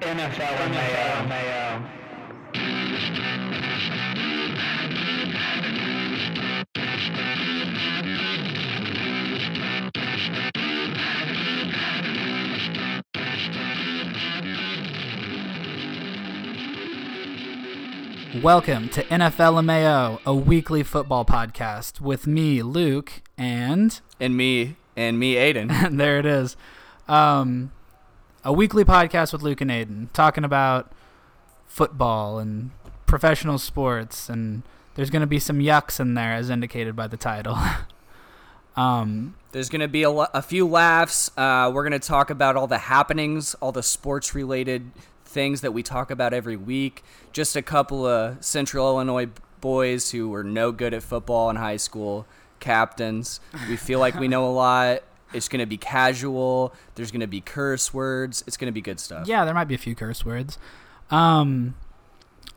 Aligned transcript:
NFL 0.00 0.70
Mayo. 1.28 1.84
Welcome 18.42 18.88
to 18.88 19.02
NFL 19.04 19.62
Mayo, 19.62 20.18
a 20.24 20.34
weekly 20.34 20.82
football 20.82 21.26
podcast 21.26 22.00
with 22.00 22.26
me, 22.26 22.62
Luke, 22.62 23.20
and 23.36 24.00
and 24.18 24.34
me 24.34 24.76
and 24.96 25.18
me 25.18 25.34
Aiden. 25.34 25.96
there 25.98 26.18
it 26.18 26.24
is. 26.24 26.56
Um, 27.06 27.72
a 28.44 28.52
weekly 28.52 28.84
podcast 28.84 29.32
with 29.32 29.42
Luke 29.42 29.60
and 29.60 29.70
Aiden 29.70 30.08
talking 30.12 30.44
about 30.44 30.92
football 31.66 32.38
and 32.38 32.70
professional 33.06 33.58
sports, 33.58 34.28
and 34.28 34.62
there's 34.94 35.10
going 35.10 35.20
to 35.20 35.26
be 35.26 35.38
some 35.38 35.58
yucks 35.58 36.00
in 36.00 36.14
there, 36.14 36.34
as 36.34 36.50
indicated 36.50 36.96
by 36.96 37.06
the 37.06 37.16
title. 37.16 37.58
um, 38.76 39.34
There's 39.52 39.68
going 39.68 39.80
to 39.80 39.88
be 39.88 40.02
a, 40.02 40.10
a 40.10 40.42
few 40.42 40.66
laughs. 40.66 41.30
Uh, 41.36 41.70
we're 41.72 41.88
going 41.88 41.98
to 41.98 42.06
talk 42.06 42.30
about 42.30 42.56
all 42.56 42.66
the 42.66 42.78
happenings, 42.78 43.54
all 43.56 43.72
the 43.72 43.82
sports 43.82 44.34
related 44.34 44.90
things 45.24 45.60
that 45.60 45.72
we 45.72 45.82
talk 45.82 46.10
about 46.10 46.32
every 46.32 46.56
week. 46.56 47.04
Just 47.32 47.56
a 47.56 47.62
couple 47.62 48.06
of 48.06 48.44
Central 48.44 48.86
Illinois 48.88 49.28
boys 49.60 50.10
who 50.10 50.28
were 50.28 50.42
no 50.42 50.72
good 50.72 50.94
at 50.94 51.02
football 51.02 51.50
in 51.50 51.56
high 51.56 51.76
school, 51.76 52.26
captains. 52.58 53.40
We 53.68 53.76
feel 53.76 53.98
like 53.98 54.18
we 54.18 54.28
know 54.28 54.48
a 54.48 54.50
lot. 54.50 55.02
It's 55.32 55.48
going 55.48 55.60
to 55.60 55.66
be 55.66 55.76
casual. 55.76 56.74
There's 56.94 57.10
going 57.10 57.20
to 57.20 57.26
be 57.26 57.40
curse 57.40 57.94
words. 57.94 58.42
It's 58.46 58.56
going 58.56 58.66
to 58.66 58.72
be 58.72 58.80
good 58.80 59.00
stuff. 59.00 59.26
yeah, 59.26 59.44
there 59.44 59.54
might 59.54 59.68
be 59.68 59.74
a 59.74 59.78
few 59.78 59.94
curse 59.94 60.24
words. 60.24 60.58
Um, 61.10 61.74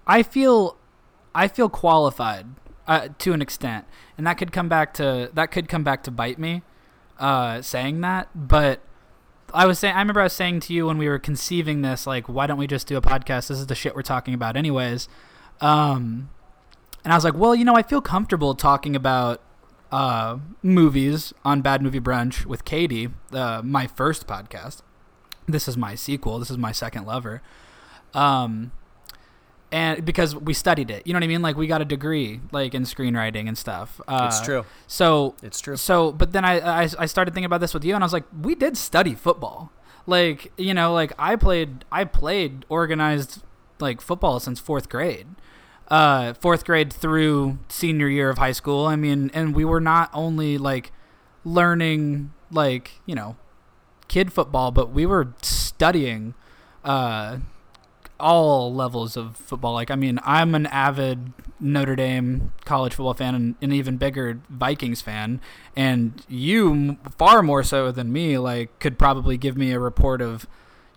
I 0.06 0.24
feel, 0.24 0.78
I 1.34 1.48
feel 1.48 1.70
qualified 1.70 2.48
uh, 2.88 3.10
to 3.20 3.34
an 3.34 3.42
extent, 3.42 3.86
and 4.18 4.28
that 4.28 4.38
could 4.38 4.52
come 4.52 4.70
back 4.70 4.94
to 4.96 5.32
that 5.34 5.52
could 5.52 5.70
come 5.70 5.84
back 5.84 6.04
to 6.04 6.12
bite 6.12 6.38
me, 6.38 6.62
uh, 7.20 7.62
saying 7.62 8.02
that. 8.02 8.30
But 8.36 8.82
I 9.54 9.66
was 9.66 9.80
saying, 9.80 9.96
I 9.96 10.00
remember 10.00 10.22
I 10.22 10.26
was 10.26 10.34
saying 10.34 10.62
to 10.62 10.74
you 10.74 10.88
when 10.88 10.98
we 10.98 11.08
were 11.08 11.20
conceiving 11.20 11.82
this, 11.82 12.06
like, 12.06 12.28
why 12.28 12.48
don't 12.48 12.58
we 12.58 12.68
just 12.68 12.88
do 12.88 12.98
a 12.98 13.02
podcast? 13.02 13.48
This 13.48 13.60
is 13.60 13.68
the 13.68 13.76
shit 13.76 13.96
we're 13.96 14.02
talking 14.02 14.34
about, 14.34 14.58
anyways. 14.58 15.08
Um, 15.62 16.30
and 17.04 17.14
I 17.14 17.16
was 17.16 17.24
like, 17.24 17.36
well, 17.36 17.56
you 17.56 17.64
know, 17.64 17.76
I 17.76 17.84
feel 17.84 18.02
comfortable 18.02 18.56
talking 18.56 18.96
about 18.96 19.42
uh, 19.94 20.40
movies 20.64 21.34
on 21.46 21.62
Bad 21.62 21.82
Movie 21.84 22.00
Brunch 22.00 22.46
with 22.46 22.66
Katie, 22.66 23.10
uh, 23.32 23.62
my 23.64 23.86
first 23.86 24.26
podcast. 24.26 24.82
This 25.48 25.68
is 25.68 25.78
my 25.78 25.94
sequel. 25.94 26.40
This 26.40 26.50
is 26.50 26.58
my 26.58 26.72
second 26.72 27.06
lover. 27.06 27.42
Um, 28.14 28.72
and 29.72 30.04
because 30.06 30.36
we 30.36 30.54
studied 30.54 30.90
it, 30.90 31.06
you 31.06 31.14
know 31.14 31.18
what 31.18 31.24
I 31.24 31.28
mean? 31.28 31.42
Like 31.44 31.58
we 31.58 31.68
got 31.68 31.82
a 31.82 31.86
degree, 31.86 32.42
like 32.52 32.74
in 32.74 32.84
screenwriting 32.84 33.48
and 33.48 33.58
stuff. 33.58 34.00
Uh, 34.08 34.26
It's 34.32 34.42
true. 34.42 34.66
So 34.88 35.36
It's 35.44 35.60
true. 35.60 35.78
so, 35.78 36.12
but 36.12 36.32
then 36.32 36.44
I, 36.46 36.84
I 36.84 36.90
I 37.00 37.06
started 37.06 37.34
thinking 37.34 37.46
about 37.46 37.62
this 37.62 37.74
with 37.74 37.84
you, 37.86 37.94
and 37.96 38.04
I 38.04 38.06
was 38.06 38.14
like, 38.14 38.26
we 38.42 38.56
did 38.56 38.78
study 38.78 39.14
football. 39.16 39.72
Like 40.08 40.52
you 40.58 40.74
know, 40.74 40.94
like 40.94 41.12
I 41.18 41.36
played 41.36 41.86
I 41.92 42.04
played 42.06 42.66
organized 42.70 43.42
like 43.80 44.00
football 44.02 44.40
since 44.40 44.60
fourth 44.60 44.90
grade, 44.90 45.28
uh, 45.88 46.34
fourth 46.34 46.66
grade 46.66 46.92
through 46.92 47.60
senior 47.70 48.08
year 48.08 48.30
of 48.30 48.38
high 48.38 48.52
school. 48.52 48.86
I 48.86 48.96
mean, 48.96 49.32
and 49.34 49.56
we 49.56 49.66
were 49.66 49.82
not 49.82 50.10
only 50.14 50.58
like 50.58 50.92
learning 51.46 52.32
like 52.52 52.92
you 53.06 53.16
know 53.16 53.36
kid 54.08 54.32
football, 54.32 54.72
but 54.72 54.92
we 54.92 55.06
were 55.06 55.34
studying 55.42 56.34
uh, 56.84 57.38
all 58.20 58.74
levels 58.74 59.18
of 59.18 59.36
football. 59.36 59.74
Like, 59.74 59.92
I 59.92 59.96
mean, 59.96 60.20
I'm 60.24 60.56
an 60.56 60.66
avid 60.68 61.34
Notre 61.60 61.96
Dame 61.96 62.52
college 62.66 62.94
football 62.94 63.14
fan 63.14 63.36
and 63.36 63.56
an 63.62 63.72
even 63.72 63.98
bigger 63.98 64.40
Vikings 64.50 65.02
fan, 65.02 65.42
and 65.76 66.24
you 66.28 66.98
far 67.18 67.42
more 67.42 67.64
so 67.64 67.92
than 67.92 68.12
me. 68.12 68.38
Like, 68.38 68.78
could 68.80 68.98
probably 68.98 69.38
give 69.38 69.58
me 69.58 69.72
a 69.72 69.80
report 69.80 70.22
of, 70.22 70.48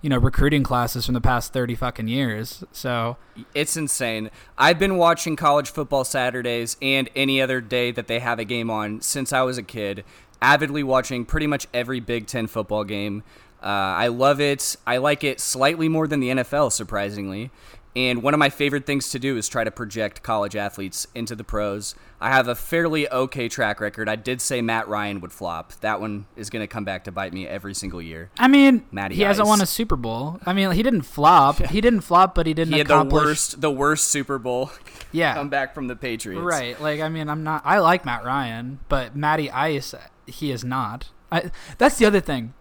you 0.06 0.10
know, 0.10 0.18
recruiting 0.18 0.62
classes 0.62 1.04
from 1.04 1.14
the 1.14 1.20
past 1.20 1.52
thirty 1.52 1.74
fucking 1.74 2.06
years. 2.06 2.62
So, 2.70 3.16
It's 3.54 3.76
insane. 3.76 4.30
I've 4.56 4.78
been 4.78 4.98
watching 4.98 5.34
college 5.34 5.68
football 5.68 6.04
Saturdays 6.04 6.76
and 6.80 7.10
any 7.16 7.42
other 7.42 7.60
day 7.60 7.90
that 7.90 8.06
they 8.06 8.20
have 8.20 8.38
a 8.38 8.44
game 8.44 8.70
on 8.70 9.00
since 9.00 9.32
I 9.32 9.42
was 9.42 9.58
a 9.58 9.64
kid, 9.64 10.04
avidly 10.40 10.84
watching 10.84 11.24
pretty 11.24 11.48
much 11.48 11.66
every 11.74 11.98
Big 11.98 12.28
Ten 12.28 12.46
football 12.46 12.84
game. 12.84 13.24
Uh, 13.60 13.66
I 13.66 14.06
love 14.06 14.40
it. 14.40 14.76
I 14.86 14.98
like 14.98 15.24
it 15.24 15.40
slightly 15.40 15.88
more 15.88 16.06
than 16.06 16.20
the 16.20 16.28
NFL, 16.28 16.70
surprisingly. 16.70 17.50
And 17.96 18.22
one 18.22 18.34
of 18.34 18.38
my 18.38 18.50
favorite 18.50 18.84
things 18.84 19.08
to 19.08 19.18
do 19.18 19.38
is 19.38 19.48
try 19.48 19.64
to 19.64 19.70
project 19.70 20.22
college 20.22 20.54
athletes 20.54 21.06
into 21.14 21.34
the 21.34 21.44
pros. 21.44 21.94
I 22.20 22.28
have 22.28 22.46
a 22.46 22.54
fairly 22.54 23.08
okay 23.08 23.48
track 23.48 23.80
record. 23.80 24.06
I 24.06 24.16
did 24.16 24.42
say 24.42 24.60
Matt 24.60 24.86
Ryan 24.86 25.22
would 25.22 25.32
flop. 25.32 25.72
That 25.80 25.98
one 25.98 26.26
is 26.36 26.50
going 26.50 26.62
to 26.62 26.66
come 26.66 26.84
back 26.84 27.04
to 27.04 27.12
bite 27.12 27.32
me 27.32 27.48
every 27.48 27.74
single 27.74 28.02
year. 28.02 28.30
I 28.38 28.48
mean, 28.48 28.84
Matty 28.92 29.14
he 29.14 29.22
hasn't 29.22 29.48
won 29.48 29.62
a 29.62 29.66
Super 29.66 29.96
Bowl. 29.96 30.38
I 30.44 30.52
mean, 30.52 30.70
he 30.72 30.82
didn't 30.82 31.02
flop. 31.02 31.56
He 31.76 31.80
didn't 31.80 32.02
flop, 32.02 32.34
but 32.34 32.46
he 32.46 32.54
didn't 32.54 32.72
He 32.72 32.78
had 32.78 32.86
the 32.86 33.04
worst, 33.04 33.60
the 33.60 33.70
worst 33.70 34.08
Super 34.08 34.38
Bowl 34.38 34.70
yeah, 35.12 35.34
come 35.34 35.48
back 35.48 35.74
from 35.74 35.88
the 35.88 35.96
Patriots. 35.96 36.42
Right. 36.42 36.80
Like, 36.80 37.00
I 37.00 37.08
mean, 37.08 37.28
I'm 37.28 37.42
not. 37.42 37.62
I 37.64 37.80
like 37.80 38.04
Matt 38.04 38.24
Ryan, 38.24 38.78
but 38.88 39.16
Matty 39.16 39.50
Ice, 39.50 39.94
he 40.26 40.50
is 40.50 40.64
not. 40.64 41.10
I, 41.32 41.50
that's 41.76 41.98
the 41.98 42.06
other 42.06 42.20
thing, 42.20 42.54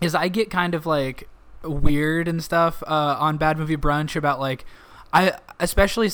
is 0.00 0.14
I 0.14 0.28
get 0.28 0.50
kind 0.50 0.74
of 0.74 0.84
like 0.84 1.28
weird 1.64 2.28
and 2.28 2.42
stuff 2.42 2.82
uh, 2.86 3.16
on 3.18 3.36
Bad 3.36 3.58
Movie 3.58 3.76
Brunch 3.76 4.16
about 4.16 4.40
like, 4.40 4.64
I 5.12 5.38
especially 5.60 6.10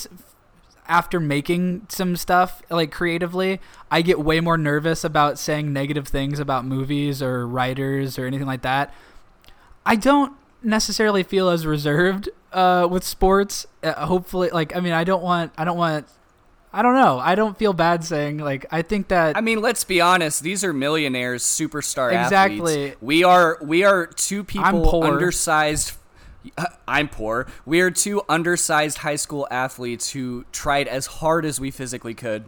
after 0.86 1.20
making 1.20 1.86
some 1.88 2.16
stuff 2.16 2.62
like 2.70 2.90
creatively, 2.90 3.60
I 3.90 4.02
get 4.02 4.18
way 4.18 4.40
more 4.40 4.56
nervous 4.56 5.04
about 5.04 5.38
saying 5.38 5.72
negative 5.72 6.08
things 6.08 6.40
about 6.40 6.64
movies 6.64 7.22
or 7.22 7.46
writers 7.46 8.18
or 8.18 8.26
anything 8.26 8.46
like 8.46 8.62
that. 8.62 8.92
I 9.84 9.96
don't 9.96 10.32
necessarily 10.62 11.22
feel 11.22 11.50
as 11.50 11.66
reserved 11.66 12.30
uh, 12.52 12.88
with 12.90 13.04
sports. 13.04 13.66
Uh, 13.82 14.06
hopefully, 14.06 14.48
like 14.50 14.74
I 14.74 14.80
mean, 14.80 14.92
I 14.92 15.04
don't 15.04 15.22
want, 15.22 15.52
I 15.58 15.64
don't 15.64 15.76
want, 15.76 16.06
I 16.72 16.82
don't 16.82 16.94
know. 16.94 17.18
I 17.18 17.34
don't 17.34 17.56
feel 17.56 17.72
bad 17.72 18.04
saying 18.04 18.38
like 18.38 18.66
I 18.70 18.82
think 18.82 19.08
that 19.08 19.36
I 19.36 19.40
mean, 19.40 19.60
let's 19.62 19.84
be 19.84 20.00
honest. 20.00 20.42
These 20.42 20.64
are 20.64 20.72
millionaires, 20.72 21.42
superstar 21.42 22.08
Exactly. 22.24 22.58
athletes. 22.90 22.96
We 23.02 23.24
are 23.24 23.58
we 23.62 23.84
are 23.84 24.06
two 24.06 24.44
people 24.44 24.84
poor. 24.84 25.04
undersized. 25.06 25.94
I'm 26.88 27.08
poor. 27.08 27.46
We 27.66 27.80
are 27.80 27.90
two 27.90 28.22
undersized 28.28 28.98
high 28.98 29.16
school 29.16 29.46
athletes 29.50 30.10
who 30.10 30.44
tried 30.52 30.88
as 30.88 31.06
hard 31.06 31.44
as 31.44 31.60
we 31.60 31.70
physically 31.70 32.14
could 32.14 32.44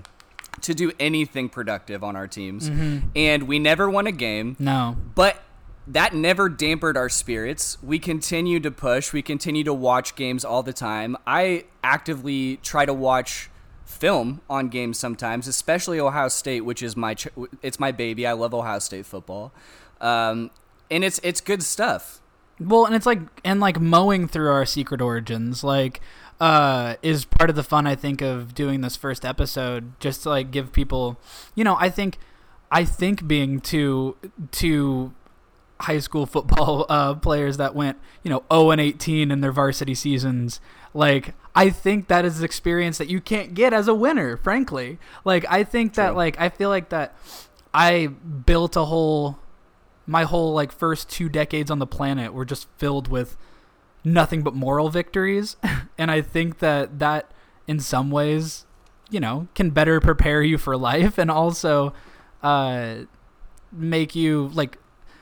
to 0.62 0.74
do 0.74 0.92
anything 1.00 1.48
productive 1.48 2.04
on 2.04 2.16
our 2.16 2.26
teams, 2.26 2.68
Mm-hmm. 2.68 3.08
and 3.16 3.44
we 3.44 3.58
never 3.58 3.88
won 3.88 4.06
a 4.06 4.12
game. 4.12 4.56
no. 4.58 4.96
But 5.14 5.42
that 5.86 6.14
never 6.14 6.48
dampened 6.48 6.96
our 6.96 7.08
spirits. 7.08 7.78
We 7.82 7.98
continue 7.98 8.60
to 8.60 8.70
push. 8.70 9.12
We 9.12 9.22
continue 9.22 9.64
to 9.64 9.74
watch 9.74 10.14
games 10.14 10.44
all 10.44 10.62
the 10.62 10.72
time. 10.74 11.16
I 11.26 11.64
actively 11.82 12.58
try 12.58 12.84
to 12.86 12.94
watch 12.94 13.50
film 14.00 14.40
on 14.48 14.68
games 14.68 14.98
sometimes, 14.98 15.46
especially 15.46 16.00
Ohio 16.00 16.28
State, 16.28 16.62
which 16.62 16.82
is 16.82 16.96
my 16.96 17.14
ch- 17.14 17.28
it's 17.62 17.78
my 17.78 17.92
baby. 17.92 18.26
I 18.26 18.32
love 18.32 18.52
Ohio 18.54 18.78
State 18.80 19.06
football, 19.06 19.52
um, 20.00 20.50
and 20.90 21.04
it's 21.04 21.20
it's 21.22 21.40
good 21.40 21.62
stuff. 21.62 22.20
Well, 22.58 22.84
and 22.86 22.94
it's 22.94 23.06
like 23.06 23.20
and 23.44 23.60
like 23.60 23.80
mowing 23.80 24.26
through 24.26 24.50
our 24.50 24.66
secret 24.66 25.00
origins, 25.00 25.62
like 25.62 26.00
uh 26.40 26.96
is 27.02 27.26
part 27.26 27.50
of 27.50 27.56
the 27.56 27.62
fun 27.62 27.86
I 27.86 27.94
think 27.94 28.22
of 28.22 28.54
doing 28.54 28.80
this 28.80 28.96
first 28.96 29.24
episode 29.24 29.98
just 30.00 30.22
to 30.24 30.30
like 30.30 30.50
give 30.50 30.72
people, 30.72 31.18
you 31.54 31.64
know, 31.64 31.76
I 31.78 31.90
think 31.90 32.18
I 32.70 32.84
think 32.84 33.26
being 33.26 33.60
two 33.60 34.16
two 34.50 35.12
high 35.80 35.98
school 35.98 36.26
football 36.26 36.84
uh 36.90 37.14
players 37.14 37.56
that 37.58 37.74
went, 37.74 37.98
you 38.22 38.30
know, 38.30 38.42
0 38.52 38.70
and 38.72 38.80
18 38.80 39.30
in 39.30 39.40
their 39.40 39.52
varsity 39.52 39.94
seasons, 39.94 40.60
like 40.94 41.34
I 41.54 41.70
think 41.70 42.08
that 42.08 42.24
is 42.24 42.38
an 42.38 42.44
experience 42.44 42.98
that 42.98 43.08
you 43.08 43.20
can't 43.20 43.54
get 43.54 43.72
as 43.72 43.88
a 43.88 43.94
winner, 43.94 44.36
frankly. 44.36 44.98
Like 45.24 45.44
I 45.48 45.64
think 45.64 45.94
that 45.94 46.14
like 46.14 46.40
I 46.40 46.48
feel 46.48 46.68
like 46.68 46.90
that 46.90 47.16
I 47.72 48.06
built 48.06 48.76
a 48.76 48.84
whole 48.86 49.38
my 50.10 50.24
whole 50.24 50.52
like 50.52 50.72
first 50.72 51.08
two 51.08 51.28
decades 51.28 51.70
on 51.70 51.78
the 51.78 51.86
planet 51.86 52.32
were 52.34 52.44
just 52.44 52.66
filled 52.76 53.06
with 53.06 53.36
nothing 54.02 54.42
but 54.42 54.54
moral 54.54 54.88
victories 54.88 55.56
and 55.98 56.10
i 56.10 56.20
think 56.20 56.58
that 56.58 56.98
that 56.98 57.30
in 57.68 57.78
some 57.78 58.10
ways 58.10 58.66
you 59.08 59.20
know 59.20 59.46
can 59.54 59.70
better 59.70 60.00
prepare 60.00 60.42
you 60.42 60.58
for 60.58 60.76
life 60.76 61.16
and 61.16 61.30
also 61.30 61.92
uh 62.42 62.96
make 63.70 64.16
you 64.16 64.50
like 64.52 64.78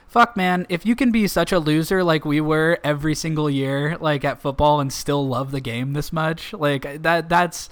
fuck 0.09 0.35
man 0.35 0.65
if 0.69 0.85
you 0.85 0.95
can 0.95 1.11
be 1.11 1.27
such 1.27 1.51
a 1.51 1.59
loser 1.59 2.03
like 2.03 2.25
we 2.25 2.41
were 2.41 2.77
every 2.83 3.15
single 3.15 3.49
year 3.49 3.95
like 4.01 4.25
at 4.25 4.41
football 4.41 4.79
and 4.79 4.91
still 4.91 5.25
love 5.27 5.51
the 5.51 5.61
game 5.61 5.93
this 5.93 6.11
much 6.11 6.51
like 6.53 7.01
that 7.03 7.29
that's 7.29 7.69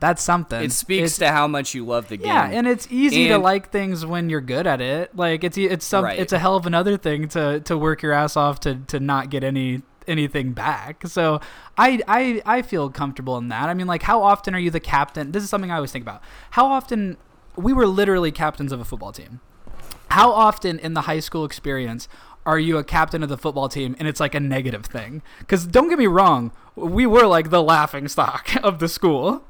that's 0.00 0.22
something 0.22 0.62
It 0.64 0.72
speaks 0.72 0.98
It's- 1.14 1.18
to 1.18 1.28
how 1.30 1.46
much 1.46 1.72
you 1.74 1.86
love 1.86 2.08
the 2.08 2.16
game. 2.18 2.26
yeah, 2.26 2.46
and 2.50 2.66
it's 2.66 2.86
easy 2.90 3.28
to 3.28 3.38
like 3.38 3.70
things 3.70 4.04
when 4.04 4.28
you're 4.28 4.42
good 4.42 4.66
at 4.66 4.80
it. 4.82 5.16
Like 5.16 5.44
it's 5.44 5.56
it's 5.56 5.86
some 5.86 6.04
Right. 6.04 6.18
it's 6.18 6.32
a 6.32 6.38
hell 6.38 6.56
of 6.56 6.66
another 6.66 6.96
thing 6.98 7.28
to 7.28 7.60
to 7.60 7.78
work 7.78 8.02
your 8.02 8.12
ass 8.12 8.36
off 8.36 8.60
to 8.60 8.74
to 8.88 9.00
not 9.00 9.30
get 9.30 9.42
any 9.44 9.82
anything 10.06 10.52
back. 10.52 11.06
So 11.06 11.40
I, 11.78 12.00
I 12.06 12.42
I 12.44 12.60
feel 12.62 12.90
comfortable 12.90 13.38
in 13.38 13.48
that. 13.48 13.70
I 13.70 13.74
mean, 13.74 13.86
like, 13.86 14.02
how 14.02 14.20
often 14.22 14.54
are 14.54 14.58
you 14.58 14.70
the 14.70 14.80
captain? 14.80 15.32
This 15.32 15.42
is 15.42 15.48
something 15.48 15.70
I 15.70 15.76
always 15.76 15.92
think 15.92 16.04
about. 16.04 16.20
How 16.50 16.66
often 16.66 17.16
we 17.56 17.72
were 17.72 17.86
literally 17.86 18.32
captains 18.32 18.72
of 18.72 18.80
a 18.80 18.84
football 18.84 19.12
team. 19.12 19.40
How 20.14 20.30
often 20.30 20.78
in 20.78 20.94
the 20.94 21.02
high 21.02 21.18
school 21.20 21.44
experience 21.44 22.08
are 22.46 22.58
you 22.58 22.78
a 22.78 22.84
captain 22.84 23.22
of 23.24 23.28
the 23.28 23.36
football 23.38 23.68
team 23.68 23.96
and 23.98 24.06
it's 24.06 24.20
like 24.20 24.34
a 24.34 24.38
negative 24.40 24.86
thing? 24.86 25.22
Because 25.40 25.66
don't 25.66 25.88
get 25.88 25.98
me 25.98 26.06
wrong, 26.06 26.52
we 26.76 27.04
were 27.04 27.26
like 27.26 27.50
the 27.50 27.60
laughing 27.62 28.06
stock 28.06 28.48
of 28.62 28.78
the 28.78 28.86
school, 28.88 29.42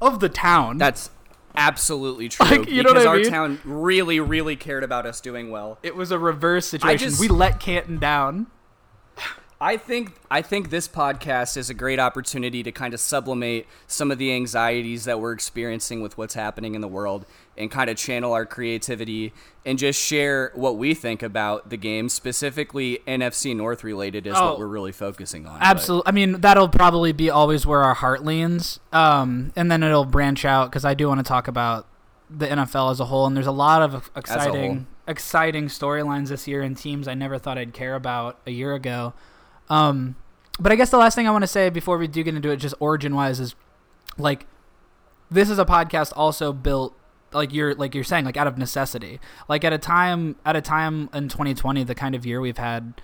of 0.00 0.20
the 0.20 0.28
town. 0.28 0.76
That's 0.78 1.10
absolutely 1.56 2.28
true. 2.30 2.46
Like, 2.46 2.68
you 2.68 2.82
know 2.82 2.90
because 2.92 3.04
what 3.06 3.10
I 3.10 3.10
our 3.10 3.16
mean? 3.22 3.30
town 3.30 3.60
really, 3.64 4.20
really 4.20 4.56
cared 4.56 4.84
about 4.84 5.06
us 5.06 5.20
doing 5.20 5.50
well. 5.50 5.78
it 5.82 5.96
was 5.96 6.10
a 6.10 6.18
reverse 6.18 6.66
situation. 6.66 7.08
just- 7.08 7.20
we 7.20 7.28
let 7.28 7.60
Canton 7.60 7.98
down. 7.98 8.48
I 9.60 9.76
think 9.76 10.12
I 10.30 10.40
think 10.40 10.70
this 10.70 10.86
podcast 10.86 11.56
is 11.56 11.68
a 11.68 11.74
great 11.74 11.98
opportunity 11.98 12.62
to 12.62 12.70
kind 12.70 12.94
of 12.94 13.00
sublimate 13.00 13.66
some 13.88 14.12
of 14.12 14.18
the 14.18 14.32
anxieties 14.32 15.04
that 15.04 15.20
we're 15.20 15.32
experiencing 15.32 16.00
with 16.00 16.16
what's 16.16 16.34
happening 16.34 16.76
in 16.76 16.80
the 16.80 16.86
world 16.86 17.26
and 17.56 17.68
kind 17.68 17.90
of 17.90 17.96
channel 17.96 18.32
our 18.34 18.46
creativity 18.46 19.32
and 19.66 19.76
just 19.76 20.00
share 20.00 20.52
what 20.54 20.76
we 20.76 20.94
think 20.94 21.24
about 21.24 21.70
the 21.70 21.76
game, 21.76 22.08
specifically 22.08 23.00
NFC 23.04 23.54
North 23.56 23.82
related 23.82 24.28
is 24.28 24.34
Oh. 24.36 24.50
what 24.50 24.58
we're 24.60 24.66
really 24.68 24.92
focusing 24.92 25.44
on. 25.44 25.58
But 25.58 25.66
Absolutely. 25.66 26.08
I 26.08 26.12
mean, 26.12 26.40
that'll 26.40 26.68
probably 26.68 27.10
be 27.12 27.28
always 27.28 27.66
where 27.66 27.82
our 27.82 27.94
heart 27.94 28.24
leans. 28.24 28.78
Um, 28.92 29.52
and 29.56 29.72
then 29.72 29.82
it'll 29.82 30.04
branch 30.04 30.44
out 30.44 30.70
because 30.70 30.84
I 30.84 30.94
do 30.94 31.08
want 31.08 31.18
to 31.18 31.24
talk 31.24 31.48
about 31.48 31.84
the 32.30 32.46
NFL 32.46 32.92
as 32.92 33.00
a 33.00 33.06
whole. 33.06 33.26
And 33.26 33.34
there's 33.36 33.48
a 33.48 33.52
lot 33.52 33.82
of 33.82 34.08
exciting, 34.14 34.86
exciting 35.08 35.66
storylines 35.66 36.28
this 36.28 36.46
year 36.46 36.62
and 36.62 36.76
teams 36.76 37.08
I 37.08 37.14
never 37.14 37.38
thought 37.38 37.58
I'd 37.58 37.72
care 37.72 37.96
about 37.96 38.38
a 38.46 38.52
year 38.52 38.74
ago. 38.74 39.14
Um, 39.70 40.16
but 40.58 40.72
I 40.72 40.76
guess 40.76 40.90
the 40.90 40.98
last 40.98 41.14
thing 41.14 41.28
I 41.28 41.30
want 41.30 41.42
to 41.42 41.48
say 41.48 41.70
before 41.70 41.98
we 41.98 42.08
do 42.08 42.22
get 42.22 42.34
into 42.34 42.50
it, 42.50 42.56
just 42.56 42.74
origin 42.80 43.14
wise, 43.14 43.40
is 43.40 43.54
like 44.16 44.46
this 45.30 45.50
is 45.50 45.58
a 45.58 45.64
podcast 45.64 46.12
also 46.16 46.52
built 46.52 46.94
like 47.32 47.52
you're 47.52 47.74
like 47.74 47.94
you're 47.94 48.04
saying 48.04 48.24
like 48.24 48.36
out 48.36 48.46
of 48.46 48.58
necessity. 48.58 49.20
Like 49.48 49.64
at 49.64 49.72
a 49.72 49.78
time 49.78 50.36
at 50.44 50.56
a 50.56 50.60
time 50.60 51.10
in 51.12 51.28
2020 51.28 51.84
the 51.84 51.94
kind 51.94 52.14
of 52.14 52.26
year 52.26 52.40
we've 52.40 52.58
had 52.58 53.00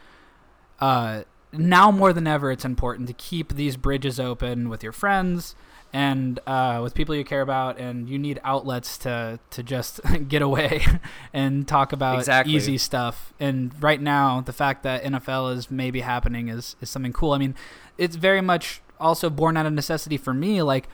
uh 0.81 1.23
now 1.53 1.91
more 1.91 2.13
than 2.13 2.27
ever 2.27 2.51
it's 2.51 2.65
important 2.65 3.07
to 3.07 3.15
keep 3.15 3.55
these 3.55 3.77
bridges 3.77 4.19
open 4.19 4.69
with 4.69 4.83
your 4.83 4.91
friends 4.91 5.55
and 5.95 6.41
uh, 6.47 6.81
with 6.83 6.93
people 6.93 7.15
you 7.15 7.25
care 7.25 7.41
about 7.41 7.79
and 7.79 8.09
you 8.11 8.19
need 8.19 8.41
outlets 8.45 8.99
to 8.99 9.39
to 9.51 9.63
just 9.63 10.01
get 10.29 10.43
away 10.43 10.85
and 11.33 11.67
talk 11.69 11.93
about 11.93 12.19
Exactly. 12.19 12.53
easy 12.53 12.77
stuff. 12.77 13.33
And 13.41 13.73
right 13.83 14.01
now 14.03 14.41
the 14.41 14.53
fact 14.53 14.83
that 14.83 15.05
NFL 15.05 15.57
is 15.57 15.71
maybe 15.71 16.01
happening 16.01 16.49
is 16.49 16.75
is 16.83 16.91
something 16.91 17.13
cool. 17.13 17.33
I 17.33 17.39
mean 17.39 17.55
it's 17.97 18.17
very 18.17 18.41
much 18.41 18.83
also 18.99 19.31
born 19.31 19.57
out 19.57 19.67
of 19.67 19.73
necessity 19.73 20.17
for 20.17 20.35
me. 20.35 20.61
Like 20.63 20.89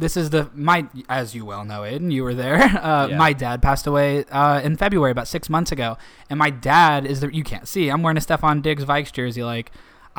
this 0.00 0.16
is 0.16 0.30
the 0.30 0.50
my 0.54 0.88
as 1.08 1.34
you 1.34 1.44
well 1.44 1.64
know 1.64 1.82
Aiden 1.82 2.10
you 2.10 2.24
were 2.24 2.34
there. 2.34 2.56
Uh, 2.82 3.06
Yeah. 3.10 3.16
my 3.18 3.32
dad 3.32 3.62
passed 3.62 3.86
away 3.86 4.24
uh, 4.32 4.60
in 4.64 4.76
February 4.76 5.12
about 5.12 5.28
six 5.28 5.48
months 5.48 5.70
ago. 5.70 5.96
And 6.28 6.38
my 6.40 6.50
dad 6.50 7.06
is 7.06 7.20
the 7.20 7.32
you 7.32 7.44
can't 7.44 7.68
see 7.68 7.88
I'm 7.88 8.02
wearing 8.02 8.16
a 8.18 8.20
Stefon 8.20 8.62
Diggs 8.62 8.84
Vikes 8.84 9.12
jersey 9.12 9.44
like 9.44 9.70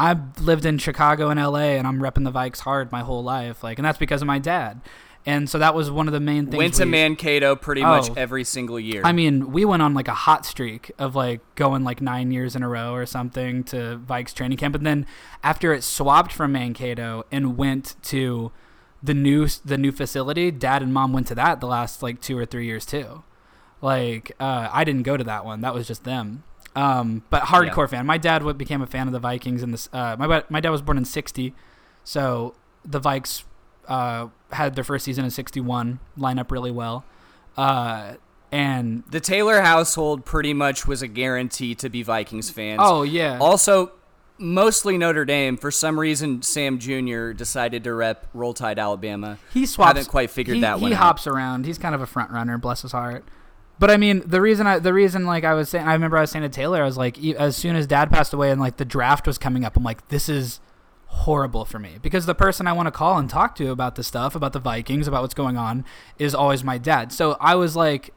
I've 0.10 0.40
lived 0.42 0.66
in 0.66 0.78
Chicago 0.78 1.30
and 1.30 1.40
LA 1.40 1.78
and 1.78 1.86
I'm 1.88 2.00
repping 2.02 2.24
the 2.24 2.32
Vikes 2.32 2.60
hard 2.62 2.92
my 2.92 3.02
whole 3.02 3.24
life 3.24 3.64
like 3.64 3.78
and 3.80 3.86
that's 3.86 3.98
because 4.00 4.22
of 4.22 4.28
my 4.28 4.40
dad 4.40 4.82
and 5.26 5.48
so 5.48 5.60
that 5.60 5.76
was 5.76 5.92
one 5.92 6.08
of 6.08 6.14
the 6.14 6.20
main 6.20 6.46
things 6.48 6.58
went 6.58 6.74
to 6.76 6.86
we- 6.86 6.90
Mankato 6.92 7.56
pretty 7.56 7.84
much 7.84 8.10
Oh. 8.10 8.14
every 8.18 8.44
single 8.44 8.80
year. 8.80 9.04
I 9.06 9.12
mean, 9.12 9.52
we 9.52 9.66
went 9.66 9.84
on 9.84 9.94
like 9.94 10.08
a 10.08 10.16
hot 10.16 10.48
streak 10.48 10.92
of 10.98 11.16
like 11.16 11.42
going 11.54 11.84
like 11.84 12.02
nine 12.02 12.32
years 12.32 12.56
in 12.56 12.64
a 12.64 12.68
row 12.68 12.94
or 12.94 13.06
something 13.06 13.64
to 13.66 14.00
Vikes 14.04 14.34
training 14.34 14.58
camp, 14.58 14.74
and 14.74 14.84
then 14.84 15.06
after 15.44 15.74
it 15.74 15.84
swapped 15.84 16.34
from 16.34 16.54
Mankato 16.54 17.24
and 17.32 17.56
went 17.56 17.94
to 18.06 18.52
the 19.04 19.14
new 19.14 19.48
the 19.64 19.78
new 19.78 19.92
facility, 19.92 20.50
Dad 20.50 20.82
and 20.82 20.92
Mom 20.92 21.14
went 21.14 21.28
to 21.28 21.36
that 21.36 21.60
the 21.60 21.68
last 21.68 22.02
like 22.02 22.20
two 22.20 22.36
or 22.36 22.48
three 22.48 22.66
years 22.66 22.84
too. 22.84 23.22
Like 23.80 24.32
uh, 24.40 24.70
I 24.72 24.84
didn't 24.84 25.04
go 25.04 25.18
to 25.18 25.24
that 25.26 25.46
one; 25.46 25.62
that 25.62 25.76
was 25.76 25.88
just 25.88 26.04
them. 26.04 26.44
Um, 26.76 27.24
but 27.30 27.44
hardcore 27.44 27.90
fan. 27.90 28.06
My 28.06 28.18
dad 28.18 28.44
became 28.58 28.82
a 28.82 28.88
fan 28.88 29.08
of 29.08 29.14
the 29.14 29.20
Vikings, 29.20 29.62
and 29.64 29.74
this. 29.74 29.90
Uh, 29.92 30.16
my 30.18 30.44
my 30.50 30.60
dad 30.62 30.70
was 30.70 30.82
born 30.82 30.98
in 30.98 31.06
'60, 31.06 31.54
so 32.04 32.56
the 32.86 33.00
Vikes 33.00 33.44
uh, 33.88 34.28
had 34.52 34.76
their 34.76 34.84
first 34.84 35.06
season 35.06 35.26
in 35.26 35.32
'61, 35.32 36.00
line 36.16 36.40
up 36.40 36.52
really 36.52 36.72
well. 36.72 37.04
Uh, 37.58 38.14
and 38.52 39.04
the 39.10 39.20
Taylor 39.20 39.62
household 39.62 40.26
pretty 40.26 40.54
much 40.54 40.86
was 40.88 41.02
a 41.02 41.08
guarantee 41.08 41.76
to 41.76 41.90
be 41.90 42.04
Vikings 42.04 42.50
fans. 42.50 42.80
Oh 42.84 43.04
yeah. 43.04 43.38
Also, 43.40 43.92
mostly 44.38 44.98
Notre 44.98 45.26
Dame. 45.26 45.58
For 45.58 45.72
some 45.72 46.00
reason, 46.00 46.42
Sam 46.42 46.80
Jr. 46.80 47.32
decided 47.32 47.84
to 47.86 47.94
rep 47.94 48.28
Roll 48.34 48.54
Tide, 48.54 48.80
Alabama. 48.80 49.38
he 49.54 49.66
swaps. 49.66 49.90
haven't 49.90 50.08
quite 50.10 50.30
figured 50.30 50.56
he, 50.56 50.62
that 50.62 50.78
he 50.78 50.84
one 50.84 50.94
out. 50.94 51.00
hops 51.00 51.28
around. 51.28 51.66
He's 51.66 51.78
kind 51.78 51.96
of 51.96 52.02
a 52.02 52.06
front 52.08 52.32
runner. 52.32 52.58
Bless 52.58 52.82
his 52.82 52.92
heart. 52.92 53.24
But 53.82 53.90
I 53.90 53.98
mean, 53.98 54.22
the 54.24 54.42
reason 54.42 54.68
I, 54.68 54.78
the 54.78 54.94
reason 54.94 55.26
like 55.26 55.44
I 55.44 55.56
was 55.56 55.70
saying, 55.70 55.88
I 55.88 55.94
remember 55.94 56.16
I 56.16 56.22
was 56.22 56.30
saying 56.30 56.44
to 56.44 56.50
Taylor, 56.50 56.84
I 56.84 56.86
was 56.86 56.98
like, 56.98 57.18
as 57.24 57.56
soon 57.56 57.76
as 57.76 57.88
Dad 57.88 58.12
passed 58.12 58.32
away 58.32 58.52
and 58.52 58.62
like 58.62 58.78
the 58.78 58.86
draft 58.86 59.26
was 59.26 59.40
coming 59.40 59.66
up, 59.66 59.76
I'm 59.76 59.84
like, 59.84 60.08
this 60.10 60.30
is 60.30 60.60
horrible 61.08 61.66
for 61.66 61.80
me 61.80 61.98
because 62.00 62.28
the 62.28 62.36
person 62.36 62.68
I 62.68 62.74
want 62.74 62.86
to 62.86 62.92
call 62.92 63.18
and 63.18 63.28
talk 63.28 63.56
to 63.56 63.72
about 63.72 63.96
this 63.96 64.06
stuff, 64.06 64.36
about 64.36 64.54
the 64.54 64.60
Vikings, 64.60 65.08
about 65.08 65.24
what's 65.24 65.34
going 65.34 65.58
on, 65.58 65.84
is 66.20 66.36
always 66.36 66.64
my 66.64 66.78
dad. 66.78 67.12
So 67.12 67.38
I 67.42 67.56
was 67.56 67.76
like, 67.76 68.14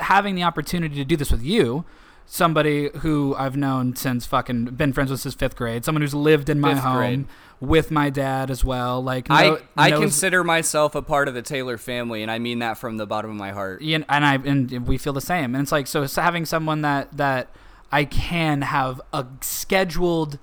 having 0.00 0.34
the 0.34 0.42
opportunity 0.42 0.96
to 0.96 1.04
do 1.04 1.16
this 1.16 1.30
with 1.30 1.44
you. 1.44 1.84
Somebody 2.26 2.90
who 2.96 3.36
I've 3.38 3.56
known 3.56 3.94
since 3.94 4.26
fucking 4.26 4.64
been 4.64 4.92
friends 4.92 5.12
with 5.12 5.20
since 5.20 5.36
fifth 5.36 5.54
grade. 5.54 5.84
Someone 5.84 6.02
who's 6.02 6.14
lived 6.14 6.48
in 6.48 6.58
my 6.58 6.74
Fifth 6.74 6.82
home 6.82 6.96
grade. 6.96 7.24
With 7.60 7.90
my 7.90 8.10
dad 8.10 8.50
as 8.50 8.64
well. 8.64 9.02
Like 9.02 9.30
I, 9.30 9.48
know- 9.48 9.58
I 9.76 9.90
knows- 9.90 10.00
consider 10.00 10.44
myself 10.44 10.94
a 10.94 11.02
part 11.02 11.28
of 11.28 11.34
the 11.34 11.42
Taylor 11.42 11.78
family, 11.78 12.22
and 12.22 12.30
I 12.30 12.38
mean 12.38 12.58
that 12.60 12.78
from 12.78 12.96
the 12.96 13.06
bottom 13.06 13.30
of 13.30 13.36
my 13.36 13.52
heart. 13.52 13.82
Ian, 13.82 14.04
and 14.08 14.24
I 14.24 14.34
and 14.34 14.86
we 14.86 14.98
feel 14.98 15.12
the 15.12 15.20
same. 15.20 15.54
And 15.54 15.62
it's 15.62 15.72
like 15.72 15.86
so 15.86 16.06
having 16.06 16.44
someone 16.44 16.82
that 16.82 17.16
that 17.16 17.48
I 17.92 18.04
can 18.04 18.62
have 18.62 19.00
a 19.12 19.26
scheduled 19.40 20.38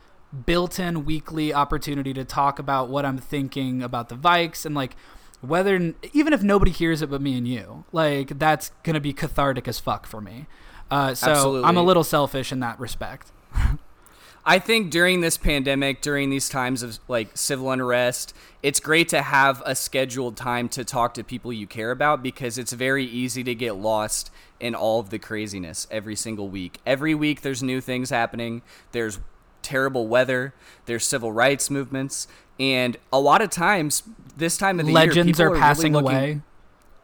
built-in 0.45 1.03
weekly 1.03 1.53
opportunity 1.53 2.13
to 2.13 2.23
talk 2.23 2.57
about 2.57 2.87
what 2.87 3.05
I'm 3.05 3.17
thinking 3.17 3.83
about 3.83 4.07
the 4.07 4.15
Vikes 4.15 4.65
and 4.65 4.73
like 4.73 4.95
whether 5.41 5.93
even 6.13 6.31
if 6.31 6.41
nobody 6.43 6.71
hears 6.71 7.01
it 7.01 7.09
but 7.09 7.21
me 7.21 7.37
and 7.37 7.47
you, 7.47 7.83
like 7.91 8.39
that's 8.39 8.71
gonna 8.83 9.01
be 9.01 9.11
cathartic 9.11 9.67
as 9.67 9.79
fuck 9.79 10.07
for 10.07 10.21
me. 10.21 10.47
Uh, 10.89 11.13
so 11.13 11.31
Absolutely. 11.31 11.67
I'm 11.67 11.77
a 11.77 11.83
little 11.83 12.03
selfish 12.03 12.51
in 12.51 12.59
that 12.61 12.79
respect. 12.79 13.31
I 14.45 14.57
think 14.59 14.89
during 14.89 15.21
this 15.21 15.37
pandemic, 15.37 16.01
during 16.01 16.29
these 16.29 16.49
times 16.49 16.81
of 16.81 16.97
like 17.07 17.29
civil 17.37 17.69
unrest, 17.71 18.33
it's 18.63 18.79
great 18.79 19.07
to 19.09 19.21
have 19.21 19.61
a 19.65 19.75
scheduled 19.75 20.35
time 20.35 20.67
to 20.69 20.83
talk 20.83 21.13
to 21.15 21.23
people 21.23 21.53
you 21.53 21.67
care 21.67 21.91
about 21.91 22.23
because 22.23 22.57
it's 22.57 22.73
very 22.73 23.05
easy 23.05 23.43
to 23.43 23.53
get 23.53 23.75
lost 23.75 24.31
in 24.59 24.73
all 24.73 24.99
of 24.99 25.09
the 25.11 25.19
craziness 25.19 25.87
every 25.91 26.15
single 26.15 26.49
week. 26.49 26.79
Every 26.85 27.13
week 27.13 27.41
there's 27.41 27.61
new 27.61 27.81
things 27.81 28.09
happening. 28.09 28.63
There's 28.93 29.19
terrible 29.61 30.07
weather, 30.07 30.53
there's 30.87 31.05
civil 31.05 31.31
rights 31.31 31.69
movements, 31.69 32.27
and 32.59 32.97
a 33.13 33.19
lot 33.19 33.41
of 33.41 33.51
times 33.51 34.01
this 34.37 34.57
time 34.57 34.79
of 34.79 34.87
the 34.87 34.91
year 34.91 35.01
Legends 35.01 35.31
people 35.37 35.43
are 35.43 35.49
really 35.49 35.59
passing 35.59 35.93
looking- 35.93 36.09
away. 36.09 36.41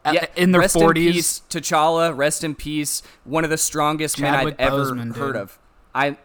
uh, 0.04 0.10
Yeah, 0.14 0.26
in 0.34 0.50
their 0.50 0.62
rest 0.62 0.74
40s. 0.74 1.06
In 1.06 1.12
peace, 1.12 1.42
T'Challa, 1.50 2.16
rest 2.16 2.42
in 2.42 2.56
peace. 2.56 3.02
One 3.24 3.44
of 3.44 3.50
the 3.50 3.58
strongest 3.58 4.20
men 4.20 4.34
I've 4.34 4.56
ever 4.58 4.86
Boseman, 4.86 5.14
heard 5.16 5.34
dude. 5.34 5.36
of. 5.42 5.58
I. 5.94 6.16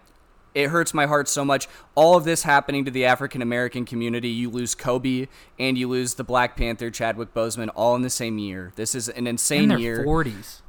It 0.54 0.70
hurts 0.70 0.94
my 0.94 1.06
heart 1.06 1.28
so 1.28 1.44
much. 1.44 1.68
All 1.96 2.16
of 2.16 2.26
this 2.26 2.44
happening 2.44 2.86
to 2.86 2.92
the 2.92 3.06
African 3.06 3.42
American 3.42 3.86
community. 3.86 4.30
You 4.30 4.50
lose 4.50 4.76
Kobe 4.76 5.28
and 5.58 5.78
you 5.78 5.88
lose 5.90 6.14
the 6.14 6.24
Black 6.24 6.56
Panther, 6.56 6.92
Chadwick 6.92 7.34
Boseman, 7.34 7.70
all 7.76 7.96
in 7.96 8.02
the 8.02 8.10
same 8.10 8.38
year. 8.38 8.72
This 8.76 8.94
is 8.94 9.10
an 9.10 9.18
in 9.18 9.28
insane 9.28 9.70
their 9.70 9.80
year. 9.80 10.06
40s. 10.06 10.62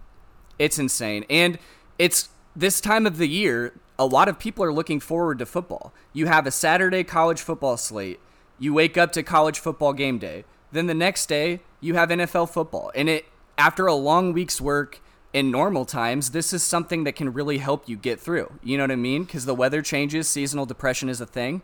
It's 0.59 0.79
insane. 0.79 1.25
And 1.29 1.59
it's 1.99 2.31
this 2.57 2.81
time 2.81 3.07
of 3.07 3.19
the 3.19 3.29
year, 3.29 3.75
a 3.99 4.07
lot 4.07 4.29
of 4.29 4.39
people 4.39 4.65
are 4.65 4.73
looking 4.73 5.01
forward 5.01 5.39
to 5.39 5.47
football. 5.47 5.93
You 6.13 6.27
have 6.27 6.47
a 6.47 6.51
Saturday 6.51 7.05
college 7.05 7.41
football 7.41 7.77
slate. 7.77 8.21
You 8.59 8.73
wake 8.73 8.97
up 8.97 9.13
to 9.13 9.23
college 9.23 9.59
football 9.59 9.93
game 9.93 10.19
day. 10.19 10.45
Then 10.73 10.87
the 10.87 10.95
next 10.95 11.27
day, 11.27 11.61
you 11.81 11.95
have 11.95 12.09
NFL 12.09 12.51
football. 12.51 12.91
And 12.95 13.09
it 13.09 13.27
after 13.59 13.87
a 13.87 13.95
long 13.95 14.33
week's 14.33 14.61
work 14.61 15.01
in 15.35 15.51
normal 15.51 15.85
times, 15.85 16.31
this 16.31 16.55
is 16.55 16.63
something 16.63 17.05
that 17.05 17.15
can 17.17 17.33
really 17.35 17.59
help 17.59 17.87
you 17.89 17.97
get 17.97 18.19
through. 18.21 18.53
You 18.63 18.79
know 18.79 18.85
what 18.85 18.91
I 18.93 18.97
mean? 18.97 19.27
Cuz 19.27 19.45
the 19.45 19.55
weather 19.55 19.83
changes, 19.83 20.29
seasonal 20.29 20.65
depression 20.65 21.11
is 21.11 21.21
a 21.21 21.27
thing. 21.27 21.61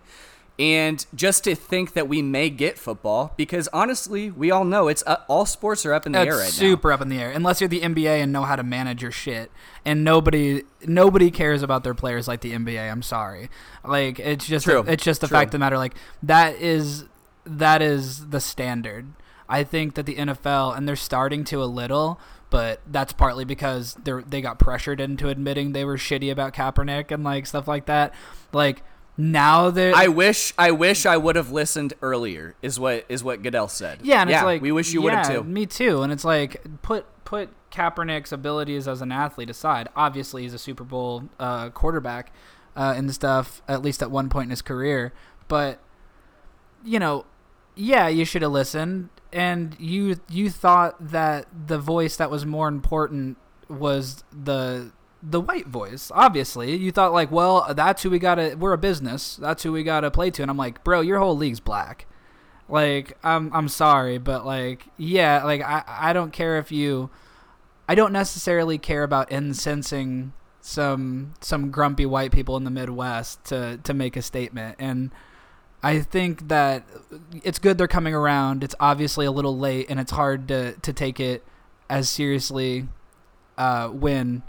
And 0.58 1.06
just 1.14 1.44
to 1.44 1.54
think 1.54 1.94
that 1.94 2.06
we 2.06 2.20
may 2.20 2.50
get 2.50 2.78
football, 2.78 3.32
because 3.38 3.66
honestly, 3.72 4.30
we 4.30 4.50
all 4.50 4.64
know 4.66 4.88
it's 4.88 5.02
uh, 5.06 5.16
all 5.26 5.46
sports 5.46 5.86
are 5.86 5.94
up 5.94 6.04
in 6.04 6.12
the 6.12 6.20
It's 6.20 6.26
air 6.28 6.36
right 6.36 6.44
now. 6.44 6.50
super 6.50 6.92
up 6.92 7.00
in 7.00 7.08
the 7.08 7.18
air 7.18 7.30
unless 7.30 7.62
you're 7.62 7.68
the 7.68 7.80
NBA 7.80 8.20
and 8.22 8.30
know 8.30 8.42
how 8.42 8.56
to 8.56 8.62
manage 8.62 9.00
your 9.00 9.10
shit. 9.12 9.50
And 9.86 10.04
nobody 10.04 10.64
nobody 10.84 11.30
cares 11.30 11.62
about 11.62 11.82
their 11.82 11.94
players 11.94 12.28
like 12.28 12.42
the 12.42 12.52
NBA. 12.52 12.90
I'm 12.92 13.00
sorry. 13.00 13.48
Like 13.86 14.18
it's 14.18 14.46
just 14.46 14.66
True. 14.66 14.84
it's 14.86 15.02
just 15.02 15.22
the 15.22 15.28
True. 15.28 15.38
fact 15.38 15.48
of 15.48 15.52
the 15.52 15.58
matter. 15.60 15.78
Like 15.78 15.94
that 16.22 16.56
is 16.56 17.04
that 17.46 17.80
is 17.80 18.28
the 18.28 18.40
standard. 18.40 19.06
I 19.48 19.64
think 19.64 19.94
that 19.94 20.04
the 20.04 20.16
NFL 20.16 20.76
and 20.76 20.86
they're 20.86 20.94
starting 20.94 21.42
to 21.44 21.62
a 21.62 21.64
little, 21.64 22.20
but 22.50 22.80
that's 22.86 23.12
partly 23.12 23.44
because 23.44 23.94
they 24.02 24.12
they 24.26 24.40
got 24.40 24.58
pressured 24.58 25.00
into 25.00 25.28
admitting 25.28 25.72
they 25.72 25.84
were 25.84 25.96
shitty 25.96 26.30
about 26.30 26.52
Kaepernick 26.52 27.10
and 27.10 27.24
like 27.24 27.46
stuff 27.46 27.66
like 27.66 27.86
that. 27.86 28.12
Like 28.52 28.82
now 29.16 29.70
they're 29.70 29.94
I 29.94 30.08
wish 30.08 30.52
I 30.58 30.70
wish 30.72 31.06
I 31.06 31.16
would 31.16 31.36
have 31.36 31.52
listened 31.52 31.94
earlier. 32.02 32.56
Is 32.62 32.78
what 32.80 33.04
is 33.08 33.22
what 33.22 33.42
Goodell 33.42 33.68
said. 33.68 34.00
Yeah, 34.02 34.22
and 34.22 34.30
it's 34.30 34.42
like 34.42 34.62
we 34.62 34.72
wish 34.72 34.92
you 34.92 35.02
would 35.02 35.12
have 35.12 35.28
too. 35.28 35.44
Me 35.44 35.66
too. 35.66 36.02
And 36.02 36.12
it's 36.12 36.24
like 36.24 36.60
put 36.82 37.06
put 37.24 37.50
Kaepernick's 37.70 38.32
abilities 38.32 38.88
as 38.88 39.00
an 39.00 39.12
athlete 39.12 39.50
aside. 39.50 39.88
Obviously, 39.94 40.42
he's 40.42 40.54
a 40.54 40.58
Super 40.58 40.84
Bowl 40.84 41.28
uh, 41.38 41.70
quarterback 41.70 42.32
uh, 42.74 42.94
and 42.96 43.12
stuff. 43.14 43.62
At 43.68 43.82
least 43.82 44.02
at 44.02 44.10
one 44.10 44.28
point 44.28 44.46
in 44.46 44.50
his 44.50 44.62
career, 44.62 45.12
but 45.48 45.78
you 46.82 46.98
know, 46.98 47.26
yeah, 47.74 48.08
you 48.08 48.24
should 48.24 48.42
have 48.42 48.52
listened. 48.52 49.10
And 49.32 49.76
you 49.78 50.20
you 50.28 50.50
thought 50.50 50.96
that 51.12 51.46
the 51.66 51.78
voice 51.78 52.16
that 52.16 52.30
was 52.30 52.44
more 52.44 52.68
important 52.68 53.36
was 53.68 54.24
the 54.32 54.92
the 55.22 55.40
white 55.40 55.66
voice. 55.66 56.10
Obviously, 56.14 56.74
you 56.76 56.90
thought 56.90 57.12
like, 57.12 57.30
well, 57.30 57.72
that's 57.74 58.02
who 58.02 58.10
we 58.10 58.18
gotta. 58.18 58.56
We're 58.58 58.72
a 58.72 58.78
business. 58.78 59.36
That's 59.36 59.62
who 59.62 59.72
we 59.72 59.82
gotta 59.82 60.10
play 60.10 60.30
to. 60.30 60.42
And 60.42 60.50
I'm 60.50 60.56
like, 60.56 60.82
bro, 60.82 61.00
your 61.00 61.18
whole 61.18 61.36
league's 61.36 61.60
black. 61.60 62.06
Like, 62.68 63.16
I'm 63.22 63.52
I'm 63.54 63.68
sorry, 63.68 64.18
but 64.18 64.46
like, 64.46 64.86
yeah, 64.96 65.44
like 65.44 65.62
I 65.62 65.84
I 65.86 66.12
don't 66.12 66.32
care 66.32 66.58
if 66.58 66.72
you. 66.72 67.10
I 67.88 67.96
don't 67.96 68.12
necessarily 68.12 68.78
care 68.78 69.02
about 69.02 69.32
incensing 69.32 70.32
some 70.60 71.34
some 71.40 71.70
grumpy 71.70 72.06
white 72.06 72.30
people 72.32 72.56
in 72.56 72.64
the 72.64 72.70
Midwest 72.70 73.44
to 73.46 73.78
to 73.84 73.94
make 73.94 74.16
a 74.16 74.22
statement 74.22 74.76
and. 74.78 75.10
I 75.82 76.00
think 76.00 76.48
that 76.48 76.84
it's 77.42 77.58
good 77.58 77.78
they're 77.78 77.88
coming 77.88 78.14
around. 78.14 78.62
It's 78.62 78.74
obviously 78.80 79.24
a 79.26 79.30
little 79.30 79.56
late, 79.56 79.86
and 79.88 79.98
it's 79.98 80.12
hard 80.12 80.46
to, 80.48 80.72
to 80.74 80.92
take 80.92 81.18
it 81.20 81.42
as 81.88 82.08
seriously 82.08 82.86
uh, 83.56 83.88
when 83.88 84.42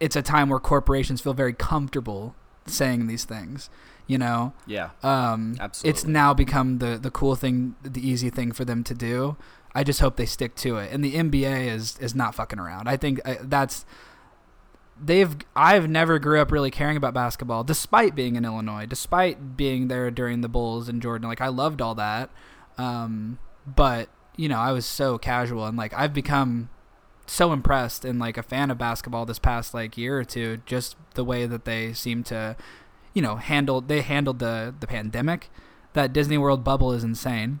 it's 0.00 0.16
a 0.16 0.22
time 0.22 0.48
where 0.48 0.58
corporations 0.58 1.20
feel 1.20 1.34
very 1.34 1.52
comfortable 1.52 2.34
saying 2.66 3.06
these 3.08 3.24
things. 3.24 3.68
You 4.06 4.16
know, 4.16 4.54
Yeah. 4.66 4.90
um, 5.02 5.56
Absolutely. 5.60 5.90
it's 5.90 6.04
now 6.06 6.32
become 6.32 6.78
the 6.78 6.96
the 6.96 7.10
cool 7.10 7.36
thing, 7.36 7.74
the 7.82 8.00
easy 8.06 8.30
thing 8.30 8.52
for 8.52 8.64
them 8.64 8.82
to 8.84 8.94
do. 8.94 9.36
I 9.74 9.84
just 9.84 10.00
hope 10.00 10.16
they 10.16 10.24
stick 10.24 10.54
to 10.56 10.78
it. 10.78 10.90
And 10.90 11.04
the 11.04 11.14
NBA 11.16 11.66
is 11.66 11.98
is 12.00 12.14
not 12.14 12.34
fucking 12.34 12.58
around. 12.58 12.88
I 12.88 12.96
think 12.96 13.20
uh, 13.26 13.34
that's 13.42 13.84
they've 15.04 15.36
I've 15.54 15.88
never 15.88 16.18
grew 16.18 16.40
up 16.40 16.50
really 16.50 16.70
caring 16.70 16.96
about 16.96 17.14
basketball 17.14 17.64
despite 17.64 18.14
being 18.14 18.36
in 18.36 18.44
Illinois, 18.44 18.86
despite 18.86 19.56
being 19.56 19.88
there 19.88 20.10
during 20.10 20.40
the 20.40 20.48
Bulls 20.48 20.88
and 20.88 21.00
Jordan. 21.02 21.28
Like 21.28 21.40
I 21.40 21.48
loved 21.48 21.80
all 21.80 21.94
that. 21.96 22.30
Um, 22.76 23.38
but 23.66 24.08
you 24.36 24.48
know, 24.48 24.58
I 24.58 24.72
was 24.72 24.86
so 24.86 25.18
casual 25.18 25.66
and 25.66 25.76
like 25.76 25.92
I've 25.94 26.14
become 26.14 26.70
so 27.26 27.52
impressed 27.52 28.04
and 28.04 28.18
like 28.18 28.38
a 28.38 28.42
fan 28.42 28.70
of 28.70 28.78
basketball 28.78 29.26
this 29.26 29.38
past 29.38 29.74
like 29.74 29.98
year 29.98 30.18
or 30.18 30.24
two 30.24 30.62
just 30.64 30.96
the 31.14 31.24
way 31.24 31.44
that 31.44 31.66
they 31.66 31.92
seem 31.92 32.22
to 32.24 32.56
you 33.12 33.20
know 33.20 33.36
handle 33.36 33.82
they 33.82 34.00
handled 34.00 34.38
the 34.38 34.74
the 34.80 34.86
pandemic 34.86 35.50
that 35.92 36.12
Disney 36.14 36.38
World 36.38 36.64
bubble 36.64 36.90
is 36.92 37.04
insane 37.04 37.60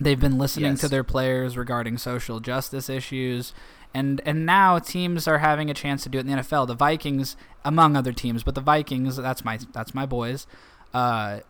they've 0.00 0.18
been 0.20 0.38
listening 0.38 0.72
Yes. 0.72 0.80
to 0.80 0.88
their 0.88 1.04
players 1.04 1.58
regarding 1.58 1.98
social 1.98 2.40
justice 2.40 2.88
issues 2.88 3.52
and 3.96 4.20
and 4.24 4.44
now 4.44 4.78
teams 4.78 5.26
are 5.26 5.38
having 5.38 5.70
a 5.70 5.74
chance 5.74 6.02
to 6.02 6.08
do 6.08 6.18
it 6.18 6.20
in 6.22 6.26
the 6.26 6.34
NFL 6.34 6.66
the 6.66 6.74
Vikings 6.74 7.36
among 7.64 7.96
other 7.96 8.12
teams 8.12 8.42
but 8.42 8.54
the 8.54 8.60
Vikings 8.60 9.16
that's 9.16 9.44
my 9.44 9.58
that's 9.72 9.94
my 9.94 10.04
boys 10.04 10.46
uh 10.92 11.40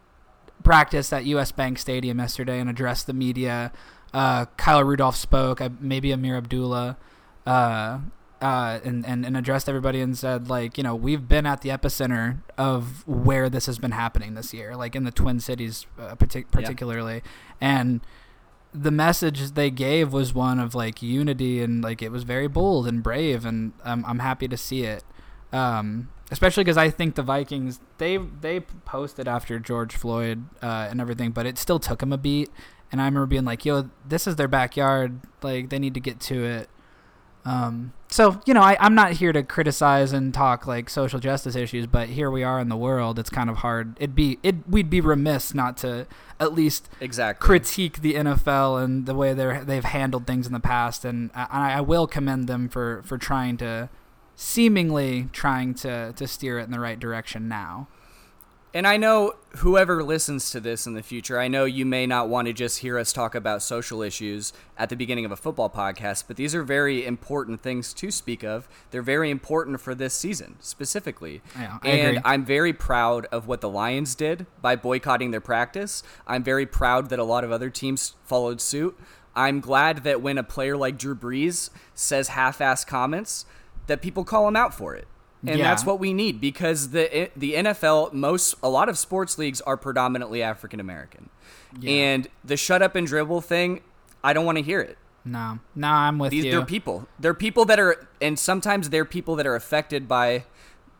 practiced 0.62 1.12
at 1.12 1.24
US 1.26 1.52
Bank 1.52 1.78
Stadium 1.78 2.18
yesterday 2.18 2.58
and 2.60 2.70
addressed 2.70 3.06
the 3.06 3.12
media. 3.12 3.72
Uh 4.14 4.46
Kyle 4.56 4.84
Rudolph 4.84 5.16
spoke 5.16 5.60
uh, 5.60 5.70
maybe 5.80 6.10
Ameer 6.10 6.36
Abdullah 6.36 6.96
uh, 7.46 7.98
uh, 8.40 8.80
and, 8.84 9.06
and, 9.06 9.24
and 9.24 9.36
addressed 9.36 9.68
everybody 9.68 10.00
and 10.00 10.16
said, 10.16 10.50
like, 10.50 10.76
you 10.76 10.84
know, 10.84 10.94
we've 10.94 11.26
been 11.26 11.46
at 11.46 11.62
the 11.62 11.70
epicenter 11.70 12.38
of 12.58 13.06
where 13.08 13.48
this 13.48 13.66
has 13.66 13.78
been 13.78 13.92
happening 13.92 14.34
this 14.34 14.52
year, 14.52 14.76
like 14.76 14.94
in 14.94 15.04
the 15.04 15.10
Twin 15.10 15.40
Cities, 15.40 15.86
uh, 15.98 16.14
partic- 16.16 16.50
particularly. 16.50 17.22
And 17.60 18.00
the 18.76 18.90
message 18.90 19.52
they 19.52 19.70
gave 19.70 20.12
was 20.12 20.34
one 20.34 20.58
of 20.58 20.74
like 20.74 21.02
unity 21.02 21.62
and 21.62 21.82
like 21.82 22.02
it 22.02 22.10
was 22.10 22.24
very 22.24 22.46
bold 22.46 22.86
and 22.86 23.02
brave, 23.02 23.44
and 23.44 23.72
um, 23.84 24.04
I'm 24.06 24.18
happy 24.18 24.48
to 24.48 24.56
see 24.56 24.82
it. 24.82 25.02
Um, 25.52 26.08
especially 26.30 26.64
because 26.64 26.76
I 26.76 26.90
think 26.90 27.14
the 27.14 27.22
Vikings 27.22 27.80
they 27.98 28.18
they 28.18 28.60
posted 28.60 29.26
after 29.26 29.58
George 29.58 29.96
Floyd 29.96 30.44
uh, 30.62 30.88
and 30.90 31.00
everything, 31.00 31.30
but 31.30 31.46
it 31.46 31.58
still 31.58 31.78
took 31.78 32.00
them 32.00 32.12
a 32.12 32.18
beat. 32.18 32.50
And 32.92 33.00
I 33.00 33.06
remember 33.06 33.26
being 33.26 33.44
like, 33.44 33.64
"Yo, 33.64 33.90
this 34.06 34.26
is 34.26 34.36
their 34.36 34.48
backyard. 34.48 35.20
Like 35.42 35.70
they 35.70 35.78
need 35.78 35.94
to 35.94 36.00
get 36.00 36.20
to 36.20 36.44
it." 36.44 36.68
Um, 37.46 37.92
so 38.08 38.40
you 38.44 38.52
know, 38.54 38.60
I, 38.60 38.76
I'm 38.80 38.94
not 38.94 39.12
here 39.12 39.32
to 39.32 39.42
criticize 39.42 40.12
and 40.12 40.34
talk 40.34 40.66
like 40.66 40.90
social 40.90 41.20
justice 41.20 41.54
issues, 41.54 41.86
but 41.86 42.08
here 42.08 42.30
we 42.30 42.42
are 42.42 42.58
in 42.58 42.68
the 42.68 42.76
world. 42.76 43.18
It's 43.18 43.30
kind 43.30 43.48
of 43.48 43.58
hard. 43.58 43.96
It'd 43.98 44.16
be 44.16 44.38
it 44.42 44.68
we'd 44.68 44.90
be 44.90 45.00
remiss 45.00 45.54
not 45.54 45.76
to 45.78 46.06
at 46.40 46.52
least 46.52 46.88
Exactly. 47.00 47.46
critique 47.46 48.02
the 48.02 48.14
NFL 48.14 48.82
and 48.82 49.06
the 49.06 49.14
way 49.14 49.32
they 49.32 49.60
they've 49.64 49.84
handled 49.84 50.26
things 50.26 50.46
in 50.46 50.52
the 50.52 50.60
past, 50.60 51.04
and 51.04 51.30
I, 51.34 51.74
I 51.74 51.80
will 51.80 52.06
commend 52.08 52.48
them 52.48 52.68
for 52.68 53.02
for 53.04 53.16
trying 53.16 53.56
to 53.58 53.88
seemingly 54.34 55.28
trying 55.32 55.74
to 55.74 56.12
to 56.14 56.26
steer 56.26 56.58
it 56.58 56.64
in 56.64 56.70
the 56.72 56.80
right 56.80 56.98
direction 56.98 57.48
now. 57.48 57.86
And 58.74 58.86
I 58.86 58.98
know 58.98 59.36
whoever 59.58 60.02
listens 60.04 60.50
to 60.50 60.60
this 60.60 60.86
in 60.86 60.92
the 60.92 61.02
future, 61.02 61.40
I 61.40 61.48
know 61.48 61.64
you 61.64 61.86
may 61.86 62.06
not 62.06 62.28
want 62.28 62.46
to 62.46 62.52
just 62.52 62.80
hear 62.80 62.98
us 62.98 63.10
talk 63.10 63.34
about 63.34 63.62
social 63.62 64.02
issues 64.02 64.52
at 64.76 64.90
the 64.90 64.96
beginning 64.96 65.24
of 65.24 65.32
a 65.32 65.36
football 65.36 65.70
podcast, 65.70 66.24
but 66.28 66.36
these 66.36 66.54
are 66.54 66.62
very 66.62 67.06
important 67.06 67.62
things 67.62 67.94
to 67.94 68.10
speak 68.10 68.44
of. 68.44 68.68
They're 68.90 69.00
very 69.00 69.30
important 69.30 69.80
for 69.80 69.94
this 69.94 70.12
season 70.12 70.56
specifically. 70.60 71.40
Yeah, 71.56 71.78
and 71.84 72.18
agree. 72.18 72.22
I'm 72.22 72.44
very 72.44 72.74
proud 72.74 73.24
of 73.26 73.46
what 73.48 73.62
the 73.62 73.70
Lions 73.70 74.14
did 74.14 74.44
by 74.60 74.76
boycotting 74.76 75.30
their 75.30 75.40
practice. 75.40 76.02
I'm 76.26 76.42
very 76.42 76.66
proud 76.66 77.08
that 77.08 77.18
a 77.18 77.24
lot 77.24 77.44
of 77.44 77.52
other 77.52 77.70
teams 77.70 78.14
followed 78.24 78.60
suit. 78.60 78.98
I'm 79.34 79.60
glad 79.60 80.04
that 80.04 80.20
when 80.20 80.36
a 80.36 80.42
player 80.42 80.76
like 80.76 80.98
Drew 80.98 81.14
Brees 81.14 81.70
says 81.94 82.28
half-ass 82.28 82.84
comments, 82.84 83.46
that 83.86 84.02
people 84.02 84.24
call 84.24 84.46
him 84.48 84.56
out 84.56 84.74
for 84.74 84.94
it. 84.94 85.08
And 85.48 85.58
Yeah. 85.58 85.68
that's 85.68 85.84
what 85.84 85.98
we 86.00 86.12
need 86.12 86.40
because 86.40 86.90
the 86.90 87.30
the 87.36 87.54
NFL 87.54 88.12
most 88.12 88.54
a 88.62 88.68
lot 88.68 88.88
of 88.88 88.98
sports 88.98 89.38
leagues 89.38 89.60
are 89.62 89.76
predominantly 89.76 90.42
African 90.42 90.80
American. 90.80 91.30
And 91.86 92.28
the 92.44 92.56
shut 92.56 92.80
up 92.82 92.94
and 92.96 93.06
dribble 93.06 93.42
thing, 93.42 93.80
I 94.24 94.32
don't 94.32 94.44
want 94.46 94.58
to 94.58 94.64
hear 94.64 94.80
it. 94.80 94.96
No, 95.24 95.58
no, 95.74 95.88
I'm 95.88 96.18
with 96.18 96.30
These 96.30 96.44
you. 96.46 96.50
they're 96.52 96.64
people. 96.64 97.06
They're 97.18 97.34
people 97.34 97.64
that 97.66 97.78
are 97.80 98.08
and 98.20 98.38
sometimes 98.38 98.90
they're 98.90 99.04
people 99.04 99.36
that 99.36 99.46
are 99.46 99.56
affected 99.56 100.06
by 100.08 100.44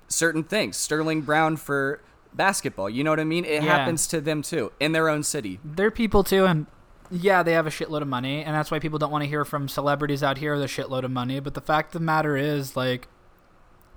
certain 0.08 0.44
things. 0.44 0.76
Sterling 0.76 1.22
Brown 1.22 1.56
for 1.56 2.00
basketball, 2.34 2.90
you 2.90 3.02
know 3.02 3.10
what 3.10 3.20
I 3.20 3.24
mean? 3.24 3.44
It 3.44 3.62
Yeah. 3.62 3.76
happens 3.78 4.06
to 4.08 4.20
them 4.20 4.42
too 4.42 4.72
in 4.80 4.92
their 4.92 5.08
own 5.08 5.22
city. 5.22 5.58
they're 5.64 5.90
people 5.90 6.22
too, 6.22 6.44
and 6.44 6.66
yeah, 7.10 7.42
they 7.44 7.52
have 7.52 7.66
a 7.66 7.70
shitload 7.70 8.02
of 8.02 8.08
money, 8.08 8.42
and 8.42 8.54
that's 8.54 8.70
why 8.70 8.78
people 8.80 8.98
don't 8.98 9.12
want 9.12 9.22
to 9.22 9.28
hear 9.28 9.44
from 9.44 9.68
celebrities 9.68 10.22
out 10.24 10.38
here 10.38 10.54
with 10.54 10.62
a 10.62 10.66
shitload 10.66 11.04
of 11.04 11.10
money. 11.12 11.38
But 11.40 11.54
the 11.54 11.60
fact 11.60 11.94
of 11.94 12.00
the 12.00 12.04
matter 12.04 12.36
is, 12.36 12.76
like, 12.76 13.06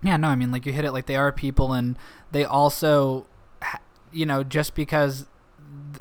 yeah, 0.01 0.17
no, 0.17 0.27
I 0.29 0.35
mean, 0.35 0.51
like 0.51 0.65
you 0.65 0.73
hit 0.73 0.85
it, 0.85 0.91
like 0.91 1.05
they 1.05 1.15
are 1.15 1.31
people, 1.31 1.73
and 1.73 1.97
they 2.31 2.45
also, 2.45 3.27
you 4.11 4.25
know, 4.25 4.43
just 4.43 4.75
because, 4.75 5.25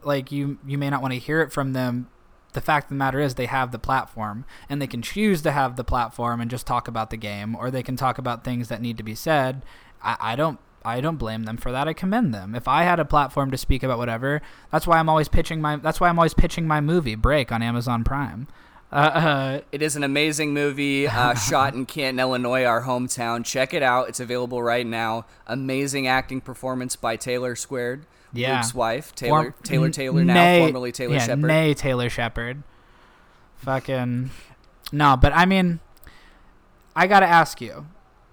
like 0.02 0.30
you 0.30 0.58
you 0.66 0.78
may 0.78 0.90
not 0.90 1.02
want 1.02 1.14
to 1.14 1.20
hear 1.20 1.40
it 1.40 1.52
from 1.52 1.72
them. 1.72 2.08
The 2.54 2.60
fact 2.60 2.86
of 2.86 2.90
the 2.90 2.94
matter 2.94 3.20
is, 3.20 3.34
they 3.34 3.46
have 3.46 3.72
the 3.72 3.78
platform, 3.78 4.44
and 4.68 4.80
they 4.80 4.86
can 4.86 5.02
choose 5.02 5.42
to 5.42 5.50
have 5.50 5.76
the 5.76 5.84
platform 5.84 6.40
and 6.40 6.50
just 6.50 6.66
talk 6.66 6.88
about 6.88 7.10
the 7.10 7.16
game, 7.16 7.54
or 7.54 7.70
they 7.70 7.82
can 7.82 7.96
talk 7.96 8.18
about 8.18 8.44
things 8.44 8.68
that 8.68 8.80
need 8.80 8.96
to 8.96 9.02
be 9.02 9.14
said. 9.14 9.64
I, 10.02 10.16
I 10.20 10.36
don't 10.36 10.58
I 10.84 11.00
don't 11.00 11.16
blame 11.16 11.44
them 11.44 11.56
for 11.56 11.72
that. 11.72 11.88
I 11.88 11.92
commend 11.92 12.32
them. 12.32 12.54
If 12.54 12.68
I 12.68 12.84
had 12.84 13.00
a 13.00 13.04
platform 13.04 13.50
to 13.50 13.58
speak 13.58 13.82
about 13.82 13.98
whatever, 13.98 14.40
that's 14.70 14.86
why 14.86 14.98
I'm 14.98 15.08
always 15.08 15.28
pitching 15.28 15.60
my. 15.60 15.76
That's 15.76 16.00
why 16.00 16.08
I'm 16.08 16.18
always 16.18 16.34
pitching 16.34 16.66
my 16.66 16.80
movie 16.80 17.14
Break 17.14 17.52
on 17.52 17.62
Amazon 17.62 18.04
Prime. 18.04 18.48
Uh, 18.90 18.94
uh, 18.96 19.60
It 19.70 19.82
is 19.82 19.96
an 19.96 20.04
amazing 20.04 20.54
movie 20.54 21.06
uh, 21.06 21.34
shot 21.48 21.74
in 21.74 21.84
Canton, 21.86 22.18
Illinois, 22.20 22.64
our 22.64 22.82
hometown. 22.82 23.44
Check 23.44 23.74
it 23.74 23.82
out. 23.82 24.08
It's 24.08 24.20
available 24.20 24.62
right 24.62 24.86
now. 24.86 25.26
Amazing 25.46 26.06
acting 26.06 26.40
performance 26.40 26.96
by 26.96 27.16
Taylor 27.16 27.54
Squared, 27.54 28.06
Yeah. 28.32 28.54
Luke's 28.56 28.74
wife, 28.74 29.14
Taylor 29.14 29.42
form- 29.42 29.54
Taylor 29.62 29.90
Taylor 29.90 30.24
now, 30.24 30.58
formerly 30.60 30.92
Taylor 30.92 31.14
yeah, 31.14 31.26
Shepard. 31.26 31.42
Nay 31.44 31.74
Taylor 31.74 32.08
Shepard. 32.08 32.62
Fucking 33.58 34.30
no, 34.92 35.16
but 35.20 35.32
I 35.34 35.44
mean, 35.44 35.80
I 36.96 37.06
gotta 37.06 37.26
ask 37.26 37.60
you, 37.60 37.86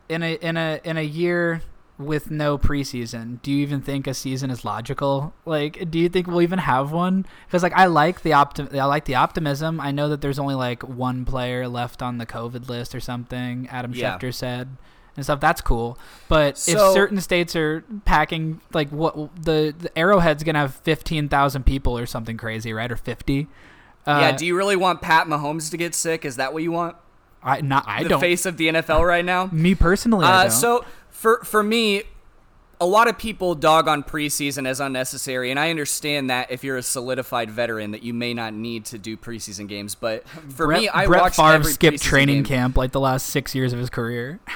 in 0.08 0.22
a 0.24 0.36
in 0.36 0.56
a 0.56 0.80
in 0.84 0.98
a 0.98 1.02
year 1.02 1.62
with 1.98 2.30
no 2.30 2.58
preseason, 2.58 3.42
do 3.42 3.52
you 3.52 3.60
even 3.62 3.82
think 3.82 4.06
a 4.08 4.14
season 4.14 4.50
is 4.52 4.66
logical? 4.66 5.34
Like, 5.46 5.90
do 5.90 5.98
you 6.00 6.10
think 6.10 6.28
we'll 6.28 6.42
even 6.42 6.60
have 6.60 6.92
one? 6.92 7.26
Because 7.48 7.64
like 7.64 7.74
I 7.74 7.86
like 7.86 8.22
the 8.22 8.32
optim- 8.32 8.74
I 8.76 8.84
like 8.86 9.06
the 9.06 9.16
optimism. 9.16 9.80
I 9.80 9.92
know 9.92 10.10
that 10.10 10.22
there's 10.22 10.40
only 10.40 10.56
like 10.56 10.84
one 10.84 11.24
player 11.26 11.68
left 11.68 12.02
on 12.02 12.18
the 12.18 12.26
COVID 12.26 12.68
list 12.68 12.94
or 12.94 13.00
something. 13.00 13.68
Adam 13.72 13.94
Yeah. 13.94 14.18
Schefter 14.18 14.34
said. 14.34 14.76
And 15.18 15.24
stuff 15.24 15.40
that's 15.40 15.62
cool, 15.62 15.98
but 16.28 16.56
if 16.68 16.78
certain 16.94 17.22
states 17.22 17.56
are 17.56 17.86
packing 18.04 18.60
like 18.74 18.90
what 18.90 19.16
the, 19.42 19.74
the 19.80 19.90
Arrowhead's 19.98 20.44
gonna 20.44 20.60
have 20.60 20.76
fifteen 20.76 21.30
thousand 21.30 21.64
people 21.66 21.98
or 21.98 22.06
something 22.06 22.36
crazy, 22.36 22.74
right? 22.74 22.92
Or 22.92 22.98
fifty. 22.98 23.48
Uh, 24.06 24.18
yeah, 24.20 24.32
do 24.34 24.46
you 24.46 24.58
really 24.58 24.76
want 24.76 25.02
Pat 25.02 25.28
Mahomes 25.28 25.72
to 25.72 25.78
get 25.78 25.96
sick? 25.96 26.26
Is 26.26 26.36
that 26.36 26.52
what 26.52 26.64
you 26.64 26.74
want? 26.74 26.98
I 27.42 27.62
not 27.62 27.86
I 27.88 28.04
the 28.04 28.10
don't. 28.10 28.20
face 28.20 28.46
of 28.46 28.58
the 28.58 28.68
NFL 28.68 29.08
right 29.08 29.24
now? 29.24 29.48
me 29.54 29.74
personally, 29.74 30.26
I 30.26 30.30
Uh, 30.40 30.42
don't. 30.44 30.52
so 30.52 30.86
for 31.16 31.40
for 31.44 31.64
me, 31.64 32.04
a 32.80 32.86
lot 32.86 33.08
of 33.08 33.18
people 33.18 33.56
dog 33.56 33.88
on 33.88 34.04
preseason 34.04 34.68
as 34.68 34.80
unnecessary, 34.80 35.50
and 35.50 35.60
I 35.60 35.70
understand 35.70 36.30
that 36.30 36.52
if 36.52 36.64
you're 36.64 36.78
a 36.78 36.84
solidified 36.84 37.50
veteran, 37.50 37.92
that 37.92 38.04
you 38.04 38.14
may 38.14 38.34
not 38.34 38.54
need 38.54 38.86
to 38.86 38.98
do 38.98 39.16
preseason 39.16 39.68
games. 39.68 39.96
But 39.96 40.28
for 40.28 40.68
Brett, 40.68 40.82
me, 40.82 40.90
I 40.90 41.06
Brett 41.08 41.22
watched 41.22 41.38
Favre 41.38 41.54
every 41.54 41.72
skipped 41.72 42.02
training 42.02 42.44
game. 42.44 42.44
camp 42.44 42.78
like 42.78 42.92
the 42.92 43.00
last 43.00 43.28
six 43.28 43.56
years 43.56 43.74
of 43.74 43.80
his 43.80 43.90
career. 43.90 44.40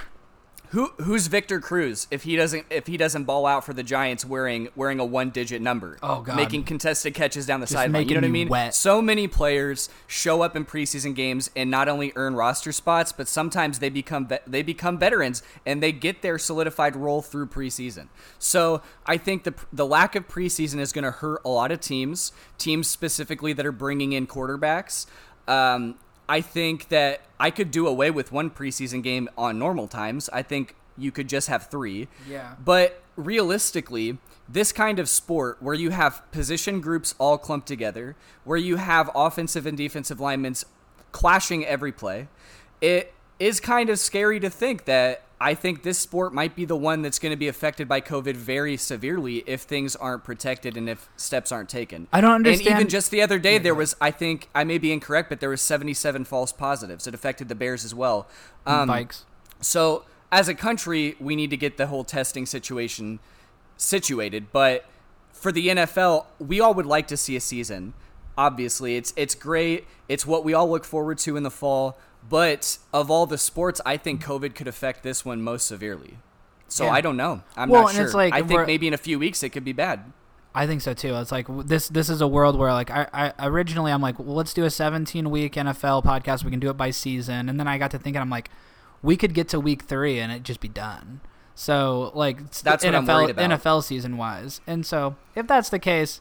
Who 0.72 0.92
who's 1.02 1.26
Victor 1.28 1.60
Cruz 1.60 2.08
if 2.12 2.24
he 2.24 2.36
doesn't 2.36 2.68
if 2.70 2.86
he 2.86 2.96
doesn't 2.96 3.24
ball 3.24 3.48
out 3.48 3.66
for 3.66 3.74
the 3.74 3.82
Giants 3.82 4.24
wearing 4.24 4.70
wearing 4.76 5.00
a 5.00 5.06
one 5.06 5.32
digit 5.32 5.64
number? 5.64 5.98
Oh, 6.04 6.22
God. 6.22 6.36
making 6.36 6.66
contested 6.66 7.16
catches 7.16 7.48
down 7.48 7.60
the 7.60 7.66
sideline. 7.66 8.08
You 8.08 8.16
know 8.16 8.22
what 8.22 8.28
I 8.28 8.32
mean? 8.32 8.50
wet. 8.50 8.76
So 8.76 9.02
many 9.02 9.28
players 9.28 9.90
show 10.06 10.44
up 10.44 10.56
in 10.56 10.66
preseason 10.66 11.16
games 11.16 11.50
and 11.56 11.72
not 11.72 11.90
only 11.90 12.14
earn 12.16 12.36
roster 12.36 12.72
spots, 12.72 13.12
but 13.12 13.28
sometimes 13.28 13.80
they 13.80 13.90
become 13.90 14.30
they 14.46 14.62
become 14.62 15.00
veterans 15.00 15.42
and 15.66 15.82
they 15.82 15.92
get 15.92 16.22
their 16.22 16.38
solidified 16.38 16.96
role 16.96 17.24
through 17.24 17.48
preseason. 17.48 18.08
So 18.38 18.84
I 19.08 19.18
think 19.18 19.46
the 19.46 19.56
the 19.74 19.88
lack 19.88 20.16
of 20.16 20.28
preseason 20.28 20.80
is 20.80 20.92
going 20.92 21.06
to 21.06 21.12
hurt 21.12 21.42
a 21.44 21.50
lot 21.50 21.72
of 21.72 21.80
teams, 21.80 22.32
teams 22.60 22.88
specifically 22.88 23.54
that 23.54 23.66
are 23.66 23.72
bringing 23.72 24.14
in 24.14 24.28
quarterbacks. 24.28 25.08
Um, 25.48 25.96
I 26.30 26.42
think 26.42 26.90
that 26.90 27.22
I 27.40 27.50
could 27.50 27.72
do 27.72 27.88
away 27.88 28.12
with 28.12 28.32
one 28.32 28.52
preseason 28.52 29.02
game 29.02 29.28
on 29.36 29.58
normal 29.58 29.88
times. 29.88 30.30
I 30.32 30.44
think 30.44 30.76
you 30.96 31.12
could 31.12 31.28
just 31.28 31.48
have 31.48 31.68
three. 31.68 32.08
Yeah. 32.28 32.54
But 32.64 33.02
realistically, 33.16 34.20
this 34.48 34.72
kind 34.72 35.00
of 35.00 35.10
sport 35.10 35.58
where 35.60 35.74
you 35.74 35.90
have 35.90 36.22
position 36.32 36.82
groups 36.82 37.16
all 37.18 37.40
clumped 37.40 37.68
together, 37.68 38.16
where 38.44 38.58
you 38.58 38.76
have 38.76 39.10
offensive 39.16 39.66
and 39.66 39.76
defensive 39.76 40.20
linemen 40.20 40.54
clashing 41.12 41.66
every 41.66 41.92
play, 41.92 42.28
it 42.80 43.14
is 43.40 43.60
kind 43.60 43.90
of 43.90 43.98
scary 43.98 44.40
to 44.40 44.52
think 44.52 44.86
that 44.86 45.24
I 45.42 45.54
think 45.54 45.84
this 45.84 45.98
sport 45.98 46.34
might 46.34 46.56
be 46.56 46.66
the 46.66 46.76
one 46.76 47.02
that's 47.02 47.18
going 47.18 47.32
to 47.32 47.38
be 47.38 47.48
affected 47.48 47.88
by 47.88 48.02
COVID 48.02 48.36
very 48.36 48.76
severely 48.76 49.38
if 49.48 49.62
things 49.62 49.96
aren't 49.96 50.26
protected 50.26 50.76
and 50.76 50.90
if 50.90 51.08
steps 51.16 51.52
aren't 51.52 51.70
taken. 51.70 52.08
I 52.12 52.20
don't 52.20 52.34
understand. 52.34 52.68
And 52.68 52.80
even 52.80 52.90
just 52.90 53.10
the 53.10 53.22
other 53.22 53.40
day, 53.40 53.58
there 53.58 53.76
was, 53.76 53.96
I 54.02 54.12
think, 54.12 54.50
I 54.54 54.66
may 54.66 54.78
be 54.78 54.92
incorrect, 54.92 55.30
but 55.30 55.40
there 55.40 55.50
was 55.50 55.62
77 55.62 56.26
false 56.26 56.52
positives. 56.52 57.08
It 57.08 57.14
affected 57.14 57.48
the 57.48 57.56
Bears 57.56 57.86
as 57.86 57.96
well. 57.96 58.28
Um, 58.66 58.88
Bikes. 58.88 59.26
so, 59.62 60.04
as 60.32 60.50
a 60.50 60.54
country, 60.54 61.16
we 61.20 61.36
need 61.36 61.50
to 61.52 61.58
get 61.58 61.78
the 61.78 61.88
whole 61.88 62.04
testing 62.04 62.46
situation 62.46 63.20
situated. 63.78 64.52
But 64.52 64.86
for 65.32 65.52
the 65.52 65.70
NFL, 65.70 66.26
we 66.38 66.60
all 66.60 66.74
would 66.74 66.86
like 66.86 67.08
to 67.08 67.18
see 67.18 67.36
a 67.38 67.42
season. 67.42 67.94
Obviously, 68.38 68.96
it's 68.96 69.14
it's 69.16 69.36
great. 69.36 69.88
It's 70.08 70.26
what 70.26 70.44
we 70.44 70.54
all 70.54 70.70
look 70.70 70.86
forward 70.86 71.18
to 71.20 71.36
in 71.36 71.44
the 71.44 71.52
fall. 71.52 71.98
But 72.30 72.78
of 72.94 73.10
all 73.10 73.26
the 73.26 73.38
sports, 73.38 73.82
I 73.86 73.98
think 73.98 74.24
COVID 74.24 74.56
could 74.56 74.68
affect 74.68 75.04
this 75.04 75.26
one 75.26 75.42
most 75.42 75.66
severely. 75.68 76.18
So 76.68 76.86
Yeah. 76.86 76.92
I 76.92 77.02
don't 77.02 77.18
know. 77.18 77.42
I'm 77.58 77.70
Well, 77.70 77.84
not 77.84 77.94
sure. 77.94 78.10
like 78.12 78.34
I 78.34 78.44
think 78.44 78.68
maybe 78.68 78.88
in 78.88 78.94
a 78.94 78.98
few 78.98 79.18
weeks 79.18 79.42
it 79.44 79.50
could 79.50 79.64
be 79.66 79.74
bad. 79.74 80.12
I 80.54 80.66
think 80.68 80.82
so 80.82 80.94
too. 80.94 81.16
It's 81.16 81.32
like 81.32 81.48
this. 81.68 81.88
This 81.90 82.10
is 82.10 82.22
a 82.22 82.28
world 82.28 82.58
where, 82.58 82.74
like, 82.74 82.90
I, 82.90 83.08
I 83.14 83.48
originally 83.48 83.92
I'm 83.92 84.02
like, 84.02 84.18
well, 84.18 84.36
let's 84.36 84.54
do 84.54 84.66
a 84.66 84.70
17 84.70 85.30
week 85.30 85.54
NFL 85.54 86.04
podcast. 86.04 86.44
We 86.44 86.50
can 86.52 86.60
do 86.60 86.70
it 86.72 86.78
by 86.78 86.90
season, 86.90 87.50
and 87.50 87.60
then 87.60 87.68
I 87.68 87.78
got 87.78 87.92
to 87.92 88.00
thinking, 88.00 88.20
I'm 88.22 88.32
like, 88.32 88.50
we 89.04 89.16
could 89.16 89.34
get 89.36 89.48
to 89.50 89.60
week 89.60 89.84
three 89.84 90.20
and 90.20 90.32
it 90.32 90.42
just 90.44 90.60
be 90.60 90.68
done. 90.68 91.22
So, 91.54 92.12
like, 92.16 92.38
That's 92.52 92.84
what 92.84 92.96
I'm 92.96 93.06
NFL 93.06 93.16
worried 93.16 93.30
about. 93.32 93.62
NFL 93.62 93.84
season 93.84 94.18
wise, 94.18 94.60
and 94.66 94.86
so 94.86 95.16
if 95.36 95.46
that's 95.46 95.70
the 95.70 95.80
case, 95.80 96.20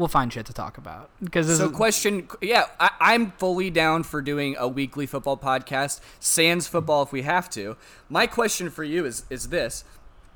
we'll 0.00 0.08
find 0.08 0.32
shit 0.32 0.46
to 0.46 0.52
talk 0.54 0.78
about 0.78 1.10
because 1.22 1.58
So, 1.58 1.68
question, 1.68 2.26
yeah, 2.40 2.64
I, 2.80 2.90
I'm 2.98 3.32
fully 3.32 3.70
down 3.70 4.02
for 4.02 4.22
doing 4.22 4.56
a 4.58 4.66
weekly 4.66 5.04
football 5.04 5.36
podcast, 5.36 6.00
sans 6.18 6.66
football 6.66 7.02
if 7.02 7.12
we 7.12 7.22
have 7.22 7.50
to. 7.50 7.76
My 8.08 8.26
question 8.26 8.70
for 8.70 8.82
you 8.82 9.04
is 9.04 9.24
is 9.30 9.50
this: 9.50 9.84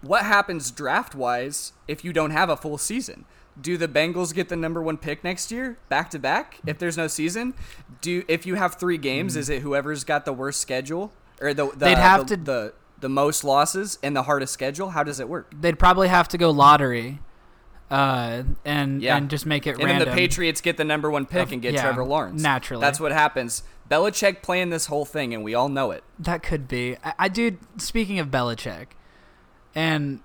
What 0.02 0.25
happens 0.25 0.71
draft 0.71 1.14
wise 1.14 1.73
if 1.88 2.04
you 2.04 2.12
don't 2.12 2.30
have 2.30 2.50
a 2.50 2.56
full 2.56 2.78
season? 2.78 3.25
Do 3.61 3.76
the 3.76 3.88
Bengals 3.88 4.35
get 4.35 4.49
the 4.49 4.56
number 4.56 4.83
one 4.83 4.99
pick 4.99 5.25
next 5.25 5.50
year, 5.50 5.78
back 5.88 6.11
to 6.11 6.18
back? 6.18 6.59
If 6.66 6.78
there's 6.78 6.97
no 6.97 7.06
season, 7.06 7.54
do 8.03 8.22
if 8.29 8.44
you 8.44 8.57
have 8.57 8.74
three 8.74 8.98
games, 8.98 9.33
hmm. 9.35 9.40
is 9.40 9.48
it 9.48 9.62
whoever's 9.62 10.05
got 10.05 10.27
the 10.27 10.33
worst 10.33 10.61
schedule 10.61 11.11
or 11.40 11.55
the, 11.55 11.70
the. 11.70 11.77
They'd 11.87 11.98
have 11.98 12.29
the, 12.29 12.37
to- 12.37 12.42
the 12.42 12.74
the 13.00 13.09
most 13.09 13.44
losses 13.44 13.98
and 14.03 14.14
the 14.14 14.24
hardest 14.24 14.53
schedule? 14.53 14.90
How 14.90 15.03
does 15.03 15.20
it 15.20 15.29
work? 15.29 15.53
they'd 15.59 15.79
probably 15.79 16.09
have 16.09 16.29
to 16.29 16.38
go 16.38 16.50
lottery, 16.50 17.20
uh, 17.90 18.42
and 18.64 19.03
Yeah. 19.03 19.16
and 19.16 19.29
just 19.31 19.47
make 19.47 19.66
it 19.66 19.77
And 19.77 19.85
random. 19.85 20.07
then 20.07 20.09
the 20.09 20.20
Patriots 20.20 20.61
get 20.61 20.77
the 20.77 20.85
number 20.85 21.11
one 21.11 21.27
pick 21.27 21.42
Of- 21.44 21.53
and 21.53 21.62
get 21.62 21.75
yeah, 21.75 21.83
Trevor 21.83 22.05
Lawrence. 22.05 22.42
naturally. 22.42 22.81
That's 22.81 22.99
what 23.01 23.12
happens. 23.12 23.62
Belichick 23.90 24.40
playing 24.42 24.70
this 24.70 24.87
whole 24.87 25.05
thing, 25.05 25.35
and 25.35 25.44
we 25.44 25.55
all 25.55 25.68
know 25.68 25.90
it. 25.90 26.03
That 26.18 26.42
could 26.42 26.66
be. 26.66 26.97
I, 27.05 27.12
I 27.18 27.29
dude. 27.29 27.59
Speaking 27.81 28.18
of 28.18 28.29
Belichick, 28.29 28.87
and 29.75 30.20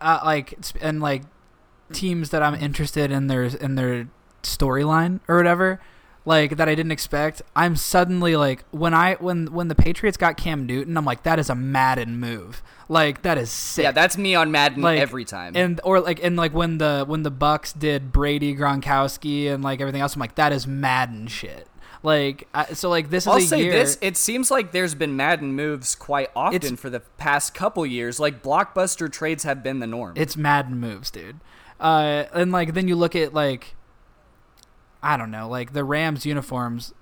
uh, 0.00 0.20
like 0.24 0.54
and 0.80 1.00
like 1.00 1.22
teams 1.92 2.30
that 2.30 2.42
I'm 2.42 2.54
interested 2.54 3.10
in 3.10 3.26
their 3.26 3.44
in 3.44 3.74
their 3.74 4.08
storyline 4.44 5.18
or 5.26 5.36
whatever, 5.36 5.80
like 6.28 6.58
that 6.58 6.68
I 6.68 6.74
didn't 6.74 6.92
expect. 6.92 7.40
I'm 7.56 7.74
suddenly 7.74 8.36
like 8.36 8.64
when 8.70 8.92
I 8.92 9.14
when 9.14 9.46
when 9.50 9.68
the 9.68 9.74
Patriots 9.74 10.18
got 10.18 10.36
Cam 10.36 10.66
Newton, 10.66 10.96
I'm 10.98 11.06
like 11.06 11.22
that 11.22 11.38
is 11.38 11.48
a 11.48 11.54
Madden 11.54 12.20
move. 12.20 12.62
Like 12.86 13.22
that 13.22 13.38
is 13.38 13.50
sick. 13.50 13.84
Yeah, 13.84 13.92
that's 13.92 14.18
me 14.18 14.34
on 14.34 14.52
Madden 14.52 14.82
like 14.82 15.00
every 15.00 15.24
time. 15.24 15.56
And 15.56 15.80
or 15.84 16.00
like 16.00 16.22
and 16.22 16.36
like 16.36 16.52
when 16.52 16.76
the 16.76 17.04
when 17.06 17.22
the 17.22 17.30
Bucks 17.30 17.72
did 17.72 18.12
Brady 18.12 18.54
Gronkowski 18.54 19.50
and 19.50 19.64
like 19.64 19.80
everything 19.80 20.02
else, 20.02 20.14
I'm 20.14 20.20
like 20.20 20.34
that 20.34 20.52
is 20.52 20.66
Madden 20.66 21.28
shit. 21.28 21.66
Like 22.02 22.46
I, 22.52 22.74
so 22.74 22.90
like 22.90 23.08
this 23.08 23.24
is 23.24 23.28
I'll 23.28 23.40
say 23.40 23.62
year. 23.62 23.72
this: 23.72 23.96
it 24.02 24.18
seems 24.18 24.50
like 24.50 24.72
there's 24.72 24.94
been 24.94 25.16
Madden 25.16 25.54
moves 25.54 25.94
quite 25.94 26.28
often 26.36 26.56
It's- 26.56 26.78
for 26.78 26.90
the 26.90 27.00
past 27.00 27.54
couple 27.54 27.86
years. 27.86 28.20
Like 28.20 28.42
blockbuster 28.42 29.10
trades 29.10 29.44
have 29.44 29.62
been 29.62 29.78
the 29.78 29.86
norm. 29.86 30.12
It's 30.14 30.36
Madden 30.36 30.78
moves, 30.78 31.10
dude. 31.10 31.40
Uh, 31.80 32.24
and 32.34 32.52
like 32.52 32.74
then 32.74 32.86
you 32.86 32.96
look 32.96 33.16
at 33.16 33.32
like, 33.32 33.74
I 35.02 35.16
don't 35.16 35.30
know, 35.30 35.48
like 35.48 35.72
the 35.72 35.84
Rams 35.84 36.26
uniforms. 36.26 36.92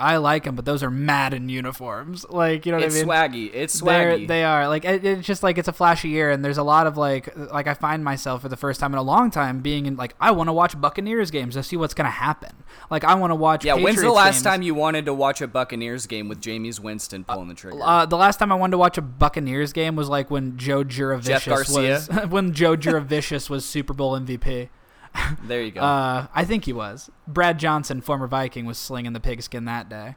I 0.00 0.16
like 0.16 0.42
them, 0.42 0.56
but 0.56 0.64
those 0.64 0.82
are 0.82 0.90
Madden 0.90 1.48
uniforms. 1.48 2.26
Like 2.28 2.66
you 2.66 2.72
know 2.72 2.78
what 2.78 2.86
It's 2.86 2.96
I 2.96 2.98
mean? 3.00 3.06
swaggy. 3.08 3.50
It's 3.54 3.78
They're- 3.78 4.16
swaggy. 4.16 4.26
They 4.26 4.42
are 4.42 4.66
like 4.66 4.84
it, 4.84 5.04
it's 5.04 5.24
just 5.24 5.44
like 5.44 5.58
it's 5.58 5.68
a 5.68 5.72
flashy 5.72 6.08
year, 6.08 6.32
and 6.32 6.44
there's 6.44 6.58
a 6.58 6.64
lot 6.64 6.88
of 6.88 6.96
like 6.96 7.28
like 7.36 7.68
I 7.68 7.74
find 7.74 8.02
myself 8.02 8.42
for 8.42 8.48
the 8.48 8.56
first 8.56 8.80
time 8.80 8.92
in 8.94 8.98
a 8.98 9.02
long 9.02 9.30
time 9.30 9.60
being 9.60 9.86
in 9.86 9.94
like 9.94 10.16
I 10.20 10.32
want 10.32 10.48
to 10.48 10.52
watch 10.52 10.80
Buccaneers 10.80 11.30
games 11.30 11.54
to 11.54 11.62
see 11.62 11.76
what's 11.76 11.94
gonna 11.94 12.10
happen. 12.10 12.50
Like 12.90 13.04
I 13.04 13.14
want 13.14 13.30
to 13.30 13.36
watch. 13.36 13.64
yeah, 13.64 13.74
when's 13.74 14.00
the 14.00 14.10
last 14.10 14.36
games. 14.36 14.42
time 14.42 14.62
you 14.62 14.74
wanted 14.74 15.04
to 15.04 15.14
watch 15.14 15.40
a 15.40 15.46
Buccaneers 15.46 16.08
game 16.08 16.26
with 16.28 16.40
Jameis 16.40 16.80
Winston 16.80 17.22
pulling 17.22 17.46
the 17.46 17.54
trigger? 17.54 17.78
Uh, 17.80 18.04
the 18.04 18.16
last 18.16 18.38
time 18.38 18.50
I 18.50 18.56
wanted 18.56 18.72
to 18.72 18.78
watch 18.78 18.98
a 18.98 19.02
Buccaneers 19.02 19.72
game 19.72 19.94
was 19.94 20.08
like 20.08 20.32
when 20.32 20.56
Joe 20.56 20.82
Jurevicius 20.82 22.08
was 22.08 22.08
when 22.28 22.52
Joe 22.54 22.76
Jurevicius 22.76 23.48
was 23.48 23.64
Super 23.64 23.92
Bowl 23.94 24.18
MVP. 24.18 24.68
there 25.44 25.62
you 25.62 25.70
go. 25.70 25.80
Uh, 25.80 26.26
I 26.34 26.44
think 26.44 26.64
he 26.64 26.72
was. 26.72 27.10
Brad 27.26 27.58
Johnson, 27.58 28.00
former 28.00 28.26
Viking, 28.26 28.64
was 28.66 28.78
slinging 28.78 29.12
the 29.12 29.20
pigskin 29.20 29.64
that 29.66 29.88
day. 29.88 30.14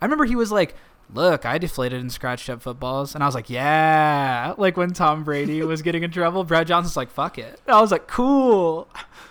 I 0.00 0.04
remember 0.04 0.24
he 0.24 0.36
was 0.36 0.52
like, 0.52 0.74
"Look, 1.12 1.44
I 1.44 1.58
deflated 1.58 2.00
and 2.00 2.12
scratched 2.12 2.48
up 2.48 2.62
footballs," 2.62 3.14
and 3.14 3.22
I 3.22 3.26
was 3.26 3.34
like, 3.34 3.50
"Yeah." 3.50 4.54
Like 4.56 4.76
when 4.76 4.92
Tom 4.92 5.24
Brady 5.24 5.62
was 5.64 5.82
getting 5.82 6.02
in 6.02 6.10
trouble, 6.10 6.44
Brad 6.44 6.66
Johnson's 6.66 6.96
like, 6.96 7.10
"Fuck 7.10 7.38
it." 7.38 7.60
And 7.66 7.76
I 7.76 7.80
was 7.80 7.90
like, 7.90 8.06
"Cool." 8.06 8.88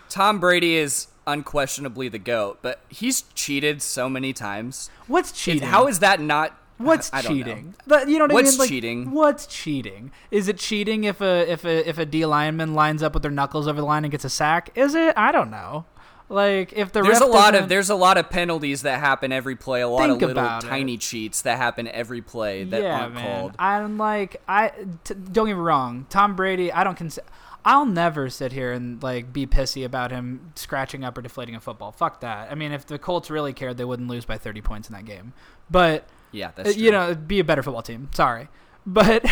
Tom 0.10 0.40
Brady 0.40 0.76
is 0.76 1.08
unquestionably 1.26 2.08
the 2.10 2.20
goat, 2.20 2.60
but 2.62 2.82
he's 2.90 3.24
cheated 3.36 3.82
so 3.82 4.10
many 4.10 4.34
times. 4.34 4.90
What's 5.08 5.32
cheating? 5.32 5.68
How 5.68 5.88
is 5.88 6.00
that 6.00 6.22
not? 6.22 6.58
What's 6.78 7.10
I 7.14 7.22
don't 7.22 7.38
know. 7.38 7.44
cheating? 7.46 7.76
You 8.08 8.18
know 8.20 8.26
what 8.26 8.34
What's 8.34 8.50
I 8.50 8.52
mean? 8.52 8.60
Like, 8.60 8.70
cheating? 8.70 9.12
What's 9.12 9.48
cheating? 9.48 10.12
Is 10.32 10.48
it 10.48 10.58
cheating 10.58 11.04
if 11.04 11.22
a 11.22 11.50
if 11.52 11.66
a 11.66 11.88
if 11.88 11.98
a 11.98 12.06
D 12.06 12.26
lineman 12.26 12.74
lines 12.74 13.02
up 13.04 13.14
with 13.14 13.24
their 13.24 13.32
knuckles 13.32 13.68
over 13.68 13.80
the 13.80 13.86
line 13.88 14.06
and 14.06 14.12
gets 14.12 14.26
a 14.26 14.30
sack? 14.30 14.70
Is 14.76 14.96
it? 14.96 15.14
I 15.18 15.32
don't 15.32 15.50
know. 15.50 15.86
Like 16.30 16.74
if 16.74 16.92
the 16.92 17.02
There's 17.02 17.22
a 17.22 17.26
lot 17.26 17.56
of 17.56 17.70
there's 17.70 17.90
a 17.90 17.96
lot 17.96 18.18
of 18.18 18.30
penalties 18.30 18.82
that 18.82 19.00
happen 19.00 19.32
every 19.32 19.56
play. 19.56 19.82
A 19.82 19.88
lot 19.88 20.10
of 20.10 20.18
little 20.18 20.32
about 20.32 20.64
it. 20.64 20.68
tiny 20.68 20.98
cheats 20.98 21.44
that 21.44 21.58
happen 21.58 21.88
every 21.88 22.22
play 22.22 22.66
that 22.66 22.82
yeah, 22.82 23.00
aren't 23.00 23.16
man. 23.16 23.40
called. 23.40 23.56
I'm 23.58 23.98
like, 23.98 24.42
I 24.48 24.74
t- 25.06 25.14
don't 25.14 25.48
get 25.48 25.56
me 25.56 25.62
wrong. 25.62 26.06
Tom 26.10 26.36
Brady, 26.36 26.72
I 26.72 26.84
don't 26.84 26.98
consider. 26.98 27.26
I'll 27.64 27.86
never 27.86 28.30
sit 28.30 28.52
here 28.52 28.74
and 28.74 29.02
like 29.02 29.32
be 29.32 29.48
pissy 29.48 29.86
about 29.86 30.12
him 30.12 30.52
scratching 30.56 31.04
up 31.06 31.18
or 31.18 31.22
deflating 31.22 31.56
a 31.56 31.60
football. 31.62 31.92
Fuck 31.94 32.20
that. 32.22 32.52
I 32.52 32.56
mean, 32.56 32.74
if 32.74 32.86
the 32.86 33.00
Colts 33.00 33.30
really 33.30 33.54
cared, 33.54 33.78
they 33.78 33.86
wouldn't 33.86 34.10
lose 34.10 34.26
by 34.26 34.38
30 34.38 34.62
points 34.62 34.90
in 34.90 34.96
that 34.96 35.06
game. 35.06 35.32
But 35.70 36.08
Yeah, 36.32 36.48
uh, 36.50 36.52
that's 36.56 36.74
true. 36.76 36.84
you 36.84 36.92
know, 36.92 37.16
be 37.16 37.40
a 37.40 37.44
better 37.44 37.64
football 37.64 37.82
team. 37.82 38.10
Sorry, 38.14 38.48
but 38.86 39.26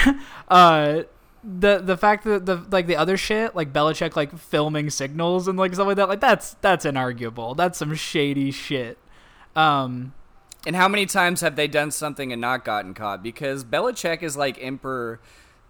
uh, 0.49 1.03
the 1.43 1.79
the 1.79 1.97
fact 1.97 2.23
that 2.25 2.45
the 2.45 2.65
like 2.71 2.87
the 2.87 2.95
other 2.95 3.17
shit, 3.17 3.55
like 3.55 3.71
Belichick, 3.73 4.15
like 4.15 4.37
filming 4.37 4.89
signals 4.89 5.47
and 5.47 5.57
like 5.57 5.73
stuff 5.73 5.87
like 5.87 5.97
that, 5.97 6.09
like 6.09 6.21
that's 6.21 6.55
that's 6.61 6.85
inarguable. 6.85 7.55
That's 7.55 7.77
some 7.79 7.93
shady 7.95 8.51
shit. 8.51 8.97
Um, 9.55 10.13
And 10.65 10.75
how 10.75 10.87
many 10.87 11.05
times 11.05 11.41
have 11.41 11.55
they 11.55 11.67
done 11.67 11.91
something 11.91 12.31
and 12.31 12.41
not 12.41 12.65
gotten 12.65 12.93
caught? 12.93 13.21
Because 13.23 13.63
Belichick 13.63 14.23
is 14.23 14.35
like 14.35 14.57
Emperor 14.61 15.19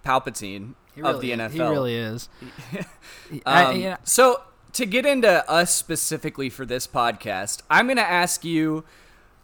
Palpatine 0.05 0.73
he 0.95 1.01
of 1.01 1.15
really, 1.15 1.35
the 1.35 1.43
NFL. 1.43 1.51
he 1.51 1.59
really 1.59 1.95
is. 1.95 2.29
I- 3.45 3.63
Um, 3.65 3.75
you 3.75 3.89
know, 3.91 3.97
So 4.03 4.41
to 4.73 4.85
get 4.85 5.05
into 5.05 5.49
us 5.49 5.73
specifically 5.75 6.49
for 6.49 6.65
this 6.65 6.87
podcast, 6.87 7.61
I'm 7.69 7.85
going 7.87 7.97
to 7.97 8.09
ask 8.09 8.43
you 8.45 8.85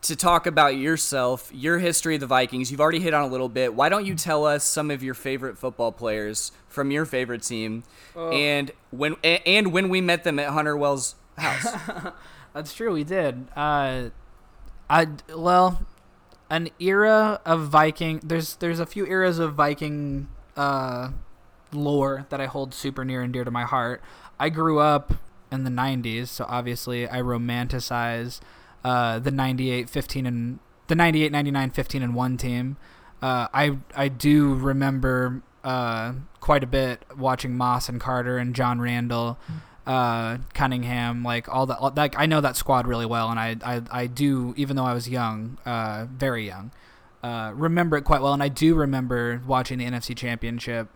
to 0.03 0.15
talk 0.15 0.47
about 0.47 0.75
yourself, 0.77 1.51
your 1.53 1.77
history 1.77 2.15
of 2.15 2.21
the 2.21 2.27
Vikings. 2.27 2.71
You've 2.71 2.81
already 2.81 2.99
hit 2.99 3.13
on 3.13 3.23
a 3.23 3.27
little 3.27 3.49
bit. 3.49 3.75
Why 3.75 3.89
don't 3.89 4.05
you 4.05 4.15
tell 4.15 4.45
us 4.45 4.63
some 4.63 4.89
of 4.89 5.03
your 5.03 5.13
favorite 5.13 5.57
football 5.57 5.91
players 5.91 6.51
from 6.67 6.91
your 6.91 7.05
favorite 7.05 7.43
team, 7.43 7.83
and 8.15 8.71
when 8.89 9.15
and 9.23 9.71
when 9.71 9.89
we 9.89 10.01
met 10.01 10.23
them 10.23 10.39
at 10.39 10.49
Hunter 10.49 10.75
Wells' 10.75 11.15
house? 11.37 11.67
That's 12.53 12.73
true. 12.73 12.93
We 12.93 13.03
did. 13.03 13.47
Uh, 13.55 14.09
I 14.89 15.07
well, 15.35 15.85
an 16.49 16.69
era 16.79 17.39
of 17.45 17.67
Viking. 17.67 18.19
There's 18.23 18.55
there's 18.55 18.79
a 18.79 18.85
few 18.85 19.05
eras 19.05 19.39
of 19.39 19.53
Viking 19.53 20.27
uh, 20.57 21.11
lore 21.71 22.25
that 22.29 22.41
I 22.41 22.47
hold 22.47 22.73
super 22.73 23.05
near 23.05 23.21
and 23.21 23.31
dear 23.31 23.43
to 23.43 23.51
my 23.51 23.63
heart. 23.63 24.01
I 24.39 24.49
grew 24.49 24.79
up 24.79 25.13
in 25.51 25.63
the 25.63 25.69
90s, 25.69 26.29
so 26.29 26.45
obviously 26.47 27.07
I 27.07 27.19
romanticize 27.19 28.39
uh, 28.83 29.19
the 29.19 29.31
98 29.31 29.89
15 29.89 30.25
and 30.25 30.59
the 30.87 30.95
98 30.95 31.31
99 31.31 31.71
15 31.71 32.03
and 32.03 32.15
1 32.15 32.37
team. 32.37 32.77
Uh, 33.21 33.47
I 33.53 33.77
I 33.95 34.07
do 34.07 34.55
remember 34.55 35.43
uh, 35.63 36.13
quite 36.39 36.63
a 36.63 36.67
bit 36.67 37.03
watching 37.17 37.55
Moss 37.55 37.87
and 37.87 37.99
Carter 38.01 38.37
and 38.37 38.55
John 38.55 38.81
Randle, 38.81 39.37
uh, 39.85 40.39
Cunningham, 40.53 41.23
like 41.23 41.47
all 41.47 41.65
that. 41.67 41.95
Like 41.95 42.15
I 42.17 42.25
know 42.25 42.41
that 42.41 42.57
squad 42.57 42.87
really 42.87 43.05
well, 43.05 43.29
and 43.29 43.39
I 43.39 43.57
I, 43.63 43.81
I 43.91 44.07
do 44.07 44.53
even 44.57 44.75
though 44.75 44.85
I 44.85 44.93
was 44.93 45.07
young, 45.07 45.59
uh, 45.65 46.07
very 46.09 46.47
young, 46.47 46.71
uh, 47.23 47.51
remember 47.55 47.97
it 47.97 48.03
quite 48.03 48.21
well, 48.21 48.33
and 48.33 48.41
I 48.41 48.47
do 48.47 48.73
remember 48.73 49.41
watching 49.45 49.77
the 49.77 49.85
NFC 49.85 50.15
Championship 50.17 50.89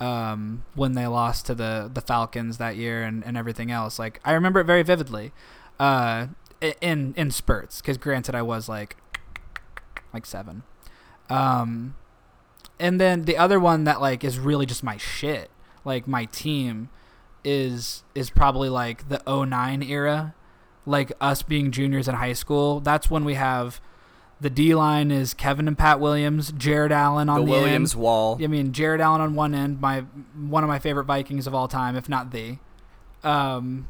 um, 0.00 0.64
when 0.74 0.92
they 0.92 1.06
lost 1.06 1.46
to 1.46 1.54
the 1.54 1.90
the 1.92 2.00
Falcons 2.00 2.58
that 2.58 2.76
year 2.76 3.02
and, 3.02 3.24
and 3.24 3.36
everything 3.36 3.70
else. 3.70 3.98
Like 3.98 4.20
I 4.24 4.32
remember 4.32 4.60
it 4.60 4.64
very 4.64 4.82
vividly, 4.82 5.32
uh, 5.78 6.28
in 6.60 7.14
in 7.16 7.30
spurts. 7.30 7.80
Because 7.80 7.98
granted, 7.98 8.34
I 8.34 8.42
was 8.42 8.68
like 8.68 8.96
like 10.12 10.26
seven. 10.26 10.62
Um, 11.30 11.94
and 12.78 13.00
then 13.00 13.24
the 13.24 13.36
other 13.36 13.60
one 13.60 13.84
that 13.84 14.00
like 14.00 14.24
is 14.24 14.38
really 14.38 14.66
just 14.66 14.82
my 14.82 14.96
shit, 14.96 15.50
like 15.84 16.06
my 16.06 16.24
team, 16.26 16.90
is 17.44 18.04
is 18.14 18.30
probably 18.30 18.68
like 18.68 19.08
the 19.08 19.22
09 19.26 19.82
era, 19.82 20.34
like 20.86 21.12
us 21.20 21.42
being 21.42 21.70
juniors 21.70 22.08
in 22.08 22.14
high 22.14 22.32
school. 22.32 22.80
That's 22.80 23.10
when 23.10 23.24
we 23.24 23.34
have. 23.34 23.80
The 24.40 24.50
D 24.50 24.72
line 24.72 25.10
is 25.10 25.34
Kevin 25.34 25.66
and 25.66 25.76
Pat 25.76 25.98
Williams, 25.98 26.52
Jared 26.52 26.92
Allen 26.92 27.28
on 27.28 27.40
the 27.40 27.46
the, 27.46 27.50
Williams 27.50 27.94
end. 27.94 28.00
Wall. 28.00 28.38
I 28.40 28.46
mean, 28.46 28.70
Jared 28.72 29.00
Allen 29.00 29.20
on 29.20 29.34
one 29.34 29.52
end, 29.52 29.80
my 29.80 30.02
one 30.36 30.62
of 30.62 30.68
my 30.68 30.78
favorite 30.78 31.06
Vikings 31.06 31.48
of 31.48 31.56
all 31.56 31.66
time, 31.66 31.96
if 31.96 32.08
not 32.08 32.30
the. 32.30 32.58
Um, 33.24 33.88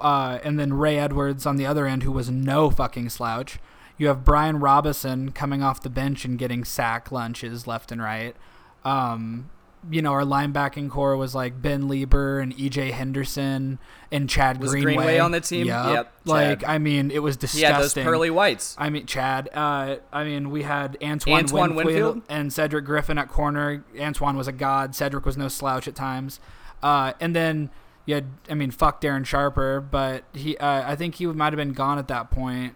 uh, 0.00 0.38
and 0.42 0.58
then 0.58 0.74
Ray 0.74 0.98
Edwards 0.98 1.46
on 1.46 1.56
the 1.56 1.66
other 1.66 1.86
end, 1.86 2.02
who 2.02 2.12
was 2.12 2.30
no 2.30 2.70
fucking 2.70 3.08
slouch. 3.10 3.58
You 3.96 4.08
have 4.08 4.24
Brian 4.24 4.60
Robison 4.60 5.32
coming 5.32 5.62
off 5.62 5.82
the 5.82 5.90
bench 5.90 6.24
and 6.24 6.38
getting 6.38 6.64
sack 6.64 7.10
lunches 7.10 7.66
left 7.66 7.90
and 7.90 8.00
right. 8.00 8.36
Um, 8.84 9.50
you 9.90 10.02
know, 10.02 10.12
our 10.12 10.22
linebacking 10.22 10.90
core 10.90 11.16
was 11.16 11.34
like 11.34 11.62
Ben 11.62 11.84
Leber 11.88 12.42
and 12.42 12.54
EJ 12.56 12.90
Henderson 12.92 13.78
and 14.10 14.28
Chad 14.28 14.60
Was 14.60 14.70
Greenway. 14.72 14.94
Greenway 14.94 15.18
on 15.18 15.30
the 15.30 15.40
team? 15.40 15.66
Yep. 15.66 15.86
Yep, 15.86 16.12
Like, 16.24 16.68
I 16.68 16.78
mean, 16.78 17.10
it 17.10 17.20
was 17.20 17.36
disgusting. 17.36 17.72
had 17.74 17.82
those 17.82 17.94
pearly 17.94 18.30
whites. 18.30 18.74
I 18.78 18.90
mean, 18.90 19.06
Chad. 19.06 19.48
Uh, 19.54 19.96
I 20.12 20.24
mean, 20.24 20.50
we 20.50 20.62
had 20.64 20.96
Antoine, 21.02 21.40
Antoine 21.44 21.74
Winfield, 21.74 22.14
Winfield? 22.14 22.22
and 22.28 22.52
Cedric 22.52 22.84
Griffin 22.84 23.18
at 23.18 23.28
corner. 23.28 23.84
Antoine 24.00 24.36
was 24.36 24.48
a 24.48 24.52
god. 24.52 24.94
Cedric 24.94 25.24
was 25.24 25.36
no 25.36 25.48
slouch 25.48 25.86
at 25.88 25.94
times. 25.94 26.40
Uh, 26.82 27.12
and 27.20 27.34
then 27.34 27.70
you 28.08 28.14
had, 28.14 28.24
I 28.48 28.54
mean, 28.54 28.70
fuck 28.70 29.02
Darren 29.02 29.26
Sharper, 29.26 29.80
but 29.82 30.24
he, 30.32 30.56
uh, 30.56 30.82
I 30.90 30.96
think 30.96 31.16
he 31.16 31.26
might 31.26 31.52
have 31.52 31.58
been 31.58 31.74
gone 31.74 31.98
at 31.98 32.08
that 32.08 32.30
point. 32.30 32.74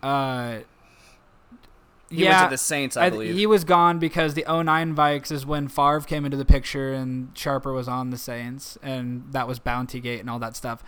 Uh, 0.00 0.60
He 2.08 2.24
yeah, 2.24 2.40
went 2.40 2.50
to 2.50 2.54
the 2.54 2.58
Saints, 2.58 2.96
I, 2.96 3.06
I- 3.06 3.10
believe. 3.10 3.34
he 3.34 3.46
was 3.46 3.64
gone 3.64 3.98
because 3.98 4.34
the 4.34 4.44
09 4.48 4.94
Vikes 4.94 5.30
is 5.32 5.44
when 5.44 5.66
Favre 5.68 6.00
came 6.00 6.24
into 6.24 6.36
the 6.36 6.44
picture 6.44 6.92
and 6.92 7.30
Sharper 7.34 7.72
was 7.72 7.88
on 7.88 8.10
the 8.10 8.16
Saints, 8.16 8.78
and 8.82 9.24
that 9.32 9.48
was 9.48 9.58
Bounty 9.58 9.98
Gate 10.00 10.20
and 10.20 10.30
all 10.30 10.38
that 10.38 10.54
stuff. 10.56 10.82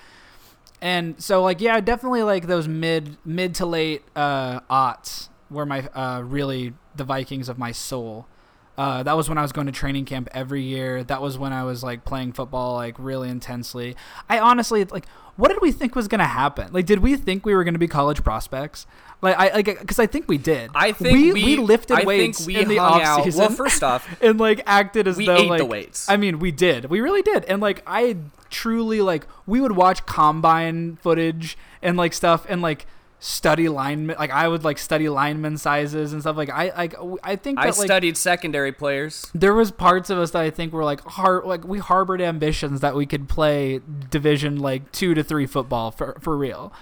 And 0.81 1.21
so, 1.23 1.43
like, 1.43 1.61
yeah, 1.61 1.81
definitely 1.81 2.23
like 2.23 2.47
those 2.49 2.67
mid 2.69 3.17
mid 3.25 3.55
to 3.57 3.67
late 3.67 4.03
uh, 4.17 4.61
aughts 4.63 5.29
were 5.51 5.67
my 5.67 5.87
uh, 5.95 6.23
really 6.23 6.75
the 6.97 7.05
Vikings 7.05 7.49
of 7.49 7.57
my 7.59 7.71
soul. 7.73 8.27
Uh, 8.77 9.03
that 9.03 9.17
was 9.17 9.29
when 9.29 9.37
I 9.37 9.43
was 9.43 9.53
going 9.53 9.67
to 9.67 9.73
training 9.73 10.07
camp 10.07 10.29
every 10.33 10.63
year. 10.63 11.05
That 11.05 11.21
was 11.21 11.37
when 11.37 11.53
I 11.53 11.65
was 11.65 11.83
like 11.83 12.05
playing 12.05 12.33
football 12.33 12.75
like 12.75 12.95
really 12.99 13.29
intensely. 13.29 13.97
I 14.29 14.39
honestly 14.39 14.85
like, 14.85 15.07
what 15.37 15.49
did 15.49 15.61
we 15.61 15.73
think 15.73 15.95
was 15.95 16.09
going 16.09 16.21
to 16.21 16.25
happen? 16.25 16.73
Like, 16.73 16.87
did 16.87 17.01
we 17.01 17.17
think 17.17 17.45
we 17.45 17.55
were 17.55 17.65
going 17.65 17.75
to 17.75 17.81
be 17.81 17.89
college 17.89 18.23
prospects? 18.23 18.87
Like, 19.21 19.39
I 19.39 19.55
like 19.55 19.67
because 19.67 19.99
I 19.99 20.07
think 20.07 20.29
we 20.29 20.37
did. 20.37 20.71
I 20.75 20.93
think 20.93 21.13
we, 21.13 21.33
we, 21.33 21.57
lifted 21.57 21.99
I 21.99 22.05
weights 22.05 22.45
we 22.45 22.57
in 22.57 22.69
the 22.69 22.79
off 22.79 23.25
season. 23.25 23.41
Well, 23.41 23.51
first 23.51 23.83
off, 23.83 24.09
and 24.23 24.41
like 24.41 24.63
acted 24.67 25.07
as 25.07 25.17
we 25.17 25.27
though 25.27 25.37
ate 25.37 25.51
like 25.51 25.59
the 25.59 25.65
weights. 25.65 26.09
I 26.09 26.17
mean, 26.17 26.41
we 26.41 26.51
did. 26.51 26.87
We 26.87 27.01
really 27.01 27.23
did. 27.23 27.45
And 27.45 27.63
like 27.63 27.83
I 27.87 28.17
truly 28.51 29.01
like 29.01 29.27
we 29.47 29.61
would 29.61 29.73
watch 29.73 30.05
combine 30.07 30.97
footage 30.97 31.57
and 31.83 31.97
like 31.97 32.15
stuff 32.15 32.47
and 32.49 32.63
like 32.63 32.87
study 33.25 33.69
lineman 33.69 34.17
like 34.19 34.33
I 34.33 34.49
would 34.49 34.65
like 34.65 34.79
study 34.79 35.09
lineman 35.09 35.57
sizes 35.57 36.13
and 36.13 36.21
stuff 36.23 36.37
like 36.37 36.51
I 36.51 36.73
like 36.77 36.97
I 37.23 37.37
think 37.37 37.57
that 37.57 37.67
I 37.67 37.71
like 37.71 37.75
studied 37.87 38.17
secondary 38.17 38.73
players. 38.73 39.31
there 39.33 39.55
was 39.55 39.71
parts 39.71 40.11
of 40.11 40.19
us 40.19 40.33
that 40.33 40.43
I 40.43 40.51
think 40.51 40.73
were 40.73 40.83
like 40.83 41.01
har- 41.03 41.45
like 41.45 41.65
we 41.65 41.79
harbored 41.79 42.21
ambitions 42.21 42.81
that 42.81 42.97
we 42.97 43.07
could 43.07 43.29
play 43.29 43.81
division 44.11 44.59
like 44.59 44.91
2 44.91 45.15
to 45.15 45.23
3 45.23 45.47
football 45.47 45.93
for 45.93 46.19
for 46.21 46.37
real. 46.37 46.73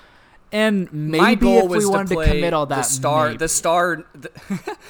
And 0.52 0.92
maybe 0.92 1.48
if 1.58 1.68
was 1.68 1.84
we 1.84 1.90
wanted 1.90 2.08
to 2.16 2.24
to, 2.24 2.24
commit 2.32 2.52
all 2.52 2.66
that 2.66 2.76
the 2.76 2.82
star. 2.82 3.26
maybe. 3.26 3.38
The 3.38 3.48
star. 3.48 4.04
The, 4.14 4.30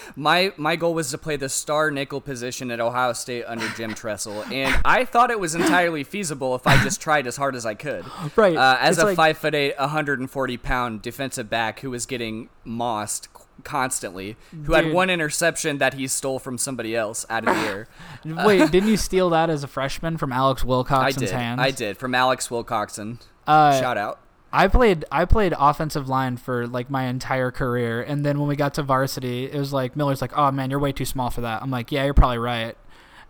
my 0.17 0.53
my 0.57 0.77
goal 0.77 0.95
was 0.95 1.11
to 1.11 1.19
play 1.19 1.37
the 1.37 1.49
star 1.51 1.91
nickel 1.91 2.21
position 2.23 2.71
at 2.71 2.81
Ohio 2.81 3.13
State 3.13 3.45
under 3.47 3.69
Jim 3.77 3.93
Tressel, 3.95 4.43
and 4.51 4.75
I 4.87 5.05
thought 5.05 5.31
it 5.31 5.39
was 5.39 5.55
entirely 5.55 6.03
feasible 6.03 6.55
if 6.55 6.67
I 6.67 6.83
just 6.83 7.01
tried 7.03 7.27
as 7.27 7.37
hard 7.37 7.55
as 7.57 7.67
I 7.67 7.75
could. 7.75 8.05
Right. 8.37 8.57
Uh, 8.57 8.79
as 8.81 8.97
It's 8.97 9.03
a 9.03 9.07
like- 9.07 9.17
five 9.17 9.39
foot 9.39 9.55
eight, 9.55 9.79
140 9.79 10.57
pound 10.57 11.03
defensive 11.03 11.51
back 11.51 11.81
who 11.81 11.91
was 11.91 12.07
getting 12.07 12.49
mossed 12.65 13.29
constantly, 13.65 14.37
who 14.65 14.73
had 14.73 14.93
one 14.93 15.11
interception 15.11 15.77
that 15.79 15.93
he 15.95 16.07
stole 16.07 16.39
from 16.39 16.57
somebody 16.57 16.97
else 16.97 17.27
out 17.29 17.47
of 17.47 17.55
the 17.55 17.61
air. 17.63 17.89
Wait, 18.47 18.71
didn't 18.71 18.89
you 18.89 18.97
steal 18.97 19.29
that 19.31 19.51
as 19.51 19.63
a 19.63 19.69
freshman 19.69 20.17
from 20.17 20.33
Alex 20.33 20.63
I 20.63 20.67
Wilcoxon's 20.67 21.17
did. 21.17 21.31
hands? 21.31 21.61
I 21.61 21.71
did 21.71 21.99
from 21.99 22.15
Alex 22.15 22.49
Wilcoxon. 22.49 23.19
Uh, 23.47 23.79
Shout 23.79 23.99
out. 23.99 24.21
I 24.53 24.67
played 24.69 25.05
I 25.13 25.25
played 25.27 25.55
offensive 25.59 26.09
line 26.09 26.37
for 26.37 26.67
like 26.67 26.91
my 26.91 27.05
entire 27.05 27.51
career, 27.51 28.03
and 28.03 28.25
then 28.27 28.39
when 28.41 28.49
we 28.49 28.57
got 28.57 28.75
to 28.75 28.83
varsity, 28.83 29.45
it 29.45 29.59
was 29.59 29.73
like 29.73 29.95
Miller's 29.97 30.21
like, 30.21 30.37
"Oh 30.37 30.51
man, 30.51 30.71
you're 30.71 30.81
way 30.81 30.93
too 30.93 31.05
small 31.05 31.31
for 31.31 31.41
that." 31.43 31.63
I'm 31.63 31.71
like, 31.71 31.93
"Yeah, 31.93 32.05
you're 32.05 32.15
probably 32.15 32.39
right." 32.39 32.77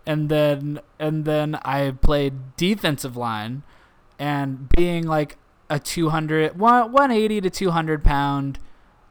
And 0.05 0.29
then 0.29 0.79
and 0.99 1.25
then 1.25 1.55
I 1.63 1.91
played 1.91 2.55
defensive 2.57 3.15
line, 3.15 3.61
and 4.17 4.67
being 4.69 5.05
like 5.05 5.37
a 5.69 5.79
200, 5.79 6.59
one- 6.59 6.91
180 6.91 7.39
to 7.41 7.49
200 7.49 8.03
pound. 8.03 8.59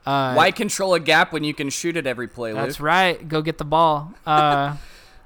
Uh, 0.04 0.34
Why 0.34 0.50
control 0.50 0.94
a 0.94 1.00
gap 1.00 1.32
when 1.32 1.44
you 1.44 1.54
can 1.54 1.70
shoot 1.70 1.96
at 1.96 2.06
every 2.06 2.26
play, 2.26 2.52
Luke? 2.52 2.62
That's 2.62 2.80
right. 2.80 3.26
Go 3.28 3.40
get 3.40 3.58
the 3.58 3.64
ball. 3.64 4.14
Uh, 4.26 4.76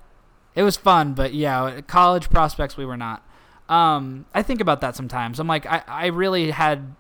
it 0.55 0.63
was 0.63 0.77
fun, 0.77 1.15
but 1.15 1.33
yeah, 1.33 1.81
college 1.87 2.29
prospects 2.29 2.77
we 2.77 2.85
were 2.85 2.97
not. 2.97 3.24
Um, 3.69 4.27
I 4.35 4.43
think 4.43 4.61
about 4.61 4.81
that 4.83 4.97
sometimes. 4.97 5.41
I'm 5.41 5.47
like, 5.47 5.67
I, 5.67 5.83
I 5.87 6.07
really 6.07 6.51
had, 6.51 6.95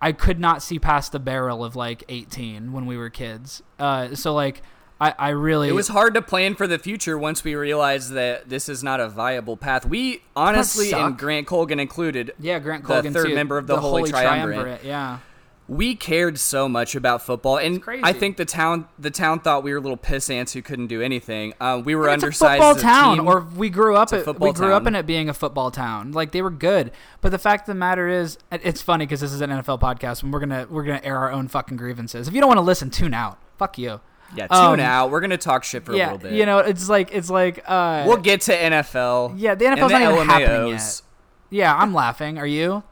I 0.00 0.12
could 0.12 0.38
not 0.38 0.62
see 0.62 0.78
past 0.78 1.12
the 1.12 1.18
barrel 1.18 1.64
of 1.64 1.76
like 1.76 2.04
18 2.08 2.72
when 2.72 2.86
we 2.86 2.96
were 2.96 3.10
kids. 3.10 3.62
Uh, 3.78 4.14
so 4.14 4.34
like, 4.34 4.62
I, 5.00 5.14
I 5.18 5.28
really 5.30 5.68
It 5.68 5.72
was 5.72 5.88
hard 5.88 6.14
to 6.14 6.22
plan 6.22 6.54
for 6.54 6.68
the 6.68 6.78
future 6.78 7.18
once 7.18 7.42
we 7.42 7.56
realized 7.56 8.12
that 8.12 8.48
this 8.48 8.68
is 8.68 8.84
not 8.84 9.00
a 9.00 9.08
viable 9.08 9.56
path. 9.56 9.84
We 9.84 10.22
honestly, 10.36 10.92
and 10.92 11.18
Grant 11.18 11.48
Colgan 11.48 11.80
included, 11.80 12.32
yeah, 12.38 12.60
Grant 12.60 12.84
Colgan, 12.84 13.12
the 13.12 13.18
third 13.18 13.28
too, 13.30 13.34
member 13.34 13.58
of 13.58 13.66
the 13.66 13.80
Holy 13.80 14.08
Triumvirate. 14.08 14.84
Yeah, 14.84 15.18
we 15.68 15.94
cared 15.94 16.38
so 16.38 16.68
much 16.68 16.94
about 16.94 17.22
football, 17.22 17.56
and 17.56 17.80
crazy. 17.80 18.02
I 18.04 18.12
think 18.12 18.36
the 18.36 18.44
town 18.44 18.88
the 18.98 19.10
town 19.10 19.40
thought 19.40 19.62
we 19.62 19.72
were 19.72 19.80
little 19.80 19.96
piss 19.96 20.28
ants 20.28 20.52
who 20.52 20.62
couldn't 20.62 20.88
do 20.88 21.00
anything. 21.00 21.54
Uh, 21.60 21.80
we 21.84 21.94
were 21.94 22.08
it's 22.08 22.10
a 22.10 22.26
undersized 22.26 22.62
football 22.62 22.74
town, 22.74 23.16
team. 23.18 23.28
or 23.28 23.46
we 23.56 23.70
grew 23.70 23.96
up. 23.96 24.10
football 24.10 24.48
we 24.48 24.52
grew 24.52 24.72
up 24.72 24.86
in 24.86 24.94
it 24.94 25.06
being 25.06 25.28
a 25.28 25.34
football 25.34 25.70
town. 25.70 26.12
Like 26.12 26.32
they 26.32 26.42
were 26.42 26.50
good, 26.50 26.90
but 27.20 27.30
the 27.30 27.38
fact 27.38 27.62
of 27.62 27.74
the 27.74 27.78
matter 27.78 28.08
is, 28.08 28.38
it's 28.50 28.82
funny 28.82 29.06
because 29.06 29.20
this 29.20 29.32
is 29.32 29.40
an 29.40 29.50
NFL 29.50 29.80
podcast, 29.80 30.22
and 30.22 30.32
we're 30.32 30.40
gonna 30.40 30.66
we're 30.68 30.84
gonna 30.84 31.00
air 31.04 31.18
our 31.18 31.30
own 31.30 31.48
fucking 31.48 31.76
grievances. 31.76 32.28
If 32.28 32.34
you 32.34 32.40
don't 32.40 32.48
want 32.48 32.58
to 32.58 32.62
listen, 32.62 32.90
tune 32.90 33.14
out. 33.14 33.38
Fuck 33.56 33.78
you. 33.78 34.00
yeah, 34.34 34.48
tune 34.48 34.58
um, 34.58 34.80
out. 34.80 35.10
We're 35.10 35.20
gonna 35.20 35.38
talk 35.38 35.62
shit 35.62 35.84
for 35.84 35.92
a 35.92 35.96
little 35.96 36.18
bit. 36.18 36.32
you 36.32 36.44
know, 36.44 36.58
it's 36.58 36.88
like 36.88 37.12
it's 37.12 37.30
like 37.30 37.62
uh, 37.66 38.04
we'll 38.06 38.16
get 38.16 38.40
to 38.42 38.52
NFL. 38.52 39.34
yeah, 39.36 39.54
the 39.54 39.66
NFL's 39.66 39.92
the 39.92 39.98
not 39.98 40.14
even 40.14 40.26
happening 40.26 40.68
yet. 40.72 41.02
Yeah, 41.50 41.76
I'm 41.76 41.94
laughing. 41.94 42.38
Are 42.38 42.46
you? 42.46 42.82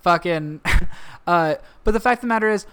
Fucking. 0.00 0.60
uh, 1.26 1.56
but 1.84 1.92
the 1.92 2.00
fact 2.00 2.18
of 2.18 2.22
the 2.22 2.28
matter 2.28 2.48
is, 2.48 2.66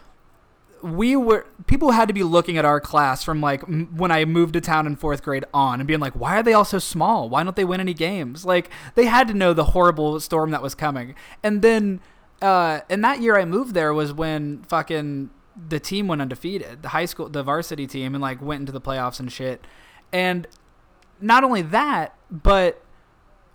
we 0.82 1.16
were 1.16 1.48
people 1.66 1.92
had 1.92 2.08
to 2.08 2.14
be 2.14 2.22
looking 2.22 2.58
at 2.58 2.66
our 2.66 2.80
class 2.80 3.24
from 3.24 3.42
like 3.42 3.64
m- 3.64 3.96
when 3.98 4.12
I 4.12 4.24
moved 4.26 4.54
to 4.54 4.62
town 4.62 4.86
in 4.86 4.96
fourth 4.96 5.24
grade 5.24 5.46
on 5.54 5.80
and 5.80 5.88
being 5.88 6.00
like, 6.00 6.14
why 6.14 6.38
are 6.38 6.44
they 6.44 6.54
all 6.54 6.66
so 6.66 6.78
small? 6.80 7.28
Why 7.28 7.44
don't 7.44 7.56
they 7.56 7.66
win 7.66 7.80
any 7.80 7.94
games? 7.94 8.46
Like 8.46 8.70
they 8.94 9.06
had 9.06 9.28
to 9.30 9.34
know 9.34 9.54
the 9.54 9.66
horrible 9.66 10.20
storm 10.20 10.52
that 10.52 10.62
was 10.62 10.76
coming. 10.76 11.16
And 11.42 11.62
then, 11.64 12.02
uh, 12.42 12.82
and 12.90 13.04
that 13.04 13.20
year 13.20 13.36
I 13.36 13.46
moved 13.46 13.74
there 13.74 13.94
was 13.94 14.14
when 14.14 14.62
fucking 14.64 15.32
the 15.70 15.80
team 15.80 16.08
went 16.08 16.22
undefeated, 16.22 16.84
the 16.84 16.90
high 16.90 17.06
school, 17.06 17.30
the 17.30 17.42
varsity 17.42 17.88
team, 17.88 18.14
and 18.14 18.22
like 18.22 18.42
went 18.42 18.60
into 18.60 18.72
the 18.72 18.82
playoffs 18.82 19.20
and 19.20 19.32
shit. 19.32 19.66
And 20.14 20.46
not 21.20 21.44
only 21.44 21.64
that, 21.64 22.16
but 22.30 22.84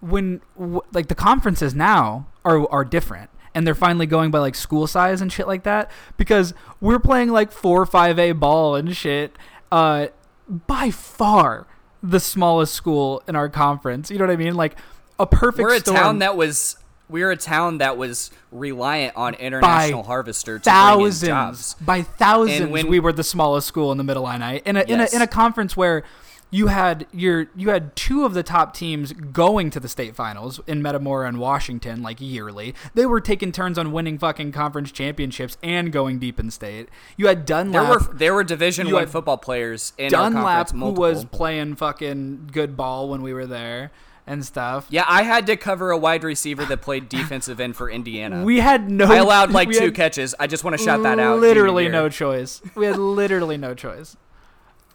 when 0.01 0.41
w- 0.59 0.81
like 0.93 1.09
the 1.09 1.15
conferences 1.15 1.75
now 1.75 2.27
are 2.45 2.69
are 2.73 2.85
different 2.85 3.31
and 3.55 3.67
they're 3.67 3.75
finally 3.75 4.07
going 4.07 4.31
by 4.31 4.39
like 4.39 4.55
school 4.55 4.87
size 4.87 5.21
and 5.21 5.33
shit 5.33 5.47
like 5.47 5.65
that 5.65 5.91
because 6.17 6.55
we're 6.81 6.99
playing 7.01 7.31
like 7.31 7.51
4 7.53 7.83
or 7.83 7.87
5A 7.87 8.39
ball 8.39 8.77
and 8.77 8.97
shit 8.97 9.37
uh 9.73 10.07
by 10.49 10.91
far 10.91 11.67
the 12.03 12.19
smallest 12.21 12.73
school 12.75 13.23
in 13.29 13.37
our 13.37 13.49
conference. 13.49 14.11
You 14.11 14.19
know 14.19 14.25
what 14.27 14.33
i 14.33 14.37
mean? 14.37 14.55
Like 14.55 14.77
a 15.19 15.27
perfect 15.27 15.69
We're 15.69 15.75
a 15.75 15.81
storm. 15.81 15.97
town 15.97 16.19
that 16.21 16.37
was 16.37 16.77
we're 17.09 17.31
a 17.33 17.37
town 17.37 17.79
that 17.79 17.99
was 17.99 18.31
reliant 18.53 19.17
on 19.17 19.35
international 19.35 20.03
By 20.03 20.07
harvester 20.07 20.59
to 20.61 20.63
bring 20.65 20.75
in 20.75 20.81
thousands. 20.81 21.29
jobs. 21.29 21.75
by 21.81 22.03
thousands 22.03 22.71
when- 22.71 22.87
we 22.89 23.01
were 23.01 23.13
the 23.13 23.25
smallest 23.25 23.67
school 23.67 23.91
in 23.93 23.99
the 23.99 24.05
middle 24.05 24.27
Illini 24.29 24.63
in 24.65 24.77
a, 24.77 24.81
in 24.83 25.01
a 25.01 25.09
in 25.13 25.21
a 25.21 25.27
conference 25.27 25.77
where 25.77 26.05
you 26.51 26.67
had 26.67 27.07
your 27.13 27.47
you 27.57 27.71
had 27.71 27.95
two 27.95 28.25
of 28.25 28.35
the 28.35 28.43
top 28.43 28.75
teams 28.75 29.13
going 29.13 29.71
to 29.71 29.81
the 29.81 29.89
state 29.89 30.17
finals 30.17 30.61
in 30.67 30.83
Metamora 30.83 31.29
and 31.29 31.39
Washington 31.39 32.03
like 32.03 32.21
yearly. 32.21 32.75
They 32.95 33.07
were 33.07 33.21
taking 33.21 33.53
turns 33.53 33.79
on 33.79 33.93
winning 33.93 34.19
fucking 34.19 34.53
conference 34.53 34.91
championships 34.93 35.57
and 35.63 35.93
going 35.93 36.19
deep 36.19 36.41
in 36.41 36.51
state. 36.51 36.89
You 37.17 37.29
had 37.29 37.47
There 37.47 37.63
Dunlap 37.63 38.09
were 38.09 38.15
there 38.15 38.35
were 38.35 38.45
Division 38.45 38.91
One 38.91 39.07
football 39.07 39.39
players 39.39 39.93
in 39.97 40.11
Dunlap 40.11 40.71
who 40.71 40.91
was 40.91 41.25
playing 41.25 41.77
fucking 41.77 42.51
good 42.53 42.77
ball 42.77 43.09
when 43.09 43.23
we 43.23 43.33
were 43.33 43.47
there 43.47 43.93
and 44.27 44.45
stuff. 44.45 44.87
yeah, 44.91 45.05
I 45.09 45.23
had 45.23 45.47
to 45.47 45.57
cover 45.57 45.91
a 45.91 45.97
wide 45.99 46.23
receiver 46.23 46.65
that 46.67 46.83
played 46.83 47.09
defensive 47.09 47.59
end 47.59 47.75
for 47.75 47.91
Indiana. 47.91 48.45
We 48.45 48.61
had 48.61 48.89
no 48.91 49.07
I 49.07 49.17
allowed 49.17 49.51
like 49.51 49.71
two 49.73 49.91
catches. 49.91 50.35
I 50.39 50.47
just 50.47 50.63
want 50.63 50.77
to 50.79 50.85
shout 50.85 51.03
that 51.03 51.19
out. 51.19 51.41
Literally 51.41 51.89
no 51.89 52.09
choice. 52.09 52.61
We 52.77 52.87
had 52.87 52.97
literally 52.99 53.57
no 53.57 53.75
choice. 53.75 54.17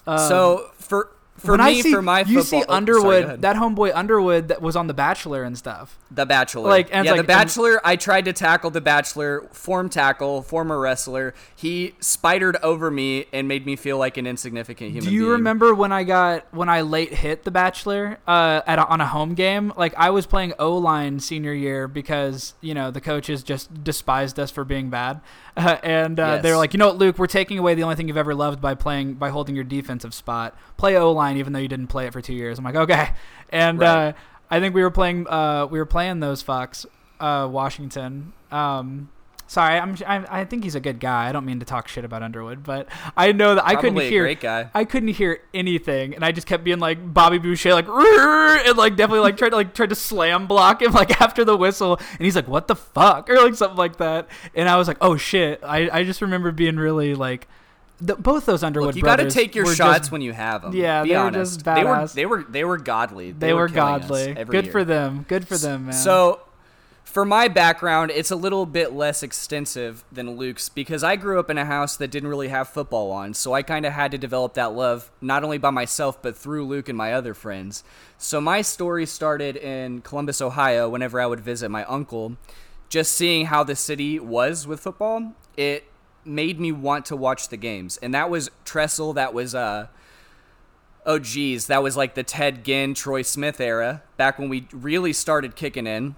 Um, 0.07 0.19
So 0.19 0.71
for 0.77 1.09
for 1.37 1.51
when 1.51 1.59
me, 1.59 1.65
I 1.65 1.81
see, 1.81 1.91
for 1.91 2.01
my 2.01 2.19
you 2.19 2.41
football, 2.41 2.43
see 2.43 2.55
oh, 2.57 2.61
sorry, 2.61 2.77
Underwood, 2.77 3.41
that 3.41 3.55
homeboy 3.57 3.91
Underwood 3.93 4.47
that 4.47 4.61
was 4.61 4.75
on 4.75 4.87
The 4.87 4.93
Bachelor 4.93 5.43
and 5.43 5.57
stuff. 5.57 5.97
The 6.09 6.25
Bachelor. 6.25 6.69
Like, 6.69 6.87
and 6.91 7.05
yeah, 7.05 7.11
like- 7.11 7.21
The 7.21 7.27
Bachelor. 7.27 7.81
I 7.83 7.97
tried 7.97 8.25
to 8.25 8.33
tackle 8.33 8.71
The 8.71 8.79
Bachelor, 8.79 9.41
form 9.51 9.89
tackle, 9.89 10.41
former 10.43 10.79
wrestler. 10.79 11.33
He 11.53 11.95
spidered 11.99 12.55
over 12.63 12.89
me 12.89 13.25
and 13.33 13.49
made 13.49 13.65
me 13.65 13.75
feel 13.75 13.97
like 13.97 14.15
an 14.15 14.25
insignificant 14.25 14.91
human 14.91 15.09
Do 15.09 15.13
you 15.13 15.23
being. 15.23 15.31
remember 15.33 15.75
when 15.75 15.91
I 15.91 16.03
got 16.05 16.45
when 16.53 16.69
I 16.69 16.81
late 16.81 17.13
hit 17.13 17.43
The 17.43 17.51
Bachelor 17.51 18.17
uh, 18.25 18.61
at 18.65 18.79
a, 18.79 18.87
on 18.87 19.01
a 19.01 19.07
home 19.07 19.33
game? 19.33 19.73
Like 19.75 19.93
I 19.97 20.11
was 20.11 20.25
playing 20.25 20.53
O 20.57 20.77
line 20.77 21.19
senior 21.19 21.53
year 21.53 21.89
because 21.89 22.53
you 22.61 22.73
know 22.73 22.91
the 22.91 23.01
coaches 23.01 23.43
just 23.43 23.83
despised 23.83 24.39
us 24.39 24.51
for 24.51 24.63
being 24.63 24.89
bad, 24.89 25.19
uh, 25.57 25.77
and 25.83 26.17
uh, 26.17 26.37
they 26.37 26.49
were 26.49 26.57
like, 26.57 26.73
you 26.73 26.77
know 26.77 26.87
what, 26.87 26.97
Luke, 26.97 27.17
we're 27.17 27.27
taking 27.27 27.59
away 27.59 27.75
the 27.75 27.83
only 27.83 27.95
thing 27.95 28.07
you've 28.07 28.15
ever 28.15 28.33
loved 28.33 28.61
by 28.61 28.73
playing 28.73 29.15
by 29.15 29.29
holding 29.31 29.53
your 29.53 29.65
defensive 29.65 30.13
spot. 30.13 30.57
Play 30.77 30.95
O 30.95 31.11
line 31.11 31.24
even 31.37 31.53
though 31.53 31.59
you 31.59 31.67
didn't 31.67 31.87
play 31.87 32.07
it 32.07 32.13
for 32.13 32.21
two 32.21 32.33
years. 32.33 32.57
I'm 32.59 32.65
like, 32.65 32.75
okay, 32.75 33.09
and 33.49 33.79
Right. 33.79 34.09
uh, 34.09 34.13
I 34.49 34.59
think 34.59 34.75
we 34.75 34.81
were 34.83 34.91
playing 34.91 35.27
uh, 35.27 35.67
we 35.69 35.79
were 35.79 35.85
playing 35.85 36.19
those 36.19 36.43
fucks, 36.43 36.85
uh, 37.19 37.47
Washington. 37.51 38.33
Um, 38.51 39.09
Sorry, 39.47 39.77
I'm, 39.77 39.95
I, 40.07 40.39
I 40.41 40.43
think 40.45 40.63
he's 40.63 40.73
a 40.73 40.79
good 40.79 40.99
guy. 40.99 41.29
I 41.29 41.31
don't 41.31 41.45
mean 41.45 41.59
to 41.59 41.65
talk 41.67 41.87
shit 41.87 42.03
about 42.03 42.23
Underwood, 42.23 42.63
but 42.63 42.87
I 43.15 43.31
know 43.31 43.53
that 43.53 43.63
I 43.63 43.75
couldn't 43.75 43.99
hear. 44.01 44.23
great 44.23 44.39
guy. 44.41 44.71
I 44.73 44.85
couldn't 44.85 45.09
hear 45.09 45.39
anything, 45.53 46.15
and 46.15 46.25
I 46.25 46.31
just 46.31 46.47
kept 46.47 46.63
being 46.63 46.79
like 46.79 47.13
Bobby 47.13 47.37
Boucher, 47.37 47.71
like 47.75 47.87
and 47.87 48.75
like 48.75 48.95
definitely 48.95 49.19
like 49.19 49.37
tried 49.37 49.49
to 49.49 49.55
like 49.55 49.75
tried 49.75 49.89
to 49.89 49.95
slam 49.95 50.47
block 50.47 50.81
him 50.81 50.93
like 50.93 51.21
after 51.21 51.45
the 51.45 51.55
whistle, 51.55 51.97
and 51.97 52.21
he's 52.21 52.35
like, 52.35 52.47
"What 52.47 52.67
the 52.67 52.75
fuck?" 52.75 53.29
or 53.29 53.35
like 53.39 53.53
something 53.53 53.77
like 53.77 53.97
that, 53.97 54.29
and 54.55 54.67
I 54.67 54.77
was 54.77 54.87
like, 54.87 54.97
"Oh 54.99 55.15
shit!" 55.15 55.59
I 55.63 55.89
I 55.99 56.03
just 56.03 56.23
remember 56.23 56.51
being 56.51 56.77
really 56.77 57.13
like, 57.13 57.47
the, 58.01 58.15
both 58.15 58.45
those 58.45 58.63
Underwood 58.63 58.87
Look, 58.87 58.95
you 58.97 59.01
got 59.03 59.17
to 59.17 59.29
take 59.29 59.55
your 59.55 59.65
shots 59.73 59.99
just- 59.99 60.11
when 60.11 60.21
you 60.21 60.33
have 60.33 60.63
them. 60.63 60.75
Yeah, 60.75 61.03
Be 61.03 61.09
they 61.09 61.15
were 61.15 61.21
honest. 61.21 61.63
just 61.63 61.65
They 61.65 61.83
were 61.85 62.07
they 62.13 62.25
were 62.25 62.43
they 62.43 62.63
were 62.63 62.77
godly. 62.77 63.31
they, 63.31 63.53
were, 63.53 63.67
killing 63.69 64.01
us 64.01 64.07
godly. 64.09 64.33
Good 64.45 64.65
year. 64.65 64.71
for 64.71 64.83
them. 64.83 65.25
Good 65.27 65.47
for 65.47 65.57
them, 65.57 65.85
man. 65.85 65.93
So, 65.93 66.41
for 67.03 67.23
my 67.23 67.47
background, 67.47 68.11
it's 68.11 68.31
a 68.31 68.35
little 68.35 68.65
bit 68.65 68.91
less 68.91 69.23
extensive 69.23 70.03
than 70.11 70.31
Luke's 70.35 70.67
because 70.67 71.01
I 71.01 71.15
grew 71.15 71.39
up 71.39 71.49
in 71.49 71.57
a 71.57 71.63
house 71.63 71.95
that 71.95 72.11
didn't 72.11 72.27
really 72.27 72.49
have 72.49 72.67
football 72.67 73.11
on. 73.11 73.33
So 73.33 73.53
I 73.53 73.61
kind 73.61 73.85
of 73.85 73.93
had 73.93 74.11
to 74.11 74.17
develop 74.17 74.55
that 74.55 74.73
love 74.73 75.09
not 75.21 75.43
only 75.45 75.57
by 75.57 75.69
myself 75.69 76.21
but 76.21 76.35
through 76.35 76.65
Luke 76.67 76.89
and 76.89 76.97
my 76.97 77.13
other 77.13 77.33
friends. 77.33 77.85
So 78.17 78.41
my 78.41 78.61
story 78.61 79.05
started 79.05 79.55
in 79.55 80.01
Columbus, 80.01 80.41
Ohio. 80.41 80.89
Whenever 80.89 81.21
I 81.21 81.25
would 81.25 81.39
visit 81.39 81.69
my 81.69 81.85
uncle, 81.85 82.35
just 82.89 83.13
seeing 83.13 83.45
how 83.45 83.63
the 83.63 83.77
city 83.77 84.19
was 84.19 84.67
with 84.67 84.81
football, 84.81 85.35
it 85.55 85.85
made 86.25 86.59
me 86.59 86.71
want 86.71 87.05
to 87.07 87.15
watch 87.15 87.49
the 87.49 87.57
games. 87.57 87.97
And 87.97 88.13
that 88.13 88.29
was 88.29 88.49
Tressel. 88.63 89.13
That 89.13 89.33
was 89.33 89.55
uh 89.55 89.87
oh 91.05 91.19
geez, 91.19 91.67
that 91.67 91.83
was 91.83 91.95
like 91.95 92.15
the 92.15 92.23
Ted 92.23 92.63
Ginn, 92.63 92.93
Troy 92.93 93.21
Smith 93.21 93.61
era, 93.61 94.01
back 94.17 94.39
when 94.39 94.49
we 94.49 94.67
really 94.71 95.13
started 95.13 95.55
kicking 95.55 95.85
in. 95.85 96.15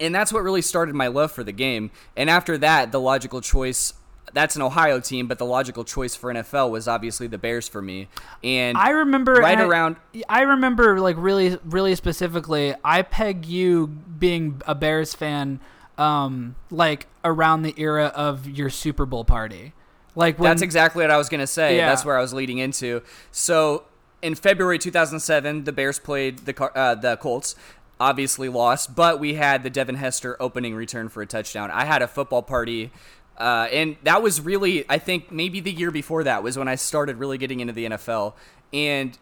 And 0.00 0.14
that's 0.14 0.32
what 0.32 0.42
really 0.42 0.62
started 0.62 0.94
my 0.94 1.06
love 1.06 1.32
for 1.32 1.44
the 1.44 1.52
game. 1.52 1.90
And 2.16 2.28
after 2.28 2.58
that, 2.58 2.92
the 2.92 3.00
logical 3.00 3.40
choice 3.40 3.94
that's 4.32 4.56
an 4.56 4.62
Ohio 4.62 5.00
team, 5.00 5.28
but 5.28 5.38
the 5.38 5.46
logical 5.46 5.84
choice 5.84 6.14
for 6.14 6.32
NFL 6.32 6.70
was 6.70 6.88
obviously 6.88 7.26
the 7.26 7.38
Bears 7.38 7.68
for 7.68 7.80
me. 7.80 8.08
And 8.42 8.76
I 8.76 8.90
remember 8.90 9.34
right 9.34 9.58
at- 9.58 9.66
around 9.66 9.96
I 10.28 10.42
remember 10.42 11.00
like 11.00 11.16
really, 11.18 11.58
really 11.64 11.94
specifically. 11.94 12.74
I 12.84 13.02
peg 13.02 13.46
you 13.46 13.86
being 13.86 14.60
a 14.66 14.74
Bears 14.74 15.14
fan, 15.14 15.60
um, 15.98 16.56
like 16.70 17.06
around 17.24 17.62
the 17.62 17.74
era 17.76 18.06
of 18.14 18.48
your 18.48 18.70
Super 18.70 19.06
Bowl 19.06 19.24
party. 19.24 19.72
Like 20.14 20.38
when 20.38 20.50
That's 20.50 20.62
exactly 20.62 21.02
what 21.02 21.10
I 21.10 21.18
was 21.18 21.28
going 21.28 21.40
to 21.40 21.46
say. 21.46 21.76
Yeah. 21.76 21.88
That's 21.88 22.04
where 22.04 22.16
I 22.16 22.20
was 22.20 22.32
leading 22.32 22.58
into. 22.58 23.02
So, 23.30 23.84
in 24.22 24.34
February 24.34 24.78
2007, 24.78 25.64
the 25.64 25.72
Bears 25.72 25.98
played 25.98 26.40
the 26.40 26.64
uh, 26.74 26.94
the 26.94 27.16
Colts. 27.16 27.54
Obviously 27.98 28.50
lost, 28.50 28.94
but 28.94 29.20
we 29.20 29.34
had 29.34 29.62
the 29.62 29.70
Devin 29.70 29.94
Hester 29.94 30.36
opening 30.38 30.74
return 30.74 31.08
for 31.08 31.22
a 31.22 31.26
touchdown. 31.26 31.70
I 31.70 31.86
had 31.86 32.02
a 32.02 32.06
football 32.06 32.42
party, 32.42 32.90
uh, 33.38 33.68
and 33.72 33.96
that 34.02 34.22
was 34.22 34.38
really, 34.38 34.84
I 34.86 34.98
think, 34.98 35.32
maybe 35.32 35.60
the 35.60 35.72
year 35.72 35.90
before 35.90 36.22
that 36.24 36.42
was 36.42 36.58
when 36.58 36.68
I 36.68 36.74
started 36.74 37.16
really 37.16 37.38
getting 37.38 37.60
into 37.60 37.72
the 37.72 37.86
NFL. 37.86 38.34
And 38.70 39.16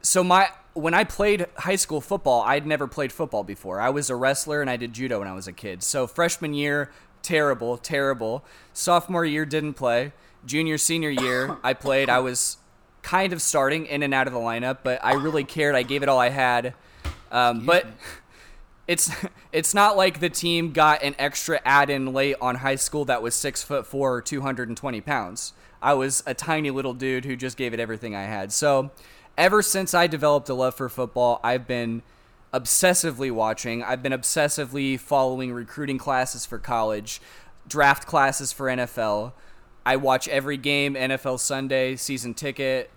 so 0.00 0.24
my 0.24 0.48
when 0.76 0.92
I 0.92 1.04
played 1.04 1.46
high 1.56 1.76
school 1.76 2.02
football, 2.02 2.42
I'd 2.42 2.66
never 2.66 2.86
played 2.86 3.10
football 3.10 3.42
before. 3.42 3.80
I 3.80 3.88
was 3.88 4.10
a 4.10 4.16
wrestler 4.16 4.60
and 4.60 4.68
I 4.68 4.76
did 4.76 4.92
judo 4.92 5.20
when 5.20 5.28
I 5.28 5.32
was 5.32 5.48
a 5.48 5.52
kid. 5.52 5.82
So 5.82 6.06
freshman 6.06 6.52
year, 6.52 6.90
terrible, 7.22 7.78
terrible. 7.78 8.44
Sophomore 8.74 9.24
year 9.24 9.46
didn't 9.46 9.74
play. 9.74 10.12
Junior, 10.44 10.76
senior 10.76 11.08
year, 11.08 11.56
I 11.64 11.72
played. 11.72 12.10
I 12.10 12.20
was 12.20 12.58
kind 13.02 13.32
of 13.32 13.40
starting 13.40 13.86
in 13.86 14.02
and 14.02 14.12
out 14.12 14.26
of 14.26 14.34
the 14.34 14.38
lineup, 14.38 14.78
but 14.82 15.02
I 15.02 15.14
really 15.14 15.44
cared. 15.44 15.74
I 15.74 15.82
gave 15.82 16.02
it 16.02 16.10
all 16.10 16.18
I 16.18 16.28
had. 16.28 16.74
Um, 17.32 17.64
but 17.64 17.86
it's 18.86 19.10
it's 19.52 19.72
not 19.72 19.96
like 19.96 20.20
the 20.20 20.28
team 20.28 20.72
got 20.72 21.02
an 21.02 21.16
extra 21.18 21.58
add-in 21.64 22.12
late 22.12 22.36
on 22.40 22.56
high 22.56 22.76
school 22.76 23.06
that 23.06 23.22
was 23.22 23.34
six 23.34 23.62
foot 23.62 23.86
four 23.86 24.14
or 24.14 24.20
220 24.20 25.00
pounds. 25.00 25.54
I 25.80 25.94
was 25.94 26.22
a 26.26 26.34
tiny 26.34 26.70
little 26.70 26.94
dude 26.94 27.24
who 27.24 27.34
just 27.34 27.56
gave 27.56 27.72
it 27.72 27.80
everything 27.80 28.14
I 28.14 28.24
had. 28.24 28.52
So 28.52 28.90
ever 29.36 29.62
since 29.62 29.94
I 29.94 30.06
developed 30.06 30.48
a 30.48 30.54
love 30.54 30.74
for 30.74 30.88
football, 30.88 31.40
I've 31.42 31.66
been 31.66 32.02
obsessively 32.52 33.30
watching. 33.30 33.82
I've 33.82 34.02
been 34.02 34.12
obsessively 34.12 34.98
following 34.98 35.52
recruiting 35.52 35.98
classes 35.98 36.46
for 36.46 36.58
college, 36.58 37.20
draft 37.68 38.06
classes 38.06 38.52
for 38.52 38.66
NFL. 38.66 39.32
I 39.84 39.96
watch 39.96 40.26
every 40.28 40.56
game, 40.56 40.94
NFL 40.94 41.38
Sunday, 41.38 41.96
season 41.96 42.34
ticket, 42.34 42.90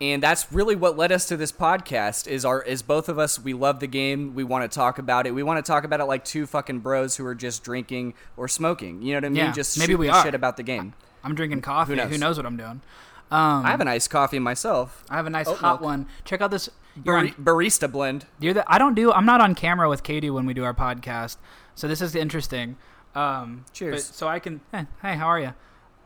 and 0.00 0.22
that's 0.22 0.52
really 0.52 0.74
what 0.76 0.96
led 0.96 1.12
us 1.12 1.26
to 1.28 1.36
this 1.36 1.52
podcast 1.52 2.26
is 2.28 2.44
our 2.44 2.60
is 2.62 2.82
both 2.82 3.08
of 3.08 3.18
us 3.18 3.38
we 3.38 3.54
love 3.54 3.80
the 3.80 3.86
game 3.86 4.34
we 4.34 4.44
want 4.44 4.70
to 4.70 4.74
talk 4.74 4.98
about 4.98 5.26
it 5.26 5.30
we 5.30 5.42
want 5.42 5.64
to 5.64 5.66
talk 5.66 5.84
about 5.84 6.00
it 6.00 6.04
like 6.04 6.22
two 6.22 6.44
fucking 6.46 6.80
bros 6.80 7.16
who 7.16 7.24
are 7.24 7.34
just 7.34 7.64
drinking 7.64 8.12
or 8.36 8.46
smoking 8.46 9.00
you 9.00 9.12
know 9.12 9.16
what 9.16 9.24
i 9.24 9.28
mean 9.30 9.36
Yeah, 9.36 9.52
just 9.52 9.78
maybe 9.78 9.94
we 9.94 10.10
are. 10.10 10.22
shit 10.22 10.34
about 10.34 10.58
the 10.58 10.62
game 10.62 10.92
I'm 11.24 11.34
drinking 11.34 11.62
coffee. 11.62 11.94
Who 11.94 11.96
knows? 11.96 12.20
knows, 12.20 12.36
what 12.36 12.44
I'm 12.46 12.56
doing? 12.56 12.82
Um, 13.30 13.66
i 13.66 13.70
have 13.70 13.80
an 13.80 13.88
iced 13.88 14.08
coffee 14.10 14.38
myself 14.38 15.04
I 15.10 15.16
have 15.16 15.26
a 15.26 15.30
nice 15.30 15.48
oat 15.48 15.56
hot 15.58 15.80
milk. 15.80 15.90
one. 15.90 16.06
Check 16.24 16.40
out 16.40 16.50
this. 16.52 16.68
You're 17.04 17.16
on, 17.18 17.28
barista 17.32 17.90
blend 17.90 18.24
you're 18.40 18.54
the, 18.54 18.64
I 18.72 18.78
don't 18.78 18.94
do. 18.94 19.12
I'm 19.12 19.26
not 19.26 19.40
on 19.40 19.54
camera 19.54 19.88
with 19.88 20.02
Katie 20.02 20.30
when 20.30 20.46
we 20.46 20.54
do 20.54 20.64
our 20.64 20.72
podcast, 20.74 21.36
so 21.74 21.88
this 21.88 22.00
is 22.00 22.14
interesting. 22.14 22.76
Um, 23.14 23.64
Cheers. 23.72 24.06
but- 24.08 24.14
so 24.14 24.28
I 24.28 24.38
can. 24.38 24.60
Hey, 24.72 24.86
hey, 25.02 25.16
how 25.16 25.26
are 25.26 25.40
you? 25.40 25.54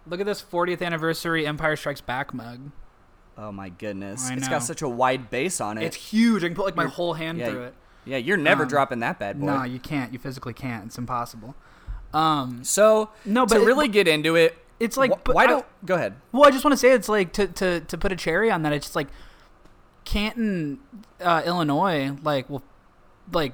Look 0.06 0.18
at 0.20 0.26
this 0.26 0.40
40th 0.42 0.80
anniversary 0.82 1.46
Empire 1.46 1.76
Strikes 1.76 2.00
Back 2.00 2.32
mug. 2.34 2.70
oh 3.38 3.52
my 3.52 3.68
goodness 3.68 4.28
I 4.30 4.34
it's 4.34 4.42
know. 4.46 4.50
got 4.50 4.62
such 4.62 4.82
a 4.82 4.88
wide 4.88 5.30
base 5.30 5.60
on 5.60 5.76
it 5.78 5.84
It's 5.84 5.96
huge. 5.96 6.42
I 6.42 6.48
can 6.48 6.56
put 6.56 6.64
like 6.64 6.74
my 6.76 6.84
You're- 6.84 6.92
whole 6.94 7.14
hand 7.14 7.38
yeah, 7.38 7.50
through 7.50 7.62
it. 7.64 7.74
yeah 8.06 8.16
you're 8.16 8.36
never 8.36 8.62
Um, 8.64 8.68
dropping 8.68 9.00
that 9.00 9.18
bad 9.18 9.38
boy 9.40 9.46
No, 9.46 9.62
you 9.64 9.78
can't. 9.78 10.12
You 10.12 10.18
physically 10.18 10.54
can't. 10.54 10.86
It's 10.86 10.98
impossible. 10.98 11.54
Um, 12.12 12.64
so 12.64 13.10
No, 13.24 13.46
but 13.46 13.56
to 13.56 13.62
it- 13.62 13.66
really 13.66 13.88
get 13.88 14.08
into 14.08 14.34
it 14.36 14.56
it's 14.80 14.96
like, 14.96 15.12
wh- 15.26 15.34
why 15.34 15.44
I- 15.44 15.46
don't 15.46 15.66
go 15.84 15.94
ahead 15.94 16.14
Well, 16.32 16.44
I 16.44 16.50
just 16.50 16.64
want 16.64 16.72
to 16.72 16.78
say 16.78 16.92
it's 16.92 17.08
like 17.08 17.32
to 17.34 17.46
to 17.46 17.80
to 17.80 17.98
put 17.98 18.10
a 18.12 18.16
cherry 18.16 18.50
on 18.50 18.62
that. 18.62 18.72
It's 18.72 18.86
just 18.86 18.96
like 18.96 19.08
Canton, 20.04 20.80
uh, 21.20 21.42
Illinois. 21.44 22.16
Like, 22.22 22.48
well, 22.50 22.62
like 23.32 23.52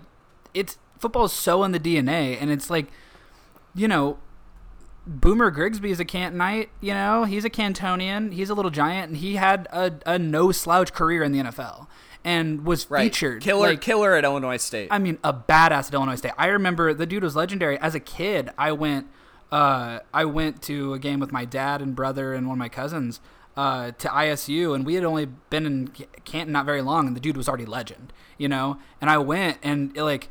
it's 0.55 0.79
football 0.99 1.25
is 1.27 1.33
so 1.33 1.65
in 1.65 1.73
the 1.73 1.81
DNA, 1.81 2.41
and 2.41 2.51
it's 2.51 2.71
like, 2.71 2.87
you 3.75 3.89
know, 3.89 4.19
Boomer 5.07 5.51
Grigsby 5.51 5.91
is 5.91 6.01
a 6.01 6.05
Cantonite, 6.05 6.69
you 6.81 6.95
know, 6.95 7.25
he's 7.25 7.45
a 7.45 7.51
Cantonian, 7.51 8.33
he's 8.33 8.49
a 8.51 8.55
little 8.55 8.71
giant, 8.71 9.09
and 9.09 9.17
he 9.19 9.37
had 9.37 9.69
a, 9.71 9.93
a 10.07 10.19
no 10.19 10.51
slouch 10.53 10.93
career 10.93 11.23
in 11.23 11.33
the 11.33 11.41
NFL 11.41 11.87
and 12.25 12.65
was 12.65 12.91
Right. 12.91 13.03
featured. 13.05 13.43
Killer, 13.43 13.69
like, 13.69 13.81
killer 13.83 14.15
at 14.15 14.25
Illinois 14.25 14.57
State. 14.57 14.89
I 14.91 14.99
mean, 14.99 15.19
a 15.23 15.33
badass 15.35 15.89
at 15.89 15.95
Illinois 15.95 16.17
State. 16.17 16.33
I 16.39 16.47
remember 16.47 16.93
the 16.95 17.07
dude 17.07 17.23
was 17.23 17.37
legendary. 17.37 17.79
As 17.79 17.95
a 17.95 18.01
kid, 18.01 18.51
I 18.59 18.73
went, 18.73 19.07
uh, 19.53 20.01
I 20.13 20.25
went 20.25 20.63
to 20.63 20.95
a 20.95 20.99
game 20.99 21.21
with 21.21 21.33
my 21.33 21.45
dad 21.45 21.81
and 21.81 21.95
brother 21.95 22.35
and 22.35 22.47
one 22.47 22.55
of 22.55 22.59
my 22.59 22.69
cousins 22.69 23.21
uh, 23.57 23.93
to 23.93 24.09
ISU, 24.09 24.75
and 24.75 24.85
we 24.85 24.95
had 24.95 25.05
only 25.05 25.27
been 25.27 25.67
in 25.67 25.89
Canton 26.25 26.53
not 26.53 26.67
very 26.67 26.83
long, 26.83 27.07
and 27.07 27.17
the 27.17 27.21
dude 27.21 27.37
was 27.37 27.49
already 27.49 27.65
legend, 27.65 28.13
you 28.37 28.49
know. 28.49 28.79
And 29.01 29.09
I 29.09 29.19
went, 29.19 29.59
and 29.63 29.97
like, 29.97 30.29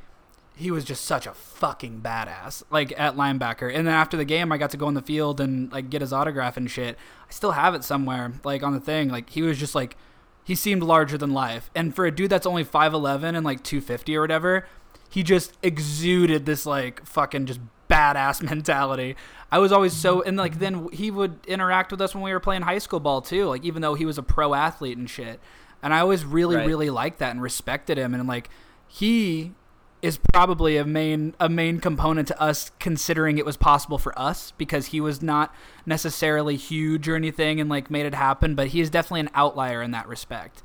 he 0.56 0.72
was 0.72 0.86
just 0.86 1.04
such 1.06 1.26
a 1.26 1.34
fucking 1.34 2.02
badass, 2.02 2.64
like 2.70 2.94
at 3.00 3.16
linebacker. 3.16 3.74
And 3.74 3.88
then 3.88 3.94
after 3.94 4.16
the 4.16 4.26
game, 4.26 4.52
I 4.52 4.58
got 4.58 4.70
to 4.72 4.78
go 4.78 4.86
on 4.86 4.94
the 4.94 5.02
field 5.02 5.42
and 5.42 5.72
like 5.72 5.90
get 5.90 6.02
his 6.02 6.14
autograph 6.14 6.56
and 6.56 6.70
shit. 6.70 6.98
I 7.28 7.32
still 7.32 7.52
have 7.52 7.76
it 7.76 7.84
somewhere, 7.84 8.34
like 8.44 8.64
on 8.64 8.74
the 8.74 8.80
thing. 8.80 9.10
Like 9.10 9.30
he 9.32 9.42
was 9.42 9.58
just 9.58 9.76
like, 9.76 9.98
he 10.44 10.56
seemed 10.56 10.84
larger 10.84 11.18
than 11.18 11.34
life. 11.34 11.70
And 11.76 11.96
for 11.96 12.06
a 12.06 12.12
dude 12.12 12.30
that's 12.30 12.46
only 12.46 12.64
five 12.64 12.94
eleven 12.94 13.36
and 13.36 13.44
like 13.44 13.64
two 13.64 13.82
fifty 13.82 14.16
or 14.16 14.22
whatever, 14.22 14.66
he 15.10 15.24
just 15.24 15.58
exuded 15.62 16.46
this 16.46 16.66
like 16.66 17.06
fucking 17.06 17.48
just 17.48 17.60
badass 17.96 18.42
mentality. 18.50 19.16
I 19.52 19.60
was 19.60 19.72
always 19.72 19.94
so 19.94 20.22
and 20.22 20.38
like 20.38 20.60
then 20.60 20.90
he 20.92 21.12
would 21.12 21.38
interact 21.48 21.92
with 21.92 22.02
us 22.02 22.14
when 22.14 22.24
we 22.24 22.34
were 22.34 22.40
playing 22.40 22.64
high 22.64 22.80
school 22.80 23.00
ball 23.00 23.22
too. 23.22 23.46
Like 23.46 23.64
even 23.64 23.82
though 23.82 23.94
he 23.94 24.06
was 24.06 24.18
a 24.18 24.24
pro 24.24 24.54
athlete 24.54 24.98
and 24.98 25.10
shit. 25.10 25.40
And 25.82 25.94
I 25.94 26.00
always 26.00 26.26
really 26.26 26.56
Right. 26.56 26.68
really 26.68 26.90
liked 26.90 27.20
that 27.20 27.32
and 27.32 27.42
respected 27.42 27.98
him 27.98 28.14
and 28.14 28.28
like 28.28 28.50
he 28.88 29.52
is 30.02 30.18
probably 30.18 30.78
a 30.78 30.86
main 30.86 31.34
a 31.40 31.48
main 31.50 31.80
component 31.80 32.28
to 32.28 32.40
us 32.42 32.70
considering 32.80 33.38
it 33.38 33.46
was 33.46 33.58
possible 33.58 33.98
for 33.98 34.18
us 34.20 34.52
because 34.58 34.88
he 34.88 35.00
was 35.02 35.22
not 35.22 35.54
necessarily 35.86 36.56
huge 36.58 37.08
or 37.08 37.16
anything 37.16 37.60
and 37.62 37.70
like 37.70 37.90
made 37.90 38.06
it 38.06 38.14
happen, 38.14 38.56
but 38.56 38.68
he 38.68 38.82
is 38.82 38.90
definitely 38.90 39.22
an 39.22 39.30
outlier 39.34 39.82
in 39.82 39.92
that 39.92 40.08
respect. 40.08 40.62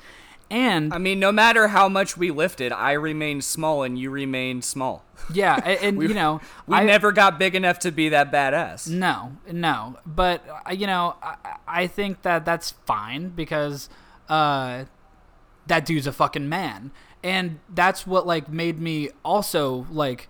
And 0.50 0.92
I 0.92 0.98
mean, 0.98 1.20
no 1.20 1.30
matter 1.30 1.68
how 1.68 1.88
much 1.88 2.16
we 2.16 2.32
lifted, 2.32 2.72
I 2.72 2.92
remained 2.92 3.44
small 3.44 3.84
and 3.84 3.96
you 3.96 4.10
remained 4.10 4.64
small. 4.64 5.04
yeah, 5.32 5.54
and, 5.56 5.96
We- 5.98 6.08
you 6.08 6.14
know, 6.14 6.40
We 6.66 6.76
I 6.76 6.84
never 6.84 7.12
got 7.12 7.38
big 7.38 7.54
enough 7.54 7.78
to 7.80 7.92
be 7.92 8.08
that 8.08 8.32
badass. 8.32 8.88
No, 8.90 9.36
no. 9.50 9.98
But 10.04 10.42
uh, 10.68 10.72
you 10.72 10.86
know, 10.88 11.14
I, 11.22 11.36
I 11.68 11.86
think 11.86 12.22
that 12.22 12.44
that's 12.44 12.72
fine 12.84 13.28
because 13.28 13.88
uh, 14.28 14.86
that 15.68 15.86
dude's 15.86 16.08
a 16.08 16.12
fucking 16.12 16.48
man, 16.48 16.90
and 17.22 17.60
that's 17.72 18.04
what 18.06 18.26
like 18.26 18.48
made 18.48 18.80
me 18.80 19.10
also 19.24 19.86
like. 19.90 20.28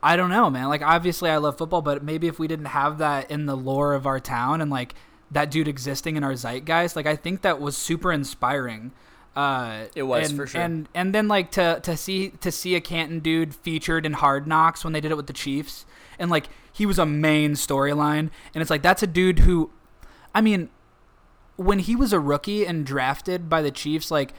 I 0.00 0.14
don't 0.14 0.30
know, 0.30 0.48
man. 0.48 0.68
Like, 0.68 0.82
obviously, 0.82 1.28
I 1.28 1.38
love 1.38 1.58
football, 1.58 1.82
but 1.82 2.04
maybe 2.04 2.28
if 2.28 2.38
we 2.38 2.46
didn't 2.46 2.66
have 2.66 2.98
that 2.98 3.28
in 3.32 3.46
the 3.46 3.56
lore 3.56 3.94
of 3.94 4.06
our 4.06 4.20
town 4.20 4.60
and 4.60 4.70
like 4.70 4.94
that 5.32 5.50
dude 5.50 5.66
existing 5.66 6.14
in 6.14 6.22
our 6.22 6.34
zeitgeist, 6.36 6.94
like 6.94 7.06
I 7.06 7.16
think 7.16 7.42
that 7.42 7.60
was 7.60 7.76
super 7.76 8.12
inspiring. 8.12 8.92
Uh, 9.38 9.86
It 9.94 10.02
was, 10.02 10.30
and, 10.30 10.36
for 10.36 10.46
sure. 10.48 10.60
And 10.60 10.88
and 10.96 11.14
then 11.14 11.28
like 11.28 11.52
to 11.52 11.78
to 11.84 11.96
see 11.96 12.30
to 12.40 12.50
see 12.50 12.74
a 12.74 12.80
Canton 12.80 13.20
dude 13.20 13.54
featured 13.54 14.04
in 14.04 14.14
Hard 14.14 14.48
Knocks 14.48 14.82
when 14.82 14.92
they 14.92 15.00
did 15.00 15.12
it 15.12 15.16
with 15.16 15.28
the 15.28 15.32
Chiefs, 15.32 15.86
and 16.18 16.28
like 16.28 16.48
he 16.72 16.84
was 16.84 16.98
a 16.98 17.06
main 17.06 17.52
storyline, 17.52 18.30
and 18.52 18.62
it's 18.62 18.70
like 18.70 18.82
that's 18.82 19.02
a 19.02 19.06
dude 19.06 19.40
who, 19.40 19.70
I 20.34 20.40
mean, 20.40 20.70
when 21.54 21.78
he 21.78 21.94
was 21.94 22.12
a 22.12 22.18
rookie 22.18 22.66
and 22.66 22.84
drafted 22.84 23.48
by 23.48 23.62
the 23.62 23.70
Chiefs, 23.70 24.10
like 24.10 24.34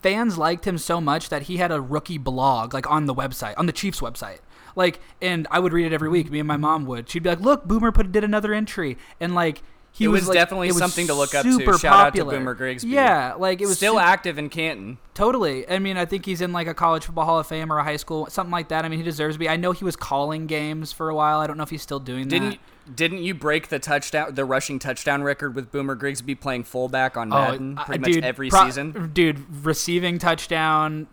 fans 0.00 0.38
liked 0.38 0.66
him 0.66 0.78
so 0.78 1.02
much 1.02 1.28
that 1.28 1.42
he 1.42 1.58
had 1.58 1.70
a 1.70 1.80
rookie 1.80 2.16
blog 2.16 2.72
like 2.72 2.90
on 2.90 3.04
the 3.04 3.14
website 3.14 3.52
on 3.58 3.66
the 3.66 3.72
Chiefs 3.72 4.00
website. 4.00 4.38
Like, 4.74 5.00
and 5.20 5.46
I 5.50 5.58
would 5.58 5.74
read 5.74 5.84
it 5.84 5.92
every 5.92 6.08
week. 6.08 6.30
Me 6.30 6.38
and 6.38 6.48
my 6.48 6.56
mom 6.56 6.86
would. 6.86 7.10
She'd 7.10 7.24
be 7.24 7.28
like, 7.28 7.40
"Look, 7.40 7.66
Boomer 7.66 7.92
put 7.92 8.10
did 8.10 8.24
another 8.24 8.54
entry," 8.54 8.96
and 9.20 9.34
like 9.34 9.62
he 9.92 10.04
It 10.04 10.08
was 10.08 10.28
like- 10.28 10.34
definitely 10.34 10.68
it 10.68 10.72
was 10.72 10.78
something 10.78 11.06
to 11.08 11.14
look 11.14 11.34
up 11.34 11.42
to. 11.44 11.58
Shout 11.60 11.68
out 11.68 11.78
to 11.78 12.20
popular. 12.22 12.38
Boomer 12.38 12.54
Grigsby. 12.54 12.90
Yeah, 12.90 13.34
like 13.34 13.60
it 13.60 13.66
was 13.66 13.76
Still 13.76 13.94
su- 13.94 13.98
active 14.00 14.38
in 14.38 14.48
Canton. 14.48 14.98
Totally. 15.14 15.68
I 15.68 15.78
mean, 15.78 15.96
I 15.96 16.04
think 16.04 16.24
he's 16.24 16.40
in 16.40 16.52
like 16.52 16.66
a 16.66 16.74
college 16.74 17.04
football 17.04 17.24
hall 17.26 17.38
of 17.40 17.46
fame 17.46 17.72
or 17.72 17.78
a 17.78 17.84
high 17.84 17.96
school, 17.96 18.26
something 18.30 18.52
like 18.52 18.68
that. 18.68 18.84
I 18.84 18.88
mean, 18.88 18.98
he 19.00 19.04
deserves 19.04 19.34
to 19.34 19.38
be. 19.38 19.48
I 19.48 19.56
know 19.56 19.72
he 19.72 19.84
was 19.84 19.96
calling 19.96 20.46
games 20.46 20.92
for 20.92 21.08
a 21.10 21.14
while. 21.14 21.40
I 21.40 21.46
don't 21.46 21.56
know 21.56 21.62
if 21.64 21.70
he's 21.70 21.82
still 21.82 22.00
doing 22.00 22.28
Didn't 22.28 22.58
that. 22.86 22.96
didn't 22.96 23.18
you 23.18 23.34
break 23.34 23.68
the 23.68 23.78
touchdown, 23.78 24.34
the 24.34 24.44
rushing 24.44 24.78
touchdown 24.78 25.22
record 25.22 25.54
with 25.54 25.70
Boomer 25.72 25.94
Grigsby 25.96 26.36
playing 26.36 26.64
fullback 26.64 27.16
on 27.16 27.32
Oh, 27.32 27.36
Madden 27.36 27.78
uh, 27.78 27.84
pretty 27.84 28.04
dude, 28.04 28.14
much 28.22 28.24
every 28.28 28.48
pro- 28.48 28.64
season? 28.66 29.10
Dude, 29.12 29.64
receiving 29.66 30.18
touchdown, 30.18 31.06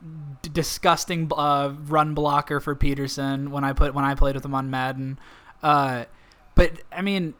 d- 0.44 0.50
disgusting 0.54 1.30
uh, 1.36 1.74
run 1.88 2.13
blocker 2.13 2.60
for 2.60 2.76
Peterson 2.76 3.52
when 3.52 3.63
I 3.63 3.74
put 3.74 3.94
when 3.94 4.06
I 4.06 4.16
played 4.16 4.36
with 4.36 4.46
him 4.46 4.54
on 4.56 4.70
Madden. 4.70 5.20
Uh, 5.62 6.06
but 6.56 6.72
I 6.92 7.02
mean, 7.02 7.34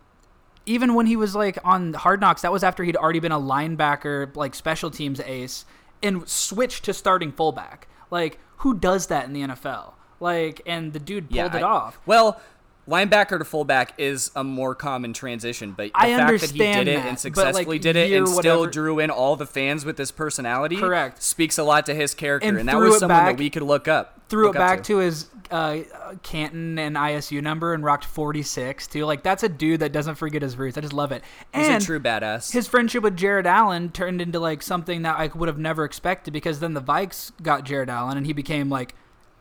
even 0.68 0.94
when 0.94 1.08
he 1.08 1.16
was 1.16 1.34
like 1.34 1.58
on 1.64 1.94
Hard 1.94 2.22
Knocks, 2.22 2.44
that 2.44 2.52
was 2.52 2.64
after 2.64 2.84
he'd 2.84 2.96
already 2.96 3.20
been 3.20 3.32
a 3.32 3.40
linebacker, 3.40 4.36
like 4.36 4.54
special 4.54 4.92
teams 4.92 5.20
ace, 5.22 5.66
and 6.04 6.28
switched 6.30 6.84
to 6.86 6.94
starting 6.94 7.32
fullback. 7.32 7.88
Like, 8.12 8.38
who 8.58 8.76
does 8.78 9.08
that 9.08 9.26
in 9.26 9.34
the 9.34 9.42
NFL? 9.42 9.94
Like, 10.20 10.62
and 10.66 10.94
the 10.94 11.00
dude 11.00 11.30
pulled 11.30 11.36
Yeah, 11.36 11.46
it 11.48 11.60
I- 11.60 11.62
off. 11.64 12.00
Well, 12.06 12.40
linebacker 12.88 13.38
to 13.38 13.44
fullback 13.46 13.94
is 13.98 14.32
a 14.36 14.44
more 14.44 14.74
common 14.76 15.12
transition, 15.14 15.74
but 15.76 15.88
the 15.88 15.92
I 15.96 16.16
fact 16.16 16.42
that 16.42 16.52
he 16.52 16.58
did 16.58 16.88
it 16.88 16.96
that, 16.96 16.96
and 16.96 17.04
but, 17.04 17.10
like, 17.10 17.20
successfully 17.20 17.80
did 17.80 17.96
it 17.96 18.12
and 18.14 18.28
still 18.28 18.60
whatever- 18.62 18.68
drew 18.72 19.00
in 19.00 19.10
all 19.10 19.36
the 19.36 19.46
fans 19.46 19.84
with 19.86 19.98
his 19.98 20.12
personality, 20.12 20.78
Correct. 20.78 21.22
speaks 21.22 21.58
a 21.58 21.64
lot 21.64 21.86
to 21.88 21.94
his 21.94 22.14
character, 22.14 22.48
And 22.48 22.58
and, 22.60 22.70
that 22.70 22.78
was 22.78 22.96
it 22.96 23.00
someone 23.00 23.20
back- 23.20 23.36
that 23.36 23.40
we 23.40 23.50
could 23.50 23.64
look 23.64 23.88
up. 23.88 24.14
threw 24.30 24.48
look 24.48 24.56
it 24.56 24.60
back 24.60 24.84
to, 24.84 24.98
his 24.98 25.26
uh, 25.52 25.80
Canton 26.24 26.78
and 26.80 26.96
ISU 26.96 27.42
number 27.42 27.74
and 27.74 27.84
rocked 27.84 28.06
46 28.06 28.88
too. 28.88 29.06
Like 29.06 29.24
that's 29.24 29.44
a 29.44 29.50
dude 29.50 29.80
that 29.82 29.92
doesn't 29.92 30.16
forget 30.16 30.42
his 30.42 30.58
roots. 30.58 30.78
I 30.78 30.82
just 30.82 30.94
love 30.94 31.12
it. 31.12 31.24
He's 31.54 31.68
and 31.68 31.82
a 31.82 31.86
true 31.86 32.00
badass. 32.00 32.52
his 32.52 32.68
friendship 32.68 33.04
with 33.04 33.18
Jared 33.18 33.48
Allen 33.48 33.92
turned 33.92 34.22
into 34.22 34.40
like 34.40 34.62
something 34.62 35.04
that 35.04 35.18
I 35.18 35.28
would 35.28 35.48
have 35.48 35.58
never 35.58 35.84
expected 35.86 36.32
because 36.32 36.60
then 36.60 36.74
the 36.74 36.82
Vikes 36.82 37.32
got 37.42 37.64
Jared 37.64 37.90
Allen 37.90 38.18
and 38.18 38.26
he 38.26 38.34
became 38.34 38.70
like 38.70 38.96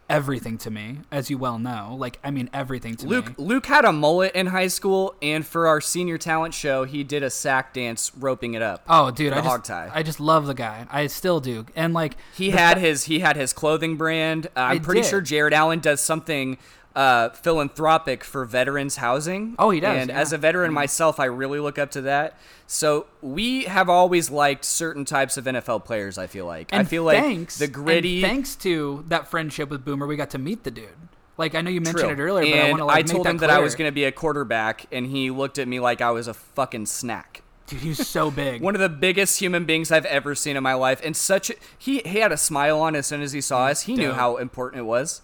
everything 0.08 0.56
to 0.58 0.70
me, 0.70 0.98
as 1.10 1.30
you 1.30 1.38
well 1.38 1.58
know. 1.58 1.96
Like 1.98 2.18
I 2.22 2.30
mean 2.30 2.48
everything 2.52 2.94
to 2.96 3.06
Luke 3.06 3.38
me. 3.38 3.44
Luke 3.44 3.66
had 3.66 3.84
a 3.84 3.92
mullet 3.92 4.34
in 4.34 4.46
high 4.48 4.68
school, 4.68 5.14
and 5.20 5.44
for 5.46 5.66
our 5.66 5.80
senior 5.80 6.18
talent 6.18 6.54
show, 6.54 6.84
he 6.84 7.02
did 7.04 7.22
a 7.22 7.30
sack 7.30 7.72
dance 7.74 8.12
roping 8.18 8.54
it 8.54 8.62
up. 8.62 8.84
Oh, 8.88 9.10
dude, 9.10 9.32
I 9.32 9.40
just. 9.42 9.70
I 9.70 10.02
just 10.02 10.20
love 10.20 10.46
the 10.46 10.54
guy. 10.54 10.86
I 10.90 11.06
still 11.08 11.40
do. 11.40 11.66
And 11.74 11.92
like 11.94 12.16
He 12.34 12.50
had 12.50 12.74
fa- 12.74 12.80
his 12.80 13.04
he 13.04 13.20
had 13.20 13.36
his 13.36 13.52
clothing 13.52 13.96
brand. 13.96 14.46
Uh, 14.56 14.60
I'm 14.60 14.76
I 14.76 14.78
pretty 14.80 15.02
did. 15.02 15.08
sure 15.10 15.20
Jared 15.20 15.52
Allen 15.52 15.80
does 15.80 16.00
something 16.00 16.58
uh, 16.96 17.28
philanthropic 17.28 18.24
for 18.24 18.46
veterans 18.46 18.96
housing. 18.96 19.54
Oh, 19.58 19.68
he 19.68 19.80
does, 19.80 19.98
And 19.98 20.08
yeah. 20.08 20.18
as 20.18 20.32
a 20.32 20.38
veteran 20.38 20.72
myself, 20.72 21.20
I 21.20 21.26
really 21.26 21.60
look 21.60 21.78
up 21.78 21.90
to 21.90 22.00
that. 22.02 22.38
So 22.66 23.06
we 23.20 23.64
have 23.64 23.90
always 23.90 24.30
liked 24.30 24.64
certain 24.64 25.04
types 25.04 25.36
of 25.36 25.44
NFL 25.44 25.84
players. 25.84 26.16
I 26.16 26.26
feel 26.26 26.46
like 26.46 26.70
and 26.72 26.80
I 26.80 26.84
feel 26.84 27.04
like 27.04 27.18
thanks, 27.18 27.58
the 27.58 27.66
and 27.66 27.74
gritty. 27.74 28.22
thanks 28.22 28.56
to 28.56 29.04
that 29.08 29.28
friendship 29.28 29.68
with 29.68 29.84
Boomer, 29.84 30.06
we 30.06 30.16
got 30.16 30.30
to 30.30 30.38
meet 30.38 30.64
the 30.64 30.70
dude. 30.70 30.88
Like 31.36 31.54
I 31.54 31.60
know 31.60 31.68
you 31.68 31.82
mentioned 31.82 32.16
True. 32.16 32.24
it 32.24 32.28
earlier, 32.28 32.50
but 32.50 32.64
I 32.64 32.70
want 32.70 32.78
to 32.78 32.84
like 32.86 33.06
make 33.06 33.14
told 33.14 33.26
that 33.26 33.30
him 33.30 33.36
that 33.38 33.50
I 33.50 33.58
was 33.58 33.74
going 33.74 33.88
to 33.88 33.94
be 33.94 34.04
a 34.04 34.12
quarterback, 34.12 34.86
and 34.90 35.06
he 35.06 35.30
looked 35.30 35.58
at 35.58 35.68
me 35.68 35.80
like 35.80 36.00
I 36.00 36.10
was 36.12 36.28
a 36.28 36.34
fucking 36.34 36.86
snack. 36.86 37.42
Dude, 37.66 37.80
he 37.80 37.90
was 37.90 38.08
so 38.08 38.30
big. 38.30 38.62
One 38.62 38.74
of 38.74 38.80
the 38.80 38.88
biggest 38.88 39.38
human 39.38 39.66
beings 39.66 39.92
I've 39.92 40.06
ever 40.06 40.34
seen 40.34 40.56
in 40.56 40.62
my 40.62 40.72
life, 40.72 41.02
and 41.04 41.14
such 41.14 41.50
a, 41.50 41.54
he 41.78 41.98
he 42.06 42.20
had 42.20 42.32
a 42.32 42.38
smile 42.38 42.80
on 42.80 42.96
as 42.96 43.06
soon 43.06 43.20
as 43.20 43.32
he 43.32 43.42
saw 43.42 43.66
us. 43.66 43.82
He 43.82 43.96
knew 43.96 44.12
how 44.12 44.38
important 44.38 44.80
it 44.80 44.84
was 44.84 45.20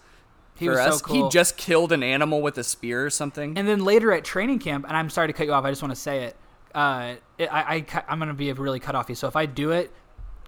he 0.57 0.67
for 0.67 0.73
was 0.73 0.81
us. 0.81 0.99
so 0.99 1.05
cool. 1.05 1.25
He 1.25 1.31
just 1.31 1.57
killed 1.57 1.93
an 1.93 2.03
animal 2.03 2.43
with 2.43 2.59
a 2.59 2.65
spear 2.65 3.05
or 3.05 3.11
something. 3.11 3.57
and 3.59 3.67
then 3.67 3.85
later 3.85 4.13
at 4.13 4.25
training 4.25 4.59
camp, 4.59 4.85
and 4.87 4.97
I'm 4.97 5.11
sorry 5.11 5.29
to 5.29 5.33
cut 5.33 5.47
you 5.47 5.53
off. 5.53 5.65
I 5.65 5.71
just 5.71 5.83
want 5.83 5.95
to 5.95 6.01
say 6.01 6.25
it. 6.25 6.37
Uh, 6.75 7.15
it 7.39 7.53
I, 7.53 7.75
I 7.77 8.03
I'm 8.09 8.19
gonna 8.19 8.35
be 8.35 8.53
really 8.53 8.81
cut 8.81 8.95
off 8.95 9.09
you. 9.09 9.15
So 9.15 9.29
if 9.29 9.37
I 9.37 9.47
do 9.47 9.73
it, 9.73 9.93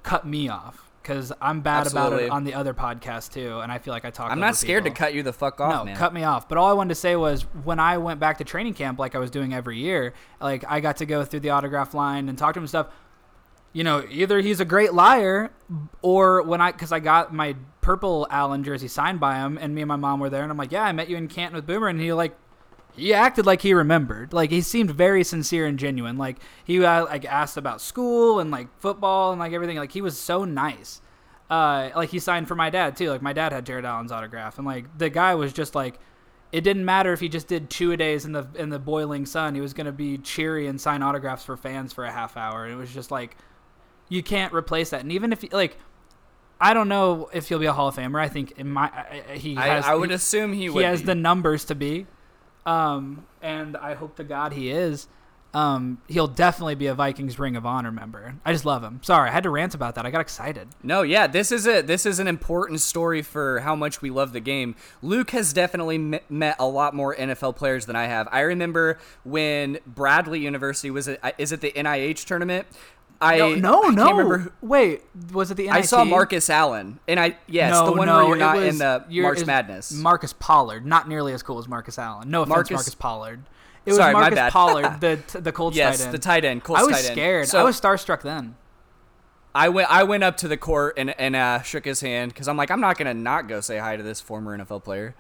cut 0.03 0.27
me 0.27 0.49
off 0.49 0.85
because 1.03 1.33
I'm 1.41 1.61
bad 1.61 1.87
about 1.87 2.15
it 2.15 2.31
on 2.31 2.45
the 2.45 2.55
other 2.55 2.73
podcast 2.73 3.33
too, 3.33 3.61
and 3.61 3.71
I 3.71 3.79
feel 3.79 3.93
like 3.93 4.07
I 4.07 4.11
talk. 4.11 4.31
I'm 4.31 4.41
not 4.41 4.57
scared 4.57 4.85
people. 4.85 4.95
to 4.95 4.99
cut 4.99 5.15
you 5.15 5.23
the 5.23 5.35
fuck 5.35 5.61
off, 5.61 5.73
no, 5.73 5.85
man. 5.85 5.97
cut 5.97 6.15
me 6.15 6.25
off. 6.25 6.49
But 6.49 6.57
all 6.57 6.69
I 6.69 6.73
wanted 6.73 6.91
to 6.91 6.95
say 6.95 7.15
was 7.15 7.43
when 7.63 7.79
I 7.79 7.99
went 7.99 8.21
back 8.21 8.39
to 8.39 8.45
training 8.45 8.75
camp, 8.75 8.99
like 8.99 9.15
I 9.15 9.19
was 9.19 9.31
doing 9.31 9.53
every 9.53 9.79
year, 9.79 10.15
like 10.41 10.65
I 10.67 10.81
got 10.81 10.97
to 10.99 11.07
go 11.07 11.25
through 11.25 11.41
the 11.41 11.51
autograph 11.51 11.93
line 11.93 12.29
and 12.29 12.39
talk 12.39 12.55
to 12.55 12.59
him 12.59 12.65
and 12.65 12.69
stuff. 12.71 12.89
You 13.75 13.85
know, 13.85 14.07
either 14.09 14.41
he's 14.41 14.61
a 14.61 14.65
great 14.65 14.95
liar, 14.95 15.51
or 16.01 16.43
when 16.43 16.63
I, 16.63 16.73
because 16.73 16.93
I 16.93 17.01
got 17.01 17.35
my 17.35 17.57
purple 17.83 18.27
Allen 18.31 18.65
jersey 18.65 18.89
signed 18.89 19.21
by 19.21 19.37
him, 19.37 19.59
and 19.61 19.75
me 19.75 19.83
and 19.83 19.89
my 19.89 19.97
mom 19.97 20.21
were 20.21 20.31
there, 20.31 20.43
and 20.43 20.51
I'm 20.51 20.57
like, 20.57 20.73
yeah, 20.73 20.85
I 20.85 20.93
met 20.93 21.11
you 21.11 21.19
in 21.19 21.29
Canton 21.29 21.57
with 21.57 21.67
Boomer, 21.67 21.89
and 21.89 22.01
he 22.01 22.15
like, 22.15 22.35
he 22.97 23.13
acted 23.13 23.45
like 23.45 23.61
he 23.61 23.75
remembered. 23.75 24.33
Like 24.33 24.51
he 24.51 24.63
seemed 24.63 24.91
very 24.91 25.25
sincere 25.25 25.67
and 25.67 25.79
genuine. 25.79 26.17
Like 26.17 26.39
he 26.65 26.83
uh, 26.83 27.05
like 27.05 27.27
asked 27.27 27.59
about 27.59 27.83
school 27.83 28.39
and 28.39 28.51
like 28.51 28.69
football 28.81 29.33
and 29.33 29.41
like 29.41 29.53
everything. 29.53 29.77
Like 29.77 29.93
he 29.93 30.01
was 30.01 30.17
so 30.17 30.45
nice 30.45 31.03
uh, 31.51 31.91
like 31.95 32.11
he 32.11 32.19
signed 32.19 32.49
for 32.49 32.55
my 32.55 32.71
dad 32.71 32.97
too. 32.97 33.11
Like 33.11 33.23
my 33.23 33.33
dad 33.33 33.53
had 33.53 33.67
Jared 33.67 33.85
Allen's 33.85 34.13
autograph, 34.13 34.59
and 34.59 34.67
like 34.67 34.99
the 34.99 35.11
guy 35.11 35.35
was 35.35 35.53
just 35.53 35.75
like, 35.75 35.99
it 36.53 36.63
didn't 36.63 36.85
matter 36.85 37.13
if 37.13 37.21
he 37.21 37.29
just 37.29 37.49
did 37.49 37.69
two 37.69 37.93
a 37.93 37.97
days 37.97 38.25
in 38.25 38.33
the 38.33 38.47
in 38.55 38.71
the 38.71 38.79
boiling 38.79 39.27
sun. 39.27 39.55
He 39.55 39.61
was 39.61 39.75
gonna 39.75 39.93
be 39.93 40.19
cheery 40.19 40.67
and 40.67 40.81
sign 40.81 41.03
autographs 41.03 41.45
for 41.45 41.57
fans 41.57 41.93
for 41.93 42.05
a 42.05 42.13
half 42.13 42.37
hour. 42.37 42.65
And 42.65 42.73
it 42.73 42.77
was 42.77 42.93
just 42.93 43.11
like, 43.11 43.37
you 44.09 44.23
can't 44.23 44.53
replace 44.53 44.91
that. 44.91 45.01
And 45.01 45.13
even 45.13 45.33
if 45.33 45.45
like, 45.53 45.79
I 46.61 46.73
don't 46.75 46.89
know 46.89 47.29
if 47.33 47.49
he'll 47.49 47.59
be 47.59 47.67
a 47.67 47.73
Hall 47.73 47.89
of 47.89 47.97
Famer. 47.97 48.21
I 48.21 48.29
think 48.29 48.53
in 48.59 48.69
my 48.71 48.85
I- 48.87 49.37
he 49.37 49.57
I, 49.57 49.67
has. 49.69 49.85
I 49.85 49.95
would 49.95 50.11
he, 50.11 50.15
assume 50.15 50.53
he, 50.53 50.71
he 50.71 50.83
has 50.83 51.01
be. 51.01 51.07
the 51.07 51.15
numbers 51.15 51.65
to 51.67 51.75
be. 51.75 52.07
um, 52.67 53.27
and 53.43 53.77
I 53.77 53.95
hope 53.95 54.17
to 54.17 54.25
God 54.25 54.53
he 54.55 54.71
is. 54.71 55.07
Um, 55.53 55.99
he'll 56.09 56.27
definitely 56.27 56.75
be 56.75 56.89
a 56.89 56.95
Vikings 56.95 57.39
Ring 57.39 57.55
of 57.55 57.65
Honor 57.65 57.93
member. 57.93 58.35
I 58.45 58.51
just 58.53 58.65
love 58.65 58.83
him. 58.83 58.99
Sorry, 59.05 59.31
I 59.31 59.33
had 59.33 59.45
to 59.45 59.51
rant 59.51 59.73
about 59.73 59.95
that. 59.95 60.05
I 60.05 60.11
got 60.11 60.21
excited. 60.21 60.67
No, 60.83 61.03
yeah, 61.03 61.29
this 61.29 61.53
is 61.53 61.69
a 61.69 61.81
this 61.81 62.07
is 62.07 62.19
an 62.19 62.27
important 62.27 62.81
story 62.81 63.23
for 63.23 63.61
how 63.61 63.77
much 63.77 64.03
we 64.03 64.11
love 64.11 64.33
the 64.33 64.41
game. 64.41 64.75
Luke 65.01 65.31
has 65.31 65.53
definitely 65.53 65.97
met 65.99 66.57
a 66.59 66.67
lot 66.67 66.93
more 66.93 67.15
NFL 67.15 67.55
players 67.55 67.87
than 67.87 67.95
I 67.95 68.07
have. 68.07 68.27
I 68.33 68.41
remember 68.41 68.99
when 69.23 69.79
Bradley 69.87 70.41
University 70.41 70.91
was 70.91 71.07
it 71.07 71.21
is 71.39 71.53
it 71.53 71.61
the 71.61 71.71
NIH 71.71 72.25
tournament? 72.25 72.67
I 73.21 73.39
no 73.39 73.55
no, 73.55 73.83
I 73.85 73.91
no. 73.91 74.39
Who, 74.39 74.53
Wait, 74.61 75.03
was 75.33 75.51
it 75.51 75.55
the 75.55 75.65
NIT? 75.65 75.73
I 75.73 75.81
saw 75.83 76.05
Marcus 76.05 76.51
Allen, 76.51 76.99
and 77.09 77.19
I 77.19 77.37
yes, 77.47 77.73
no, 77.73 77.87
the 77.87 77.93
one 77.93 78.07
no, 78.07 78.17
where 78.17 78.29
you're 78.29 78.37
not 78.37 78.57
was, 78.57 78.67
in 78.67 78.79
the 78.79 79.05
March 79.23 79.45
Madness. 79.47 79.93
Marcus 79.93 80.33
Pollard, 80.33 80.85
not 80.85 81.09
nearly 81.09 81.33
as 81.33 81.43
cool 81.43 81.59
as 81.59 81.69
Marcus 81.69 81.99
Allen. 81.99 82.31
No 82.31 82.43
offense, 82.43 82.55
Marcus, 82.55 82.71
Marcus 82.73 82.95
Pollard. 82.95 83.43
It 83.87 83.91
was 83.91 83.99
Sorry, 83.99 84.13
Marcus 84.13 84.53
Pollard, 84.53 85.01
the 85.01 85.21
the 85.41 85.53
Colts 85.53 85.77
yes, 85.77 85.99
tight 85.99 86.05
end. 86.07 86.15
the 86.15 86.19
tight 86.19 86.45
end. 86.45 86.65
Colts 86.65 86.83
I 86.83 86.85
was 86.85 86.99
scared. 86.99 87.49
So, 87.49 87.61
I 87.61 87.65
was 87.65 87.81
starstruck 87.81 88.23
then. 88.23 88.57
I 89.55 89.69
went 89.69 89.91
I 89.91 90.03
went 90.03 90.25
up 90.25 90.37
to 90.39 90.49
the 90.49 90.57
court 90.57 90.95
and 90.97 91.19
and 91.19 91.37
uh, 91.37 91.63
shook 91.63 91.85
his 91.85 92.01
hand 92.01 92.33
because 92.33 92.49
I'm 92.49 92.57
like 92.57 92.71
I'm 92.71 92.81
not 92.81 92.99
gonna 92.99 93.15
not 93.15 93.47
go 93.49 93.61
say 93.61 93.79
hi 93.79 93.97
to 93.97 94.03
this 94.03 94.21
former 94.21 94.57
NFL 94.59 94.85
player. 94.85 95.15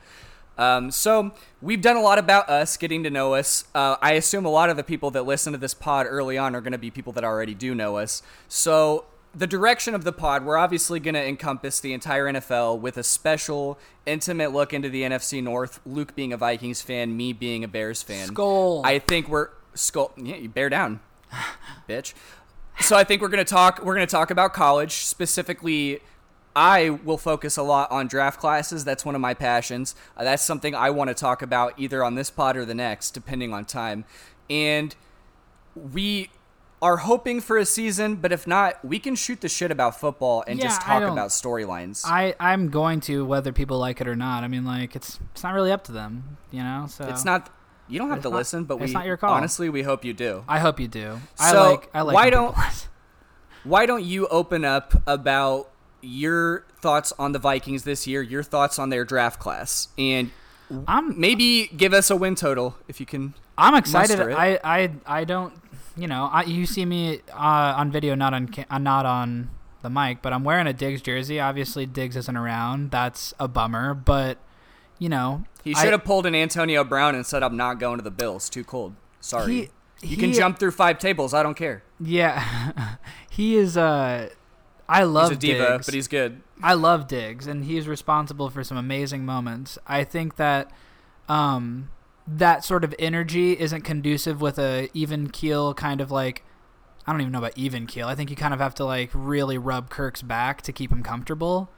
Um, 0.56 0.90
so 0.90 1.32
we've 1.60 1.80
done 1.80 1.96
a 1.96 2.00
lot 2.00 2.18
about 2.18 2.48
us, 2.48 2.76
getting 2.76 3.02
to 3.04 3.10
know 3.10 3.34
us. 3.34 3.64
Uh, 3.74 3.96
I 4.00 4.12
assume 4.12 4.44
a 4.44 4.50
lot 4.50 4.70
of 4.70 4.76
the 4.76 4.84
people 4.84 5.10
that 5.12 5.24
listen 5.24 5.52
to 5.52 5.58
this 5.58 5.74
pod 5.74 6.06
early 6.08 6.38
on 6.38 6.54
are 6.54 6.60
going 6.60 6.72
to 6.72 6.78
be 6.78 6.90
people 6.90 7.12
that 7.14 7.24
already 7.24 7.54
do 7.54 7.74
know 7.74 7.96
us. 7.96 8.22
So 8.48 9.06
the 9.34 9.46
direction 9.46 9.94
of 9.94 10.04
the 10.04 10.12
pod, 10.12 10.44
we're 10.44 10.56
obviously 10.56 11.00
going 11.00 11.14
to 11.14 11.24
encompass 11.24 11.80
the 11.80 11.92
entire 11.92 12.26
NFL 12.26 12.78
with 12.78 12.96
a 12.96 13.02
special, 13.02 13.78
intimate 14.06 14.52
look 14.52 14.72
into 14.72 14.88
the 14.88 15.02
NFC 15.02 15.42
North. 15.42 15.80
Luke 15.84 16.14
being 16.14 16.32
a 16.32 16.36
Vikings 16.36 16.80
fan, 16.80 17.16
me 17.16 17.32
being 17.32 17.64
a 17.64 17.68
Bears 17.68 18.02
fan. 18.02 18.28
Skull. 18.28 18.82
I 18.84 19.00
think 19.00 19.28
we're 19.28 19.48
skull. 19.74 20.12
Yeah, 20.16 20.36
you 20.36 20.48
bear 20.48 20.68
down, 20.68 21.00
bitch. 21.88 22.14
So 22.80 22.96
I 22.96 23.04
think 23.04 23.22
we're 23.22 23.28
going 23.28 23.44
to 23.44 23.50
talk. 23.50 23.80
We're 23.84 23.94
going 23.94 24.06
to 24.06 24.10
talk 24.10 24.30
about 24.30 24.52
college 24.52 24.92
specifically 24.92 26.00
I 26.56 26.90
will 26.90 27.18
focus 27.18 27.56
a 27.56 27.62
lot 27.62 27.90
on 27.90 28.06
draft 28.06 28.38
classes. 28.38 28.84
That's 28.84 29.04
one 29.04 29.14
of 29.14 29.20
my 29.20 29.34
passions. 29.34 29.94
Uh, 30.16 30.24
that's 30.24 30.42
something 30.42 30.74
I 30.74 30.90
want 30.90 31.08
to 31.08 31.14
talk 31.14 31.42
about 31.42 31.74
either 31.78 32.04
on 32.04 32.14
this 32.14 32.30
pod 32.30 32.56
or 32.56 32.64
the 32.64 32.74
next, 32.74 33.10
depending 33.10 33.52
on 33.52 33.64
time. 33.64 34.04
And 34.48 34.94
we 35.74 36.30
are 36.80 36.98
hoping 36.98 37.40
for 37.40 37.56
a 37.56 37.64
season, 37.64 38.16
but 38.16 38.30
if 38.30 38.46
not, 38.46 38.84
we 38.84 38.98
can 38.98 39.16
shoot 39.16 39.40
the 39.40 39.48
shit 39.48 39.70
about 39.70 39.98
football 39.98 40.44
and 40.46 40.58
yeah, 40.58 40.66
just 40.66 40.82
talk 40.82 41.02
about 41.02 41.30
storylines. 41.30 42.04
I 42.04 42.34
I'm 42.38 42.68
going 42.68 43.00
to 43.02 43.24
whether 43.24 43.52
people 43.52 43.78
like 43.78 44.00
it 44.00 44.06
or 44.06 44.14
not. 44.14 44.44
I 44.44 44.48
mean, 44.48 44.64
like 44.64 44.94
it's 44.94 45.18
it's 45.32 45.42
not 45.42 45.54
really 45.54 45.72
up 45.72 45.84
to 45.84 45.92
them, 45.92 46.36
you 46.50 46.62
know. 46.62 46.86
So 46.88 47.04
it's 47.06 47.24
not. 47.24 47.50
You 47.88 47.98
don't 47.98 48.08
have 48.10 48.22
to 48.22 48.30
not, 48.30 48.36
listen, 48.36 48.64
but 48.64 48.76
it's 48.76 48.88
we 48.88 48.92
not 48.92 49.06
your 49.06 49.16
call. 49.16 49.32
honestly 49.32 49.68
we 49.68 49.82
hope 49.82 50.04
you 50.04 50.12
do. 50.12 50.44
I 50.46 50.58
hope 50.58 50.78
you 50.78 50.88
do. 50.88 51.20
So 51.36 51.44
I 51.44 51.70
like. 51.70 51.90
I 51.94 52.02
like. 52.02 52.14
Why 52.14 52.30
don't 52.30 52.56
Why 53.64 53.86
don't 53.86 54.04
you 54.04 54.26
open 54.28 54.64
up 54.64 55.02
about 55.06 55.70
your 56.04 56.64
thoughts 56.80 57.12
on 57.18 57.32
the 57.32 57.38
Vikings 57.38 57.84
this 57.84 58.06
year, 58.06 58.22
your 58.22 58.42
thoughts 58.42 58.78
on 58.78 58.90
their 58.90 59.04
draft 59.04 59.40
class, 59.40 59.88
and 59.98 60.30
I'm 60.86 61.18
maybe 61.18 61.68
give 61.76 61.92
us 61.92 62.10
a 62.10 62.16
win 62.16 62.34
total 62.34 62.76
if 62.88 63.00
you 63.00 63.06
can. 63.06 63.34
I'm 63.56 63.74
excited. 63.74 64.20
I, 64.20 64.58
I 64.64 64.90
I 65.06 65.24
don't 65.24 65.54
you 65.96 66.06
know 66.06 66.28
I, 66.32 66.42
you 66.44 66.66
see 66.66 66.84
me 66.84 67.20
uh, 67.32 67.74
on 67.76 67.90
video, 67.90 68.14
not 68.14 68.34
on 68.34 68.48
uh, 68.70 68.78
not 68.78 69.06
on 69.06 69.50
the 69.82 69.90
mic, 69.90 70.22
but 70.22 70.32
I'm 70.32 70.44
wearing 70.44 70.66
a 70.66 70.72
Diggs 70.72 71.02
jersey. 71.02 71.38
Obviously, 71.38 71.86
Diggs 71.86 72.16
isn't 72.16 72.36
around. 72.36 72.90
That's 72.90 73.34
a 73.38 73.46
bummer, 73.46 73.94
but 73.94 74.38
you 74.98 75.08
know 75.08 75.44
he 75.62 75.74
should 75.74 75.92
have 75.92 76.04
pulled 76.04 76.26
an 76.26 76.34
Antonio 76.34 76.84
Brown 76.84 77.14
and 77.14 77.24
said, 77.24 77.42
"I'm 77.42 77.56
not 77.56 77.78
going 77.78 77.98
to 77.98 78.04
the 78.04 78.10
Bills. 78.10 78.48
Too 78.48 78.64
cold. 78.64 78.94
Sorry." 79.20 79.70
He, 80.00 80.08
he, 80.08 80.16
can 80.16 80.32
jump 80.34 80.58
through 80.58 80.72
five 80.72 80.98
tables. 80.98 81.32
I 81.32 81.42
don't 81.42 81.56
care. 81.56 81.82
Yeah, 81.98 82.96
he 83.30 83.56
is. 83.56 83.76
Uh, 83.76 84.30
I 84.88 85.04
love 85.04 85.30
he's 85.30 85.38
a 85.38 85.40
diva, 85.40 85.72
Diggs. 85.72 85.86
but 85.86 85.94
he's 85.94 86.08
good. 86.08 86.42
I 86.62 86.74
love 86.74 87.08
Diggs, 87.08 87.46
and 87.46 87.64
he's 87.64 87.88
responsible 87.88 88.50
for 88.50 88.62
some 88.62 88.76
amazing 88.76 89.24
moments. 89.24 89.78
I 89.86 90.04
think 90.04 90.36
that 90.36 90.70
um, 91.28 91.90
that 92.26 92.64
sort 92.64 92.84
of 92.84 92.94
energy 92.98 93.58
isn't 93.58 93.82
conducive 93.82 94.40
with 94.40 94.58
a 94.58 94.88
even 94.94 95.30
keel 95.30 95.74
kind 95.74 96.00
of 96.00 96.10
like. 96.10 96.44
I 97.06 97.12
don't 97.12 97.20
even 97.20 97.32
know 97.32 97.38
about 97.38 97.56
even 97.56 97.86
keel. 97.86 98.08
I 98.08 98.14
think 98.14 98.30
you 98.30 98.36
kind 98.36 98.54
of 98.54 98.60
have 98.60 98.74
to 98.76 98.84
like 98.84 99.10
really 99.12 99.58
rub 99.58 99.90
Kirk's 99.90 100.22
back 100.22 100.62
to 100.62 100.72
keep 100.72 100.90
him 100.90 101.02
comfortable, 101.02 101.70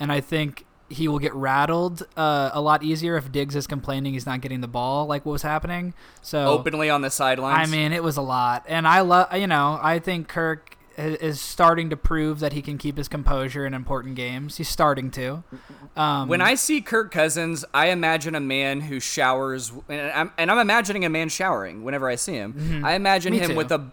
and 0.00 0.10
I 0.10 0.20
think 0.20 0.64
he 0.88 1.08
will 1.08 1.18
get 1.18 1.34
rattled 1.34 2.06
uh, 2.16 2.50
a 2.52 2.60
lot 2.60 2.82
easier 2.82 3.16
if 3.16 3.32
Diggs 3.32 3.56
is 3.56 3.66
complaining 3.66 4.12
he's 4.12 4.26
not 4.26 4.42
getting 4.42 4.60
the 4.60 4.68
ball 4.68 5.06
like 5.06 5.24
what 5.24 5.32
was 5.32 5.42
happening. 5.42 5.94
So 6.20 6.46
openly 6.46 6.90
on 6.90 7.00
the 7.00 7.10
sidelines. 7.10 7.68
I 7.68 7.70
mean, 7.70 7.92
it 7.92 8.02
was 8.02 8.16
a 8.16 8.22
lot, 8.22 8.64
and 8.68 8.86
I 8.86 9.00
love 9.00 9.34
you 9.34 9.46
know 9.46 9.78
I 9.82 9.98
think 9.98 10.28
Kirk 10.28 10.76
is 10.96 11.40
starting 11.40 11.90
to 11.90 11.96
prove 11.96 12.40
that 12.40 12.52
he 12.52 12.62
can 12.62 12.78
keep 12.78 12.96
his 12.96 13.08
composure 13.08 13.66
in 13.66 13.74
important 13.74 14.14
games. 14.14 14.56
He's 14.56 14.68
starting 14.68 15.10
to. 15.12 15.42
Um, 15.96 16.28
when 16.28 16.40
I 16.40 16.54
see 16.54 16.80
Kirk 16.80 17.10
Cousins, 17.10 17.64
I 17.74 17.88
imagine 17.88 18.34
a 18.34 18.40
man 18.40 18.80
who 18.82 19.00
showers, 19.00 19.72
and 19.88 20.10
I'm, 20.12 20.32
and 20.38 20.50
I'm 20.50 20.58
imagining 20.58 21.04
a 21.04 21.10
man 21.10 21.28
showering 21.28 21.84
whenever 21.84 22.08
I 22.08 22.14
see 22.14 22.34
him. 22.34 22.54
Mm-hmm. 22.54 22.84
I 22.84 22.94
imagine 22.94 23.32
Me 23.32 23.40
him 23.40 23.50
too. 23.50 23.56
with 23.56 23.72
a 23.72 23.90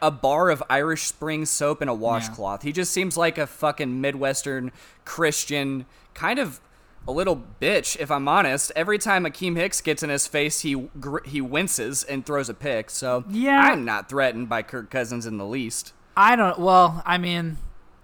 a 0.00 0.10
bar 0.10 0.50
of 0.50 0.62
Irish 0.68 1.02
Spring 1.04 1.44
soap 1.46 1.80
and 1.80 1.90
a 1.90 1.94
washcloth. 1.94 2.64
Yeah. 2.64 2.68
He 2.68 2.72
just 2.72 2.92
seems 2.92 3.16
like 3.16 3.38
a 3.38 3.46
fucking 3.46 4.00
Midwestern 4.00 4.72
Christian 5.04 5.86
kind 6.14 6.38
of 6.38 6.60
a 7.06 7.12
little 7.12 7.42
bitch, 7.60 7.96
if 7.98 8.10
I'm 8.10 8.28
honest. 8.28 8.70
Every 8.76 8.98
time 8.98 9.24
Akiem 9.24 9.56
Hicks 9.56 9.80
gets 9.80 10.02
in 10.02 10.10
his 10.10 10.26
face, 10.26 10.60
he 10.60 10.88
he 11.24 11.40
winces 11.40 12.04
and 12.04 12.24
throws 12.24 12.48
a 12.48 12.54
pick. 12.54 12.90
So 12.90 13.24
yeah, 13.28 13.60
I'm 13.60 13.84
not 13.84 14.08
threatened 14.08 14.48
by 14.48 14.62
Kirk 14.62 14.90
Cousins 14.90 15.26
in 15.26 15.38
the 15.38 15.46
least. 15.46 15.92
I 16.16 16.36
don't. 16.36 16.58
Well, 16.58 17.02
I 17.06 17.18
mean, 17.18 17.58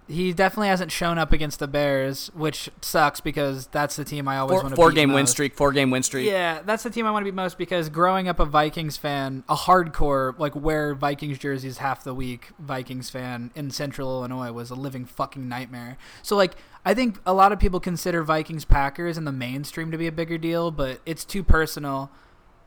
he 0.07 0.33
definitely 0.33 0.69
hasn't 0.69 0.91
shown 0.91 1.17
up 1.17 1.31
against 1.31 1.59
the 1.59 1.67
Bears, 1.67 2.31
which 2.33 2.69
sucks 2.81 3.21
because 3.21 3.67
that's 3.67 3.95
the 3.95 4.03
team 4.03 4.27
I 4.27 4.37
always 4.37 4.55
four, 4.55 4.63
want 4.63 4.69
to 4.71 4.75
four 4.75 4.91
game 4.91 5.09
most. 5.09 5.15
win 5.15 5.27
streak. 5.27 5.55
Four 5.55 5.71
game 5.71 5.91
win 5.91 6.01
streak. 6.01 6.27
Yeah, 6.27 6.61
that's 6.63 6.83
the 6.83 6.89
team 6.89 7.05
I 7.05 7.11
want 7.11 7.23
to 7.23 7.31
beat 7.31 7.35
most 7.35 7.57
because 7.57 7.89
growing 7.89 8.27
up 8.27 8.39
a 8.39 8.45
Vikings 8.45 8.97
fan, 8.97 9.43
a 9.47 9.55
hardcore 9.55 10.37
like 10.39 10.55
wear 10.55 10.95
Vikings 10.95 11.37
jerseys 11.37 11.77
half 11.77 12.03
the 12.03 12.13
week 12.13 12.49
Vikings 12.57 13.09
fan 13.09 13.51
in 13.55 13.69
Central 13.69 14.09
Illinois 14.09 14.51
was 14.51 14.71
a 14.71 14.75
living 14.75 15.05
fucking 15.05 15.47
nightmare. 15.47 15.97
So 16.23 16.35
like. 16.35 16.55
I 16.85 16.93
think 16.93 17.19
a 17.25 17.33
lot 17.33 17.51
of 17.51 17.59
people 17.59 17.81
consider 17.81 18.23
Vikings 18.23 18.63
Packers 18.63 19.17
in 19.17 19.25
the 19.25 19.33
mainstream 19.33 19.91
to 19.91 19.97
be 19.97 20.07
a 20.07 20.13
bigger 20.13 20.37
deal, 20.37 20.71
but 20.71 21.01
it's 21.05 21.25
too 21.25 21.43
personal 21.43 22.09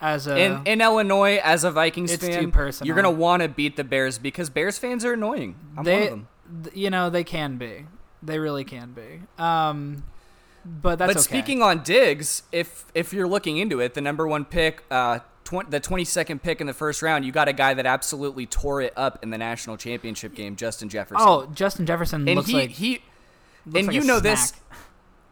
as 0.02 0.26
a 0.26 0.36
in, 0.36 0.62
in 0.66 0.80
Illinois 0.82 1.36
as 1.42 1.64
a 1.64 1.70
Vikings 1.70 2.12
it's 2.12 2.26
fan, 2.26 2.42
too 2.42 2.50
personal. 2.50 2.86
you're 2.88 2.96
gonna 2.96 3.10
want 3.10 3.42
to 3.42 3.48
beat 3.48 3.76
the 3.76 3.84
Bears 3.84 4.18
because 4.18 4.50
Bears 4.50 4.78
fans 4.78 5.04
are 5.04 5.14
annoying. 5.14 5.54
I'm 5.76 5.84
they, 5.84 5.94
one 5.94 6.02
of 6.02 6.10
them. 6.10 6.28
th- 6.64 6.76
you 6.76 6.90
know, 6.90 7.08
they 7.08 7.24
can 7.24 7.56
be. 7.56 7.86
They 8.22 8.38
really 8.38 8.64
can 8.64 8.92
be. 8.92 9.22
Um, 9.42 10.04
but 10.64 10.96
that's 10.98 11.08
But 11.14 11.16
okay. 11.22 11.24
speaking 11.24 11.62
on 11.62 11.82
Diggs, 11.82 12.42
if 12.52 12.84
if 12.94 13.12
you're 13.12 13.26
looking 13.26 13.56
into 13.56 13.80
it, 13.80 13.94
the 13.94 14.00
number 14.00 14.26
one 14.28 14.44
pick, 14.44 14.84
uh, 14.90 15.20
tw- 15.44 15.68
the 15.68 15.80
22nd 15.80 16.40
pick 16.42 16.60
in 16.60 16.66
the 16.68 16.74
first 16.74 17.02
round, 17.02 17.24
you 17.24 17.32
got 17.32 17.48
a 17.48 17.52
guy 17.52 17.74
that 17.74 17.86
absolutely 17.86 18.46
tore 18.46 18.80
it 18.80 18.92
up 18.96 19.18
in 19.22 19.30
the 19.30 19.38
national 19.38 19.76
championship 19.76 20.34
game, 20.34 20.54
Justin 20.56 20.88
Jefferson. 20.88 21.24
Oh, 21.26 21.46
Justin 21.54 21.84
Jefferson 21.86 22.28
and 22.28 22.36
looks 22.36 22.48
he 22.48 22.54
like 22.54 22.70
he, 22.70 23.02
and 23.74 23.86
like 23.88 23.94
you 23.94 24.02
know 24.02 24.20
snack. 24.20 24.22
this. 24.22 24.52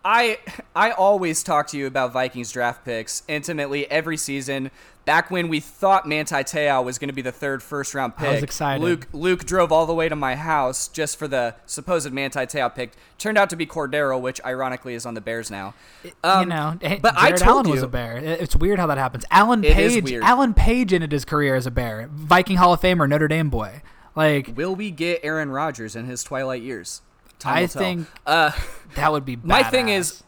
I 0.04 0.38
I 0.74 0.92
always 0.92 1.42
talk 1.42 1.66
to 1.68 1.78
you 1.78 1.86
about 1.86 2.12
Vikings 2.12 2.52
draft 2.52 2.84
picks 2.84 3.22
intimately 3.28 3.90
every 3.90 4.16
season. 4.16 4.70
Back 5.06 5.30
when 5.30 5.48
we 5.48 5.60
thought 5.60 6.06
Manti 6.06 6.44
Te'o 6.44 6.84
was 6.84 6.98
going 6.98 7.08
to 7.08 7.14
be 7.14 7.22
the 7.22 7.32
third 7.32 7.62
first 7.62 7.94
round 7.94 8.16
pick, 8.16 8.28
I 8.28 8.32
was 8.34 8.42
excited. 8.42 8.82
Luke 8.82 9.08
Luke 9.12 9.44
drove 9.44 9.72
all 9.72 9.84
the 9.86 9.94
way 9.94 10.08
to 10.08 10.16
my 10.16 10.36
house 10.36 10.88
just 10.88 11.18
for 11.18 11.26
the 11.26 11.54
supposed 11.66 12.12
Manti 12.12 12.46
Te'o 12.46 12.68
pick. 12.74 12.92
Turned 13.18 13.36
out 13.36 13.50
to 13.50 13.56
be 13.56 13.66
Cordarrelle, 13.66 14.20
which 14.20 14.40
ironically 14.44 14.94
is 14.94 15.04
on 15.04 15.14
the 15.14 15.20
Bears 15.20 15.50
now. 15.50 15.74
you 16.04 16.12
Um, 16.22 16.48
know, 16.48 16.78
but 16.80 17.14
I 17.16 17.28
Jared 17.28 17.36
told 17.38 17.48
Allen 17.56 17.66
you 17.66 17.72
was 17.72 17.82
a 17.82 17.88
bear. 17.88 18.16
It's 18.18 18.54
weird 18.56 18.78
how 18.78 18.86
that 18.86 18.98
happens. 18.98 19.24
Alan 19.30 19.62
Page. 19.62 20.12
Alan 20.12 20.54
Page 20.54 20.92
ended 20.92 21.12
his 21.12 21.24
career 21.24 21.54
as 21.56 21.66
a 21.66 21.70
bear. 21.70 22.08
Viking 22.12 22.56
Hall 22.56 22.72
of 22.72 22.80
Famer, 22.80 23.08
Notre 23.08 23.28
Dame 23.28 23.50
boy. 23.50 23.82
Like 24.14 24.52
Will 24.54 24.74
we 24.74 24.90
get 24.90 25.20
Aaron 25.22 25.50
Rodgers 25.50 25.94
in 25.96 26.06
his 26.06 26.22
twilight 26.22 26.62
years? 26.62 27.02
Time 27.40 27.56
I 27.56 27.66
think 27.66 28.06
Uh, 28.26 28.52
that 28.94 29.10
would 29.10 29.24
be 29.24 29.36
badass. 29.36 29.44
My 29.44 29.62
thing 29.64 29.88
is- 29.88 30.22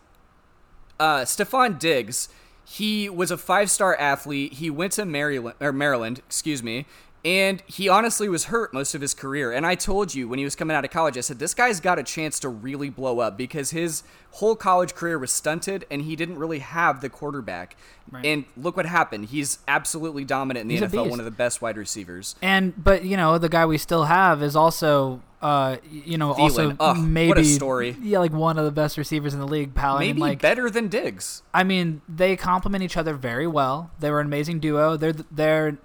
uh, 0.98 1.20
Stefon 1.20 1.78
Diggs, 1.78 2.28
he 2.64 3.08
was 3.08 3.30
a 3.30 3.36
five 3.38 3.70
star 3.70 3.94
athlete. 3.96 4.54
He 4.54 4.70
went 4.70 4.92
to 4.94 5.04
Maryland, 5.04 5.56
or 5.60 5.72
Maryland, 5.72 6.18
excuse 6.26 6.62
me, 6.62 6.86
And 7.24 7.62
he 7.66 7.88
honestly 7.88 8.28
was 8.28 8.44
hurt 8.46 8.74
most 8.74 8.96
of 8.96 9.00
his 9.00 9.14
career. 9.14 9.52
And 9.52 9.64
I 9.64 9.76
told 9.76 10.12
you 10.12 10.28
when 10.28 10.38
he 10.40 10.44
was 10.44 10.56
coming 10.56 10.76
out 10.76 10.84
of 10.84 10.90
college, 10.90 11.16
I 11.16 11.20
said, 11.20 11.38
this 11.38 11.54
guy's 11.54 11.78
got 11.78 11.98
a 11.98 12.02
chance 12.02 12.40
to 12.40 12.48
really 12.48 12.90
blow 12.90 13.20
up 13.20 13.36
because 13.36 13.70
his 13.70 14.02
whole 14.32 14.56
college 14.56 14.94
career 14.94 15.18
was 15.18 15.30
stunted 15.30 15.86
and 15.88 16.02
he 16.02 16.16
didn't 16.16 16.38
really 16.38 16.58
have 16.58 17.00
the 17.00 17.08
quarterback. 17.08 17.76
Right. 18.10 18.26
And 18.26 18.44
look 18.56 18.76
what 18.76 18.86
happened. 18.86 19.26
He's 19.26 19.58
absolutely 19.68 20.24
dominant 20.24 20.62
in 20.62 20.68
the 20.68 20.84
He's 20.84 20.92
NFL, 20.92 21.10
one 21.10 21.20
of 21.20 21.24
the 21.24 21.30
best 21.30 21.62
wide 21.62 21.76
receivers. 21.76 22.34
And 22.42 22.72
but 22.82 23.04
you 23.04 23.16
know 23.16 23.38
the 23.38 23.48
guy 23.48 23.66
we 23.66 23.78
still 23.78 24.04
have 24.04 24.42
is 24.42 24.56
also 24.56 25.22
uh 25.40 25.76
you 25.90 26.18
know 26.18 26.32
also 26.32 26.70
Thielen. 26.70 26.76
Ugh, 26.80 26.96
what 26.96 26.98
a 26.98 27.00
maybe 27.00 27.44
story. 27.44 27.96
yeah 28.02 28.18
like 28.18 28.32
one 28.32 28.58
of 28.58 28.64
the 28.64 28.72
best 28.72 28.98
receivers 28.98 29.32
in 29.32 29.40
the 29.40 29.46
league. 29.46 29.74
Pal, 29.74 29.96
I 29.96 30.00
mean, 30.00 30.08
Maybe 30.08 30.20
like 30.20 30.42
better 30.42 30.68
than 30.68 30.88
Diggs. 30.88 31.42
I 31.54 31.62
mean 31.62 32.02
they 32.08 32.36
complement 32.36 32.82
each 32.82 32.96
other 32.96 33.14
very 33.14 33.46
well. 33.46 33.92
They 34.00 34.10
were 34.10 34.20
an 34.20 34.26
amazing 34.26 34.58
duo. 34.58 34.96
They're 34.96 35.12
they're 35.12 35.78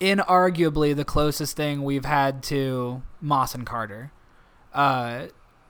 inarguably 0.00 0.94
the 0.94 1.04
closest 1.04 1.56
thing 1.56 1.82
we've 1.82 2.04
had 2.04 2.42
to 2.44 3.02
Moss 3.20 3.54
and 3.54 3.66
Carter. 3.66 4.12
Uh, 4.72 5.26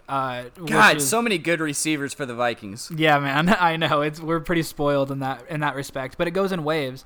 uh, 0.09 0.45
God, 0.67 0.97
is- 0.99 1.09
so 1.09 1.21
many 1.21 1.39
good 1.39 1.61
receivers 1.61 2.15
for 2.15 2.25
the 2.27 2.35
Vikings. 2.35 2.91
yeah, 2.95 3.19
man. 3.19 3.49
I 3.61 3.77
know 3.77 4.01
it's 4.03 4.21
we're 4.21 4.41
pretty 4.41 4.63
spoiled 4.63 5.11
in 5.11 5.19
that 5.21 5.45
in 5.49 5.61
that 5.61 5.75
respect, 5.75 6.17
but 6.19 6.27
it 6.27 6.33
goes 6.33 6.53
in 6.53 6.65
waves. 6.65 7.05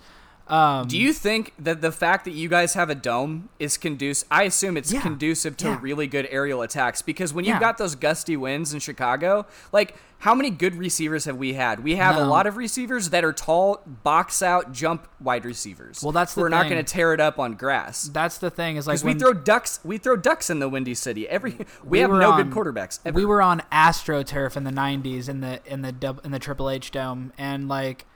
Um, 0.48 0.86
Do 0.88 0.98
you 0.98 1.12
think 1.12 1.52
that 1.58 1.80
the 1.80 1.92
fact 1.92 2.24
that 2.24 2.32
you 2.32 2.48
guys 2.48 2.74
have 2.74 2.90
a 2.90 2.94
dome 2.94 3.48
is 3.58 3.76
conducive? 3.78 4.26
I 4.30 4.42
assume 4.44 4.76
it's 4.76 4.92
Yeah, 4.92 5.00
conducive 5.00 5.56
to 5.58 5.68
yeah. 5.68 5.78
really 5.80 6.06
good 6.06 6.26
aerial 6.30 6.62
attacks 6.62 7.00
because 7.00 7.32
when 7.32 7.44
you've 7.44 7.54
Yeah. 7.54 7.60
got 7.60 7.78
those 7.78 7.94
gusty 7.94 8.36
winds 8.36 8.74
in 8.74 8.80
Chicago, 8.80 9.46
like 9.72 9.94
how 10.18 10.34
many 10.36 10.50
good 10.50 10.76
receivers 10.76 11.24
have 11.24 11.36
we 11.36 11.54
had? 11.54 11.82
We 11.82 11.96
have 11.96 12.16
a 12.16 12.24
lot 12.24 12.46
of 12.46 12.56
receivers 12.56 13.10
that 13.10 13.24
are 13.24 13.32
tall, 13.32 13.80
box 14.04 14.40
out, 14.42 14.70
jump 14.72 15.08
wide 15.20 15.44
receivers. 15.44 16.00
Well, 16.02 16.12
that's 16.12 16.34
the 16.34 16.42
we're 16.42 16.48
not 16.48 16.68
going 16.68 16.84
to 16.84 16.92
tear 16.92 17.12
it 17.12 17.18
up 17.20 17.38
on 17.40 17.54
grass. 17.54 18.04
that's 18.12 18.38
the 18.38 18.50
thing 18.50 18.76
is 18.76 18.86
like 18.86 19.02
we 19.02 19.14
throw 19.14 19.32
ducks, 19.32 19.80
we 19.82 19.98
throw 19.98 20.16
ducks 20.16 20.48
in 20.50 20.58
the 20.60 20.68
windy 20.68 20.94
city. 20.94 21.28
Every 21.28 21.52
we, 21.58 21.64
we 21.84 21.98
have 22.00 22.10
no 22.10 22.32
on- 22.32 22.42
good 22.42 22.52
quarterbacks. 22.54 23.00
Ever. 23.04 23.16
We 23.16 23.24
were 23.24 23.42
on 23.42 23.62
AstroTurf 23.72 24.56
in 24.56 24.64
the 24.64 24.70
'90s 24.70 25.28
in 25.28 25.40
the 25.40 25.60
in 25.66 25.82
the 25.82 25.94
in 26.24 26.30
the 26.30 26.38
Triple 26.38 26.70
H 26.70 26.90
Dome, 26.92 27.32
and 27.38 27.68
like 27.68 28.06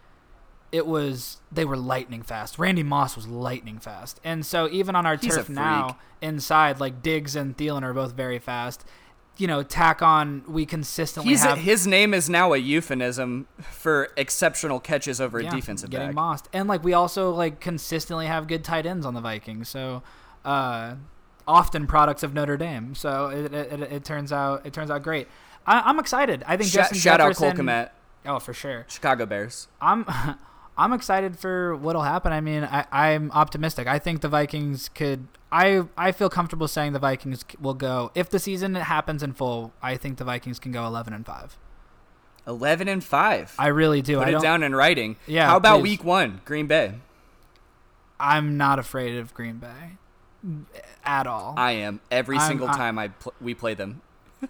it 0.73 0.87
was 0.87 1.39
they 1.51 1.65
were 1.65 1.77
lightning 1.77 2.23
fast. 2.23 2.59
Randy 2.59 2.83
Moss 2.83 3.17
was 3.17 3.27
lightning 3.27 3.79
fast, 3.79 4.21
and 4.25 4.45
so 4.45 4.69
even 4.71 4.95
on 4.97 5.07
our 5.07 5.17
He's 5.17 5.35
turf 5.35 5.49
now 5.49 5.99
inside, 6.21 6.81
like 6.81 7.03
Diggs 7.03 7.37
and 7.37 7.57
Thielen 7.57 7.83
are 7.83 7.95
both 7.95 8.13
very 8.13 8.39
fast. 8.39 8.85
You 9.39 9.47
know, 9.47 9.63
tack 9.63 10.01
on 10.01 10.45
we 10.49 10.65
consistently 10.65 11.31
He's 11.31 11.45
a, 11.45 11.49
have 11.49 11.59
his 11.59 11.87
name 11.87 12.15
is 12.15 12.31
now 12.31 12.53
a 12.55 12.57
euphemism 12.59 13.47
for 13.61 14.11
exceptional 14.17 14.81
catches 14.81 15.21
over 15.21 15.41
yeah, 15.41 15.49
a 15.49 15.55
defensive 15.55 15.91
getting 15.91 16.09
back. 16.09 16.15
mossed, 16.15 16.49
and 16.53 16.69
like 16.69 16.83
we 16.83 16.95
also 16.95 17.31
like 17.33 17.61
consistently 17.61 18.27
have 18.27 18.47
good 18.47 18.65
tight 18.65 18.87
ends 18.87 19.05
on 19.07 19.15
the 19.15 19.21
Vikings. 19.21 19.69
So. 19.69 20.03
uh 20.45 20.95
Often 21.49 21.87
products 21.87 22.25
of 22.25 22.35
Notre 22.35 22.57
Dame, 22.57 22.97
so 22.97 23.29
it, 23.29 23.55
it, 23.55 23.73
it, 23.73 23.93
it 23.93 24.05
turns 24.05 24.33
out 24.33 24.67
it 24.67 24.73
turns 24.73 24.91
out 24.91 25.05
great. 25.05 25.29
I, 25.65 25.79
I'm 25.83 26.01
excited. 26.01 26.43
I 26.45 26.57
think 26.57 26.69
Shout, 26.69 26.83
Justin 26.91 26.99
shout 26.99 27.21
out 27.21 27.29
Jefferson, 27.29 27.57
Cole 27.57 27.65
Kmet, 27.67 27.91
Oh, 28.25 28.41
for 28.41 28.53
sure. 28.53 28.85
Chicago 28.89 29.27
Bears. 29.27 29.69
I'm 29.81 30.05
I'm 30.79 30.93
excited 30.93 31.39
for 31.39 31.75
what'll 31.75 32.03
happen. 32.03 32.33
I 32.33 32.41
mean, 32.41 32.65
I, 32.65 32.85
I'm 32.93 33.31
optimistic. 33.33 33.87
I 33.87 33.99
think 33.99 34.21
the 34.21 34.29
Vikings 34.29 34.89
could. 34.91 35.27
I 35.51 35.85
I 35.97 36.13
feel 36.13 36.29
comfortable 36.29 36.69
saying 36.69 36.93
the 36.93 36.99
Vikings 36.99 37.45
will 37.61 37.73
go 37.75 38.11
if 38.15 38.29
the 38.29 38.39
season 38.39 38.75
happens 38.75 39.23
in 39.23 39.33
full. 39.33 39.73
I 39.83 39.97
think 39.97 40.19
the 40.19 40.25
Vikings 40.25 40.59
can 40.59 40.73
go 40.73 40.85
11 40.87 41.13
and 41.15 41.25
five. 41.25 41.57
Eleven 42.47 42.87
and 42.89 43.03
five. 43.03 43.55
I 43.59 43.69
really 43.69 44.03
do. 44.03 44.19
Put 44.19 44.29
I 44.29 44.37
it 44.37 44.41
down 44.43 44.63
in 44.63 44.75
writing. 44.75 45.17
Yeah, 45.27 45.47
How 45.49 45.57
about 45.57 45.79
please. 45.81 45.83
week 45.99 46.05
one, 46.05 46.41
Green 46.45 46.67
Bay? 46.67 46.95
I'm 48.21 48.57
not 48.57 48.79
afraid 48.79 49.17
of 49.19 49.35
Green 49.35 49.57
Bay 49.59 49.97
at 51.05 51.27
all. 51.27 51.55
I 51.57 51.73
am 51.73 52.01
every 52.11 52.39
I'm- 52.39 52.47
single 52.49 52.69
I- 52.69 52.77
time 52.77 52.99
I 52.99 53.09
pl- 53.09 53.35
we 53.41 53.55
play 53.55 53.75
them. 53.75 54.01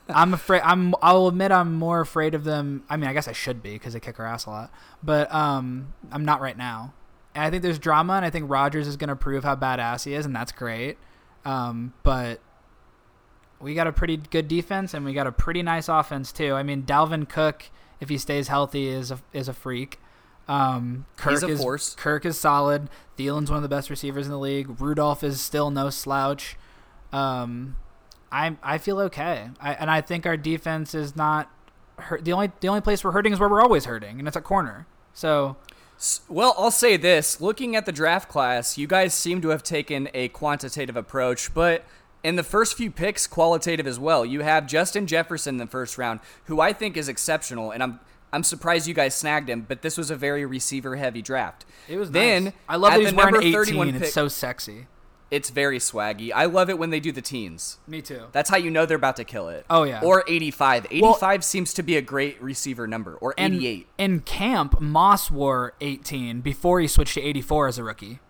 I'm 0.08 0.34
afraid. 0.34 0.62
I'm. 0.64 0.94
I'll 1.00 1.28
admit 1.28 1.52
I'm 1.52 1.74
more 1.74 2.00
afraid 2.00 2.34
of 2.34 2.44
them. 2.44 2.84
I 2.88 2.96
mean, 2.96 3.08
I 3.08 3.12
guess 3.12 3.28
I 3.28 3.32
should 3.32 3.62
be 3.62 3.72
because 3.72 3.92
they 3.92 4.00
kick 4.00 4.18
our 4.18 4.26
ass 4.26 4.46
a 4.46 4.50
lot. 4.50 4.72
But 5.02 5.32
um, 5.32 5.94
I'm 6.10 6.24
not 6.24 6.40
right 6.40 6.56
now. 6.56 6.92
And 7.34 7.44
I 7.44 7.50
think 7.50 7.62
there's 7.62 7.78
drama, 7.78 8.14
and 8.14 8.24
I 8.24 8.30
think 8.30 8.50
Rodgers 8.50 8.88
is 8.88 8.96
going 8.96 9.08
to 9.08 9.16
prove 9.16 9.44
how 9.44 9.54
badass 9.54 10.04
he 10.04 10.14
is, 10.14 10.26
and 10.26 10.34
that's 10.34 10.52
great. 10.52 10.98
Um, 11.44 11.92
but 12.02 12.40
we 13.60 13.74
got 13.74 13.86
a 13.86 13.92
pretty 13.92 14.16
good 14.16 14.48
defense, 14.48 14.94
and 14.94 15.04
we 15.04 15.12
got 15.12 15.26
a 15.26 15.32
pretty 15.32 15.62
nice 15.62 15.88
offense 15.88 16.32
too. 16.32 16.54
I 16.54 16.62
mean, 16.62 16.82
Dalvin 16.82 17.28
Cook, 17.28 17.70
if 18.00 18.08
he 18.08 18.18
stays 18.18 18.48
healthy, 18.48 18.88
is 18.88 19.10
a 19.10 19.20
is 19.32 19.48
a 19.48 19.52
freak. 19.52 20.00
Um, 20.48 21.06
Kirk 21.16 21.42
is 21.42 21.60
force. 21.60 21.94
Kirk 21.94 22.24
is 22.24 22.38
solid. 22.38 22.88
Thielen's 23.18 23.50
one 23.50 23.56
of 23.56 23.62
the 23.62 23.68
best 23.68 23.90
receivers 23.90 24.26
in 24.26 24.32
the 24.32 24.38
league. 24.38 24.80
Rudolph 24.80 25.24
is 25.24 25.40
still 25.40 25.70
no 25.70 25.90
slouch. 25.90 26.56
Um, 27.12 27.76
I 28.30 28.56
I 28.62 28.78
feel 28.78 28.98
okay, 29.00 29.50
I, 29.60 29.74
and 29.74 29.90
I 29.90 30.00
think 30.00 30.26
our 30.26 30.36
defense 30.36 30.94
is 30.94 31.16
not 31.16 31.50
hurt. 31.98 32.24
The 32.24 32.32
only 32.32 32.50
the 32.60 32.68
only 32.68 32.80
place 32.80 33.04
we're 33.04 33.12
hurting 33.12 33.32
is 33.32 33.40
where 33.40 33.48
we're 33.48 33.62
always 33.62 33.84
hurting, 33.84 34.18
and 34.18 34.28
it's 34.28 34.36
at 34.36 34.44
corner. 34.44 34.86
So 35.14 35.56
Well, 36.28 36.54
I'll 36.58 36.70
say 36.70 36.96
this: 36.96 37.40
looking 37.40 37.76
at 37.76 37.86
the 37.86 37.92
draft 37.92 38.28
class, 38.28 38.76
you 38.76 38.86
guys 38.86 39.14
seem 39.14 39.40
to 39.42 39.48
have 39.48 39.62
taken 39.62 40.08
a 40.12 40.28
quantitative 40.28 40.96
approach, 40.96 41.54
but 41.54 41.84
in 42.22 42.36
the 42.36 42.42
first 42.42 42.76
few 42.76 42.90
picks, 42.90 43.26
qualitative 43.26 43.86
as 43.86 43.98
well. 43.98 44.24
You 44.26 44.40
have 44.40 44.66
Justin 44.66 45.06
Jefferson 45.06 45.54
in 45.54 45.58
the 45.58 45.66
first 45.66 45.96
round, 45.96 46.20
who 46.44 46.60
I 46.60 46.72
think 46.72 46.96
is 46.96 47.08
exceptional, 47.08 47.70
and 47.70 47.82
I'm. 47.82 48.00
I'm 48.32 48.42
surprised 48.42 48.88
you 48.88 48.92
guys 48.92 49.14
snagged 49.14 49.48
him, 49.48 49.64
but 49.66 49.82
this 49.82 49.96
was 49.96 50.10
a 50.10 50.16
very 50.16 50.44
receiver-heavy 50.44 51.22
draft. 51.22 51.64
it 51.88 51.96
was 51.96 52.10
then. 52.10 52.44
nice. 52.44 52.52
I 52.68 52.76
love 52.76 52.92
that 52.92 53.00
he's 53.00 53.10
the 53.10 53.16
wearing 53.16 53.34
number 53.34 53.46
18. 53.46 53.52
31 53.52 53.94
It's 53.94 54.12
so 54.12 54.26
sexy. 54.28 54.88
It's 55.30 55.50
very 55.50 55.78
swaggy. 55.78 56.30
I 56.34 56.44
love 56.44 56.70
it 56.70 56.78
when 56.78 56.90
they 56.90 57.00
do 57.00 57.10
the 57.10 57.20
teens. 57.22 57.78
Me 57.86 58.00
too. 58.00 58.26
That's 58.32 58.48
how 58.48 58.56
you 58.56 58.70
know 58.70 58.86
they're 58.86 58.96
about 58.96 59.16
to 59.16 59.24
kill 59.24 59.48
it. 59.48 59.66
Oh, 59.68 59.82
yeah. 59.82 60.00
Or 60.02 60.22
85. 60.28 60.86
Well- 61.00 61.10
85 61.16 61.44
seems 61.44 61.74
to 61.74 61.82
be 61.82 61.96
a 61.96 62.02
great 62.02 62.40
receiver 62.40 62.86
number. 62.86 63.14
Or 63.16 63.34
And 63.36 63.54
88. 63.54 63.86
in 63.98 64.20
camp, 64.20 64.80
Moss 64.80 65.30
wore 65.30 65.74
18 65.80 66.42
before 66.42 66.80
he 66.80 66.86
switched 66.86 67.14
to 67.14 67.20
84 67.22 67.68
as 67.68 67.78
a 67.78 67.82
rookie. 67.84 68.20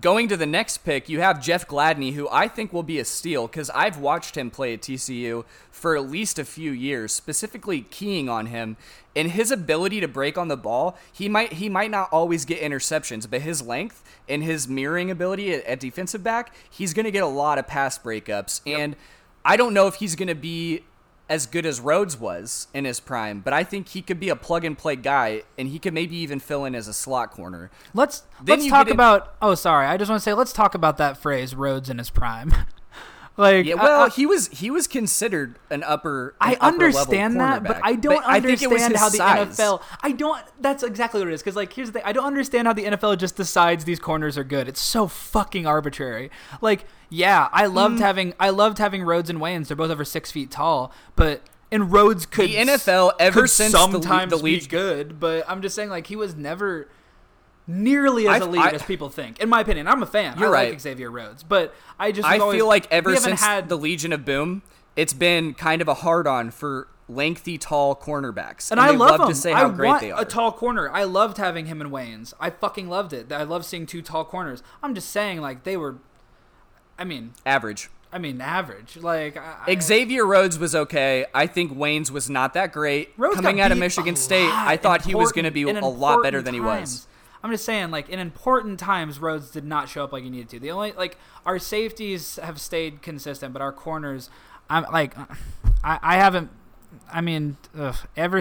Going 0.00 0.26
to 0.26 0.36
the 0.36 0.46
next 0.46 0.78
pick, 0.78 1.08
you 1.08 1.20
have 1.20 1.40
Jeff 1.40 1.68
Gladney, 1.68 2.14
who 2.14 2.28
I 2.28 2.48
think 2.48 2.72
will 2.72 2.82
be 2.82 2.98
a 2.98 3.04
steal 3.04 3.46
because 3.46 3.70
I've 3.70 3.96
watched 3.96 4.36
him 4.36 4.50
play 4.50 4.74
at 4.74 4.80
TCU 4.80 5.44
for 5.70 5.96
at 5.96 6.10
least 6.10 6.36
a 6.36 6.44
few 6.44 6.72
years, 6.72 7.12
specifically 7.12 7.82
keying 7.82 8.28
on 8.28 8.46
him 8.46 8.76
and 9.14 9.30
his 9.30 9.52
ability 9.52 10.00
to 10.00 10.08
break 10.08 10.36
on 10.36 10.48
the 10.48 10.56
ball. 10.56 10.98
He 11.12 11.28
might 11.28 11.54
he 11.54 11.68
might 11.68 11.92
not 11.92 12.08
always 12.10 12.44
get 12.44 12.60
interceptions, 12.60 13.30
but 13.30 13.42
his 13.42 13.62
length 13.62 14.02
and 14.28 14.42
his 14.42 14.66
mirroring 14.66 15.12
ability 15.12 15.52
at, 15.54 15.64
at 15.64 15.78
defensive 15.78 16.24
back, 16.24 16.52
he's 16.68 16.92
going 16.92 17.04
to 17.04 17.12
get 17.12 17.22
a 17.22 17.28
lot 17.28 17.58
of 17.58 17.68
pass 17.68 17.96
breakups. 17.96 18.62
And 18.66 18.96
I 19.44 19.56
don't 19.56 19.74
know 19.74 19.86
if 19.86 19.96
he's 19.96 20.16
going 20.16 20.26
to 20.26 20.34
be 20.34 20.82
as 21.28 21.46
good 21.46 21.64
as 21.64 21.80
Rhodes 21.80 22.18
was 22.18 22.68
in 22.74 22.84
his 22.84 23.00
prime, 23.00 23.40
but 23.40 23.52
I 23.52 23.64
think 23.64 23.88
he 23.88 24.02
could 24.02 24.20
be 24.20 24.28
a 24.28 24.36
plug 24.36 24.64
and 24.64 24.76
play 24.76 24.94
guy, 24.96 25.42
and 25.58 25.68
he 25.68 25.78
could 25.78 25.94
maybe 25.94 26.16
even 26.16 26.38
fill 26.38 26.64
in 26.64 26.74
as 26.74 26.86
a 26.88 26.92
slot 26.92 27.30
corner. 27.30 27.70
Let's 27.94 28.24
Then 28.42 28.58
let's 28.58 28.70
talk 28.70 28.86
get 28.86 28.90
in- 28.92 28.96
about. 28.96 29.34
Oh, 29.40 29.54
sorry. 29.54 29.86
I 29.86 29.96
just 29.96 30.10
want 30.10 30.20
to 30.20 30.24
say 30.24 30.34
let's 30.34 30.52
talk 30.52 30.74
about 30.74 30.98
that 30.98 31.16
phrase 31.16 31.54
"Rhodes 31.54 31.88
in 31.88 31.98
his 31.98 32.10
prime." 32.10 32.52
like, 33.36 33.66
Yeah, 33.66 33.74
well, 33.74 34.02
I, 34.04 34.08
he 34.10 34.26
was 34.26 34.48
he 34.48 34.70
was 34.70 34.86
considered 34.86 35.58
an 35.70 35.82
upper. 35.82 36.34
I 36.40 36.52
an 36.52 36.58
upper 36.60 36.70
level 36.78 36.84
understand 36.84 37.40
that, 37.40 37.62
but. 37.64 37.80
I 37.82 37.94
don't 37.96 38.24
I 38.24 38.38
was 38.38 38.44
understand 38.44 38.92
his 38.92 39.00
how 39.00 39.08
the 39.08 39.16
size. 39.16 39.56
NFL. 39.58 39.82
I 40.02 40.12
don't. 40.12 40.42
That's 40.60 40.82
exactly 40.82 41.20
what 41.20 41.28
it 41.28 41.34
is. 41.34 41.42
Because 41.42 41.56
like, 41.56 41.72
here's 41.72 41.88
the 41.88 41.94
thing. 41.94 42.02
I 42.04 42.12
don't 42.12 42.24
understand 42.26 42.66
how 42.68 42.72
the 42.74 42.84
NFL 42.84 43.18
just 43.18 43.36
decides 43.36 43.84
these 43.84 43.98
corners 44.00 44.38
are 44.38 44.44
good. 44.44 44.68
It's 44.68 44.80
so 44.80 45.06
fucking 45.08 45.66
arbitrary. 45.66 46.30
Like, 46.60 46.84
yeah, 47.08 47.48
I 47.52 47.64
Mm. 47.64 47.74
loved 47.74 48.00
having 48.00 48.34
I 48.38 48.50
loved 48.50 48.78
having 48.78 49.02
Rhodes 49.02 49.30
and 49.30 49.38
Waynes. 49.40 49.68
They're 49.68 49.76
both 49.76 49.90
over 49.90 50.04
six 50.04 50.30
feet 50.30 50.50
tall, 50.50 50.92
but. 51.16 51.42
And 51.72 51.90
Rhodes 51.90 52.24
could 52.24 52.50
The 52.50 52.54
NFL 52.56 53.14
ever 53.18 53.48
since 53.48 53.72
the 53.72 53.78
sometimes 53.78 54.30
the 54.30 54.36
be 54.36 54.42
league- 54.44 54.68
good, 54.68 55.18
but 55.18 55.44
I'm 55.48 55.60
just 55.60 55.74
saying 55.74 55.88
like 55.88 56.06
he 56.06 56.14
was 56.14 56.36
never 56.36 56.88
nearly 57.66 58.28
as 58.28 58.42
I- 58.42 58.44
elite 58.44 58.60
I- 58.60 58.70
as 58.70 58.82
people 58.82 59.08
think. 59.08 59.40
In 59.40 59.48
my 59.48 59.60
opinion, 59.60 59.86
I'm 59.88 60.02
a 60.02 60.06
fan. 60.06 60.38
You're 60.38 60.48
I 60.54 60.62
like 60.62 60.70
right. 60.72 60.80
Xavier 60.80 61.10
Rhodes, 61.10 61.42
but 61.42 61.74
I 61.98 62.12
just 62.12 62.26
I 62.28 62.38
always- 62.38 62.56
feel 62.58 62.66
like 62.68 62.86
ever 62.90 63.16
since 63.16 63.40
had 63.40 63.68
the 63.68 63.76
Legion 63.76 64.12
of 64.12 64.24
Boom, 64.24 64.62
it's 64.96 65.12
been 65.12 65.54
kind 65.54 65.80
of 65.82 65.88
a 65.88 65.94
hard 65.94 66.26
on 66.26 66.50
for 66.50 66.88
lengthy, 67.08 67.58
tall 67.58 67.94
cornerbacks, 67.94 68.70
And, 68.70 68.80
I 68.80 68.92
they 68.92 68.96
love, 68.96 69.20
love 69.20 69.28
to 69.28 69.34
say 69.34 69.52
how 69.52 69.66
I 69.68 69.70
great 69.72 70.00
they 70.00 70.10
are. 70.10 70.22
a 70.22 70.24
tall 70.24 70.52
corner. 70.52 70.88
I 70.90 71.04
loved 71.04 71.36
having 71.36 71.66
him 71.66 71.80
and 71.82 71.90
Waynes. 71.90 72.32
I 72.40 72.48
fucking 72.48 72.88
loved 72.88 73.12
it. 73.12 73.30
I 73.30 73.42
love 73.42 73.66
seeing 73.66 73.84
two 73.86 74.00
tall 74.00 74.24
corners. 74.24 74.62
I'm 74.82 74.94
just 74.94 75.10
saying, 75.10 75.40
like 75.42 75.64
they 75.64 75.76
were. 75.76 75.96
I 76.98 77.04
mean, 77.04 77.32
Average. 77.44 77.90
I 78.12 78.18
mean, 78.18 78.40
average. 78.40 78.96
Like 78.96 79.36
I, 79.36 79.56
I- 79.66 79.78
Xavier 79.80 80.24
Rhodes 80.24 80.58
was 80.58 80.74
okay. 80.74 81.26
I 81.34 81.46
think 81.48 81.76
Waynes 81.76 82.10
was 82.12 82.30
not 82.30 82.54
that 82.54 82.72
great. 82.72 83.12
Rhodes 83.16 83.34
Coming 83.36 83.60
out 83.60 83.72
of 83.72 83.78
Michigan 83.78 84.14
State, 84.16 84.48
I 84.52 84.76
thought 84.76 85.02
he 85.04 85.14
was 85.16 85.32
going 85.32 85.46
to 85.46 85.50
be 85.50 85.64
a 85.64 85.72
lot 85.84 86.22
better 86.22 86.38
important 86.38 86.44
than 86.44 86.54
he 86.54 86.60
was. 86.60 87.08
I'm 87.44 87.50
just 87.50 87.66
saying, 87.66 87.90
like 87.90 88.08
in 88.08 88.20
important 88.20 88.80
times, 88.80 89.18
Rhodes 89.18 89.50
did 89.50 89.64
not 89.64 89.90
show 89.90 90.02
up 90.02 90.14
like 90.14 90.24
he 90.24 90.30
needed 90.30 90.48
to. 90.48 90.58
The 90.58 90.70
only 90.70 90.92
like 90.92 91.18
our 91.44 91.58
safeties 91.58 92.36
have 92.42 92.58
stayed 92.58 93.02
consistent, 93.02 93.52
but 93.52 93.60
our 93.60 93.70
corners, 93.70 94.30
I'm 94.70 94.84
like, 94.90 95.14
I, 95.84 95.98
I 96.02 96.16
haven't. 96.16 96.50
I 97.12 97.20
mean, 97.20 97.58
ugh, 97.78 97.96
ever. 98.16 98.40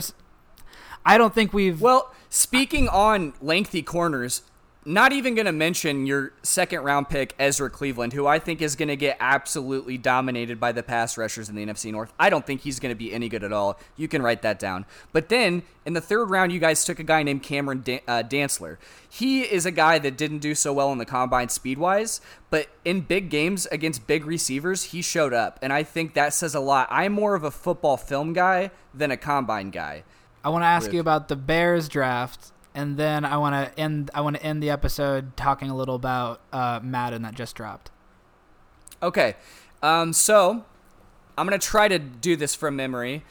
I 1.05 1.17
don't 1.17 1.33
think 1.33 1.51
we've. 1.51 1.81
Well, 1.81 2.15
speaking 2.29 2.87
on 2.87 3.33
lengthy 3.41 3.81
corners, 3.81 4.43
not 4.85 5.13
even 5.13 5.35
going 5.35 5.45
to 5.45 5.51
mention 5.51 6.05
your 6.05 6.33
second 6.43 6.81
round 6.81 7.09
pick, 7.09 7.33
Ezra 7.39 7.69
Cleveland, 7.69 8.13
who 8.13 8.27
I 8.27 8.39
think 8.39 8.61
is 8.61 8.75
going 8.75 8.89
to 8.89 8.95
get 8.95 9.17
absolutely 9.19 9.97
dominated 9.97 10.59
by 10.59 10.71
the 10.71 10.83
pass 10.83 11.17
rushers 11.17 11.49
in 11.49 11.55
the 11.55 11.65
NFC 11.65 11.91
North. 11.91 12.13
I 12.19 12.29
don't 12.29 12.45
think 12.45 12.61
he's 12.61 12.79
going 12.79 12.91
to 12.91 12.97
be 12.97 13.13
any 13.13 13.29
good 13.29 13.43
at 13.43 13.53
all. 13.53 13.79
You 13.95 14.07
can 14.07 14.21
write 14.21 14.41
that 14.41 14.59
down. 14.59 14.85
But 15.11 15.29
then 15.29 15.63
in 15.85 15.93
the 15.93 16.01
third 16.01 16.29
round, 16.29 16.51
you 16.51 16.59
guys 16.59 16.85
took 16.85 16.99
a 16.99 17.03
guy 17.03 17.23
named 17.23 17.43
Cameron 17.43 17.81
Dan- 17.83 18.01
uh, 18.07 18.23
Dantzler. 18.23 18.77
He 19.09 19.41
is 19.41 19.65
a 19.65 19.71
guy 19.71 19.99
that 19.99 20.17
didn't 20.17 20.39
do 20.39 20.55
so 20.55 20.73
well 20.73 20.91
in 20.91 20.97
the 20.97 21.05
combine 21.05 21.49
speed 21.49 21.77
wise, 21.77 22.21
but 22.49 22.67
in 22.83 23.01
big 23.01 23.29
games 23.29 23.65
against 23.67 24.07
big 24.07 24.25
receivers, 24.25 24.83
he 24.85 25.01
showed 25.01 25.33
up. 25.33 25.59
And 25.61 25.71
I 25.71 25.83
think 25.83 26.13
that 26.13 26.33
says 26.33 26.55
a 26.55 26.59
lot. 26.59 26.87
I'm 26.89 27.13
more 27.13 27.35
of 27.35 27.43
a 27.43 27.51
football 27.51 27.97
film 27.97 28.33
guy 28.33 28.71
than 28.93 29.11
a 29.11 29.17
combine 29.17 29.69
guy. 29.69 30.03
I 30.43 30.49
want 30.49 30.63
to 30.63 30.67
ask 30.67 30.91
you 30.91 30.99
about 30.99 31.29
the 31.29 31.37
Bears 31.37 31.87
draft 31.87 32.52
and 32.75 32.97
then 32.97 33.25
I 33.25 33.37
want 33.37 33.53
to 33.53 33.79
end. 33.79 34.11
I 34.13 34.21
want 34.21 34.35
to 34.35 34.43
end 34.43 34.61
the 34.61 34.69
episode 34.69 35.35
talking 35.37 35.69
a 35.69 35.75
little 35.75 35.95
about 35.95 36.41
uh, 36.51 36.79
Madden 36.83 37.21
that 37.23 37.35
just 37.35 37.55
dropped. 37.55 37.91
Okay, 39.01 39.35
um, 39.81 40.13
so 40.13 40.65
I'm 41.37 41.45
gonna 41.45 41.59
try 41.59 41.87
to 41.87 41.99
do 41.99 42.35
this 42.35 42.55
from 42.55 42.75
memory. 42.75 43.23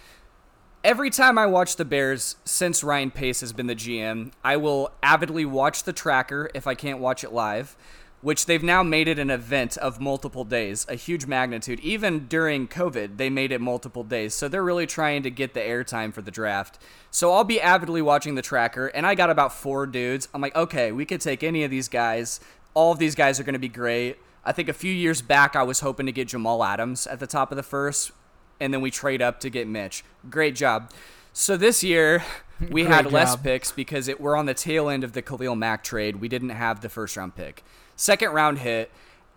Every 0.84 1.11
time 1.11 1.38
I 1.38 1.47
watch 1.47 1.76
the 1.76 1.84
Bears 1.84 2.36
since 2.45 2.82
Ryan 2.82 3.12
Pace 3.12 3.40
has 3.40 3.53
been 3.53 3.68
the 3.68 3.76
GM, 3.76 4.32
I 4.43 4.57
will 4.57 4.90
avidly 5.03 5.45
watch 5.45 5.84
the 5.84 5.93
tracker 5.93 6.51
if 6.55 6.66
I 6.66 6.74
can't 6.74 6.99
watch 6.99 7.22
it 7.22 7.32
live 7.32 7.76
which 8.23 8.47
they've 8.47 8.62
now 8.62 8.83
made 8.83 9.09
it 9.09 9.18
an 9.18 9.31
event 9.31 9.77
of 9.79 10.01
multiple 10.01 10.45
days, 10.45 10.87
a 10.89 10.95
huge 10.95 11.27
magnitude. 11.27 11.81
Even 11.81 12.27
during 12.29 12.68
COVID, 12.68 13.16
they 13.16 13.29
made 13.29 13.51
it 13.51 13.61
multiple 13.61 14.05
days. 14.05 14.33
So 14.33 14.49
they're 14.49 14.62
really 14.62 14.87
trying 14.87 15.25
to 15.25 15.31
get 15.31 15.55
the 15.55 15.61
airtime 15.61 16.14
for 16.14 16.23
the 16.23 16.31
draft. 16.31 16.79
So 17.11 17.33
I'll 17.33 17.45
be 17.45 17.61
avidly 17.61 18.01
watching 18.01 18.37
the 18.37 18.43
tracker, 18.43 18.87
and 18.87 19.07
I 19.07 19.16
got 19.16 19.29
about 19.29 19.53
four 19.53 19.87
dudes. 19.87 20.29
I'm 20.33 20.41
like, 20.41 20.55
okay, 20.55 20.93
we 20.93 21.05
could 21.05 21.20
take 21.20 21.43
any 21.43 21.64
of 21.64 21.70
these 21.70 21.89
guys. 21.89 22.39
All 22.75 22.93
of 22.93 22.99
these 22.99 23.16
guys 23.16 23.41
are 23.41 23.45
going 23.45 23.55
to 23.55 23.59
be 23.59 23.68
great. 23.68 24.18
I 24.45 24.53
think 24.53 24.68
a 24.68 24.73
few 24.73 24.93
years 24.93 25.20
back, 25.20 25.57
I 25.57 25.64
was 25.64 25.81
hoping 25.81 26.07
to 26.07 26.12
get 26.12 26.29
Jamal 26.29 26.64
Adams 26.64 27.07
at 27.09 27.18
the 27.18 27.27
top 27.27 27.51
of 27.51 27.57
the 27.57 27.62
first, 27.62 28.12
and 28.61 28.73
then 28.73 28.81
we 28.81 28.93
trade 28.93 29.20
up 29.20 29.41
to 29.41 29.51
get 29.51 29.66
Mitch. 29.66 30.05
Great 30.31 30.55
job. 30.55 30.93
So 31.33 31.57
this 31.57 31.83
year, 31.83 32.23
we 32.70 32.85
had 32.85 33.05
job. 33.05 33.12
less 33.12 33.37
picks 33.37 33.73
because 33.73 34.07
it, 34.07 34.20
we're 34.20 34.37
on 34.37 34.47
the 34.47 34.55
tail 34.55 34.89
end 34.89 35.03
of 35.03 35.12
the 35.12 35.23
Khalil 35.23 35.57
Mack 35.57 35.83
trade. 35.83 36.16
We 36.16 36.29
didn't 36.29 36.51
have 36.51 36.83
the 36.83 36.89
first 36.89 37.16
round 37.16 37.35
pick 37.35 37.64
second 37.97 38.32
round 38.32 38.59
hit 38.59 38.90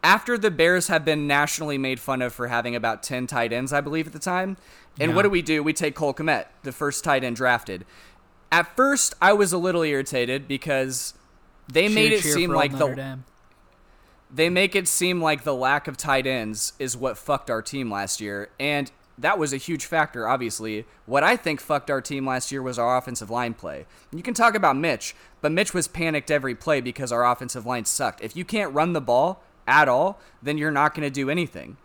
after 0.06 0.38
the 0.38 0.52
Bears 0.52 0.88
have 0.88 1.04
been 1.04 1.26
nationally 1.26 1.80
made 1.80 2.00
fun 2.00 2.22
of 2.22 2.32
for 2.32 2.48
having 2.48 2.76
about 2.76 3.02
10 3.02 3.26
tight 3.26 3.52
ends, 3.52 3.74
I 3.74 3.82
believe, 3.82 4.06
at 4.06 4.14
the 4.14 4.20
time. 4.20 4.56
And 5.00 5.10
yeah. 5.10 5.16
what 5.16 5.24
do 5.24 5.30
we 5.32 5.42
do? 5.42 5.64
We 5.64 5.74
take 5.74 5.96
Cole 5.96 6.14
Kmet, 6.14 6.46
the 6.62 6.72
first 6.72 7.04
tight 7.04 7.24
end 7.24 7.38
drafted. 7.38 7.86
At 8.52 8.76
first, 8.76 9.16
I 9.20 9.34
was 9.34 9.52
a 9.52 9.58
little 9.58 9.82
irritated 9.82 10.48
because 10.48 11.16
they 11.68 11.88
cheer, 11.88 11.96
made 11.96 12.12
it 12.14 12.22
seem 12.22 12.52
like 12.52 12.78
the 12.78 12.94
Dame. 12.94 13.24
they 14.32 14.50
make 14.50 14.76
it 14.76 14.88
seem 14.88 15.22
like 15.22 15.44
the 15.44 15.56
lack 15.56 15.88
of 15.88 15.98
tight 15.98 16.28
ends 16.28 16.74
is 16.78 16.96
what 16.96 17.18
fucked 17.18 17.50
our 17.50 17.64
team 17.64 17.90
last 17.90 18.22
year, 18.22 18.50
and 18.60 18.92
that 19.18 19.40
was 19.40 19.54
a 19.54 19.58
huge 19.58 19.86
factor, 19.86 20.28
obviously. 20.28 20.86
What 21.06 21.24
I 21.24 21.38
think 21.38 21.62
fucked 21.62 21.90
our 21.90 22.02
team 22.02 22.26
last 22.26 22.52
year 22.52 22.62
was 22.62 22.78
our 22.78 22.98
offensive 22.98 23.30
line 23.30 23.54
play. 23.54 23.86
You 24.12 24.22
can 24.22 24.34
talk 24.34 24.56
about 24.56 24.76
Mitch, 24.76 25.16
but 25.42 25.52
Mitch 25.52 25.74
was 25.74 25.88
panicked 25.88 26.30
every 26.30 26.56
play 26.56 26.82
because 26.82 27.12
our 27.12 27.26
offensive 27.26 27.66
line 27.66 27.86
sucked. 27.86 28.22
If 28.22 28.36
you 28.36 28.44
can't 28.44 28.74
run 28.74 28.94
the 28.94 29.02
ball 29.02 29.42
at 29.68 29.88
all, 29.88 30.20
then 30.44 30.58
you're 30.58 30.72
not 30.72 30.94
going 30.94 31.08
to 31.08 31.10
do 31.10 31.30
anything. 31.30 31.78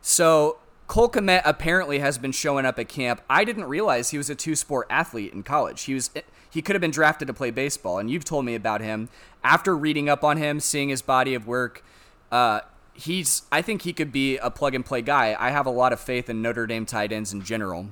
So 0.00 0.58
Cole 0.88 1.08
Kmet 1.08 1.42
apparently 1.44 2.00
has 2.00 2.18
been 2.18 2.32
showing 2.32 2.66
up 2.66 2.78
at 2.78 2.88
camp. 2.88 3.22
I 3.30 3.44
didn't 3.44 3.64
realize 3.64 4.10
he 4.10 4.18
was 4.18 4.28
a 4.28 4.34
two-sport 4.34 4.86
athlete 4.90 5.32
in 5.32 5.42
college. 5.42 5.82
He 5.82 5.94
was 5.94 6.10
he 6.50 6.60
could 6.60 6.74
have 6.74 6.82
been 6.82 6.90
drafted 6.90 7.28
to 7.28 7.34
play 7.34 7.50
baseball, 7.50 7.98
and 7.98 8.10
you've 8.10 8.26
told 8.26 8.44
me 8.44 8.54
about 8.54 8.82
him. 8.82 9.08
After 9.42 9.74
reading 9.74 10.10
up 10.10 10.22
on 10.22 10.36
him, 10.36 10.60
seeing 10.60 10.90
his 10.90 11.00
body 11.00 11.34
of 11.34 11.46
work, 11.46 11.82
uh, 12.30 12.60
he's 12.94 13.42
I 13.50 13.62
think 13.62 13.82
he 13.82 13.92
could 13.92 14.12
be 14.12 14.38
a 14.38 14.50
plug 14.50 14.74
and 14.74 14.84
play 14.84 15.02
guy. 15.02 15.36
I 15.38 15.50
have 15.50 15.66
a 15.66 15.70
lot 15.70 15.92
of 15.92 16.00
faith 16.00 16.28
in 16.28 16.42
Notre 16.42 16.66
Dame 16.66 16.86
tight 16.86 17.12
ends 17.12 17.32
in 17.32 17.42
general. 17.42 17.88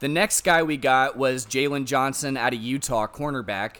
The 0.00 0.08
next 0.08 0.42
guy 0.42 0.62
we 0.62 0.76
got 0.76 1.16
was 1.16 1.44
Jaylon 1.44 1.84
Johnson 1.84 2.36
out 2.36 2.54
of 2.54 2.60
Utah, 2.60 3.06
cornerback. 3.06 3.76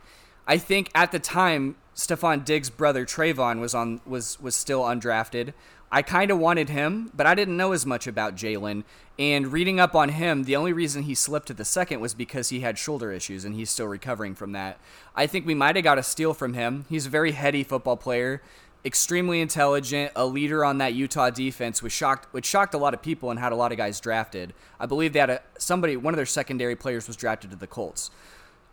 I 0.47 0.59
think 0.59 0.91
at 0.95 1.13
the 1.13 1.19
time 1.19 1.77
Stefon 1.95 2.45
Diggs' 2.45 2.71
brother 2.71 3.07
Trevon 3.07 3.61
was 3.61 3.75
on 3.75 4.01
was 4.07 4.41
was 4.41 4.55
still 4.55 4.83
undrafted. 4.83 5.55
I 5.93 6.03
kind 6.03 6.31
of 6.31 6.39
wanted 6.39 6.69
him, 6.69 7.11
but 7.15 7.27
I 7.27 7.35
didn't 7.35 7.57
know 7.57 7.73
as 7.73 7.85
much 7.85 8.07
about 8.07 8.37
Jaylon. 8.37 8.85
And 9.19 9.53
reading 9.53 9.81
up 9.81 9.97
on 9.97 10.11
him, 10.11 10.45
the 10.45 10.55
only 10.55 10.73
reason 10.73 11.03
he 11.03 11.17
slipped 11.17 11.49
to 11.49 11.55
the 11.55 11.65
second 11.65 12.01
was 12.01 12.15
because 12.15 12.51
he 12.51 12.61
had 12.61 12.79
shoulder 12.79 13.11
issues 13.11 13.45
and 13.45 13.57
he's 13.57 13.71
still 13.71 13.89
recovering 13.89 14.37
from 14.37 14.53
that. 14.53 14.79
I 15.17 15.27
think 15.27 15.47
we 15.47 15.55
might 15.55 15.75
have 15.75 15.83
got 15.83 15.99
a 15.99 16.05
steal 16.05 16.33
from 16.33 16.55
him. 16.55 16.85
He's 16.89 17.07
a 17.07 17.11
very 17.11 17.33
heady 17.33 17.65
football 17.65 17.97
player 17.97 18.41
extremely 18.85 19.41
intelligent, 19.41 20.13
a 20.17 20.27
leader 20.27 20.65
on 20.65 20.79
that 20.79 20.95
Utah 20.95 21.31
defense, 21.31 21.83
which 21.83 21.93
shocked 21.93 22.33
which 22.33 22.47
shocked 22.47 22.75
a 22.75 22.79
lot 22.79 22.95
of 22.95 23.03
people 23.03 23.31
and 23.31 23.39
had 23.39 23.53
a 23.53 23.57
lot 23.57 23.73
of 23.73 23.79
guys 23.79 24.01
drafted. 24.01 24.55
I 24.79 24.87
believe 24.87 25.13
they 25.13 25.21
had 25.21 25.41
somebody 25.59 25.97
one 25.97 26.15
of 26.15 26.17
their 26.17 26.27
secondary 26.27 26.77
players 26.77 27.07
was 27.07 27.17
drafted 27.17 27.51
to 27.51 27.57
the 27.57 27.67
Colts. 27.67 28.11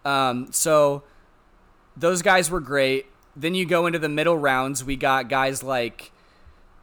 Um, 0.05 0.51
so 0.51 1.03
those 1.95 2.21
guys 2.21 2.49
were 2.49 2.61
great. 2.61 3.07
Then 3.35 3.53
you 3.53 3.65
go 3.65 3.85
into 3.85 3.99
the 3.99 4.09
middle 4.09 4.37
rounds. 4.37 4.83
We 4.83 4.95
got 4.95 5.29
guys 5.29 5.61
like 5.61 6.11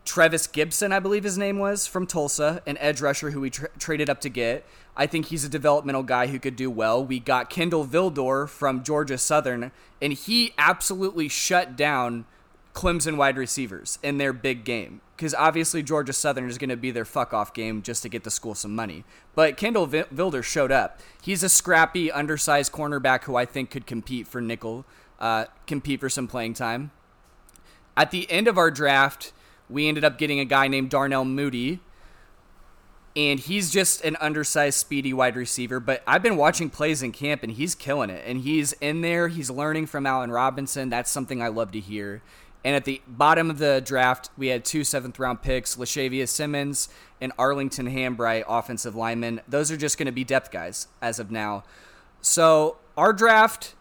Trevis 0.04 0.46
Gibson, 0.46 0.92
I 0.92 1.00
believe 1.00 1.24
his 1.24 1.38
name 1.38 1.58
was, 1.58 1.86
from 1.86 2.06
Tulsa, 2.06 2.62
an 2.66 2.76
edge 2.78 3.00
rusher 3.00 3.30
who 3.30 3.40
we 3.40 3.50
tra- 3.50 3.70
traded 3.78 4.10
up 4.10 4.20
to 4.20 4.28
get. 4.28 4.64
I 4.96 5.06
think 5.06 5.26
he's 5.26 5.44
a 5.44 5.48
developmental 5.48 6.02
guy 6.02 6.26
who 6.28 6.38
could 6.38 6.56
do 6.56 6.70
well. 6.70 7.04
We 7.04 7.18
got 7.18 7.50
Kindle 7.50 7.86
Vildor 7.86 8.48
from 8.48 8.84
Georgia 8.84 9.18
Southern, 9.18 9.72
and 10.00 10.12
he 10.12 10.52
absolutely 10.58 11.28
shut 11.28 11.74
down 11.74 12.26
Clemson 12.74 13.16
wide 13.16 13.36
receivers 13.36 13.98
in 14.02 14.18
their 14.18 14.32
big 14.32 14.64
game. 14.64 15.00
Because 15.16 15.32
obviously 15.32 15.80
Georgia 15.82 16.12
Southern 16.12 16.48
is 16.48 16.58
going 16.58 16.70
to 16.70 16.76
be 16.76 16.90
their 16.90 17.04
fuck 17.04 17.32
off 17.32 17.54
game 17.54 17.82
just 17.82 18.02
to 18.02 18.08
get 18.08 18.24
the 18.24 18.32
school 18.32 18.56
some 18.56 18.74
money. 18.74 19.04
But 19.36 19.56
Kindle 19.56 19.86
Vildor 19.86 20.42
showed 20.42 20.72
up. 20.72 21.00
He's 21.22 21.44
a 21.44 21.48
scrappy, 21.48 22.10
undersized 22.10 22.72
cornerback 22.72 23.24
who 23.24 23.36
I 23.36 23.44
think 23.44 23.70
could 23.70 23.86
compete 23.86 24.26
for 24.26 24.40
nickel, 24.40 24.84
uh, 25.20 25.44
compete 25.68 26.00
for 26.00 26.08
some 26.08 26.26
playing 26.26 26.54
time. 26.54 26.90
At 27.96 28.10
the 28.10 28.28
end 28.28 28.48
of 28.48 28.58
our 28.58 28.72
draft, 28.72 29.32
we 29.70 29.86
ended 29.86 30.02
up 30.02 30.18
getting 30.18 30.40
a 30.40 30.44
guy 30.44 30.66
named 30.66 30.90
Darnell 30.90 31.24
Mooney. 31.24 31.78
and 33.16 33.38
he's 33.38 33.70
just 33.70 34.04
an 34.04 34.16
undersized, 34.20 34.78
speedy 34.78 35.12
wide 35.12 35.36
receiver. 35.36 35.78
But 35.78 36.02
I've 36.06 36.22
been 36.22 36.36
watching 36.36 36.68
plays 36.70 37.02
in 37.02 37.12
camp, 37.12 37.42
and 37.42 37.52
he's 37.52 37.74
killing 37.74 38.10
it. 38.10 38.24
And 38.26 38.40
he's 38.40 38.72
in 38.74 39.02
there. 39.02 39.28
He's 39.28 39.50
learning 39.50 39.86
from 39.86 40.06
Allen 40.06 40.30
Robinson. 40.30 40.88
That's 40.88 41.10
something 41.10 41.40
I 41.40 41.48
love 41.48 41.70
to 41.72 41.80
hear. 41.80 42.22
And 42.64 42.74
at 42.74 42.86
the 42.86 43.02
bottom 43.06 43.50
of 43.50 43.58
the 43.58 43.82
draft, 43.84 44.30
we 44.38 44.48
had 44.48 44.64
two 44.64 44.84
seventh 44.84 45.18
round 45.18 45.42
picks, 45.42 45.76
Lachavious 45.76 46.28
Simmons 46.28 46.88
and 47.20 47.32
Arlington 47.38 47.86
Hambright, 47.86 48.44
offensive 48.48 48.96
linemen. 48.96 49.42
Those 49.46 49.70
are 49.70 49.76
just 49.76 49.98
going 49.98 50.06
to 50.06 50.12
be 50.12 50.24
depth 50.24 50.50
guys 50.50 50.88
as 51.02 51.18
of 51.18 51.30
now. 51.30 51.64
So 52.22 52.78
our 52.96 53.12
draft, 53.12 53.74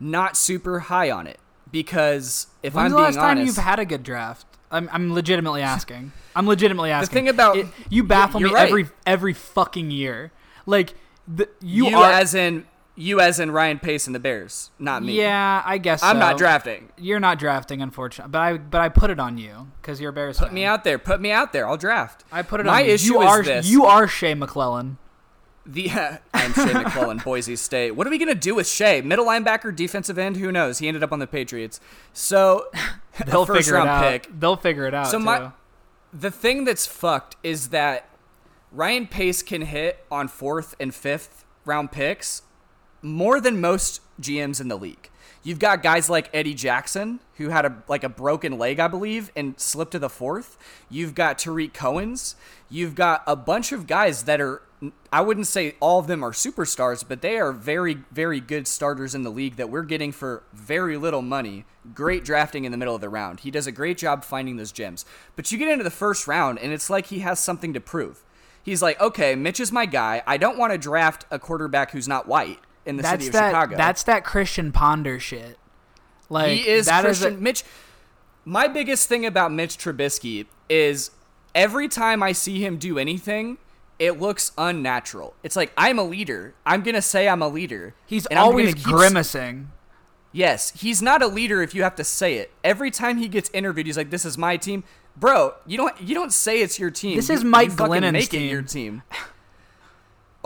not 0.00 0.36
super 0.36 0.80
high 0.80 1.10
on 1.10 1.28
it 1.28 1.38
because 1.70 2.48
if 2.62 2.74
When's 2.74 2.86
I'm 2.86 2.90
the 2.90 3.02
last 3.02 3.14
time 3.14 3.38
honest, 3.38 3.46
you've 3.46 3.64
had 3.64 3.78
a 3.78 3.84
good 3.84 4.02
draft? 4.02 4.46
I'm, 4.70 4.88
I'm 4.92 5.12
legitimately 5.12 5.62
asking. 5.62 6.12
I'm 6.34 6.48
legitimately 6.48 6.90
asking. 6.90 7.08
the 7.08 7.14
thing 7.14 7.28
about 7.28 7.56
it, 7.56 7.66
you 7.90 8.02
baffle 8.02 8.40
me 8.40 8.50
right. 8.50 8.66
every 8.66 8.86
every 9.06 9.32
fucking 9.32 9.92
year. 9.92 10.32
Like 10.66 10.94
the, 11.28 11.48
you, 11.60 11.88
you 11.88 11.96
are 11.96 12.10
as 12.10 12.34
in 12.34 12.66
you 12.96 13.20
as 13.20 13.40
in 13.40 13.50
Ryan 13.50 13.78
Pace 13.78 14.06
and 14.06 14.14
the 14.14 14.20
Bears, 14.20 14.70
not 14.78 15.02
me. 15.02 15.18
Yeah, 15.18 15.62
I 15.64 15.78
guess 15.78 16.02
I'm 16.02 16.16
so. 16.16 16.20
not 16.20 16.38
drafting. 16.38 16.90
You're 16.96 17.20
not 17.20 17.38
drafting, 17.38 17.82
unfortunately. 17.82 18.30
But 18.30 18.38
I 18.40 18.58
but 18.58 18.80
I 18.80 18.88
put 18.88 19.10
it 19.10 19.18
on 19.18 19.36
you 19.38 19.72
because 19.80 20.00
you're 20.00 20.10
a 20.10 20.12
Bears. 20.12 20.38
Put 20.38 20.48
fan. 20.48 20.54
me 20.54 20.64
out 20.64 20.84
there. 20.84 20.98
Put 20.98 21.20
me 21.20 21.30
out 21.30 21.52
there. 21.52 21.66
I'll 21.66 21.76
draft. 21.76 22.24
I 22.30 22.42
put 22.42 22.60
it 22.60 22.66
My 22.66 22.82
on 22.82 22.88
issue 22.88 23.14
you 23.14 23.22
is 23.22 23.28
are, 23.28 23.42
this. 23.42 23.68
You 23.68 23.84
are 23.84 24.06
Shea 24.06 24.34
McClellin. 24.34 24.96
The 25.66 25.90
uh, 25.90 26.16
I'm 26.34 26.52
Shea 26.52 26.72
McClellin, 26.72 27.22
Boise 27.24 27.56
State. 27.56 27.92
What 27.92 28.06
are 28.06 28.10
we 28.10 28.18
gonna 28.18 28.34
do 28.34 28.54
with 28.54 28.68
Shea? 28.68 29.00
Middle 29.00 29.26
linebacker, 29.26 29.74
defensive 29.74 30.18
end? 30.18 30.36
Who 30.36 30.52
knows? 30.52 30.78
He 30.78 30.86
ended 30.86 31.02
up 31.02 31.12
on 31.12 31.18
the 31.18 31.26
Patriots. 31.26 31.80
So 32.12 32.68
They'll 33.26 33.46
figure 33.46 33.76
it 33.76 33.86
out. 33.86 34.04
pick. 34.04 34.28
They'll 34.38 34.56
figure 34.56 34.86
it 34.86 34.94
out. 34.94 35.08
So 35.08 35.18
too. 35.18 35.24
my 35.24 35.50
the 36.12 36.30
thing 36.30 36.64
that's 36.64 36.86
fucked 36.86 37.36
is 37.42 37.70
that 37.70 38.08
Ryan 38.70 39.08
Pace 39.08 39.42
can 39.42 39.62
hit 39.62 40.04
on 40.12 40.28
fourth 40.28 40.76
and 40.78 40.94
fifth 40.94 41.44
round 41.64 41.90
picks 41.90 42.42
more 43.04 43.40
than 43.40 43.60
most 43.60 44.00
GMs 44.20 44.60
in 44.60 44.68
the 44.68 44.76
league. 44.76 45.10
You've 45.42 45.58
got 45.58 45.82
guys 45.82 46.08
like 46.08 46.30
Eddie 46.32 46.54
Jackson, 46.54 47.20
who 47.36 47.50
had 47.50 47.66
a 47.66 47.82
like 47.86 48.02
a 48.02 48.08
broken 48.08 48.58
leg, 48.58 48.80
I 48.80 48.88
believe, 48.88 49.30
and 49.36 49.60
slipped 49.60 49.92
to 49.92 49.98
the 49.98 50.08
fourth. 50.08 50.56
You've 50.88 51.14
got 51.14 51.38
Tarik 51.38 51.74
Cohen's. 51.74 52.34
You've 52.70 52.94
got 52.94 53.22
a 53.26 53.36
bunch 53.36 53.70
of 53.70 53.86
guys 53.86 54.22
that 54.22 54.40
are 54.40 54.62
I 55.12 55.20
wouldn't 55.20 55.46
say 55.46 55.76
all 55.80 55.98
of 55.98 56.06
them 56.06 56.22
are 56.22 56.32
superstars, 56.32 57.04
but 57.06 57.20
they 57.20 57.38
are 57.38 57.52
very, 57.52 57.98
very 58.10 58.40
good 58.40 58.66
starters 58.66 59.14
in 59.14 59.22
the 59.22 59.30
league 59.30 59.56
that 59.56 59.70
we're 59.70 59.82
getting 59.82 60.12
for 60.12 60.42
very 60.52 60.96
little 60.96 61.22
money. 61.22 61.64
Great 61.94 62.24
drafting 62.24 62.64
in 62.64 62.72
the 62.72 62.78
middle 62.78 62.94
of 62.94 63.00
the 63.00 63.08
round. 63.08 63.40
He 63.40 63.50
does 63.50 63.66
a 63.66 63.72
great 63.72 63.98
job 63.98 64.24
finding 64.24 64.56
those 64.56 64.72
gems. 64.72 65.04
But 65.36 65.52
you 65.52 65.58
get 65.58 65.68
into 65.68 65.84
the 65.84 65.90
first 65.90 66.26
round, 66.26 66.58
and 66.58 66.72
it's 66.72 66.90
like 66.90 67.06
he 67.06 67.20
has 67.20 67.38
something 67.38 67.74
to 67.74 67.80
prove. 67.80 68.24
He's 68.62 68.82
like, 68.82 69.00
okay, 69.00 69.34
Mitch 69.34 69.60
is 69.60 69.70
my 69.70 69.84
guy. 69.84 70.22
I 70.26 70.38
don't 70.38 70.58
want 70.58 70.72
to 70.72 70.78
draft 70.78 71.26
a 71.30 71.38
quarterback 71.38 71.90
who's 71.90 72.08
not 72.08 72.26
white 72.26 72.58
in 72.86 72.96
the 72.96 73.02
that's 73.02 73.12
city 73.24 73.26
of 73.28 73.32
that, 73.34 73.48
Chicago. 73.50 73.76
That's 73.76 74.02
that 74.04 74.24
Christian 74.24 74.72
Ponder 74.72 75.18
shit. 75.20 75.58
Like 76.28 76.52
he 76.58 76.68
is 76.68 76.86
that 76.86 77.04
is 77.04 77.18
Christian 77.20 77.38
a- 77.38 77.42
Mitch. 77.42 77.64
My 78.44 78.68
biggest 78.68 79.08
thing 79.08 79.24
about 79.24 79.52
Mitch 79.52 79.76
Trubisky 79.78 80.46
is 80.68 81.10
every 81.54 81.88
time 81.88 82.22
I 82.22 82.32
see 82.32 82.64
him 82.64 82.76
do 82.78 82.98
anything, 82.98 83.58
it 83.98 84.20
looks 84.20 84.52
unnatural. 84.58 85.34
It's 85.42 85.56
like 85.56 85.72
I'm 85.76 85.98
a 85.98 86.04
leader. 86.04 86.54
I'm 86.66 86.82
gonna 86.82 87.02
say 87.02 87.28
I'm 87.28 87.42
a 87.42 87.48
leader. 87.48 87.94
he's 88.06 88.26
always 88.26 88.74
grimacing. 88.74 89.70
Yes, 90.32 90.72
he's 90.80 91.00
not 91.00 91.22
a 91.22 91.28
leader 91.28 91.62
if 91.62 91.74
you 91.76 91.84
have 91.84 91.94
to 91.94 92.02
say 92.04 92.36
it. 92.38 92.50
Every 92.64 92.90
time 92.90 93.18
he 93.18 93.28
gets 93.28 93.48
interviewed, 93.54 93.86
he's 93.86 93.96
like, 93.96 94.10
"This 94.10 94.24
is 94.24 94.36
my 94.36 94.56
team." 94.56 94.82
Bro, 95.16 95.54
you 95.64 95.76
don't 95.76 95.98
you 96.00 96.12
don't 96.14 96.32
say 96.32 96.60
it's 96.60 96.76
your 96.78 96.90
team. 96.90 97.14
This 97.16 97.28
You- 97.28 97.36
is 97.36 97.44
Mike 97.44 97.70
you 97.70 97.76
Glennon's 97.76 98.12
make 98.14 98.24
it 98.34 98.38
team. 98.38 98.50
your 98.50 98.62
team. 98.62 99.02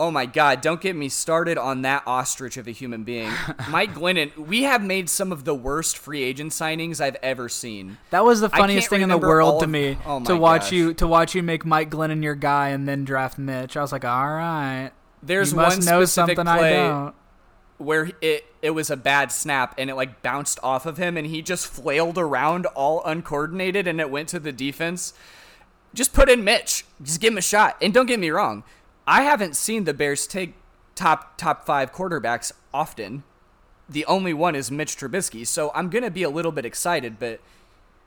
Oh 0.01 0.11
my 0.11 0.25
god, 0.25 0.61
don't 0.61 0.79
get 0.79 0.95
me 0.95 1.09
started 1.09 1.57
on 1.57 1.81
that 1.81 2.03
ostrich 2.07 2.55
of 2.55 2.67
a 2.67 2.71
human 2.71 3.03
being. 3.03 3.29
Mike 3.69 3.93
Glennon, 3.93 4.35
we 4.37 4.63
have 4.63 4.81
made 4.81 5.09
some 5.09 5.33
of 5.33 5.43
the 5.43 5.53
worst 5.53 5.97
free 5.97 6.23
agent 6.23 6.53
signings 6.53 7.01
I've 7.01 7.17
ever 7.21 7.49
seen. 7.49 7.97
That 8.11 8.23
was 8.23 8.39
the 8.39 8.47
funniest 8.49 8.87
thing 8.89 9.01
in 9.01 9.09
the 9.09 9.17
world 9.17 9.59
to 9.59 9.65
of- 9.65 9.69
me 9.69 9.97
oh 10.05 10.23
to 10.23 10.37
watch 10.37 10.61
gosh. 10.61 10.71
you 10.71 10.93
to 10.93 11.05
watch 11.07 11.35
you 11.35 11.43
make 11.43 11.65
Mike 11.65 11.89
Glennon 11.89 12.23
your 12.23 12.35
guy 12.35 12.69
and 12.69 12.87
then 12.87 13.03
draft 13.03 13.37
Mitch. 13.37 13.75
I 13.75 13.81
was 13.81 13.91
like, 13.91 14.05
all 14.05 14.29
right, 14.29 14.91
There's 15.21 15.51
you 15.51 15.57
must 15.57 15.79
one 15.79 15.85
know 15.85 16.05
specific 16.05 16.37
something 16.37 16.57
play 16.57 16.79
I 16.79 16.87
don't. 16.87 17.15
where 17.77 18.09
it 18.21 18.45
it 18.61 18.69
was 18.71 18.89
a 18.89 18.97
bad 18.97 19.33
snap 19.33 19.75
and 19.77 19.89
it 19.89 19.95
like 19.95 20.21
bounced 20.21 20.59
off 20.63 20.85
of 20.85 20.95
him 20.95 21.17
and 21.17 21.27
he 21.27 21.41
just 21.41 21.67
flailed 21.67 22.17
around 22.17 22.67
all 22.67 23.03
uncoordinated 23.03 23.85
and 23.85 23.99
it 23.99 24.09
went 24.09 24.29
to 24.29 24.39
the 24.39 24.53
defense. 24.53 25.13
Just 25.93 26.13
put 26.13 26.29
in 26.29 26.43
Mitch. 26.43 26.85
Just 27.01 27.19
give 27.19 27.33
him 27.33 27.37
a 27.37 27.41
shot. 27.41 27.75
And 27.81 27.93
don't 27.93 28.05
get 28.05 28.19
me 28.19 28.29
wrong, 28.29 28.63
I 29.07 29.23
haven't 29.23 29.55
seen 29.55 29.83
the 29.85 29.93
Bears 29.93 30.27
take 30.27 30.53
top 30.95 31.37
top 31.37 31.65
5 31.65 31.91
quarterbacks 31.91 32.51
often. 32.73 33.23
The 33.87 34.05
only 34.05 34.33
one 34.33 34.55
is 34.55 34.69
Mitch 34.69 34.95
Trubisky. 34.97 35.47
So 35.47 35.71
I'm 35.73 35.89
going 35.89 36.03
to 36.03 36.11
be 36.11 36.23
a 36.23 36.29
little 36.29 36.51
bit 36.51 36.65
excited, 36.65 37.17
but 37.19 37.39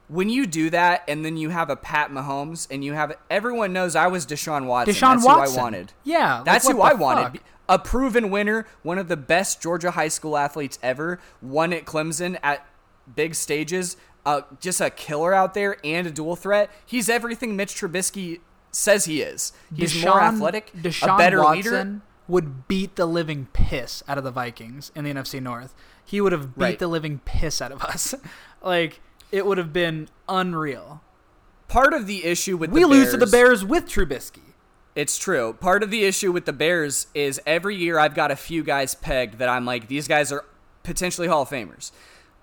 when 0.09 0.29
you 0.29 0.47
do 0.47 0.69
that 0.71 1.03
and 1.09 1.25
then 1.25 1.37
you 1.37 1.49
have 1.51 1.71
a 1.71 1.77
Pat 1.77 2.11
Mahomes 2.11 2.69
and 2.71 2.85
you 2.85 2.93
have 2.93 3.17
everyone 3.31 3.73
knows 3.73 3.97
I 3.97 4.07
was 4.09 4.27
Deshaun 4.27 4.67
Watson. 4.67 4.95
Deshaun 4.95 5.15
That's 5.15 5.25
Watson. 5.27 5.55
who 5.55 5.61
I 5.61 5.63
wanted. 5.63 5.93
Yeah, 6.05 6.43
That's 6.45 6.67
what 6.67 6.77
who 6.77 6.83
I 6.83 6.93
the 6.95 6.97
wanted. 7.03 7.41
A 7.69 7.79
proven 7.79 8.31
winner, 8.31 8.67
one 8.83 8.99
of 8.99 9.09
the 9.09 9.17
best 9.17 9.63
Georgia 9.63 9.93
high 9.93 10.09
school 10.09 10.37
athletes 10.37 10.79
ever, 10.83 11.19
won 11.41 11.73
at 11.73 11.85
Clemson 11.87 12.39
at 12.43 12.67
big 13.17 13.35
stages. 13.35 13.97
Uh, 14.27 14.43
just 14.61 14.81
a 14.81 14.91
killer 14.91 15.33
out 15.35 15.55
there 15.55 15.79
and 15.83 16.07
a 16.07 16.11
dual 16.11 16.37
threat. 16.37 16.71
He's 16.85 17.09
everything 17.09 17.57
Mitch 17.57 17.75
Trubisky 17.75 18.41
says 18.73 19.05
he 19.05 19.23
is. 19.23 19.53
He's 19.75 20.03
more 20.05 20.21
athletic, 20.21 20.73
Deshaun 20.75 21.15
a 21.15 21.19
better 21.19 21.43
Watson 21.43 21.73
leader. 21.73 22.01
would 22.29 22.67
beat 22.69 22.97
the 22.97 23.07
living 23.07 23.47
piss 23.53 24.03
out 24.09 24.19
of 24.19 24.25
the 24.25 24.31
Vikings 24.31 24.91
in 24.95 25.05
the 25.05 25.13
NFC 25.13 25.41
North. 25.41 25.75
He 26.05 26.21
would 26.21 26.33
have 26.33 26.57
beat 26.57 26.63
Right. 26.63 26.79
the 26.79 26.89
living 26.89 27.21
piss 27.25 27.61
out 27.63 27.73
of 27.73 27.83
us. 27.83 28.15
like 28.63 29.01
it 29.31 29.47
would 29.47 29.59
have 29.59 29.73
been 29.73 30.09
unreal. 30.29 31.03
Part 31.69 31.95
of 31.95 32.07
the 32.07 32.25
issue 32.25 32.57
with 32.57 32.71
We 32.71 32.81
the 32.83 32.87
lose 32.89 33.11
to 33.13 33.17
the 33.17 33.27
Bears- 33.27 33.63
Bears 33.63 33.65
with 33.65 33.89
Trubisky. 33.89 34.41
It's 34.95 35.17
true. 35.17 35.55
Part 35.59 35.83
of 35.83 35.91
the 35.91 36.05
issue 36.05 36.33
with 36.33 36.45
the 36.45 36.53
Bears 36.53 37.07
is 37.15 37.41
every 37.47 37.77
year 37.77 37.99
I've 37.99 38.15
got 38.15 38.31
a 38.31 38.37
few 38.37 38.63
guys 38.63 38.95
pegged 38.95 39.39
that 39.39 39.49
I'm 39.49 39.65
like, 39.65 39.89
these 39.89 40.07
guys 40.07 40.31
are 40.33 40.45
potentially 40.83 41.29
Hall 41.29 41.43
of 41.43 41.49
Famers. 41.49 41.93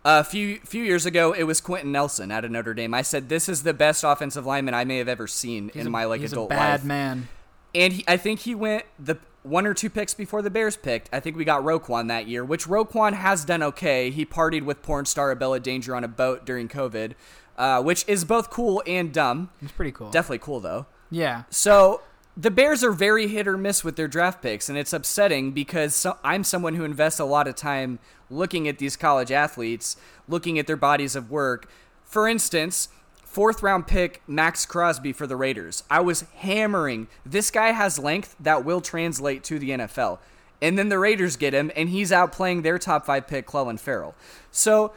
A 0.05 0.23
few 0.23 0.59
few 0.59 0.83
years 0.83 1.05
ago, 1.05 1.33
it 1.33 1.43
was 1.43 1.59
Quenton 1.59 1.91
Nelson 1.91 2.31
out 2.31 2.45
of 2.45 2.51
Notre 2.51 2.73
Dame. 2.73 2.93
I 2.93 3.01
said 3.01 3.27
this 3.29 3.49
is 3.49 3.63
the 3.63 3.73
best 3.73 4.03
offensive 4.03 4.45
lineman 4.45 4.73
I 4.73 4.85
may 4.85 4.97
have 4.97 5.09
ever 5.09 5.27
seen 5.27 5.69
He's 5.73 5.81
in 5.81 5.87
a- 5.87 5.89
my 5.89 6.05
like 6.05 6.21
he's 6.21 6.31
adult 6.31 6.51
a 6.51 6.55
bad 6.55 6.71
life. 6.79 6.83
man. 6.85 7.27
And 7.75 7.93
he, 7.93 8.03
I 8.07 8.15
think 8.17 8.39
he 8.41 8.55
went 8.55 8.85
the 8.97 9.17
one 9.43 9.65
or 9.67 9.73
two 9.73 9.89
picks 9.89 10.13
before 10.13 10.41
the 10.41 10.49
Bears 10.49 10.75
picked. 10.77 11.09
I 11.13 11.19
think 11.19 11.35
we 11.37 11.43
got 11.45 11.63
Roquan 11.63 12.07
that 12.07 12.27
year, 12.27 12.43
which 12.45 12.65
Roquan 12.67 13.13
has 13.13 13.43
done 13.45 13.61
okay. 13.61 14.09
He 14.09 14.25
partied 14.25 14.63
with 14.63 14.81
porn 14.81 15.05
star 15.05 15.31
Abella 15.31 15.59
Danger 15.59 15.95
on 15.95 16.03
a 16.03 16.07
boat 16.07 16.45
during 16.45 16.67
COVID, 16.69 17.13
uh, 17.57 17.81
which 17.83 18.05
is 18.07 18.23
both 18.25 18.49
cool 18.49 18.81
and 18.87 19.13
dumb. 19.13 19.49
It's 19.61 19.71
pretty 19.71 19.91
cool. 19.91 20.09
Definitely 20.11 20.39
cool 20.39 20.59
though. 20.61 20.85
yeah. 21.11 21.43
So 21.49 22.01
the 22.39 22.51
Bears 22.51 22.85
are 22.85 22.93
very 22.93 23.27
hit 23.27 23.49
or 23.49 23.57
miss 23.57 23.83
with 23.83 23.97
their 23.97 24.07
draft 24.07 24.41
picks, 24.41 24.69
and 24.69 24.77
it's 24.77 24.93
upsetting 24.93 25.51
because 25.51 25.93
so, 25.93 26.17
I'm 26.23 26.45
someone 26.45 26.75
who 26.75 26.85
invests 26.85 27.19
a 27.19 27.25
lot 27.25 27.49
of 27.49 27.55
time 27.55 27.99
looking 28.29 28.65
at 28.65 28.77
these 28.77 28.95
college 28.95 29.29
athletes, 29.29 29.97
looking 30.25 30.57
at 30.57 30.65
their 30.65 30.77
bodies 30.77 31.17
of 31.17 31.29
work. 31.29 31.69
For 32.05 32.29
instance, 32.29 32.87
fourth 33.25 33.61
round 33.61 33.87
pick 33.87 34.21
Maxx 34.25 34.65
Crosby 34.65 35.11
for 35.11 35.27
the 35.27 35.35
Raiders. 35.35 35.83
I 35.91 35.99
was 35.99 36.21
hammering 36.37 37.09
this 37.25 37.51
guy 37.51 37.71
has 37.71 37.99
length 37.99 38.37
that 38.39 38.63
will 38.63 38.79
translate 38.79 39.43
to 39.45 39.59
the 39.59 39.71
NFL. 39.71 40.19
And 40.61 40.77
then 40.77 40.87
the 40.87 40.99
Raiders 40.99 41.35
get 41.35 41.53
him, 41.53 41.71
and 41.75 41.89
he's 41.89 42.11
out 42.11 42.31
playing 42.31 42.61
their 42.61 42.79
top 42.79 43.05
five 43.05 43.27
pick, 43.27 43.47
Clelin 43.47 43.79
Ferrell. 43.79 44.15
So 44.49 44.93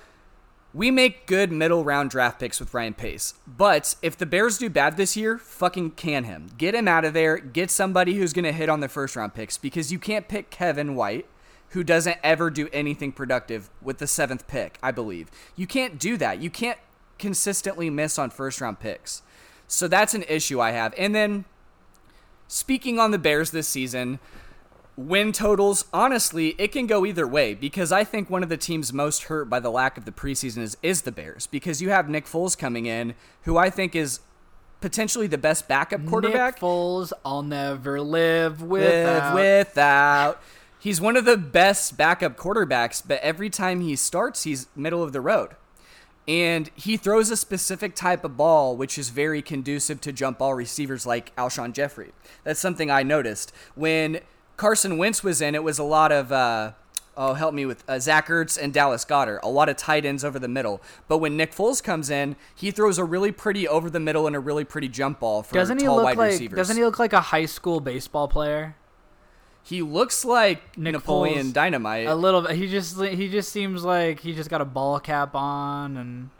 we 0.74 0.90
make 0.90 1.26
good 1.26 1.52
middle 1.52 1.84
round 1.84 2.10
draft 2.10 2.38
picks 2.40 2.58
with 2.58 2.72
Ryan 2.72 2.94
Pace. 2.94 3.34
But 3.46 3.94
if 4.02 4.16
the 4.16 4.26
Bears 4.26 4.58
do 4.58 4.70
bad 4.70 4.96
this 4.96 5.16
year, 5.16 5.38
fucking 5.38 5.92
can 5.92 6.24
him. 6.24 6.50
Get 6.56 6.74
him 6.74 6.88
out 6.88 7.04
of 7.04 7.12
there. 7.12 7.38
Get 7.38 7.70
somebody 7.70 8.14
who's 8.14 8.32
going 8.32 8.44
to 8.44 8.52
hit 8.52 8.68
on 8.68 8.80
the 8.80 8.88
first 8.88 9.16
round 9.16 9.34
picks 9.34 9.58
because 9.58 9.92
you 9.92 9.98
can't 9.98 10.28
pick 10.28 10.50
Kevin 10.50 10.94
White, 10.94 11.26
who 11.70 11.84
doesn't 11.84 12.18
ever 12.22 12.50
do 12.50 12.68
anything 12.72 13.12
productive 13.12 13.70
with 13.80 13.98
the 13.98 14.06
seventh 14.06 14.46
pick, 14.46 14.78
I 14.82 14.90
believe. 14.92 15.30
You 15.56 15.66
can't 15.66 15.98
do 15.98 16.16
that. 16.16 16.40
You 16.40 16.50
can't 16.50 16.78
consistently 17.18 17.90
miss 17.90 18.18
on 18.18 18.30
first 18.30 18.60
round 18.60 18.80
picks. 18.80 19.22
So 19.66 19.88
that's 19.88 20.14
an 20.14 20.24
issue 20.28 20.60
I 20.60 20.72
have. 20.72 20.94
And 20.98 21.14
then 21.14 21.44
speaking 22.48 22.98
on 22.98 23.10
the 23.10 23.18
Bears 23.18 23.50
this 23.50 23.68
season, 23.68 24.18
win 24.96 25.32
totals, 25.32 25.86
honestly, 25.92 26.54
it 26.58 26.68
can 26.68 26.86
go 26.86 27.06
either 27.06 27.26
way 27.26 27.54
because 27.54 27.92
I 27.92 28.04
think 28.04 28.28
one 28.28 28.42
of 28.42 28.48
the 28.48 28.56
teams 28.56 28.92
most 28.92 29.24
hurt 29.24 29.46
by 29.46 29.60
the 29.60 29.70
lack 29.70 29.96
of 29.96 30.04
the 30.04 30.12
preseason 30.12 30.58
is, 30.58 30.76
is 30.82 31.02
the 31.02 31.12
Bears 31.12 31.46
because 31.46 31.80
you 31.80 31.90
have 31.90 32.08
Nick 32.08 32.26
Foles 32.26 32.56
coming 32.56 32.86
in, 32.86 33.14
who 33.42 33.56
I 33.56 33.70
think 33.70 33.96
is 33.96 34.20
potentially 34.80 35.26
the 35.26 35.38
best 35.38 35.68
backup 35.68 36.04
quarterback. 36.06 36.54
Nick 36.54 36.62
Foles, 36.62 37.12
I'll 37.24 37.42
never 37.42 38.00
live 38.00 38.60
With, 38.62 38.82
without. 38.82 39.34
without. 39.34 40.42
He's 40.78 41.00
one 41.00 41.16
of 41.16 41.24
the 41.24 41.36
best 41.36 41.96
backup 41.96 42.36
quarterbacks, 42.36 43.02
but 43.06 43.20
every 43.20 43.48
time 43.48 43.80
he 43.80 43.94
starts, 43.96 44.42
he's 44.42 44.66
middle 44.74 45.02
of 45.02 45.12
the 45.12 45.20
road. 45.20 45.50
And 46.26 46.70
he 46.74 46.96
throws 46.96 47.30
a 47.30 47.36
specific 47.36 47.94
type 47.94 48.24
of 48.24 48.36
ball, 48.36 48.76
which 48.76 48.98
is 48.98 49.08
very 49.08 49.42
conducive 49.42 50.00
to 50.02 50.12
jump 50.12 50.38
ball 50.38 50.54
receivers 50.54 51.06
like 51.06 51.34
Alshon 51.36 51.72
Jeffery. 51.72 52.12
That's 52.44 52.60
something 52.60 52.90
I 52.90 53.02
noticed. 53.02 53.52
When 53.74 54.20
Carson 54.62 54.96
Wentz 54.96 55.24
was 55.24 55.40
in, 55.40 55.56
it 55.56 55.64
was 55.64 55.80
a 55.80 55.82
lot 55.82 56.12
of, 56.12 56.30
uh, 56.30 56.70
oh, 57.16 57.34
help 57.34 57.52
me 57.52 57.66
with 57.66 57.82
uh, 57.88 57.98
Zach 57.98 58.28
Ertz 58.28 58.56
and 58.56 58.72
Dallas 58.72 59.04
Goedert, 59.04 59.40
a 59.42 59.48
lot 59.48 59.68
of 59.68 59.76
tight 59.76 60.04
ends 60.04 60.24
over 60.24 60.38
the 60.38 60.46
middle. 60.46 60.80
But 61.08 61.18
when 61.18 61.36
Nick 61.36 61.52
Foles 61.52 61.82
comes 61.82 62.10
in, 62.10 62.36
he 62.54 62.70
throws 62.70 62.96
a 62.96 63.02
really 63.02 63.32
pretty 63.32 63.66
over 63.66 63.90
the 63.90 63.98
middle 63.98 64.28
and 64.28 64.36
a 64.36 64.38
really 64.38 64.62
pretty 64.62 64.88
jump 64.88 65.18
ball 65.18 65.42
for 65.42 65.52
Doesn't 65.54 65.80
he 65.80 65.86
tall 65.86 65.96
look 65.96 66.04
wide 66.04 66.16
like? 66.16 66.30
receivers. 66.30 66.56
Doesn't 66.56 66.76
he 66.76 66.84
look 66.84 67.00
like 67.00 67.12
a 67.12 67.20
high 67.20 67.46
school 67.46 67.80
baseball 67.80 68.28
player? 68.28 68.76
He 69.64 69.82
looks 69.82 70.24
like 70.24 70.78
Nick 70.78 70.92
Napoleon 70.92 71.48
Foles. 71.48 71.52
Dynamite. 71.52 72.06
A 72.06 72.14
little 72.14 72.42
bit. 72.42 72.52
He 72.52 72.68
just 72.68 73.00
he 73.02 73.28
just 73.28 73.50
seems 73.50 73.82
like 73.82 74.20
he 74.20 74.32
just 74.32 74.48
got 74.48 74.60
a 74.60 74.64
ball 74.64 75.00
cap 75.00 75.34
on 75.34 75.96
and 75.96 76.30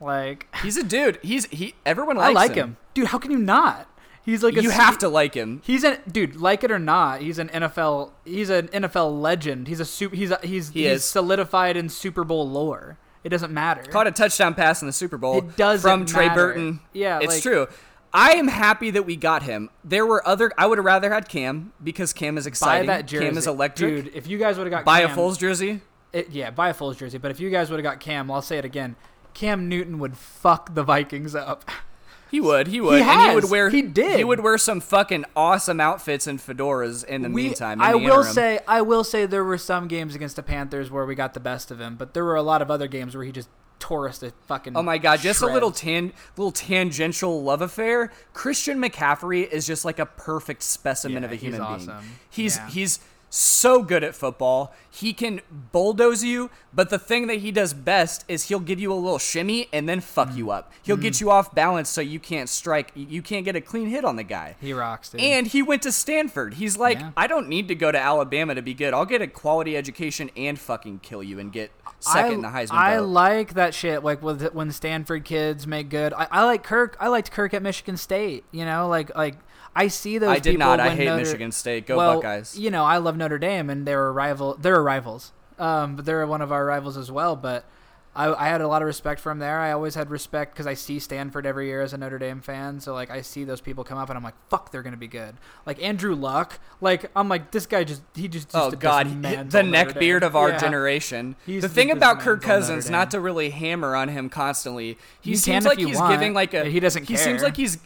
like 0.00 0.46
He's 0.62 0.76
a 0.76 0.84
dude. 0.84 1.18
He's 1.22 1.46
he. 1.46 1.74
Everyone 1.84 2.16
I 2.18 2.28
likes 2.30 2.34
like 2.34 2.54
him. 2.54 2.76
dude. 2.94 3.08
How 3.08 3.18
can 3.18 3.32
you 3.32 3.38
not? 3.38 3.88
He's 4.24 4.42
like 4.42 4.56
a, 4.56 4.62
You 4.62 4.70
have 4.70 4.98
to 4.98 5.08
like 5.08 5.34
him. 5.34 5.62
He's 5.64 5.82
an 5.84 5.98
dude, 6.10 6.36
like 6.36 6.62
it 6.62 6.70
or 6.70 6.78
not. 6.78 7.20
He's 7.22 7.38
an 7.38 7.48
NFL. 7.48 8.12
He's 8.24 8.50
an 8.50 8.68
NFL 8.68 9.20
legend. 9.20 9.66
He's 9.68 9.80
a 9.80 9.84
super. 9.84 10.14
He's 10.14 10.30
a, 10.30 10.38
he's 10.42 10.68
He 10.70 10.82
he's 10.84 10.92
is. 10.98 11.04
solidified 11.04 11.76
in 11.76 11.88
Super 11.88 12.22
Bowl 12.24 12.48
lore. 12.48 12.98
It 13.24 13.28
doesn't 13.30 13.52
matter. 13.52 13.82
Caught 13.82 14.06
a 14.08 14.10
touchdown 14.12 14.54
pass 14.54 14.80
in 14.82 14.86
the 14.86 14.92
Super 14.92 15.16
Bowl. 15.18 15.38
It 15.38 15.56
doesn't 15.56 15.88
from 15.88 16.06
Trey 16.06 16.26
matter. 16.28 16.46
Burton. 16.48 16.80
Yeah, 16.92 17.18
it's 17.20 17.34
like- 17.34 17.42
true. 17.42 17.66
I 18.14 18.32
am 18.32 18.48
happy 18.48 18.90
that 18.90 19.06
we 19.06 19.16
got 19.16 19.42
him. 19.42 19.70
There 19.82 20.04
were 20.04 20.26
other. 20.28 20.52
I 20.58 20.66
would 20.66 20.76
have 20.76 20.84
rather 20.84 21.10
had 21.12 21.28
Cam 21.30 21.72
because 21.82 22.12
Cam 22.12 22.36
is 22.36 22.44
buy 22.44 22.48
exciting. 22.48 22.86
that 22.88 23.06
jersey. 23.06 23.24
Cam 23.24 23.38
is 23.38 23.46
electric. 23.46 24.04
dude. 24.04 24.14
If 24.14 24.26
you 24.26 24.36
guys 24.38 24.58
would 24.58 24.66
have 24.66 24.70
got 24.70 24.84
Buy 24.84 25.00
Cam, 25.06 25.18
a 25.18 25.20
Foles 25.20 25.38
jersey. 25.38 25.80
It, 26.12 26.28
yeah, 26.30 26.50
buy 26.50 26.68
a 26.68 26.74
Foles 26.74 26.98
jersey. 26.98 27.16
But 27.16 27.30
if 27.30 27.40
you 27.40 27.48
guys 27.48 27.70
would 27.70 27.78
have 27.78 27.84
got 27.84 28.00
Cam, 28.00 28.30
I'll 28.30 28.42
say 28.42 28.58
it 28.58 28.66
again. 28.66 28.96
Cam 29.32 29.66
Newton 29.68 29.98
would 29.98 30.16
fuck 30.16 30.74
the 30.74 30.82
Vikings 30.82 31.34
up. 31.34 31.64
He 32.32 32.40
would. 32.40 32.66
He 32.66 32.80
would. 32.80 33.00
He 33.02 33.08
and 33.08 33.28
he 33.30 33.34
would 33.36 33.48
wear. 33.50 33.68
He 33.68 33.82
did. 33.82 34.16
He 34.16 34.24
would 34.24 34.40
wear 34.40 34.58
some 34.58 34.80
fucking 34.80 35.26
awesome 35.36 35.78
outfits 35.80 36.26
and 36.26 36.40
fedoras 36.40 37.04
in 37.04 37.22
the 37.22 37.28
We- 37.28 37.44
meantime. 37.44 37.80
in 37.80 37.86
I 37.86 37.92
the 37.92 37.98
will 37.98 38.04
interim. 38.18 38.32
say, 38.34 38.60
I 38.66 38.80
will 38.82 39.04
say, 39.04 39.26
there 39.26 39.44
were 39.44 39.58
some 39.58 39.86
games 39.86 40.14
against 40.16 40.36
the 40.36 40.42
Panthers 40.42 40.90
where 40.90 41.04
we 41.06 41.14
got 41.14 41.34
the 41.34 41.40
best 41.40 41.70
of 41.70 41.78
him, 41.78 41.94
but 41.96 42.14
there 42.14 42.24
were 42.24 42.34
a 42.36 42.42
lot 42.42 42.60
of 42.62 42.70
other 42.70 42.88
games 42.88 43.14
where 43.14 43.24
he 43.24 43.30
just 43.32 43.48
tore 43.78 44.08
us 44.08 44.18
to 44.20 44.32
fucking. 44.46 44.76
Oh 44.76 44.82
my 44.82 44.96
god, 44.96 45.20
just 45.20 45.42
a 45.42 45.46
little 45.46 45.70
tan, 45.72 46.12
little 46.38 46.52
tangential 46.52 47.42
love 47.42 47.60
affair. 47.60 48.10
Christian 48.32 48.80
McCaffrey 48.80 49.46
is 49.48 49.66
just 49.66 49.84
like 49.84 49.98
a 49.98 50.06
perfect 50.06 50.62
specimen 50.62 51.22
Yeah, 51.22 51.26
of 51.26 51.32
a 51.32 51.36
human 51.36 51.60
being. 51.60 51.70
awesome. 51.90 52.04
He's 52.30 52.56
Yeah. 52.56 52.68
he's 52.70 52.98
so 53.32 53.82
good 53.82 54.04
at 54.04 54.14
football. 54.14 54.74
He 54.90 55.14
can 55.14 55.40
bulldoze 55.72 56.22
you, 56.22 56.50
but 56.74 56.90
the 56.90 56.98
thing 56.98 57.28
that 57.28 57.38
he 57.38 57.50
does 57.50 57.72
best 57.72 58.26
is 58.28 58.44
he'll 58.44 58.60
give 58.60 58.78
you 58.78 58.92
a 58.92 58.94
little 58.94 59.18
shimmy 59.18 59.68
and 59.72 59.88
then 59.88 60.00
fuck 60.00 60.28
mm. 60.28 60.36
you 60.36 60.50
up. 60.50 60.70
He'll 60.82 60.98
mm. 60.98 61.02
get 61.02 61.20
you 61.20 61.30
off 61.30 61.54
balance 61.54 61.88
so 61.88 62.02
you 62.02 62.20
can't 62.20 62.48
strike, 62.48 62.92
you 62.94 63.22
can't 63.22 63.44
get 63.44 63.56
a 63.56 63.60
clean 63.62 63.88
hit 63.88 64.04
on 64.04 64.16
the 64.16 64.22
guy. 64.22 64.56
He 64.60 64.74
rocks, 64.74 65.08
dude. 65.08 65.22
And 65.22 65.46
he 65.46 65.62
went 65.62 65.82
to 65.82 65.92
Stanford. 65.92 66.54
He's 66.54 66.76
like, 66.76 67.00
yeah. 67.00 67.12
I 67.16 67.26
don't 67.26 67.48
need 67.48 67.68
to 67.68 67.74
go 67.74 67.90
to 67.90 67.98
Alabama 67.98 68.54
to 68.54 68.62
be 68.62 68.74
good. 68.74 68.92
I'll 68.92 69.06
get 69.06 69.22
a 69.22 69.26
quality 69.26 69.78
education 69.78 70.30
and 70.36 70.58
fucking 70.58 70.98
kill 70.98 71.22
you 71.22 71.38
and 71.38 71.50
get 71.50 71.70
second 72.00 72.30
I, 72.30 72.34
in 72.34 72.42
the 72.42 72.48
Heisman. 72.48 72.72
I 72.72 72.96
vote. 72.98 73.06
like 73.06 73.54
that 73.54 73.72
shit. 73.72 74.04
Like 74.04 74.22
with 74.22 74.52
when 74.52 74.70
Stanford 74.72 75.24
kids 75.24 75.66
make 75.66 75.88
good. 75.88 76.12
I, 76.12 76.28
I 76.30 76.44
like 76.44 76.62
Kirk. 76.62 76.98
I 77.00 77.08
liked 77.08 77.30
Kirk 77.30 77.54
at 77.54 77.62
Michigan 77.62 77.96
State. 77.96 78.44
You 78.52 78.66
know, 78.66 78.88
like 78.88 79.14
like 79.16 79.36
I 79.74 79.88
see 79.88 80.18
those. 80.18 80.28
I 80.28 80.38
did 80.38 80.58
not. 80.58 80.80
I 80.80 80.90
hate 80.94 81.06
Notre, 81.06 81.24
Michigan 81.24 81.52
State. 81.52 81.86
Go 81.86 81.96
well, 81.96 82.16
Buckeyes. 82.16 82.58
You 82.58 82.70
know, 82.70 82.84
I 82.84 82.98
love 82.98 83.16
Notre 83.16 83.38
Dame, 83.38 83.70
and 83.70 83.86
they're 83.86 84.06
a 84.06 84.12
rival. 84.12 84.56
They're 84.60 84.76
a 84.76 84.82
rivals. 84.82 85.32
Um, 85.58 85.96
but 85.96 86.04
they're 86.04 86.26
one 86.26 86.42
of 86.42 86.52
our 86.52 86.64
rivals 86.64 86.96
as 86.96 87.10
well. 87.10 87.36
But 87.36 87.64
I, 88.14 88.32
I 88.34 88.48
had 88.48 88.60
a 88.60 88.68
lot 88.68 88.82
of 88.82 88.86
respect 88.86 89.20
for 89.20 89.30
him 89.30 89.38
there. 89.38 89.58
I 89.58 89.72
always 89.72 89.94
had 89.94 90.10
respect 90.10 90.52
because 90.52 90.66
I 90.66 90.74
see 90.74 90.98
Stanford 90.98 91.46
every 91.46 91.68
year 91.68 91.80
as 91.80 91.94
a 91.94 91.98
Notre 91.98 92.18
Dame 92.18 92.42
fan. 92.42 92.78
So 92.80 92.92
like 92.92 93.10
I 93.10 93.22
see 93.22 93.44
those 93.44 93.62
people 93.62 93.84
come 93.84 93.96
up, 93.96 94.10
and 94.10 94.16
I'm 94.18 94.22
like, 94.22 94.34
fuck, 94.50 94.70
they're 94.70 94.82
gonna 94.82 94.98
be 94.98 95.08
good. 95.08 95.36
Like 95.64 95.82
Andrew 95.82 96.14
Luck. 96.14 96.60
Like 96.82 97.10
I'm 97.16 97.30
like 97.30 97.52
this 97.52 97.64
guy 97.64 97.84
just 97.84 98.02
he 98.14 98.28
just, 98.28 98.50
just 98.50 98.74
oh 98.74 98.76
god, 98.76 99.08
the 99.22 99.62
neck 99.62 99.88
neckbeard 99.88 100.22
of 100.22 100.36
our 100.36 100.50
yeah. 100.50 100.58
generation. 100.58 101.36
He's 101.46 101.62
the 101.62 101.68
thing 101.70 101.90
about 101.90 102.20
Kirk 102.20 102.42
Cousins, 102.42 102.90
not 102.90 103.10
to 103.12 103.20
really 103.20 103.48
hammer 103.48 103.96
on 103.96 104.08
him 104.08 104.28
constantly, 104.28 104.98
he 105.22 105.30
you 105.30 105.36
seems 105.36 105.64
like 105.64 105.78
he's 105.78 105.96
want. 105.96 106.12
giving 106.12 106.34
like 106.34 106.52
a 106.52 106.66
he 106.66 106.80
doesn't. 106.80 107.04
He 107.04 107.14
care. 107.14 107.24
seems 107.24 107.42
like 107.42 107.56
he's 107.56 107.78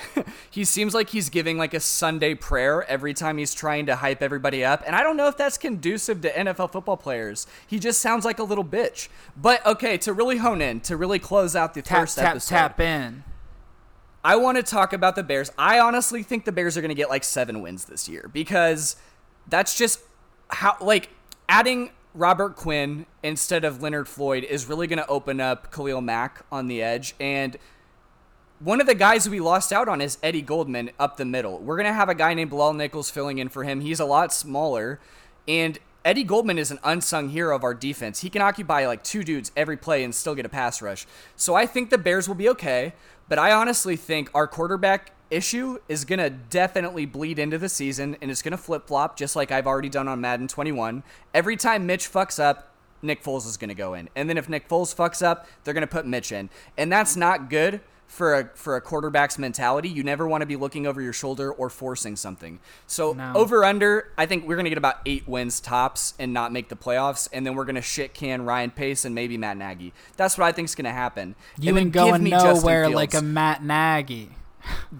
he 0.50 0.64
seems 0.64 0.94
like 0.94 1.10
he's 1.10 1.28
giving 1.28 1.58
like 1.58 1.74
a 1.74 1.80
Sunday 1.80 2.34
prayer 2.34 2.84
every 2.88 3.14
time 3.14 3.38
he's 3.38 3.54
trying 3.54 3.86
to 3.86 3.96
hype 3.96 4.22
everybody 4.22 4.64
up. 4.64 4.82
And 4.86 4.96
I 4.96 5.02
don't 5.02 5.16
know 5.16 5.28
if 5.28 5.36
that's 5.36 5.58
conducive 5.58 6.20
to 6.22 6.30
NFL 6.30 6.72
football 6.72 6.96
players. 6.96 7.46
He 7.66 7.78
just 7.78 8.00
sounds 8.00 8.24
like 8.24 8.38
a 8.38 8.44
little 8.44 8.64
bitch. 8.64 9.08
But 9.36 9.64
okay, 9.66 9.96
to 9.98 10.12
really 10.12 10.38
hone 10.38 10.60
in, 10.60 10.80
to 10.80 10.96
really 10.96 11.18
close 11.18 11.54
out 11.56 11.74
the 11.74 11.82
tap, 11.82 12.00
first 12.00 12.18
tap, 12.18 12.30
episode. 12.30 12.54
Tap 12.54 12.80
in. 12.80 13.24
I 14.24 14.36
want 14.36 14.56
to 14.56 14.62
talk 14.62 14.92
about 14.92 15.16
the 15.16 15.22
Bears. 15.22 15.50
I 15.58 15.80
honestly 15.80 16.22
think 16.22 16.44
the 16.44 16.52
Bears 16.52 16.76
are 16.76 16.80
going 16.80 16.90
to 16.90 16.94
get 16.94 17.10
like 17.10 17.24
seven 17.24 17.60
wins 17.60 17.86
this 17.86 18.08
year 18.08 18.30
because 18.32 18.96
that's 19.48 19.76
just 19.76 20.00
how, 20.48 20.76
like, 20.80 21.10
adding 21.48 21.90
Robert 22.14 22.56
Quinn 22.56 23.06
instead 23.22 23.64
of 23.64 23.82
Leonard 23.82 24.06
Floyd 24.06 24.44
is 24.44 24.66
really 24.66 24.86
going 24.86 24.98
to 24.98 25.06
open 25.08 25.40
up 25.40 25.72
Khalil 25.72 26.00
Mack 26.00 26.44
on 26.52 26.68
the 26.68 26.82
edge. 26.82 27.14
And 27.18 27.56
one 28.62 28.80
of 28.80 28.86
the 28.86 28.94
guys 28.94 29.28
we 29.28 29.40
lost 29.40 29.72
out 29.72 29.88
on 29.88 30.00
is 30.00 30.18
Eddie 30.22 30.42
Goldman 30.42 30.90
up 30.98 31.16
the 31.16 31.24
middle. 31.24 31.58
We're 31.58 31.76
going 31.76 31.86
to 31.86 31.92
have 31.92 32.08
a 32.08 32.14
guy 32.14 32.32
named 32.34 32.50
Bilal 32.50 32.74
Nichols 32.74 33.10
filling 33.10 33.38
in 33.38 33.48
for 33.48 33.64
him. 33.64 33.80
He's 33.80 33.98
a 33.98 34.04
lot 34.04 34.32
smaller. 34.32 35.00
And 35.48 35.78
Eddie 36.04 36.22
Goldman 36.22 36.58
is 36.58 36.70
an 36.70 36.78
unsung 36.84 37.30
hero 37.30 37.56
of 37.56 37.64
our 37.64 37.74
defense. 37.74 38.20
He 38.20 38.30
can 38.30 38.40
occupy 38.40 38.86
like 38.86 39.02
two 39.02 39.24
dudes 39.24 39.50
every 39.56 39.76
play 39.76 40.04
and 40.04 40.14
still 40.14 40.36
get 40.36 40.46
a 40.46 40.48
pass 40.48 40.80
rush. 40.80 41.06
So 41.34 41.56
I 41.56 41.66
think 41.66 41.90
the 41.90 41.98
Bears 41.98 42.28
will 42.28 42.36
be 42.36 42.48
okay. 42.50 42.92
But 43.28 43.40
I 43.40 43.52
honestly 43.52 43.96
think 43.96 44.30
our 44.32 44.46
quarterback 44.46 45.12
issue 45.28 45.78
is 45.88 46.04
going 46.04 46.20
to 46.20 46.30
definitely 46.30 47.06
bleed 47.06 47.40
into 47.40 47.58
the 47.58 47.68
season 47.68 48.16
and 48.20 48.30
it's 48.30 48.42
going 48.42 48.52
to 48.52 48.58
flip 48.58 48.86
flop 48.86 49.16
just 49.16 49.34
like 49.34 49.50
I've 49.50 49.66
already 49.66 49.88
done 49.88 50.06
on 50.06 50.20
Madden 50.20 50.46
21. 50.46 51.02
Every 51.34 51.56
time 51.56 51.86
Mitch 51.86 52.10
fucks 52.12 52.38
up, 52.38 52.68
Nick 53.00 53.24
Foles 53.24 53.46
is 53.46 53.56
going 53.56 53.70
to 53.70 53.74
go 53.74 53.94
in. 53.94 54.08
And 54.14 54.28
then 54.28 54.38
if 54.38 54.48
Nick 54.48 54.68
Foles 54.68 54.94
fucks 54.94 55.20
up, 55.20 55.48
they're 55.64 55.74
going 55.74 55.80
to 55.80 55.88
put 55.88 56.06
Mitch 56.06 56.30
in. 56.30 56.48
And 56.76 56.92
that's 56.92 57.16
not 57.16 57.50
good 57.50 57.80
for 58.12 58.34
a 58.34 58.50
for 58.54 58.76
a 58.76 58.80
quarterback's 58.82 59.38
mentality. 59.38 59.88
You 59.88 60.02
never 60.02 60.28
want 60.28 60.42
to 60.42 60.46
be 60.46 60.56
looking 60.56 60.86
over 60.86 61.00
your 61.00 61.14
shoulder 61.14 61.50
or 61.50 61.70
forcing 61.70 62.14
something. 62.14 62.60
So 62.86 63.14
no. 63.14 63.32
over 63.34 63.64
under, 63.64 64.12
I 64.18 64.26
think 64.26 64.46
we're 64.46 64.56
gonna 64.56 64.68
get 64.68 64.76
about 64.76 64.98
eight 65.06 65.26
wins 65.26 65.60
tops 65.60 66.12
and 66.18 66.34
not 66.34 66.52
make 66.52 66.68
the 66.68 66.76
playoffs, 66.76 67.26
and 67.32 67.46
then 67.46 67.54
we're 67.54 67.64
gonna 67.64 67.80
shit 67.80 68.12
can 68.12 68.44
Ryan 68.44 68.70
Pace 68.70 69.06
and 69.06 69.14
maybe 69.14 69.38
Matt 69.38 69.56
Nagy. 69.56 69.94
That's 70.18 70.36
what 70.36 70.44
I 70.44 70.52
think 70.52 70.68
is 70.68 70.74
gonna 70.74 70.92
happen. 70.92 71.34
You 71.58 71.76
ain't 71.78 71.92
going 71.92 72.24
nowhere 72.24 72.90
like 72.90 73.14
a 73.14 73.22
Matt 73.22 73.64
Nagy. 73.64 74.28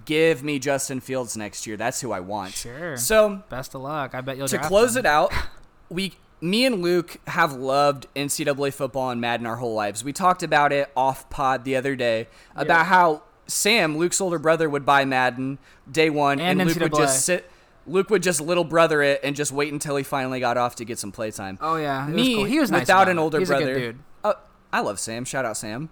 give 0.05 0.41
me 0.41 0.57
Justin 0.57 0.99
Fields 0.99 1.37
next 1.37 1.67
year. 1.67 1.77
That's 1.77 2.01
who 2.01 2.11
I 2.11 2.19
want. 2.19 2.53
Sure. 2.53 2.97
So 2.97 3.43
best 3.47 3.75
of 3.75 3.81
luck. 3.81 4.15
I 4.15 4.21
bet 4.21 4.37
you'll 4.37 4.47
to 4.47 4.57
close 4.57 4.95
it 4.95 5.05
out. 5.05 5.31
We 5.89 6.13
me 6.43 6.65
and 6.65 6.81
Luke 6.81 7.17
have 7.27 7.53
loved 7.53 8.07
NCAA 8.15 8.73
football 8.73 9.09
and 9.09 9.21
Madden 9.21 9.45
our 9.45 9.55
whole 9.55 9.73
lives. 9.73 10.03
We 10.03 10.11
talked 10.11 10.43
about 10.43 10.73
it 10.73 10.91
off 10.95 11.29
pod 11.29 11.63
the 11.63 11.77
other 11.77 11.95
day 11.95 12.27
about 12.53 12.79
yeah. 12.79 12.83
how 12.83 13.23
Sam, 13.47 13.97
Luke's 13.97 14.19
older 14.19 14.37
brother, 14.37 14.69
would 14.69 14.85
buy 14.85 15.05
Madden 15.05 15.57
day 15.89 16.09
one, 16.09 16.41
and, 16.41 16.59
and 16.61 16.69
Luke 16.69 16.79
would 16.79 16.93
just 16.93 17.25
sit. 17.25 17.49
Luke 17.87 18.09
would 18.09 18.23
just 18.23 18.41
little 18.41 18.63
brother 18.63 19.01
it 19.01 19.21
and 19.23 19.35
just 19.35 19.51
wait 19.51 19.71
until 19.71 19.95
he 19.95 20.03
finally 20.03 20.39
got 20.39 20.57
off 20.57 20.75
to 20.75 20.85
get 20.85 20.99
some 20.99 21.11
playtime. 21.13 21.57
Oh 21.61 21.77
yeah, 21.77 22.07
me 22.07 22.15
was 22.15 22.35
cool. 22.35 22.45
he 22.45 22.59
was 22.59 22.71
nice 22.71 22.81
without 22.81 23.09
an 23.09 23.19
older 23.19 23.39
He's 23.39 23.47
brother. 23.47 23.79
dude. 23.79 23.99
Uh, 24.23 24.33
I 24.71 24.81
love 24.81 24.99
Sam. 24.99 25.23
Shout 25.25 25.45
out 25.45 25.55
Sam. 25.57 25.89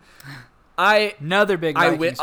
I 0.77 1.15
another 1.19 1.57
big 1.57 1.77
I 1.77 1.91
wi- 1.91 2.15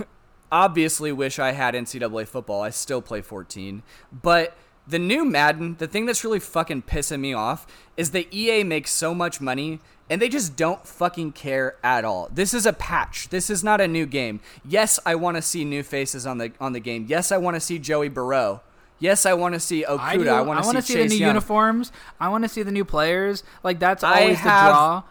obviously 0.52 1.12
wish 1.12 1.38
I 1.38 1.52
had 1.52 1.74
NCAA 1.74 2.26
football. 2.26 2.62
I 2.62 2.70
still 2.70 3.02
play 3.02 3.20
14, 3.20 3.82
but 4.12 4.56
the 4.86 4.98
new 4.98 5.24
Madden, 5.24 5.76
the 5.78 5.86
thing 5.86 6.06
that's 6.06 6.22
really 6.24 6.40
fucking 6.40 6.82
pissing 6.82 7.20
me 7.20 7.32
off 7.32 7.66
is 7.96 8.10
that 8.12 8.32
EA 8.32 8.62
makes 8.62 8.92
so 8.92 9.14
much 9.14 9.40
money 9.40 9.80
and 10.08 10.22
they 10.22 10.28
just 10.28 10.56
don't 10.56 10.86
fucking 10.86 11.32
care 11.32 11.76
at 11.82 12.04
all. 12.04 12.28
This 12.32 12.54
is 12.54 12.66
a 12.66 12.72
patch. 12.72 13.28
This 13.28 13.50
is 13.50 13.64
not 13.64 13.80
a 13.80 13.88
new 13.88 14.06
game. 14.06 14.40
Yes, 14.64 15.00
I 15.04 15.16
want 15.16 15.36
to 15.36 15.42
see 15.42 15.64
new 15.64 15.82
faces 15.82 16.26
on 16.26 16.38
the 16.38 16.52
on 16.60 16.72
the 16.72 16.80
game. 16.80 17.06
Yes, 17.08 17.32
I 17.32 17.38
want 17.38 17.56
to 17.56 17.60
see 17.60 17.78
Joey 17.78 18.08
Burrow. 18.08 18.62
Yes, 18.98 19.26
I 19.26 19.34
want 19.34 19.54
to 19.54 19.60
see 19.60 19.84
Okudah. 19.84 20.28
I, 20.28 20.38
I 20.38 20.40
want 20.42 20.76
to 20.76 20.82
see, 20.82 20.94
see 20.94 21.02
the 21.02 21.08
new 21.08 21.16
Young. 21.16 21.28
uniforms. 21.28 21.92
I 22.18 22.28
want 22.28 22.44
to 22.44 22.48
see 22.48 22.62
the 22.62 22.70
new 22.70 22.84
players. 22.84 23.42
Like 23.62 23.78
that's 23.78 24.04
always 24.04 24.38
have, 24.38 24.64
the 24.64 24.72
draw. 24.72 25.02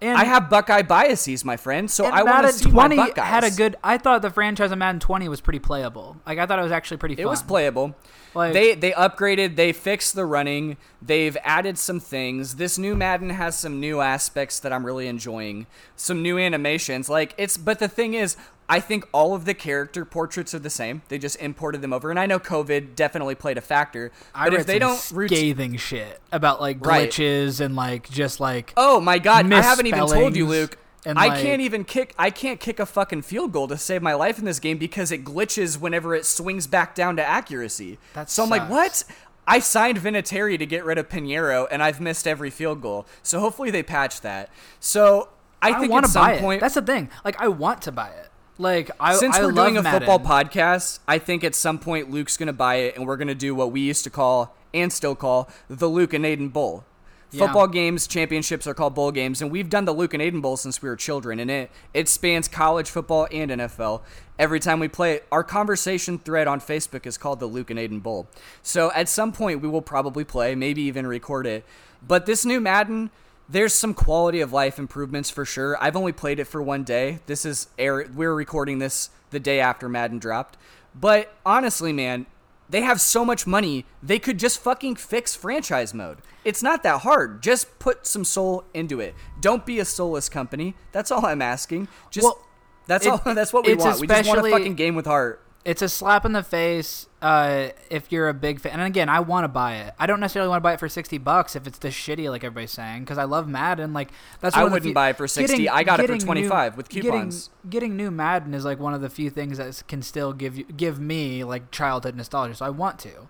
And 0.00 0.16
I 0.16 0.24
have 0.24 0.48
Buckeye 0.48 0.82
biases, 0.82 1.44
my 1.44 1.56
friend. 1.56 1.90
So 1.90 2.04
I 2.04 2.22
want 2.22 2.46
to 2.46 2.52
see 2.52 2.70
20 2.70 2.96
my 2.96 3.08
Buckeyes. 3.08 3.24
had 3.24 3.44
a 3.44 3.50
good. 3.50 3.76
I 3.82 3.98
thought 3.98 4.22
the 4.22 4.30
franchise 4.30 4.70
of 4.70 4.78
Madden 4.78 5.00
20 5.00 5.28
was 5.28 5.40
pretty 5.40 5.58
playable. 5.58 6.16
Like 6.26 6.38
I 6.38 6.46
thought 6.46 6.58
it 6.58 6.62
was 6.62 6.72
actually 6.72 6.98
pretty. 6.98 7.16
Fun. 7.16 7.24
It 7.24 7.28
was 7.28 7.42
playable. 7.42 7.96
Like, 8.34 8.52
they 8.52 8.74
they 8.74 8.92
upgraded, 8.92 9.56
they 9.56 9.72
fixed 9.72 10.14
the 10.14 10.24
running, 10.24 10.76
they've 11.00 11.36
added 11.42 11.78
some 11.78 12.00
things. 12.00 12.56
This 12.56 12.78
new 12.78 12.94
Madden 12.94 13.30
has 13.30 13.58
some 13.58 13.80
new 13.80 14.00
aspects 14.00 14.60
that 14.60 14.72
I'm 14.72 14.84
really 14.84 15.08
enjoying. 15.08 15.66
Some 15.96 16.22
new 16.22 16.38
animations. 16.38 17.08
Like 17.08 17.34
it's 17.36 17.56
but 17.56 17.78
the 17.78 17.88
thing 17.88 18.14
is, 18.14 18.36
I 18.68 18.80
think 18.80 19.08
all 19.12 19.34
of 19.34 19.46
the 19.46 19.54
character 19.54 20.04
portraits 20.04 20.54
are 20.54 20.58
the 20.58 20.70
same. 20.70 21.02
They 21.08 21.18
just 21.18 21.36
imported 21.36 21.80
them 21.80 21.92
over, 21.92 22.10
and 22.10 22.20
I 22.20 22.26
know 22.26 22.38
COVID 22.38 22.94
definitely 22.94 23.34
played 23.34 23.56
a 23.56 23.62
factor. 23.62 24.12
But 24.34 24.54
I 24.54 24.56
if 24.58 24.66
they 24.66 24.78
don't 24.78 24.98
scathing 24.98 25.76
shit 25.76 26.20
about 26.30 26.60
like 26.60 26.78
glitches 26.78 27.60
right. 27.60 27.66
and 27.66 27.76
like 27.76 28.10
just 28.10 28.40
like 28.40 28.74
oh 28.76 29.00
my 29.00 29.18
god, 29.18 29.50
I 29.52 29.62
haven't 29.62 29.86
even 29.86 30.06
told 30.06 30.36
you, 30.36 30.46
Luke. 30.46 30.76
And 31.06 31.18
I 31.18 31.28
like, 31.28 31.42
can't 31.42 31.60
even 31.60 31.84
kick. 31.84 32.14
I 32.18 32.30
can't 32.30 32.58
kick 32.58 32.80
a 32.80 32.86
fucking 32.86 33.22
field 33.22 33.52
goal 33.52 33.68
to 33.68 33.78
save 33.78 34.02
my 34.02 34.14
life 34.14 34.38
in 34.38 34.44
this 34.44 34.58
game 34.58 34.78
because 34.78 35.12
it 35.12 35.24
glitches 35.24 35.80
whenever 35.80 36.14
it 36.14 36.26
swings 36.26 36.66
back 36.66 36.94
down 36.94 37.16
to 37.16 37.24
accuracy. 37.24 37.98
So 38.14 38.24
sucks. 38.24 38.38
I'm 38.38 38.50
like, 38.50 38.68
what? 38.68 39.04
I 39.46 39.60
signed 39.60 39.98
Vinatieri 39.98 40.58
to 40.58 40.66
get 40.66 40.84
rid 40.84 40.98
of 40.98 41.08
Piñeiro, 41.08 41.66
and 41.70 41.82
I've 41.82 42.00
missed 42.00 42.26
every 42.28 42.50
field 42.50 42.82
goal. 42.82 43.06
So 43.22 43.40
hopefully 43.40 43.70
they 43.70 43.82
patch 43.82 44.20
that. 44.20 44.50
So 44.78 45.30
I, 45.62 45.70
I 45.70 45.80
think 45.80 46.04
to 46.04 46.12
buy 46.12 46.38
point, 46.38 46.58
it. 46.58 46.60
That's 46.60 46.74
the 46.74 46.82
thing. 46.82 47.08
Like 47.24 47.40
I 47.40 47.48
want 47.48 47.82
to 47.82 47.92
buy 47.92 48.08
it. 48.08 48.28
Like 48.58 48.90
I 49.00 49.14
since 49.14 49.36
I 49.36 49.42
we're 49.42 49.52
doing 49.52 49.76
a 49.78 49.82
Madden. 49.82 50.00
football 50.00 50.20
podcast, 50.20 50.98
I 51.08 51.18
think 51.18 51.44
at 51.44 51.54
some 51.54 51.78
point 51.78 52.10
Luke's 52.10 52.36
gonna 52.36 52.52
buy 52.52 52.76
it, 52.76 52.96
and 52.96 53.06
we're 53.06 53.16
gonna 53.16 53.34
do 53.34 53.54
what 53.54 53.72
we 53.72 53.80
used 53.80 54.04
to 54.04 54.10
call 54.10 54.54
and 54.74 54.92
still 54.92 55.14
call 55.14 55.48
the 55.68 55.88
Luke 55.88 56.12
and 56.12 56.24
Aiden 56.24 56.52
Bowl. 56.52 56.84
Yeah. 57.30 57.44
Football 57.44 57.68
games, 57.68 58.06
championships 58.06 58.66
are 58.66 58.72
called 58.72 58.94
bowl 58.94 59.12
games, 59.12 59.42
and 59.42 59.50
we've 59.50 59.68
done 59.68 59.84
the 59.84 59.92
Luke 59.92 60.14
and 60.14 60.22
Aiden 60.22 60.40
Bowl 60.40 60.56
since 60.56 60.80
we 60.80 60.88
were 60.88 60.96
children, 60.96 61.38
and 61.38 61.50
it 61.50 61.70
it 61.92 62.08
spans 62.08 62.48
college 62.48 62.88
football 62.88 63.28
and 63.30 63.50
NFL. 63.50 64.00
Every 64.38 64.60
time 64.60 64.80
we 64.80 64.88
play, 64.88 65.20
our 65.30 65.44
conversation 65.44 66.18
thread 66.18 66.46
on 66.46 66.60
Facebook 66.60 67.04
is 67.06 67.18
called 67.18 67.40
the 67.40 67.46
Luke 67.46 67.70
and 67.70 67.78
Aiden 67.78 68.02
Bowl. 68.02 68.28
So 68.62 68.90
at 68.92 69.08
some 69.08 69.32
point 69.32 69.60
we 69.60 69.68
will 69.68 69.82
probably 69.82 70.24
play, 70.24 70.54
maybe 70.54 70.80
even 70.82 71.06
record 71.06 71.46
it. 71.46 71.66
But 72.06 72.24
this 72.24 72.46
new 72.46 72.60
Madden, 72.60 73.10
there's 73.48 73.74
some 73.74 73.94
quality 73.94 74.40
of 74.40 74.52
life 74.52 74.78
improvements 74.78 75.28
for 75.28 75.44
sure. 75.44 75.76
I've 75.82 75.96
only 75.96 76.12
played 76.12 76.38
it 76.38 76.44
for 76.44 76.62
one 76.62 76.84
day. 76.84 77.18
This 77.26 77.44
is 77.44 77.68
air. 77.78 78.06
We're 78.14 78.34
recording 78.34 78.78
this 78.78 79.10
the 79.30 79.40
day 79.40 79.60
after 79.60 79.88
Madden 79.88 80.18
dropped. 80.18 80.56
But 80.94 81.34
honestly, 81.44 81.92
man, 81.92 82.26
they 82.68 82.82
have 82.82 83.00
so 83.00 83.24
much 83.24 83.46
money, 83.46 83.86
they 84.02 84.18
could 84.18 84.38
just 84.38 84.60
fucking 84.60 84.96
fix 84.96 85.34
franchise 85.34 85.94
mode. 85.94 86.18
It's 86.44 86.62
not 86.62 86.82
that 86.82 87.00
hard. 87.00 87.42
Just 87.42 87.78
put 87.78 88.06
some 88.06 88.24
soul 88.24 88.64
into 88.74 89.00
it. 89.00 89.14
Don't 89.40 89.64
be 89.66 89.78
a 89.78 89.84
soulless 89.84 90.28
company. 90.28 90.74
That's 90.92 91.10
all 91.10 91.24
I'm 91.24 91.42
asking. 91.42 91.88
Just 92.10 92.24
well, 92.24 92.44
that's 92.86 93.06
it, 93.06 93.10
all. 93.10 93.20
That's 93.34 93.52
what 93.52 93.66
we 93.66 93.74
want. 93.74 94.00
We 94.00 94.06
just 94.06 94.28
want 94.28 94.46
a 94.46 94.50
fucking 94.50 94.74
game 94.74 94.94
with 94.94 95.04
heart 95.04 95.42
it's 95.68 95.82
a 95.82 95.88
slap 95.88 96.24
in 96.24 96.32
the 96.32 96.42
face 96.42 97.07
uh, 97.20 97.68
if 97.90 98.12
you're 98.12 98.28
a 98.28 98.34
big 98.34 98.60
fan. 98.60 98.72
And 98.74 98.82
again, 98.82 99.08
I 99.08 99.20
want 99.20 99.44
to 99.44 99.48
buy 99.48 99.76
it. 99.76 99.94
I 99.98 100.06
don't 100.06 100.20
necessarily 100.20 100.48
want 100.48 100.60
to 100.60 100.62
buy 100.62 100.74
it 100.74 100.80
for 100.80 100.88
sixty 100.88 101.18
bucks 101.18 101.56
if 101.56 101.66
it's 101.66 101.78
this 101.78 101.94
shitty 101.94 102.30
like 102.30 102.44
everybody's 102.44 102.70
saying 102.70 103.02
because 103.02 103.18
I 103.18 103.24
love 103.24 103.48
Madden. 103.48 103.92
Like 103.92 104.10
that's 104.40 104.56
I 104.56 104.62
wouldn't 104.64 104.82
few, 104.82 104.94
buy 104.94 105.10
it 105.10 105.16
for 105.16 105.26
sixty. 105.26 105.64
Getting, 105.64 105.68
I 105.70 105.82
got 105.82 106.00
it 106.00 106.06
for 106.06 106.18
twenty 106.18 106.46
five 106.46 106.76
with 106.76 106.88
coupons. 106.88 107.50
Getting, 107.68 107.70
getting, 107.70 107.96
new 107.96 108.10
Madden 108.10 108.54
is 108.54 108.64
like 108.64 108.78
one 108.78 108.94
of 108.94 109.00
the 109.00 109.10
few 109.10 109.30
things 109.30 109.58
that 109.58 109.82
can 109.88 110.02
still 110.02 110.32
give 110.32 110.56
you 110.56 110.64
give 110.64 111.00
me 111.00 111.42
like 111.42 111.70
childhood 111.70 112.14
nostalgia. 112.14 112.54
So 112.54 112.66
I 112.66 112.70
want 112.70 112.98
to. 113.00 113.28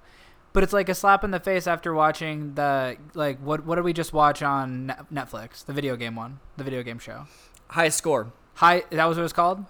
but 0.53 0.65
it's 0.65 0.73
like 0.73 0.89
a 0.89 0.95
slap 0.95 1.23
in 1.25 1.31
the 1.31 1.41
face 1.41 1.67
after 1.67 1.95
watching 1.95 2.55
the 2.55 2.97
like 3.15 3.39
what 3.39 3.65
what 3.65 3.77
did 3.77 3.85
we 3.85 3.93
just 3.93 4.13
watch 4.13 4.43
on 4.43 4.93
Netflix? 5.13 5.65
The 5.65 5.73
video 5.73 5.97
game 5.97 6.17
one, 6.17 6.41
the 6.57 6.65
video 6.65 6.83
game 6.83 6.99
show. 6.99 7.27
High 7.69 7.91
score. 7.91 8.33
High. 8.55 8.83
That 8.91 9.05
was 9.07 9.17
what 9.17 9.21
it 9.21 9.23
was 9.23 9.33
called. 9.33 9.65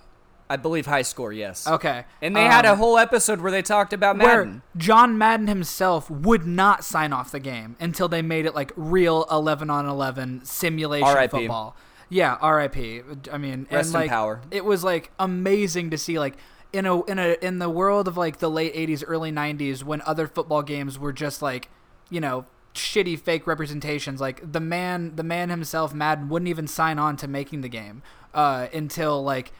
I 0.51 0.57
believe 0.57 0.86
high 0.86 1.03
score, 1.03 1.32
yes. 1.32 1.66
Okay. 1.66 2.05
And 2.22 2.34
they 2.34 2.44
had 2.44 2.64
Um, 2.64 2.72
a 2.72 2.76
whole 2.76 2.96
episode 2.99 3.40
where 3.40 3.51
they 3.53 3.62
talked 3.62 3.92
about 3.92 4.16
where 4.18 4.44
Madden. 4.44 4.62
John 4.76 5.18
Madden 5.18 5.46
himself 5.46 6.11
would 6.11 6.46
not 6.46 6.84
sign 6.84 7.12
off 7.12 7.30
the 7.30 7.40
game 7.40 7.76
until 7.80 8.09
they 8.09 8.22
made 8.22 8.46
it 8.46 8.55
like 8.55 8.72
real 8.76 9.26
11 9.30 9.68
on 9.68 9.86
11 9.86 10.44
simulation 10.44 11.14
RIP. 11.14 11.30
football. 11.30 11.76
Yeah, 12.09 12.36
RIP. 12.46 13.05
I 13.30 13.36
mean, 13.38 13.66
Rest 13.70 13.88
and 13.88 13.94
in 13.96 14.01
like 14.03 14.11
power. 14.11 14.40
it 14.51 14.64
was 14.64 14.82
like 14.82 15.11
amazing 15.18 15.90
to 15.90 15.99
see 15.99 16.18
like 16.18 16.36
in 16.72 16.86
a 16.86 17.03
in 17.05 17.18
a 17.18 17.36
in 17.42 17.59
the 17.59 17.68
world 17.68 18.09
of 18.09 18.16
like 18.16 18.38
the 18.38 18.51
late 18.51 18.74
80s 18.74 19.05
early 19.07 19.30
90s 19.30 19.82
when 19.84 20.01
other 20.07 20.26
football 20.26 20.62
games 20.62 20.99
were 20.99 21.12
just 21.12 21.42
like, 21.42 21.68
you 22.09 22.20
know, 22.20 22.46
shitty 22.74 23.18
fake 23.18 23.46
representations 23.46 24.20
like 24.20 24.40
the 24.53 24.61
man 24.61 25.16
the 25.16 25.22
man 25.22 25.51
himself 25.51 25.92
Madden 25.92 26.28
wouldn't 26.28 26.49
even 26.49 26.66
sign 26.68 26.99
on 26.99 27.16
to 27.16 27.26
making 27.26 27.61
the 27.62 27.68
game 27.68 28.03
uh 28.34 28.68
until 28.72 29.20
like 29.22 29.51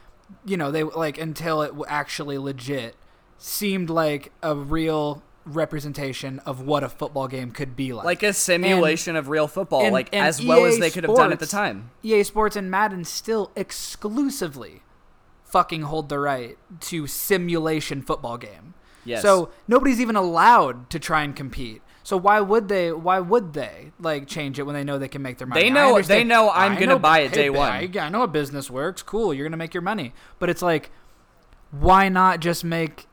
you 0.45 0.57
know 0.57 0.70
they 0.70 0.83
like 0.83 1.18
until 1.18 1.62
it 1.62 1.72
actually 1.89 2.39
legit 2.39 2.95
seemed 3.39 3.89
like 3.91 4.33
a 4.43 4.55
real 4.55 5.22
representation 5.45 6.39
of 6.41 6.61
what 6.61 6.83
a 6.85 6.89
football 6.89 7.26
game 7.29 7.51
could 7.51 7.74
be 7.76 7.93
like. 7.93 8.05
Like 8.05 8.22
a 8.22 8.33
simulation 8.33 9.16
of 9.16 9.29
real 9.29 9.49
football, 9.49 9.83
and- 9.83 9.93
like 9.93 10.09
and 10.12 10.26
as 10.26 10.45
well 10.45 10.64
as 10.64 10.79
they 10.79 10.91
could 10.91 11.05
have 11.05 11.14
done 11.16 11.33
at 11.33 11.41
the 11.41 11.47
time. 11.47 11.91
EA 12.03 12.22
Sports 12.22 12.57
and 12.57 12.70
Madden 12.70 13.05
still 13.05 13.51
exclusively 13.57 14.83
fucking 15.45 15.83
hold 15.83 16.09
the 16.09 16.18
right 16.18 16.59
to 16.81 17.07
simulation 17.07 18.03
football 18.03 18.37
game. 18.37 18.74
Yes. 19.05 19.22
So 19.22 19.51
nobody's 19.66 20.01
even 20.01 20.16
allowed 20.16 20.91
to 20.91 20.99
try 20.99 21.22
and 21.22 21.35
compete. 21.35 21.81
So 22.09 22.16
why 22.16 22.40
would 22.40 22.68
they? 22.68 22.90
Why 22.90 23.20
would 23.20 23.52
they 23.52 23.92
like 24.00 24.26
change 24.26 24.59
it 24.59 24.62
when 24.62 24.74
they 24.74 24.82
know 24.82 24.96
they 24.96 25.09
can 25.09 25.20
make 25.20 25.36
their 25.36 25.46
money? 25.46 25.61
They 25.61 25.68
know- 25.68 26.00
they 26.00 26.24
know 26.24 26.50
I'm 26.50 26.80
gonna 26.80 26.98
buy 26.98 27.18
it 27.18 27.32
hey, 27.32 27.36
day 27.36 27.50
one. 27.50 27.70
I, 27.70 27.90
I 28.00 28.09
know 28.09 28.22
a 28.22 28.26
business 28.26 28.70
works. 28.70 29.02
Cool, 29.02 29.34
you're 29.34 29.46
gonna 29.46 29.59
make 29.59 29.74
your 29.74 29.82
money. 29.82 30.14
But 30.38 30.48
it's 30.48 30.62
like, 30.62 30.90
why 31.70 32.09
not 32.09 32.40
just 32.40 32.64
make? 32.64 33.06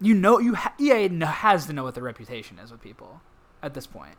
You 0.00 0.12
know, 0.14 0.40
you 0.40 0.56
ha- 0.56 0.74
EA 0.80 1.08
has 1.24 1.66
to 1.66 1.72
know 1.72 1.84
what 1.84 1.94
their 1.94 2.02
reputation 2.02 2.58
is 2.58 2.72
with 2.72 2.80
people 2.80 3.20
at 3.62 3.74
this 3.74 3.86
point. 3.86 4.16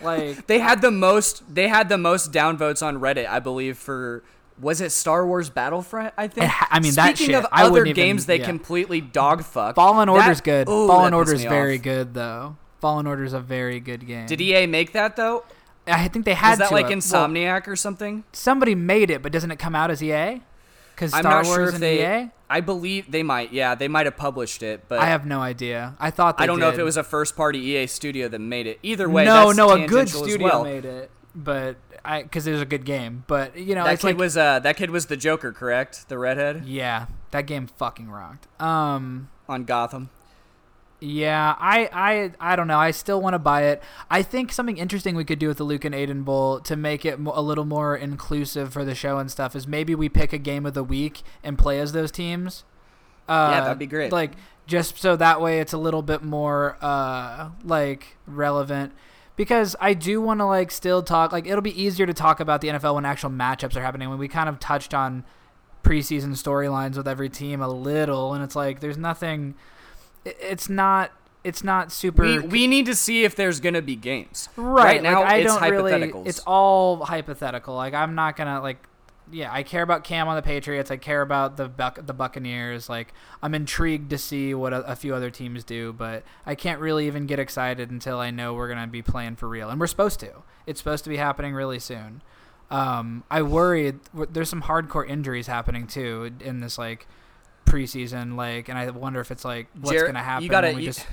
Like, 0.00 0.46
They 0.46 0.60
had 0.60 0.80
the 0.80 0.92
most. 0.92 1.42
They 1.52 1.66
had 1.66 1.88
the 1.88 1.98
most 1.98 2.30
downvotes 2.30 2.80
on 2.80 3.00
Reddit, 3.00 3.26
I 3.28 3.40
believe, 3.40 3.76
for 3.76 4.22
was 4.56 4.80
it 4.80 4.92
Star 4.92 5.26
Wars 5.26 5.50
Battlefront? 5.50 6.14
I 6.16 6.28
think. 6.28 6.46
Ha- 6.46 6.68
I 6.70 6.78
mean, 6.78 6.94
that 6.94 7.16
Speaking 7.18 7.34
of 7.34 7.46
I 7.50 7.62
other 7.64 7.72
wouldn't 7.72 7.88
even- 7.88 7.96
games, 8.04 8.26
they 8.26 8.38
yeah. 8.38 8.46
completely 8.46 9.02
dogfuck. 9.02 9.74
Fallen 9.74 10.06
That- 10.06 10.12
Order's 10.12 10.40
good. 10.40 10.68
ooh, 10.68 10.86
Fallen 10.86 11.10
that 11.10 11.16
Order's 11.16 11.42
very 11.42 11.78
off. 11.78 11.82
good 11.82 12.14
though. 12.14 12.56
Fallen 12.82 13.06
Order 13.06 13.22
is 13.22 13.32
a 13.32 13.38
very 13.40 13.78
good 13.78 14.06
game. 14.08 14.26
Did 14.26 14.40
EA 14.40 14.66
make 14.66 14.90
that 14.92 15.14
though? 15.14 15.44
I 15.86 16.08
think 16.08 16.24
they 16.24 16.34
had 16.34 16.54
Is 16.54 16.58
that 16.58 16.68
to 16.68 16.74
like 16.74 16.90
have- 16.90 17.10
well, 17.12 17.28
Insomniac 17.28 17.68
or 17.68 17.76
something? 17.76 18.24
somebody 18.32 18.74
made 18.74 19.08
it, 19.08 19.22
but 19.22 19.30
doesn't 19.32 19.52
it 19.52 19.58
come 19.60 19.76
out 19.76 19.90
as 19.92 20.02
EA? 20.02 20.42
Because 20.94 21.14
I'm 21.14 21.22
Star 21.22 21.32
not 21.42 21.44
Wars 21.46 21.56
sure 21.56 21.68
if 21.68 21.74
and 21.74 21.82
they. 21.82 22.22
EA. 22.24 22.30
I 22.50 22.60
believe 22.60 23.10
they 23.10 23.22
might. 23.22 23.52
Yeah, 23.52 23.76
they 23.76 23.86
might 23.88 24.06
have 24.06 24.16
published 24.16 24.62
it, 24.64 24.82
but 24.88 24.98
I 24.98 25.06
have 25.06 25.24
no 25.24 25.40
idea. 25.40 25.94
I 26.00 26.10
thought 26.10 26.38
they 26.38 26.44
I 26.44 26.46
don't 26.48 26.58
know 26.58 26.68
if 26.70 26.78
it 26.78 26.82
was 26.82 26.96
a 26.96 27.04
first 27.04 27.36
party 27.36 27.60
EA 27.60 27.86
studio 27.86 28.28
that 28.28 28.40
made 28.40 28.66
it. 28.66 28.80
Either 28.82 29.08
way, 29.08 29.24
no, 29.24 29.52
no, 29.52 29.70
a 29.70 29.86
good 29.86 30.08
studio 30.08 30.44
well. 30.44 30.64
made 30.64 30.84
it, 30.84 31.10
but 31.36 31.76
I 32.04 32.22
because 32.24 32.48
it 32.48 32.52
was 32.52 32.60
a 32.60 32.66
good 32.66 32.84
game. 32.84 33.22
But 33.28 33.56
you 33.56 33.74
know, 33.76 33.84
That 33.84 34.00
kid 34.00 34.06
like 34.08 34.18
was 34.18 34.36
uh 34.36 34.58
that 34.58 34.76
kid 34.76 34.90
was 34.90 35.06
the 35.06 35.16
Joker, 35.16 35.52
correct? 35.52 36.08
The 36.08 36.18
redhead 36.18 36.64
yeah, 36.66 37.06
that 37.30 37.46
game 37.46 37.68
fucking 37.68 38.10
rocked. 38.10 38.48
Um, 38.60 39.30
on 39.48 39.64
Gotham. 39.64 40.10
Yeah, 41.02 41.56
I, 41.58 41.88
I, 41.92 42.52
I 42.52 42.54
don't 42.56 42.68
know. 42.68 42.78
I 42.78 42.92
still 42.92 43.20
want 43.20 43.34
to 43.34 43.38
buy 43.40 43.64
it. 43.64 43.82
I 44.08 44.22
think 44.22 44.52
something 44.52 44.76
interesting 44.76 45.16
we 45.16 45.24
could 45.24 45.40
do 45.40 45.48
with 45.48 45.56
the 45.56 45.64
Luke 45.64 45.84
and 45.84 45.92
Aiden 45.94 46.24
Bowl 46.24 46.60
to 46.60 46.76
make 46.76 47.04
it 47.04 47.18
a 47.18 47.42
little 47.42 47.64
more 47.64 47.96
inclusive 47.96 48.72
for 48.72 48.84
the 48.84 48.94
show 48.94 49.18
and 49.18 49.28
stuff 49.28 49.56
is 49.56 49.66
maybe 49.66 49.96
we 49.96 50.08
pick 50.08 50.32
a 50.32 50.38
game 50.38 50.64
of 50.64 50.74
the 50.74 50.84
week 50.84 51.22
and 51.42 51.58
play 51.58 51.80
as 51.80 51.90
those 51.92 52.12
teams. 52.12 52.62
Uh, 53.28 53.48
Yeah, 53.52 53.60
that'd 53.62 53.78
be 53.80 53.86
great. 53.86 54.12
Like 54.12 54.32
just 54.66 54.98
so 54.98 55.16
that 55.16 55.40
way 55.40 55.58
it's 55.58 55.72
a 55.72 55.78
little 55.78 56.02
bit 56.02 56.22
more 56.22 56.76
uh 56.80 57.50
like 57.64 58.16
relevant. 58.26 58.92
Because 59.34 59.74
I 59.80 59.94
do 59.94 60.20
want 60.20 60.38
to 60.38 60.44
like 60.44 60.70
still 60.70 61.02
talk 61.02 61.32
like 61.32 61.46
it'll 61.48 61.62
be 61.62 61.82
easier 61.82 62.06
to 62.06 62.14
talk 62.14 62.38
about 62.38 62.60
the 62.60 62.68
NFL 62.68 62.94
when 62.94 63.04
actual 63.04 63.30
matchups 63.30 63.74
are 63.74 63.82
happening. 63.82 64.08
When 64.08 64.18
we 64.18 64.28
kind 64.28 64.48
of 64.48 64.60
touched 64.60 64.94
on 64.94 65.24
preseason 65.82 66.30
storylines 66.40 66.96
with 66.96 67.08
every 67.08 67.28
team 67.28 67.60
a 67.60 67.68
little, 67.68 68.34
and 68.34 68.44
it's 68.44 68.54
like 68.54 68.78
there's 68.78 68.98
nothing 68.98 69.54
it's 70.24 70.68
not 70.68 71.12
it's 71.44 71.64
not 71.64 71.90
super 71.90 72.22
We, 72.22 72.38
we 72.38 72.66
need 72.66 72.86
to 72.86 72.94
see 72.94 73.24
if 73.24 73.34
there's 73.34 73.60
gonna 73.60 73.82
be 73.82 73.96
games. 73.96 74.48
right, 74.56 75.02
now, 75.02 75.20
like, 75.22 75.32
I 75.32 75.36
it's 75.38 75.54
don't 75.54 75.70
really 75.70 76.12
it's 76.28 76.38
all 76.46 77.04
hypothetical. 77.04 77.74
Like 77.74 77.94
i'm 77.94 78.14
not 78.14 78.36
gonna 78.36 78.60
like 78.60 78.86
yeah 79.30 79.52
i 79.52 79.62
care 79.62 79.82
about 79.82 80.04
cam 80.04 80.28
on 80.28 80.36
the 80.36 80.42
patriots. 80.42 80.90
I 80.90 80.96
care 80.98 81.22
about 81.22 81.56
the 81.56 81.68
Buc- 81.68 82.06
the 82.06 82.12
buccaneers. 82.12 82.88
Like 82.88 83.12
i'm 83.42 83.54
intrigued 83.54 84.10
to 84.10 84.18
see 84.18 84.54
what 84.54 84.72
a, 84.72 84.82
a 84.92 84.96
few 84.96 85.14
other 85.14 85.30
teams 85.30 85.64
do 85.64 85.92
but 85.92 86.22
i 86.46 86.54
can't 86.54 86.80
really 86.80 87.06
even 87.06 87.26
get 87.26 87.38
excited 87.38 87.90
until 87.90 88.18
i 88.18 88.30
know 88.30 88.54
we're 88.54 88.68
gonna 88.68 88.86
be 88.86 89.02
playing 89.02 89.36
for 89.36 89.48
real. 89.48 89.68
And 89.68 89.80
we're 89.80 89.86
supposed 89.86 90.20
to. 90.20 90.30
It's 90.66 90.78
supposed 90.78 91.02
to 91.04 91.10
be 91.10 91.16
happening 91.16 91.54
really 91.54 91.78
soon. 91.78 92.22
Um, 92.70 93.24
i 93.30 93.42
worry 93.42 93.94
there's 94.30 94.48
some 94.48 94.62
hardcore 94.62 95.06
injuries 95.08 95.46
happening 95.46 95.86
too 95.86 96.32
in 96.40 96.60
this 96.60 96.78
like 96.78 97.06
preseason 97.72 98.36
like 98.36 98.68
and 98.68 98.78
i 98.78 98.88
wonder 98.90 99.20
if 99.20 99.30
it's 99.30 99.44
like 99.44 99.66
what's 99.80 99.98
Jer- 99.98 100.06
gonna 100.06 100.22
happen 100.22 100.44
you 100.44 100.50
gotta- 100.50 100.68
when 100.68 100.76
we 100.76 100.82
you- 100.82 100.88
just 100.88 101.06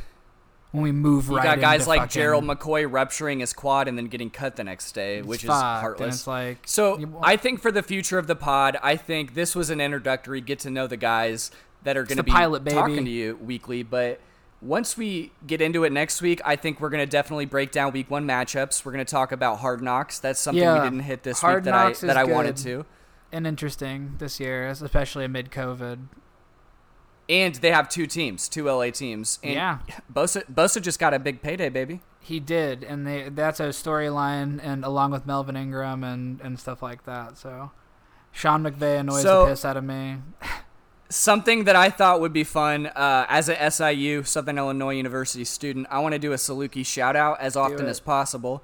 when 0.71 0.83
we 0.83 0.91
move 0.91 1.29
You 1.29 1.37
right 1.37 1.43
got 1.43 1.59
guys 1.61 1.87
like 1.87 1.99
fucking- 2.01 2.11
Gerald 2.11 2.43
McCoy 2.43 2.85
rupturing 2.91 3.39
his 3.39 3.53
quad 3.53 3.87
and 3.87 3.97
then 3.97 4.05
getting 4.05 4.29
cut 4.29 4.55
the 4.55 4.63
next 4.63 4.91
day, 4.91 5.23
which 5.23 5.43
is 5.43 5.49
heartless. 5.49 6.27
like 6.27 6.59
So 6.67 6.99
you- 6.99 7.17
I 7.23 7.37
think 7.37 7.59
for 7.59 7.71
the 7.71 7.81
future 7.81 8.19
of 8.19 8.27
the 8.27 8.35
pod, 8.35 8.77
I 8.83 8.95
think 8.95 9.33
this 9.33 9.55
was 9.55 9.71
an 9.71 9.81
introductory 9.81 10.41
get 10.41 10.59
to 10.59 10.69
know 10.69 10.85
the 10.85 10.95
guys 10.95 11.49
that 11.85 11.97
are 11.97 12.03
going 12.03 12.17
to 12.17 12.23
be 12.23 12.29
pilot, 12.31 12.63
baby. 12.63 12.75
talking 12.75 13.03
to 13.05 13.09
you 13.09 13.37
weekly. 13.37 13.81
But 13.81 14.19
once 14.61 14.95
we 14.95 15.31
get 15.47 15.59
into 15.59 15.85
it 15.85 15.91
next 15.91 16.21
week, 16.21 16.39
I 16.45 16.55
think 16.55 16.79
we're 16.79 16.89
going 16.89 17.01
to 17.03 17.09
definitely 17.09 17.47
break 17.47 17.71
down 17.71 17.91
week 17.91 18.11
one 18.11 18.27
matchups. 18.27 18.85
We're 18.85 18.91
going 18.91 19.03
to 19.03 19.09
talk 19.09 19.31
about 19.31 19.57
Hard 19.61 19.81
Knocks. 19.81 20.19
That's 20.19 20.39
something 20.39 20.61
Yeah. 20.61 20.75
we 20.83 20.87
didn't 20.87 20.99
hit 21.05 21.23
this 21.23 21.41
Hard 21.41 21.63
week 21.65 21.73
that 21.73 21.73
I 21.73 21.93
that 22.05 22.15
I 22.17 22.25
wanted 22.25 22.57
to. 22.57 22.85
and 23.31 23.47
interesting 23.47 24.17
this 24.19 24.39
year, 24.39 24.67
especially 24.67 25.25
amid 25.25 25.49
COVID. 25.49 25.97
And 27.29 27.53
they 27.55 27.71
have 27.71 27.87
two 27.89 28.07
teams, 28.07 28.49
two 28.49 28.65
LA 28.69 28.89
teams. 28.89 29.37
And 29.43 29.53
Yeah. 29.53 29.77
Bosa, 30.11 30.43
Bosa 30.51 30.81
just 30.81 30.99
got 30.99 31.13
a 31.13 31.19
big 31.19 31.41
payday, 31.43 31.69
baby. 31.69 32.01
He 32.19 32.39
did, 32.39 32.83
and 32.83 33.07
they 33.07 33.29
that's 33.29 33.59
a 33.59 33.69
storyline, 33.69 34.59
and 34.61 34.83
along 34.83 35.11
with 35.11 35.25
Melvin 35.25 35.55
Ingram 35.55 36.03
and 36.03 36.41
and 36.41 36.59
stuff 36.59 36.81
like 36.83 37.05
that. 37.05 37.37
So, 37.37 37.71
Sean 38.31 38.63
McVay 38.63 38.99
annoys 38.99 39.21
So- 39.21 39.45
the 39.45 39.51
piss 39.51 39.63
out 39.65 39.77
of 39.77 39.83
me. 39.83 40.17
Something 41.11 41.63
that 41.63 41.75
I 41.75 41.89
thought 41.89 42.21
would 42.21 42.33
be 42.33 42.43
fun 42.43 42.85
uh, 42.85 43.25
as 43.29 43.49
a 43.49 43.55
SIU, 43.71 44.21
Southern 44.23 44.59
Illinois 44.59 44.93
University 44.95 45.43
student, 45.43 45.87
I 45.89 45.97
want 45.99 46.13
to 46.13 46.19
do 46.19 46.33
a 46.33 46.35
Saluki 46.35 46.85
shout 46.85 47.15
out 47.15 47.39
as 47.39 47.55
often 47.55 47.87
it. 47.87 47.89
as 47.89 47.99
possible. 47.99 48.63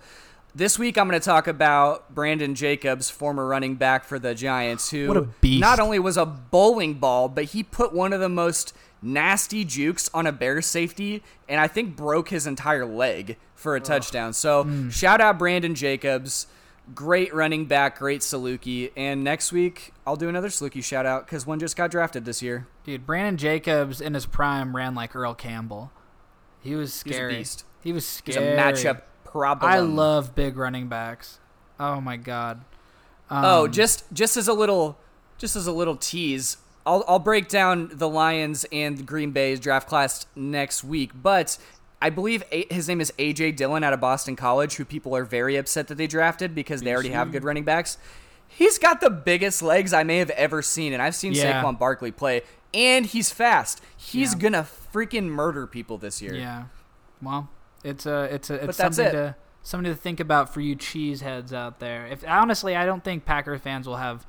This 0.57 0.79
week, 0.79 0.97
I'm 0.97 1.09
going 1.09 1.19
to 1.19 1.25
talk 1.25 1.47
about 1.47 2.15
Brandon 2.15 2.55
Jacobs, 2.55 3.09
former 3.09 3.45
running 3.45 3.75
back 3.75 4.05
for 4.05 4.17
the 4.19 4.33
Giants, 4.33 4.89
who 4.89 5.09
What 5.09 5.17
a 5.17 5.21
beast. 5.23 5.59
not 5.59 5.81
only 5.81 5.99
was 5.99 6.15
a 6.15 6.25
bowling 6.25 6.93
ball, 6.93 7.27
but 7.27 7.45
he 7.45 7.61
put 7.61 7.93
one 7.93 8.13
of 8.13 8.21
the 8.21 8.29
most 8.29 8.73
nasty 9.01 9.65
jukes 9.65 10.09
on 10.13 10.25
a 10.25 10.31
bear 10.31 10.61
safety, 10.61 11.21
and 11.49 11.59
I 11.59 11.67
think 11.67 11.97
broke 11.97 12.29
his 12.29 12.47
entire 12.47 12.85
leg 12.85 13.35
for 13.53 13.75
a 13.75 13.81
touchdown. 13.81 14.31
So, 14.31 14.63
Hmm. 14.63 14.89
shout 14.89 15.19
out 15.19 15.37
Brandon 15.37 15.75
Jacobs. 15.75 16.47
Great 16.93 17.33
running 17.35 17.65
back, 17.65 17.99
great 17.99 18.21
Saluki. 18.21 18.91
And 18.95 19.25
next 19.25 19.51
week, 19.51 19.91
I'll 20.07 20.15
do 20.15 20.29
another 20.29 20.47
Saluki 20.49 20.81
shout 20.81 21.05
out 21.05 21.25
because 21.25 21.45
one 21.45 21.59
just 21.59 21.75
got 21.75 21.91
drafted 21.91 22.23
this 22.23 22.41
year. 22.41 22.65
Dude, 22.85 23.05
Brandon 23.05 23.35
Jacobs 23.35 23.99
in 23.99 24.13
his 24.13 24.25
prime 24.25 24.73
ran 24.73 24.95
like 24.95 25.15
Earl 25.17 25.33
Campbell. 25.33 25.91
He 26.61 26.75
was 26.75 27.01
He's 27.03 27.11
a 27.11 27.15
scary. 27.15 27.35
beast. 27.37 27.65
He 27.81 27.91
was 27.91 28.05
He's 28.23 28.35
scary. 28.35 28.53
a 28.53 28.57
matchup 28.57 29.01
problem. 29.39 29.69
I 29.71 29.79
love 29.79 30.33
big 30.35 30.57
running 30.57 30.87
backs. 30.87 31.39
Oh 31.79 31.99
my 31.99 32.15
god. 32.17 32.61
Um, 33.29 33.43
Oh, 33.45 33.67
just 33.67 34.05
just 34.13 34.37
as 34.37 34.47
a 34.47 34.53
little, 34.53 34.97
just 35.37 35.55
as 35.55 35.67
a 35.67 35.71
little 35.71 35.95
tease, 35.97 36.57
I'll 36.85 37.03
I'll 37.07 37.19
break 37.19 37.47
down 37.49 37.89
the 37.91 38.07
Lions 38.07 38.65
and 38.71 39.05
Green 39.05 39.31
Bay's 39.31 39.59
draft 39.59 39.87
class 39.89 40.25
next 40.35 40.83
week. 40.83 41.11
But 41.21 41.57
I 42.01 42.09
believe 42.09 42.43
a- 42.51 42.67
his 42.73 42.87
name 42.87 43.01
is 43.01 43.11
AJ 43.17 43.55
Dillon 43.57 43.83
out 43.83 43.91
of 43.93 43.99
Boston 43.99 44.35
College, 44.35 44.75
who 44.75 44.85
people 44.85 45.15
are 45.15 45.23
very 45.25 45.55
upset 45.57 45.87
that 45.87 45.95
they 45.95 46.07
drafted 46.07 46.53
because 46.55 46.81
they 46.81 46.93
already 46.93 47.09
have 47.09 47.31
good 47.31 47.43
running 47.43 47.63
backs. 47.63 47.97
He's 48.47 48.77
got 48.77 49.01
the 49.01 49.09
biggest 49.09 49.61
legs 49.61 49.91
I 49.91 50.03
may 50.03 50.17
have 50.19 50.29
ever 50.31 50.61
seen, 50.61 50.93
and 50.93 51.01
I've 51.01 51.15
seen 51.15 51.33
Yeah. 51.33 51.61
Saquon 51.61 51.77
Barkley 51.79 52.11
play, 52.11 52.41
and 52.73 53.05
he's 53.05 53.31
fast. 53.31 53.81
He's 53.97 54.33
Yeah. 54.33 54.39
gonna 54.39 54.67
freaking 54.93 55.25
murder 55.25 55.65
people 55.67 55.97
this 55.97 56.21
year. 56.21 56.35
Yeah. 56.35 56.65
Well, 57.21 57.49
it's 57.85 58.05
a 58.05 58.23
it's 58.33 58.49
a 58.49 58.55
it's 58.65 58.77
something 58.77 59.05
it. 59.05 59.11
to 59.11 59.35
something 59.63 59.91
to 59.91 59.97
think 59.97 60.19
about 60.19 60.53
for 60.53 60.61
you 60.61 60.75
cheeseheads 60.75 61.53
out 61.53 61.79
there. 61.79 62.05
If 62.07 62.23
honestly, 62.27 62.75
I 62.75 62.85
don't 62.85 63.03
think 63.03 63.25
Packer 63.25 63.57
fans 63.57 63.87
will 63.87 63.97
have 63.97 64.25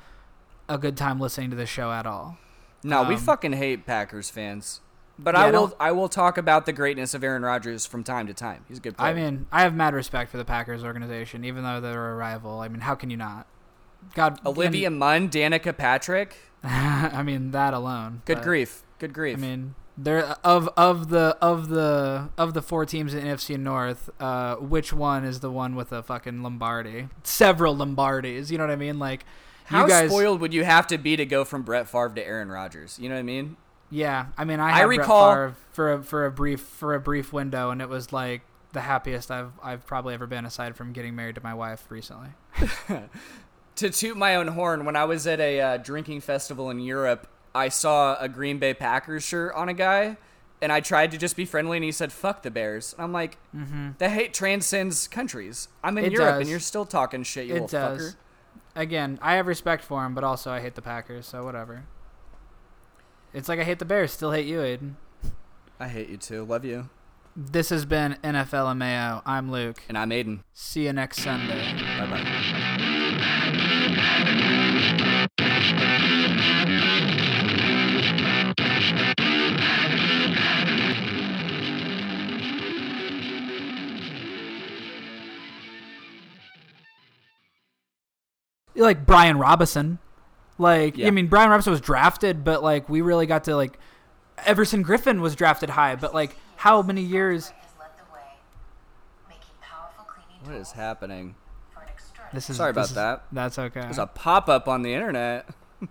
a 0.68 0.78
good 0.78 0.96
time 0.96 1.20
listening 1.20 1.50
to 1.50 1.56
this 1.56 1.68
show 1.68 1.90
at 1.92 2.06
all. 2.06 2.38
No, 2.82 3.02
we 3.04 3.14
Um, 3.14 3.20
fucking 3.20 3.52
hate 3.54 3.86
Packers 3.86 4.30
fans. 4.30 4.80
But 5.18 5.34
Yeah, 5.34 5.40
I 5.40 5.44
I 5.44 5.50
will 5.50 5.52
don't- 5.68 5.74
I 5.80 5.92
will 5.92 6.08
talk 6.08 6.36
about 6.38 6.66
the 6.66 6.72
greatness 6.72 7.14
of 7.14 7.24
Aaron 7.24 7.42
Rodgers 7.42 7.86
from 7.86 8.04
time 8.04 8.26
to 8.26 8.34
time. 8.34 8.64
He's 8.68 8.78
a 8.78 8.80
good 8.80 8.96
player. 8.98 9.10
I 9.10 9.14
mean, 9.14 9.46
I 9.50 9.62
have 9.62 9.74
mad 9.74 9.94
respect 9.94 10.30
for 10.30 10.36
the 10.36 10.44
Packers 10.44 10.84
organization, 10.84 11.44
even 11.44 11.64
though 11.64 11.80
they're 11.80 12.12
a 12.12 12.14
rival. 12.16 12.60
I 12.60 12.68
mean, 12.68 12.80
how 12.82 12.94
can 12.94 13.08
you 13.10 13.16
not? 13.16 13.46
God, 14.14 14.38
Olivia 14.44 14.90
Munn, 14.90 15.28
Danica 15.30 15.74
Patrick. 15.76 16.36
I 16.62 17.22
mean, 17.22 17.50
that 17.52 17.72
alone. 17.72 18.22
Good 18.26 18.36
but, 18.38 18.44
grief. 18.44 18.82
Good 18.98 19.12
grief. 19.14 19.38
I 19.38 19.40
mean, 19.40 19.74
there 19.98 20.36
of 20.44 20.68
of 20.76 21.08
the 21.08 21.36
of 21.40 21.68
the 21.68 22.28
of 22.36 22.54
the 22.54 22.62
four 22.62 22.84
teams 22.84 23.14
in 23.14 23.24
NFC 23.24 23.58
North, 23.58 24.10
uh, 24.20 24.56
which 24.56 24.92
one 24.92 25.24
is 25.24 25.40
the 25.40 25.50
one 25.50 25.74
with 25.74 25.92
a 25.92 26.02
fucking 26.02 26.42
Lombardi? 26.42 27.08
Several 27.22 27.74
Lombardis. 27.74 28.50
You 28.50 28.58
know 28.58 28.64
what 28.64 28.72
I 28.72 28.76
mean? 28.76 28.98
Like, 28.98 29.24
how 29.64 29.82
you 29.82 29.88
guys. 29.88 30.10
spoiled 30.10 30.40
would 30.40 30.52
you 30.52 30.64
have 30.64 30.86
to 30.88 30.98
be 30.98 31.16
to 31.16 31.24
go 31.26 31.44
from 31.44 31.62
Brett 31.62 31.88
Favre 31.88 32.14
to 32.14 32.26
Aaron 32.26 32.50
Rodgers? 32.50 32.98
You 32.98 33.08
know 33.08 33.14
what 33.14 33.20
I 33.20 33.24
mean? 33.24 33.56
Yeah, 33.88 34.26
I 34.36 34.44
mean, 34.44 34.58
I, 34.58 34.80
I 34.80 34.82
recall- 34.82 35.34
Brett 35.34 35.54
Favre 35.54 35.56
for 35.72 35.92
a, 35.92 36.02
for 36.02 36.26
a 36.26 36.30
brief 36.30 36.60
for 36.60 36.94
a 36.94 37.00
brief 37.00 37.32
window, 37.32 37.70
and 37.70 37.80
it 37.80 37.88
was 37.88 38.12
like 38.12 38.42
the 38.72 38.80
happiest 38.82 39.30
I've 39.30 39.52
I've 39.62 39.86
probably 39.86 40.14
ever 40.14 40.26
been, 40.26 40.44
aside 40.44 40.76
from 40.76 40.92
getting 40.92 41.14
married 41.14 41.36
to 41.36 41.42
my 41.42 41.54
wife 41.54 41.86
recently. 41.90 42.30
To 43.76 43.90
toot 43.90 44.16
my 44.16 44.36
own 44.36 44.48
horn, 44.48 44.86
when 44.86 44.96
I 44.96 45.04
was 45.04 45.26
at 45.26 45.38
a 45.38 45.60
uh, 45.60 45.76
drinking 45.76 46.22
festival 46.22 46.70
in 46.70 46.80
Europe, 46.80 47.28
I 47.56 47.68
saw 47.70 48.16
a 48.20 48.28
Green 48.28 48.58
Bay 48.58 48.74
Packers 48.74 49.24
shirt 49.24 49.54
on 49.54 49.68
a 49.68 49.74
guy, 49.74 50.16
and 50.62 50.70
I 50.70 50.80
tried 50.80 51.10
to 51.12 51.18
just 51.18 51.36
be 51.36 51.44
friendly, 51.44 51.76
and 51.78 51.84
he 51.84 51.92
said, 51.92 52.12
"Fuck 52.12 52.42
the 52.42 52.50
Bears." 52.50 52.92
And 52.94 53.02
I'm 53.02 53.12
like, 53.12 53.38
Mm-hmm. 53.56 53.90
"The 53.98 54.08
hate 54.10 54.32
transcends 54.34 55.08
countries. 55.08 55.68
I'm 55.82 55.96
in 55.98 56.04
It 56.04 56.12
Europe, 56.12 56.34
does. 56.34 56.40
and 56.42 56.48
you're 56.50 56.60
still 56.60 56.84
talking 56.84 57.22
shit, 57.22 57.46
you 57.46 57.52
It 57.56 57.62
little 57.62 57.68
does. 57.68 58.12
fucker." 58.12 58.16
Again, 58.76 59.18
I 59.22 59.36
have 59.36 59.46
respect 59.46 59.82
for 59.82 60.04
him, 60.04 60.14
but 60.14 60.22
also 60.22 60.50
I 60.52 60.60
hate 60.60 60.74
the 60.74 60.82
Packers, 60.82 61.26
so 61.26 61.44
whatever. 61.44 61.84
It's 63.32 63.48
like 63.48 63.58
I 63.58 63.64
hate 63.64 63.78
the 63.78 63.84
Bears, 63.86 64.12
still 64.12 64.32
hate 64.32 64.46
you, 64.46 64.58
Aiden. 64.58 64.94
I 65.80 65.88
hate 65.88 66.08
you 66.08 66.16
too. 66.18 66.44
Love 66.44 66.64
you. 66.64 66.88
This 67.34 67.68
has 67.68 67.84
been 67.84 68.16
NFL 68.24 68.70
and 68.70 68.78
Mayo. 68.78 69.20
I'm 69.26 69.50
Luke. 69.50 69.82
And 69.90 69.98
I'm 69.98 70.08
Aiden. 70.10 70.40
See 70.54 70.84
you 70.86 70.92
next 70.94 71.20
Sunday. 71.22 71.72
Bye 71.98 72.06
bye. 72.06 72.95
Like 88.76 89.06
Brian 89.06 89.38
Robison. 89.38 89.98
Like 90.58 90.96
Yeah. 90.96 91.08
I 91.08 91.10
mean 91.10 91.26
Brian 91.26 91.50
Robison 91.50 91.70
was 91.72 91.80
drafted, 91.80 92.44
but 92.44 92.62
like 92.62 92.88
we 92.88 93.00
really 93.00 93.26
got 93.26 93.44
to 93.44 93.56
like 93.56 93.78
Everson 94.44 94.84
Griffen 94.84 95.20
was 95.20 95.34
drafted 95.34 95.70
high, 95.70 95.96
but 95.96 96.14
like 96.14 96.36
how 96.56 96.82
many 96.82 97.02
years 97.02 97.48
has 97.48 97.70
led 97.78 97.88
the 97.98 98.12
way, 98.14 98.20
making 99.28 99.42
powerful 99.60 100.04
cleaning 100.04 100.44
What 100.46 100.60
is 100.60 100.72
happening? 100.72 101.34
for 101.74 101.80
an 101.82 101.88
extraordinary 101.88 102.34
this 102.34 102.50
is 102.50 102.56
Sorry 102.56 102.72
this 102.72 102.90
about 102.90 102.90
is- 102.90 102.94
that. 102.94 103.24
That's 103.32 103.58
okay. 103.58 103.80
There's 103.80 103.98
a 103.98 104.06
pop 104.06 104.48
up 104.48 104.68
on 104.68 104.82
the 104.82 104.92
internet. 104.94 105.48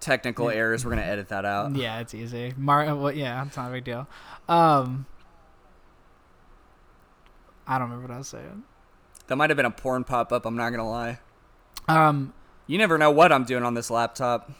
Technical 0.00 0.50
errors. 0.50 0.84
We're 0.84 0.90
gonna 0.90 1.02
edit 1.02 1.28
that 1.28 1.44
out. 1.44 1.76
Yeah, 1.76 2.00
it's 2.00 2.12
easy. 2.14 2.52
Mar- 2.56 2.94
well, 2.96 3.12
yeah, 3.12 3.44
it's 3.46 3.56
not 3.56 3.68
a 3.68 3.72
big 3.72 3.84
deal. 3.84 4.08
Um, 4.48 5.06
I 7.66 7.78
don't 7.78 7.88
remember 7.88 8.08
what 8.08 8.14
I 8.14 8.18
was 8.18 8.28
saying. 8.28 8.64
That 9.28 9.36
might 9.36 9.50
have 9.50 9.56
been 9.56 9.66
a 9.66 9.70
porn 9.70 10.02
pop 10.04 10.32
up. 10.32 10.44
I'm 10.44 10.56
not 10.56 10.70
gonna 10.70 10.88
lie. 10.88 11.20
Um, 11.88 12.32
You 12.66 12.78
never 12.78 12.96
know 12.96 13.10
what 13.10 13.32
I'm 13.32 13.44
doing 13.44 13.64
on 13.64 13.74
this 13.74 13.90
laptop. 13.90 14.50